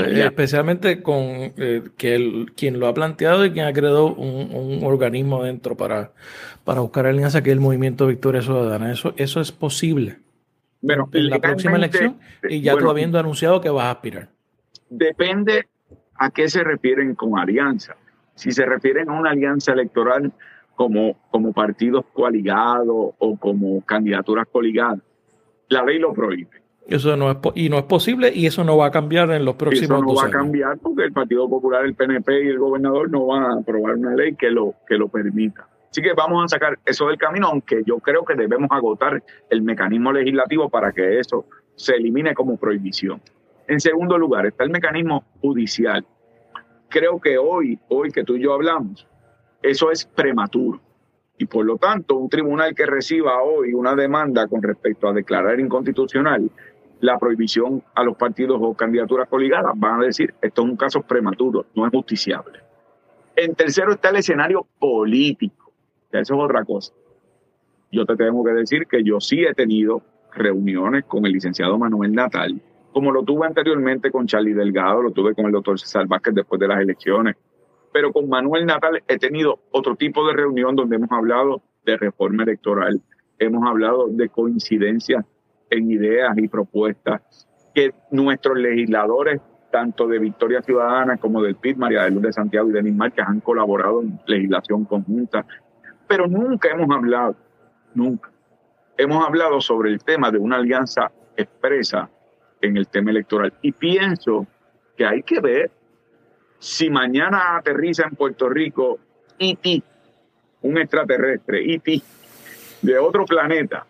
Eh, 0.05 0.25
especialmente 0.25 1.01
con 1.01 1.53
eh, 1.57 1.83
que 1.97 2.45
quien 2.55 2.79
lo 2.79 2.87
ha 2.87 2.93
planteado 2.93 3.45
y 3.45 3.51
quien 3.51 3.65
ha 3.65 3.73
creado 3.73 4.13
un, 4.13 4.83
organismo 4.83 5.43
dentro 5.43 5.75
para, 5.75 6.11
para 6.63 6.81
buscar 6.81 7.05
alianza, 7.05 7.41
que 7.41 7.49
es 7.49 7.53
el 7.53 7.59
Movimiento 7.59 8.07
Victoria 8.07 8.41
Ciudadana. 8.41 8.91
Eso, 8.91 9.13
eso 9.17 9.41
es 9.41 9.51
posible. 9.51 10.17
Bueno, 10.81 11.09
en 11.13 11.29
la 11.29 11.39
próxima 11.39 11.77
elección 11.77 12.17
y 12.47 12.61
ya 12.61 12.75
tú 12.75 12.89
habiendo 12.89 13.17
anunciado 13.17 13.61
que 13.61 13.69
vas 13.69 13.85
a 13.85 13.91
aspirar. 13.91 14.29
Depende 14.89 15.67
a 16.15 16.29
qué 16.29 16.49
se 16.49 16.63
refieren 16.63 17.15
con 17.15 17.39
alianza. 17.39 17.95
Si 18.35 18.51
se 18.51 18.65
refieren 18.65 19.09
a 19.09 19.13
una 19.13 19.31
alianza 19.31 19.71
electoral 19.71 20.33
como, 20.75 21.17
como 21.29 21.53
partidos 21.53 22.05
coaligados 22.13 23.13
o 23.17 23.37
como 23.37 23.81
candidaturas 23.81 24.47
coligadas. 24.51 24.99
La 25.69 25.83
ley 25.83 25.99
lo 25.99 26.13
prohíbe. 26.13 26.62
Eso 26.87 27.15
no 27.15 27.31
es 27.31 27.37
y 27.55 27.69
no 27.69 27.77
es 27.77 27.85
posible 27.85 28.31
y 28.33 28.45
eso 28.45 28.63
no 28.63 28.75
va 28.77 28.87
a 28.87 28.91
cambiar 28.91 29.31
en 29.31 29.45
los 29.45 29.55
próximos 29.55 29.99
eso 29.99 30.05
no 30.05 30.15
va 30.15 30.25
a 30.25 30.29
cambiar 30.29 30.77
porque 30.79 31.03
el 31.03 31.13
Partido 31.13 31.49
Popular, 31.49 31.85
el 31.85 31.95
PNP 31.95 32.43
y 32.43 32.47
el 32.49 32.59
gobernador 32.59 33.09
no 33.09 33.27
van 33.27 33.43
a 33.43 33.53
aprobar 33.59 33.95
una 33.95 34.13
ley 34.15 34.35
que 34.35 34.51
lo, 34.51 34.75
que 34.87 34.95
lo 34.95 35.07
permita. 35.07 35.67
Así 35.89 36.01
que 36.01 36.13
vamos 36.13 36.43
a 36.43 36.47
sacar 36.47 36.79
eso 36.85 37.07
del 37.07 37.17
camino, 37.17 37.47
aunque 37.47 37.83
yo 37.85 37.99
creo 37.99 38.25
que 38.25 38.35
debemos 38.35 38.69
agotar 38.71 39.23
el 39.49 39.61
mecanismo 39.61 40.11
legislativo 40.11 40.67
para 40.69 40.91
que 40.91 41.19
eso 41.19 41.45
se 41.75 41.95
elimine 41.95 42.33
como 42.33 42.57
prohibición. 42.57 43.21
En 43.67 43.79
segundo 43.79 44.17
lugar, 44.17 44.45
está 44.45 44.63
el 44.63 44.71
mecanismo 44.71 45.23
judicial. 45.39 46.05
Creo 46.89 47.21
que 47.21 47.37
hoy, 47.37 47.79
hoy 47.89 48.11
que 48.11 48.23
tú 48.23 48.35
y 48.35 48.41
yo 48.41 48.53
hablamos, 48.53 49.07
eso 49.61 49.91
es 49.91 50.03
prematuro. 50.05 50.81
Y 51.37 51.45
por 51.45 51.65
lo 51.65 51.77
tanto, 51.77 52.15
un 52.17 52.29
tribunal 52.29 52.75
que 52.75 52.85
reciba 52.85 53.41
hoy 53.41 53.73
una 53.73 53.95
demanda 53.95 54.47
con 54.47 54.61
respecto 54.61 55.07
a 55.07 55.13
declarar 55.13 55.59
inconstitucional 55.59 56.49
la 57.03 57.19
prohibición 57.19 57.83
a 57.95 58.03
los 58.05 58.15
partidos 58.15 58.59
o 58.61 58.73
candidaturas 58.75 59.27
coligadas, 59.27 59.73
van 59.75 59.99
a 60.01 60.05
decir, 60.05 60.33
esto 60.41 60.61
es 60.61 60.69
un 60.69 60.77
caso 60.77 61.01
prematuro, 61.01 61.65
no 61.75 61.85
es 61.85 61.91
justiciable. 61.91 62.59
En 63.35 63.55
tercero 63.55 63.91
está 63.91 64.09
el 64.09 64.15
escenario 64.15 64.65
político, 64.79 65.73
eso 66.13 66.33
es 66.33 66.39
otra 66.39 66.63
cosa. 66.63 66.93
Yo 67.91 68.05
te 68.05 68.15
tengo 68.15 68.41
que 68.45 68.51
decir 68.51 68.87
que 68.87 69.03
yo 69.03 69.19
sí 69.19 69.43
he 69.43 69.53
tenido 69.53 70.01
reuniones 70.33 71.03
con 71.03 71.25
el 71.25 71.33
licenciado 71.33 71.77
Manuel 71.77 72.13
Natal, 72.13 72.61
como 72.93 73.11
lo 73.11 73.23
tuve 73.23 73.47
anteriormente 73.47 74.09
con 74.09 74.25
Charlie 74.25 74.53
Delgado, 74.53 75.01
lo 75.01 75.11
tuve 75.11 75.35
con 75.35 75.47
el 75.47 75.51
doctor 75.51 75.77
César 75.77 76.07
Vázquez 76.07 76.35
después 76.35 76.57
de 76.61 76.69
las 76.69 76.79
elecciones, 76.79 77.35
pero 77.91 78.13
con 78.13 78.29
Manuel 78.29 78.65
Natal 78.65 79.03
he 79.09 79.19
tenido 79.19 79.59
otro 79.71 79.97
tipo 79.97 80.25
de 80.25 80.35
reunión 80.35 80.77
donde 80.77 80.95
hemos 80.95 81.11
hablado 81.11 81.63
de 81.85 81.97
reforma 81.97 82.43
electoral, 82.43 83.01
hemos 83.39 83.67
hablado 83.67 84.07
de 84.07 84.29
coincidencias 84.29 85.25
en 85.69 85.91
ideas 85.91 86.37
y 86.37 86.47
propuestas 86.47 87.47
que 87.73 87.93
nuestros 88.11 88.57
legisladores, 88.57 89.41
tanto 89.71 90.07
de 90.07 90.19
Victoria 90.19 90.61
Ciudadana 90.61 91.17
como 91.17 91.41
del 91.41 91.55
PIB, 91.55 91.77
María 91.77 92.03
de 92.03 92.11
Luz 92.11 92.21
de 92.23 92.33
Santiago 92.33 92.69
y 92.69 92.73
Denis 92.73 92.95
Márquez, 92.95 93.25
han 93.27 93.39
colaborado 93.39 94.01
en 94.01 94.19
legislación 94.27 94.85
conjunta. 94.85 95.45
Pero 96.07 96.27
nunca 96.27 96.69
hemos 96.69 96.95
hablado, 96.95 97.35
nunca, 97.95 98.29
hemos 98.97 99.25
hablado 99.25 99.59
sobre 99.61 99.89
el 99.89 100.03
tema 100.03 100.29
de 100.29 100.37
una 100.37 100.57
alianza 100.57 101.11
expresa 101.35 102.09
en 102.61 102.77
el 102.77 102.87
tema 102.87 103.11
electoral. 103.11 103.53
Y 103.61 103.71
pienso 103.71 104.45
que 104.95 105.05
hay 105.05 105.23
que 105.23 105.39
ver 105.39 105.71
si 106.59 106.89
mañana 106.89 107.57
aterriza 107.57 108.03
en 108.07 108.15
Puerto 108.15 108.47
Rico 108.47 108.99
E.T., 109.39 109.83
un 110.61 110.77
extraterrestre, 110.77 111.73
E.T., 111.73 112.01
de 112.81 112.97
otro 112.99 113.25
planeta, 113.25 113.85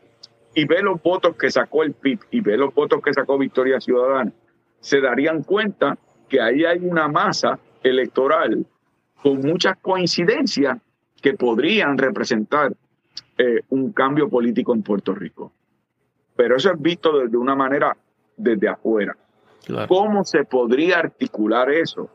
y 0.53 0.65
ve 0.65 0.81
los 0.81 1.01
votos 1.01 1.35
que 1.35 1.49
sacó 1.49 1.83
el 1.83 1.93
PIB 1.93 2.19
y 2.31 2.41
ve 2.41 2.57
los 2.57 2.73
votos 2.73 3.01
que 3.01 3.13
sacó 3.13 3.37
Victoria 3.37 3.79
Ciudadana, 3.79 4.31
se 4.79 5.01
darían 5.01 5.43
cuenta 5.43 5.97
que 6.29 6.41
ahí 6.41 6.65
hay 6.65 6.79
una 6.79 7.07
masa 7.07 7.59
electoral 7.81 8.65
con 9.21 9.39
muchas 9.39 9.77
coincidencias 9.77 10.77
que 11.21 11.33
podrían 11.33 11.97
representar 11.97 12.73
eh, 13.37 13.61
un 13.69 13.93
cambio 13.93 14.29
político 14.29 14.73
en 14.73 14.83
Puerto 14.83 15.15
Rico. 15.15 15.51
Pero 16.35 16.57
eso 16.57 16.71
es 16.71 16.81
visto 16.81 17.17
desde 17.17 17.37
una 17.37 17.55
manera 17.55 17.95
desde 18.35 18.67
afuera. 18.67 19.15
¿Cómo 19.87 20.23
se 20.25 20.43
podría 20.43 20.99
articular 20.99 21.69
eso? 21.71 22.09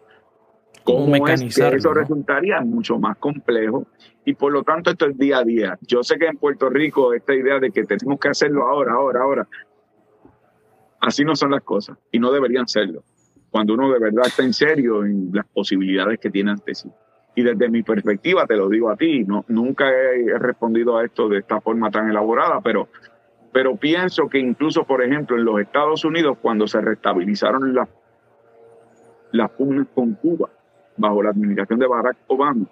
¿Cómo, 0.84 1.06
mecanizar 1.06 1.74
eso 1.74 1.92
resultaría 1.92 2.60
mucho 2.60 2.98
más 2.98 3.16
complejo 3.16 3.86
y 4.28 4.34
por 4.34 4.52
lo 4.52 4.62
tanto 4.62 4.90
esto 4.90 5.06
es 5.06 5.16
día 5.16 5.38
a 5.38 5.42
día. 5.42 5.78
Yo 5.80 6.02
sé 6.02 6.18
que 6.18 6.26
en 6.26 6.36
Puerto 6.36 6.68
Rico 6.68 7.14
esta 7.14 7.34
idea 7.34 7.58
de 7.58 7.70
que 7.70 7.84
tenemos 7.84 8.20
que 8.20 8.28
hacerlo 8.28 8.68
ahora, 8.68 8.92
ahora, 8.92 9.22
ahora, 9.22 9.48
así 11.00 11.24
no 11.24 11.34
son 11.34 11.52
las 11.52 11.62
cosas 11.62 11.96
y 12.12 12.18
no 12.18 12.30
deberían 12.30 12.68
serlo. 12.68 13.04
Cuando 13.48 13.72
uno 13.72 13.90
de 13.90 13.98
verdad 13.98 14.26
está 14.26 14.42
en 14.42 14.52
serio 14.52 15.02
en 15.02 15.30
las 15.32 15.46
posibilidades 15.46 16.18
que 16.18 16.28
tiene 16.28 16.50
ante 16.50 16.74
sí. 16.74 16.90
Y 17.36 17.42
desde 17.42 17.70
mi 17.70 17.82
perspectiva, 17.82 18.46
te 18.46 18.54
lo 18.54 18.68
digo 18.68 18.90
a 18.90 18.96
ti, 18.96 19.24
no, 19.24 19.46
nunca 19.48 19.88
he, 19.88 20.38
respondido 20.38 20.98
a 20.98 21.06
esto 21.06 21.30
de 21.30 21.38
esta 21.38 21.62
forma 21.62 21.90
tan 21.90 22.10
elaborada, 22.10 22.60
pero, 22.60 22.88
pero 23.50 23.76
pienso 23.76 24.28
que 24.28 24.38
incluso, 24.38 24.84
por 24.84 25.02
ejemplo, 25.02 25.38
en 25.38 25.46
los 25.46 25.58
Estados 25.58 26.04
Unidos, 26.04 26.36
cuando 26.42 26.66
se 26.66 26.82
restabilizaron 26.82 27.74
las, 27.74 27.88
las 29.32 29.50
pugnas 29.52 29.86
con 29.94 30.16
Cuba, 30.16 30.50
bajo 30.98 31.22
la 31.22 31.30
administración 31.30 31.78
de 31.78 31.86
Barack 31.86 32.18
Obama, 32.26 32.66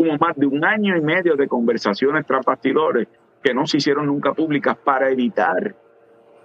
como 0.00 0.16
más 0.16 0.34
de 0.34 0.46
un 0.46 0.64
año 0.64 0.96
y 0.96 1.02
medio 1.02 1.36
de 1.36 1.46
conversaciones 1.46 2.24
tras 2.24 2.42
bastidores 2.42 3.06
que 3.42 3.52
no 3.52 3.66
se 3.66 3.76
hicieron 3.76 4.06
nunca 4.06 4.32
públicas 4.32 4.74
para 4.82 5.10
evitar 5.10 5.76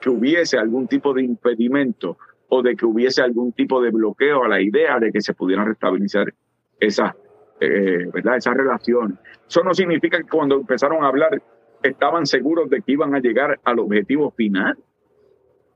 que 0.01 0.09
hubiese 0.09 0.57
algún 0.57 0.89
tipo 0.89 1.13
de 1.13 1.23
impedimento 1.23 2.17
o 2.49 2.61
de 2.61 2.75
que 2.75 2.85
hubiese 2.85 3.21
algún 3.21 3.53
tipo 3.53 3.81
de 3.81 3.91
bloqueo 3.91 4.43
a 4.43 4.49
la 4.49 4.59
idea 4.59 4.99
de 4.99 5.09
que 5.09 5.21
se 5.21 5.33
pudieran 5.33 5.67
restabilizar 5.67 6.33
esas, 6.81 7.13
eh, 7.61 8.09
¿verdad? 8.13 8.35
esas 8.35 8.55
relaciones. 8.55 9.19
Eso 9.47 9.63
no 9.63 9.73
significa 9.73 10.17
que 10.17 10.27
cuando 10.27 10.55
empezaron 10.55 11.05
a 11.05 11.07
hablar 11.07 11.41
estaban 11.81 12.25
seguros 12.25 12.69
de 12.69 12.81
que 12.81 12.91
iban 12.91 13.15
a 13.15 13.19
llegar 13.19 13.57
al 13.63 13.79
objetivo 13.79 14.31
final 14.31 14.77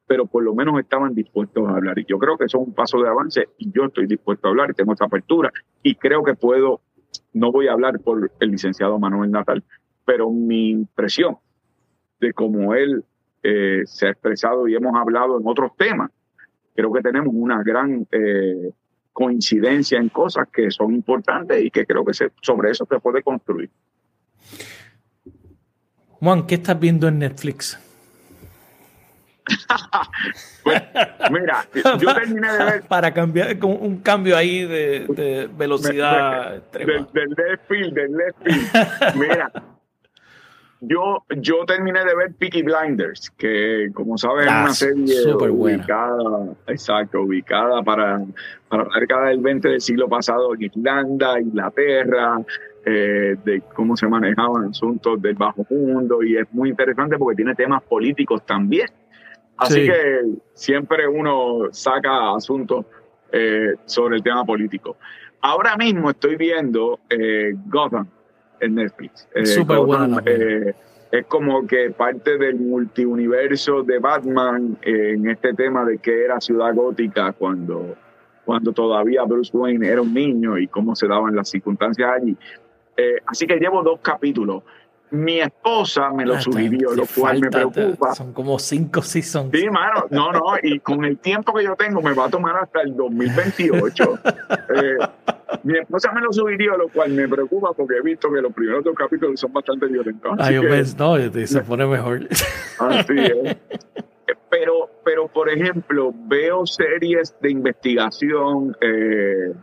pero 0.10 0.26
por 0.26 0.41
lo 0.41 0.56
menos 0.56 0.80
estaban 0.80 1.14
dispuestos 1.14 1.69
a 1.69 1.76
hablar. 1.76 1.99
Y 1.99 2.06
yo 2.06 2.18
creo 2.18 2.35
que 2.35 2.45
eso 2.45 2.60
es 2.60 2.68
un 2.68 2.73
paso 2.73 2.99
de 2.99 3.07
avance 3.07 3.47
y 3.60 3.72
yo 3.72 3.85
estoy 3.85 4.07
dispuesto 4.07 4.47
a 4.47 4.49
hablar 4.49 4.72
y 4.72 4.73
tengo 4.73 4.93
esa 4.93 5.06
apertura 5.06 5.51
y 5.84 5.93
creo 5.93 6.23
que 6.23 6.34
puedo, 6.34 6.81
no 7.34 7.52
voy 7.52 7.68
a 7.68 7.73
hablar 7.73 7.99
por 7.99 8.31
el 8.40 8.52
licenciado 8.52 8.99
Manuel 8.99 9.31
Natal, 9.31 9.64
pero 10.06 10.30
mi 10.31 10.72
impresión 10.72 11.38
de 12.19 12.34
cómo 12.34 12.73
él 12.73 13.03
eh, 13.44 13.81
se 13.86 14.07
ha 14.07 14.10
expresado 14.11 14.68
y 14.68 14.76
hemos 14.76 14.95
hablado 14.95 15.40
en 15.40 15.48
otros 15.48 15.72
temas, 15.77 16.11
creo 16.76 16.91
que 16.91 17.02
tenemos 17.02 17.34
una 17.34 17.61
gran 17.64 18.07
eh, 18.11 18.72
coincidencia 19.14 19.99
en 19.99 20.10
cosas 20.10 20.48
que 20.52 20.72
son 20.72 20.94
importantes 20.94 21.64
y 21.64 21.72
que 21.72 21.86
creo 21.86 22.03
que 22.06 22.14
sobre 22.14 22.72
eso 22.72 22.86
se 22.90 22.99
puede 22.99 23.22
construir. 23.22 23.69
Juan, 26.19 26.45
¿qué 26.48 26.56
estás 26.56 26.80
viendo 26.80 27.07
en 27.07 27.19
Netflix? 27.19 27.80
Pues, 30.64 30.82
mira, 31.32 31.66
yo 31.74 32.14
terminé 32.14 32.52
de 32.52 32.64
ver. 32.64 32.82
Para 32.84 33.14
cambiar, 33.14 33.58
con 33.58 33.72
un 33.72 34.00
cambio 34.00 34.36
ahí 34.38 34.66
de, 34.66 35.50
velocidad. 35.58 36.62
del, 36.72 37.08
del 37.14 37.30
left 37.30 37.68
field, 37.68 37.94
del 37.94 38.12
left 38.12 38.38
field. 38.44 39.16
Mira, 39.16 39.52
yo, 40.82 41.24
yo 41.38 41.66
terminé 41.66 42.06
de 42.06 42.16
ver 42.16 42.34
Peaky 42.36 42.64
Blinders, 42.64 43.32
que 43.32 43.90
como 43.94 44.18
sabes 44.18 44.46
es 44.46 44.52
una 44.52 44.66
ah, 44.66 44.74
serie 44.74 45.34
ubicada, 45.34 46.54
exacto, 46.68 47.22
ubicada 47.22 47.84
para, 47.84 48.24
para 48.70 48.86
la 48.86 49.00
década 49.00 49.28
del 49.30 49.40
20 49.40 49.68
del 49.68 49.82
siglo 49.82 50.08
pasado 50.08 50.54
en 50.56 50.64
Irlanda, 50.64 51.40
Inglaterra, 51.40 52.38
eh, 52.86 53.36
de 53.44 53.62
cómo 53.74 53.98
se 53.98 54.08
manejaban 54.08 54.70
asuntos 54.70 55.22
del 55.22 55.36
bajo 55.36 55.66
mundo, 55.70 56.24
y 56.24 56.38
es 56.38 56.48
muy 56.52 56.70
interesante 56.70 57.18
porque 57.18 57.38
tiene 57.38 57.56
temas 57.56 57.84
políticos 57.84 58.46
también. 58.46 58.90
Así 59.60 59.86
que 59.86 60.22
siempre 60.53 61.07
uno 61.07 61.68
saca 61.72 62.34
asuntos 62.34 62.86
eh, 63.31 63.76
sobre 63.86 64.18
el 64.18 64.23
tema 64.23 64.45
político. 64.45 64.98
Ahora 65.41 65.76
mismo 65.76 66.10
estoy 66.10 66.36
viendo 66.38 66.99
eh, 67.10 67.53
Gotham 67.68 68.07
en 68.61 68.76
Netflix. 68.76 69.27
Eh, 69.36 69.45
Súper 69.45 69.80
bueno. 69.80 70.19
es 70.26 71.26
como 71.27 71.68
que 71.68 71.91
parte 71.91 72.38
del 72.38 72.56
multiuniverso 72.56 73.84
de 73.84 73.99
Batman 73.99 74.77
en 74.81 75.30
este 75.30 75.53
tema 75.53 75.84
de 75.84 75.98
que 75.98 76.23
era 76.23 76.40
ciudad 76.40 76.73
gótica 76.73 77.34
cuando, 77.34 77.95
cuando 78.45 78.72
todavía 78.72 79.23
Bruce 79.23 79.56
Wayne 79.56 79.88
era 79.88 80.02
un 80.02 80.14
niño 80.14 80.57
y 80.57 80.68
cómo 80.68 80.95
se 80.95 81.07
daban 81.07 81.36
las 81.36 81.49
circunstancias 81.49 82.10
allí. 82.15 82.38
así 83.26 83.45
que 83.45 83.57
llevo 83.57 83.84
dos 83.84 83.99
capítulos. 84.02 84.64
Mi 85.11 85.40
esposa 85.40 86.11
me 86.11 86.26
lo 86.26 86.36
ah, 86.36 86.41
sugirió, 86.41 86.94
lo 86.94 87.03
cual 87.06 87.40
me 87.40 87.49
preocupa. 87.49 88.14
Son 88.14 88.31
como 88.31 88.60
cinco 88.60 89.02
seasons. 89.02 89.49
Sí, 89.52 89.68
mano, 89.69 90.06
no, 90.11 90.31
no, 90.31 90.41
y 90.61 90.80
con 90.80 91.03
el 91.03 91.18
tiempo 91.18 91.53
que 91.53 91.64
yo 91.64 91.76
tengo 91.76 92.02
me 92.02 92.14
va 92.14 92.26
a 92.26 92.30
tomar 92.30 92.57
hasta 92.57 92.81
el 92.81 92.95
2028. 92.95 94.19
Eh, 94.69 94.98
mi 95.64 95.77
esposa 95.80 96.11
me 96.11 96.22
lo 96.22 96.31
sugirió, 96.31 96.77
lo 96.77 96.90
cual 96.90 97.11
me 97.11 97.27
preocupa 97.27 97.73
porque 97.73 97.98
he 97.98 98.02
visto 98.02 98.31
que 98.31 98.40
los 98.40 98.53
primeros 98.53 98.84
dos 98.84 98.95
capítulos 98.95 99.40
son 99.40 99.52
bastante 99.52 99.88
violentos. 99.88 100.31
Ay, 100.38 100.56
no, 100.56 101.48
se 101.48 101.61
pone 101.61 101.88
mejor. 101.88 102.27
Así 102.80 103.14
es. 103.18 103.57
Pero, 104.49 104.90
pero, 105.03 105.27
por 105.27 105.49
ejemplo, 105.49 106.14
veo 106.27 106.68
series 106.68 107.36
de 107.41 107.52
investigación. 107.52 108.77
Eh, 108.80 109.53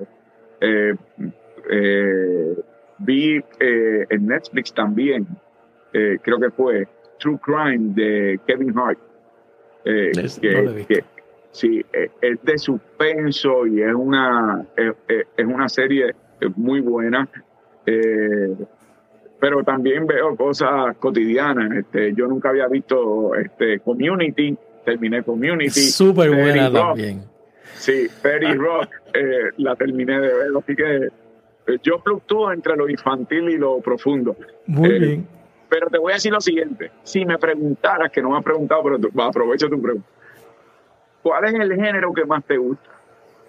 eh, 0.60 0.94
eh 1.70 2.56
Vi 2.98 3.36
eh, 3.60 4.06
en 4.08 4.26
Netflix 4.26 4.72
también, 4.72 5.26
eh, 5.92 6.18
creo 6.22 6.38
que 6.38 6.50
fue 6.50 6.88
True 7.18 7.38
Crime 7.42 7.94
de 7.94 8.40
Kevin 8.46 8.74
Hart. 8.78 8.98
Eh, 9.84 10.12
que, 10.40 11.04
sí, 11.52 11.84
es 11.92 12.42
de 12.42 12.58
suspenso 12.58 13.66
y 13.66 13.82
es 13.82 13.94
una, 13.94 14.66
es, 14.76 15.46
una 15.46 15.68
serie 15.68 16.14
muy 16.56 16.80
buena. 16.80 17.28
pero 19.38 19.62
también 19.62 20.06
veo 20.06 20.34
cosas 20.34 20.96
cotidianas. 20.96 21.70
Este, 21.76 22.14
yo 22.14 22.26
nunca 22.26 22.48
había 22.48 22.66
visto 22.66 23.34
este, 23.36 23.78
Community, 23.80 24.56
terminé 24.84 25.22
Community. 25.22 25.70
Súper 25.70 26.30
buena 26.30 26.72
también. 26.72 27.36
Sí, 27.78 28.08
Perry 28.22 28.54
Rock, 28.54 28.88
eh, 29.14 29.50
la 29.58 29.76
terminé 29.76 30.18
de 30.18 30.28
ver, 30.28 30.48
así 30.58 30.74
que 30.74 30.96
eh, 30.96 31.10
yo 31.82 31.98
fluctúo 31.98 32.52
entre 32.52 32.76
lo 32.76 32.88
infantil 32.88 33.48
y 33.50 33.58
lo 33.58 33.80
profundo. 33.80 34.36
Muy 34.66 34.90
eh, 34.90 34.98
bien. 34.98 35.28
Pero 35.68 35.88
te 35.88 35.98
voy 35.98 36.12
a 36.12 36.14
decir 36.14 36.32
lo 36.32 36.40
siguiente, 36.40 36.92
si 37.02 37.24
me 37.26 37.38
preguntaras, 37.38 38.10
que 38.12 38.22
no 38.22 38.30
me 38.30 38.38
has 38.38 38.44
preguntado, 38.44 38.82
pero 38.84 39.24
aprovecho 39.24 39.68
tu 39.68 39.82
pregunta, 39.82 40.08
¿cuál 41.22 41.44
es 41.46 41.54
el 41.54 41.74
género 41.74 42.12
que 42.12 42.24
más 42.24 42.44
te 42.44 42.56
gusta 42.56 42.90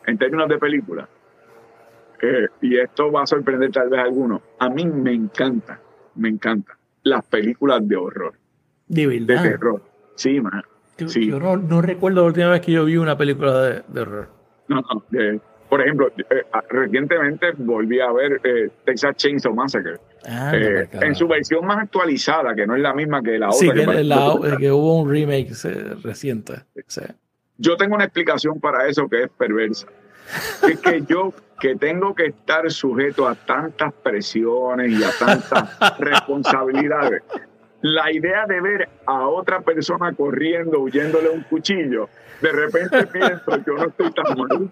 en 0.06 0.18
términos 0.18 0.49
de 0.49 0.57
película? 0.57 1.07
y 2.61 2.80
esto 2.80 3.11
va 3.11 3.22
a 3.22 3.27
sorprender 3.27 3.72
tal 3.72 3.89
vez 3.89 3.99
a 3.99 4.03
algunos. 4.03 4.41
A 4.57 4.69
mí 4.69 4.85
me 4.85 5.14
encanta, 5.14 5.80
me 6.15 6.30
encanta 6.30 6.76
las 7.03 7.23
películas 7.26 7.88
de 7.88 7.95
horror. 7.95 8.34
De 8.88 9.06
verdad. 9.06 9.44
De 9.44 9.49
terror. 9.52 9.84
Sí, 10.15 10.41
man. 10.41 10.64
Yo, 10.98 11.39
no, 11.39 11.81
recuerdo 11.81 12.22
la 12.22 12.27
última 12.27 12.49
vez 12.49 12.61
que 12.61 12.72
yo 12.72 12.85
vi 12.85 12.98
una 12.98 13.15
película 13.18 13.84
de, 13.88 14.02
horror. 14.02 14.30
No, 14.68 14.81
no. 14.81 15.03
Por 15.69 15.81
ejemplo, 15.81 16.11
eh, 16.18 16.44
ah, 16.53 16.64
recientemente 16.69 17.52
volví 17.57 17.99
a 17.99 18.11
ver 18.11 18.39
eh, 18.44 18.69
Texas 18.85 19.15
Chainsaw 19.18 19.53
Massacre. 19.53 19.98
Ah, 20.26 20.52
eh, 20.53 20.88
en 20.91 21.15
su 21.15 21.27
versión 21.27 21.65
más 21.65 21.77
actualizada, 21.80 22.56
que 22.56 22.65
no 22.65 22.76
es 22.76 22.81
la 22.81 22.94
misma 22.94 23.22
que 23.22 23.38
la 23.38 23.49
otra. 23.49 23.60
Sí, 23.60 23.69
que, 23.69 24.57
que, 24.60 24.72
hubo 24.72 25.02
un 25.02 25.10
remake 25.10 25.52
reciente. 26.03 26.53
Yo 27.57 27.76
tengo 27.77 27.95
una 27.95 28.06
explicación 28.06 28.60
para 28.60 28.88
eso 28.88 29.07
que 29.07 29.23
es 29.23 29.30
perversa. 29.30 29.88
es 30.68 30.80
que 30.80 31.03
yo 31.07 31.34
que 31.60 31.76
tengo 31.76 32.14
que 32.14 32.27
estar 32.27 32.69
sujeto 32.69 33.27
a 33.27 33.34
tantas 33.34 33.94
presiones 33.94 34.91
y 34.91 35.03
a 35.03 35.10
tantas 35.18 35.98
responsabilidades 35.99 37.23
la 37.81 38.11
idea 38.11 38.45
de 38.45 38.61
ver 38.61 38.89
a 39.06 39.27
otra 39.27 39.61
persona 39.61 40.14
corriendo, 40.14 40.80
huyéndole 40.80 41.30
un 41.30 41.44
cuchillo, 41.44 42.10
de 42.41 42.52
repente 42.52 43.06
pienso, 43.07 43.57
yo 43.65 43.73
no 43.73 43.88
estoy 43.88 44.11
tan 44.11 44.38
mal. 44.38 44.69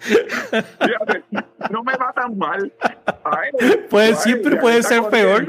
Fíjate, 0.00 1.22
no 1.70 1.82
me 1.82 1.96
va 1.96 2.12
tan 2.14 2.36
mal. 2.38 2.72
puede, 3.90 4.14
siempre 4.14 4.56
puede 4.56 4.82
ser 4.82 5.02
peor. 5.10 5.46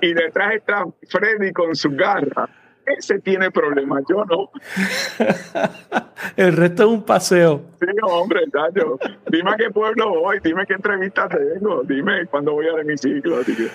y, 0.00 0.12
detrás 0.14 0.54
está 0.54 0.84
Freddy 1.08 1.52
con 1.52 1.74
su 1.74 1.90
garra. 1.90 2.48
Ese 2.86 3.18
tiene 3.18 3.50
problemas, 3.50 4.02
yo 4.08 4.24
no. 4.24 4.50
El 6.36 6.56
resto 6.56 6.84
es 6.84 6.88
un 6.88 7.02
paseo. 7.02 7.62
Sí, 7.78 7.86
hombre, 8.02 8.44
yo. 8.74 8.98
Dime 9.30 9.50
a 9.50 9.56
qué 9.56 9.70
pueblo 9.70 10.08
voy, 10.08 10.38
dime 10.42 10.64
qué 10.66 10.72
entrevista 10.72 11.28
tengo, 11.28 11.82
dime 11.84 12.24
cuándo 12.26 12.52
voy 12.52 12.66
a 12.66 12.80
hemiciclo. 12.80 13.40
Así 13.40 13.54
que... 13.54 13.68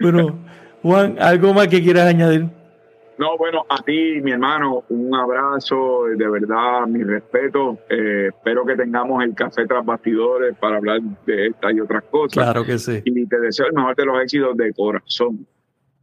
Bueno, 0.00 0.36
Juan, 0.82 1.16
¿algo 1.20 1.54
más 1.54 1.68
que 1.68 1.80
quieras 1.80 2.08
añadir? 2.08 2.57
No, 3.18 3.36
bueno, 3.36 3.66
a 3.68 3.82
ti, 3.82 4.20
mi 4.22 4.30
hermano, 4.30 4.84
un 4.90 5.12
abrazo, 5.14 6.04
de 6.16 6.28
verdad, 6.28 6.86
mi 6.86 7.02
respeto. 7.02 7.78
Eh, 7.90 8.28
espero 8.28 8.64
que 8.64 8.76
tengamos 8.76 9.24
el 9.24 9.34
café 9.34 9.66
tras 9.66 9.84
bastidores 9.84 10.56
para 10.56 10.76
hablar 10.76 11.00
de 11.26 11.48
esta 11.48 11.72
y 11.72 11.80
otras 11.80 12.04
cosas. 12.04 12.44
Claro 12.44 12.64
que 12.64 12.78
sí. 12.78 13.02
Y 13.04 13.26
te 13.26 13.40
deseo 13.40 13.66
el 13.66 13.72
mejor 13.72 13.96
de 13.96 14.04
los 14.04 14.22
éxitos 14.22 14.56
de 14.56 14.72
corazón. 14.72 15.46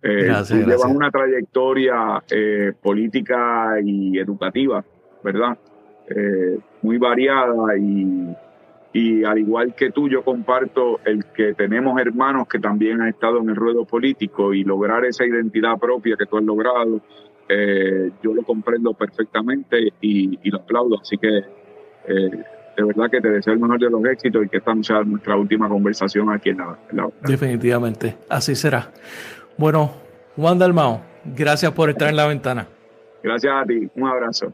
Eh, 0.02 0.26
gracias, 0.26 0.68
Llevas 0.68 0.86
una 0.86 1.10
trayectoria 1.10 2.22
eh, 2.30 2.74
política 2.82 3.78
y 3.84 4.20
educativa, 4.20 4.84
¿verdad? 5.24 5.58
Eh, 6.08 6.60
muy 6.84 6.98
variada 6.98 7.76
y 7.78 8.36
y 8.96 9.26
al 9.26 9.38
igual 9.40 9.76
que 9.76 9.92
tú, 9.92 10.08
yo 10.08 10.24
comparto 10.24 11.02
el 11.04 11.26
que 11.26 11.54
tenemos 11.54 12.00
hermanos 12.00 12.48
que 12.48 12.60
también 12.60 13.02
han 13.02 13.10
estado 13.10 13.40
en 13.40 13.50
el 13.50 13.56
ruedo 13.58 13.84
político 13.84 14.54
y 14.54 14.64
lograr 14.64 15.04
esa 15.04 15.26
identidad 15.26 15.78
propia 15.78 16.16
que 16.18 16.26
tú 16.26 16.38
has 16.38 16.46
logrado, 16.46 17.02
eh, 17.50 18.12
yo 18.24 18.34
lo 18.34 18.44
comprendo 18.44 18.94
perfectamente 18.94 19.92
y, 20.00 20.50
lo 20.50 20.60
aplaudo. 20.60 21.02
Así 21.02 21.18
que 21.18 21.28
eh, 21.28 22.44
de 22.78 22.84
verdad 22.86 23.12
que 23.12 23.20
te 23.20 23.32
deseo 23.32 23.54
el 23.56 23.60
mejor 23.60 23.80
de 23.80 23.90
los 23.90 24.06
éxitos 24.06 24.46
y 24.46 24.48
que 24.48 24.58
esta 24.60 24.74
sea 24.82 25.04
nuestra 25.04 25.36
última 25.36 25.68
conversación 25.68 26.32
aquí 26.32 26.52
en 26.52 26.60
la, 26.60 26.80
en 26.90 27.12
Definitivamente, 27.22 28.16
así 28.30 28.56
será. 28.56 28.94
Bueno, 29.58 29.92
Juan 30.38 30.58
Dalmao, 30.58 31.02
gracias 31.36 31.74
por 31.74 31.90
estar 31.90 32.08
en 32.08 32.16
la 32.16 32.28
ventana. 32.28 32.66
Gracias 33.22 33.54
a 33.54 33.66
ti, 33.66 33.90
un 33.94 34.08
abrazo. 34.08 34.54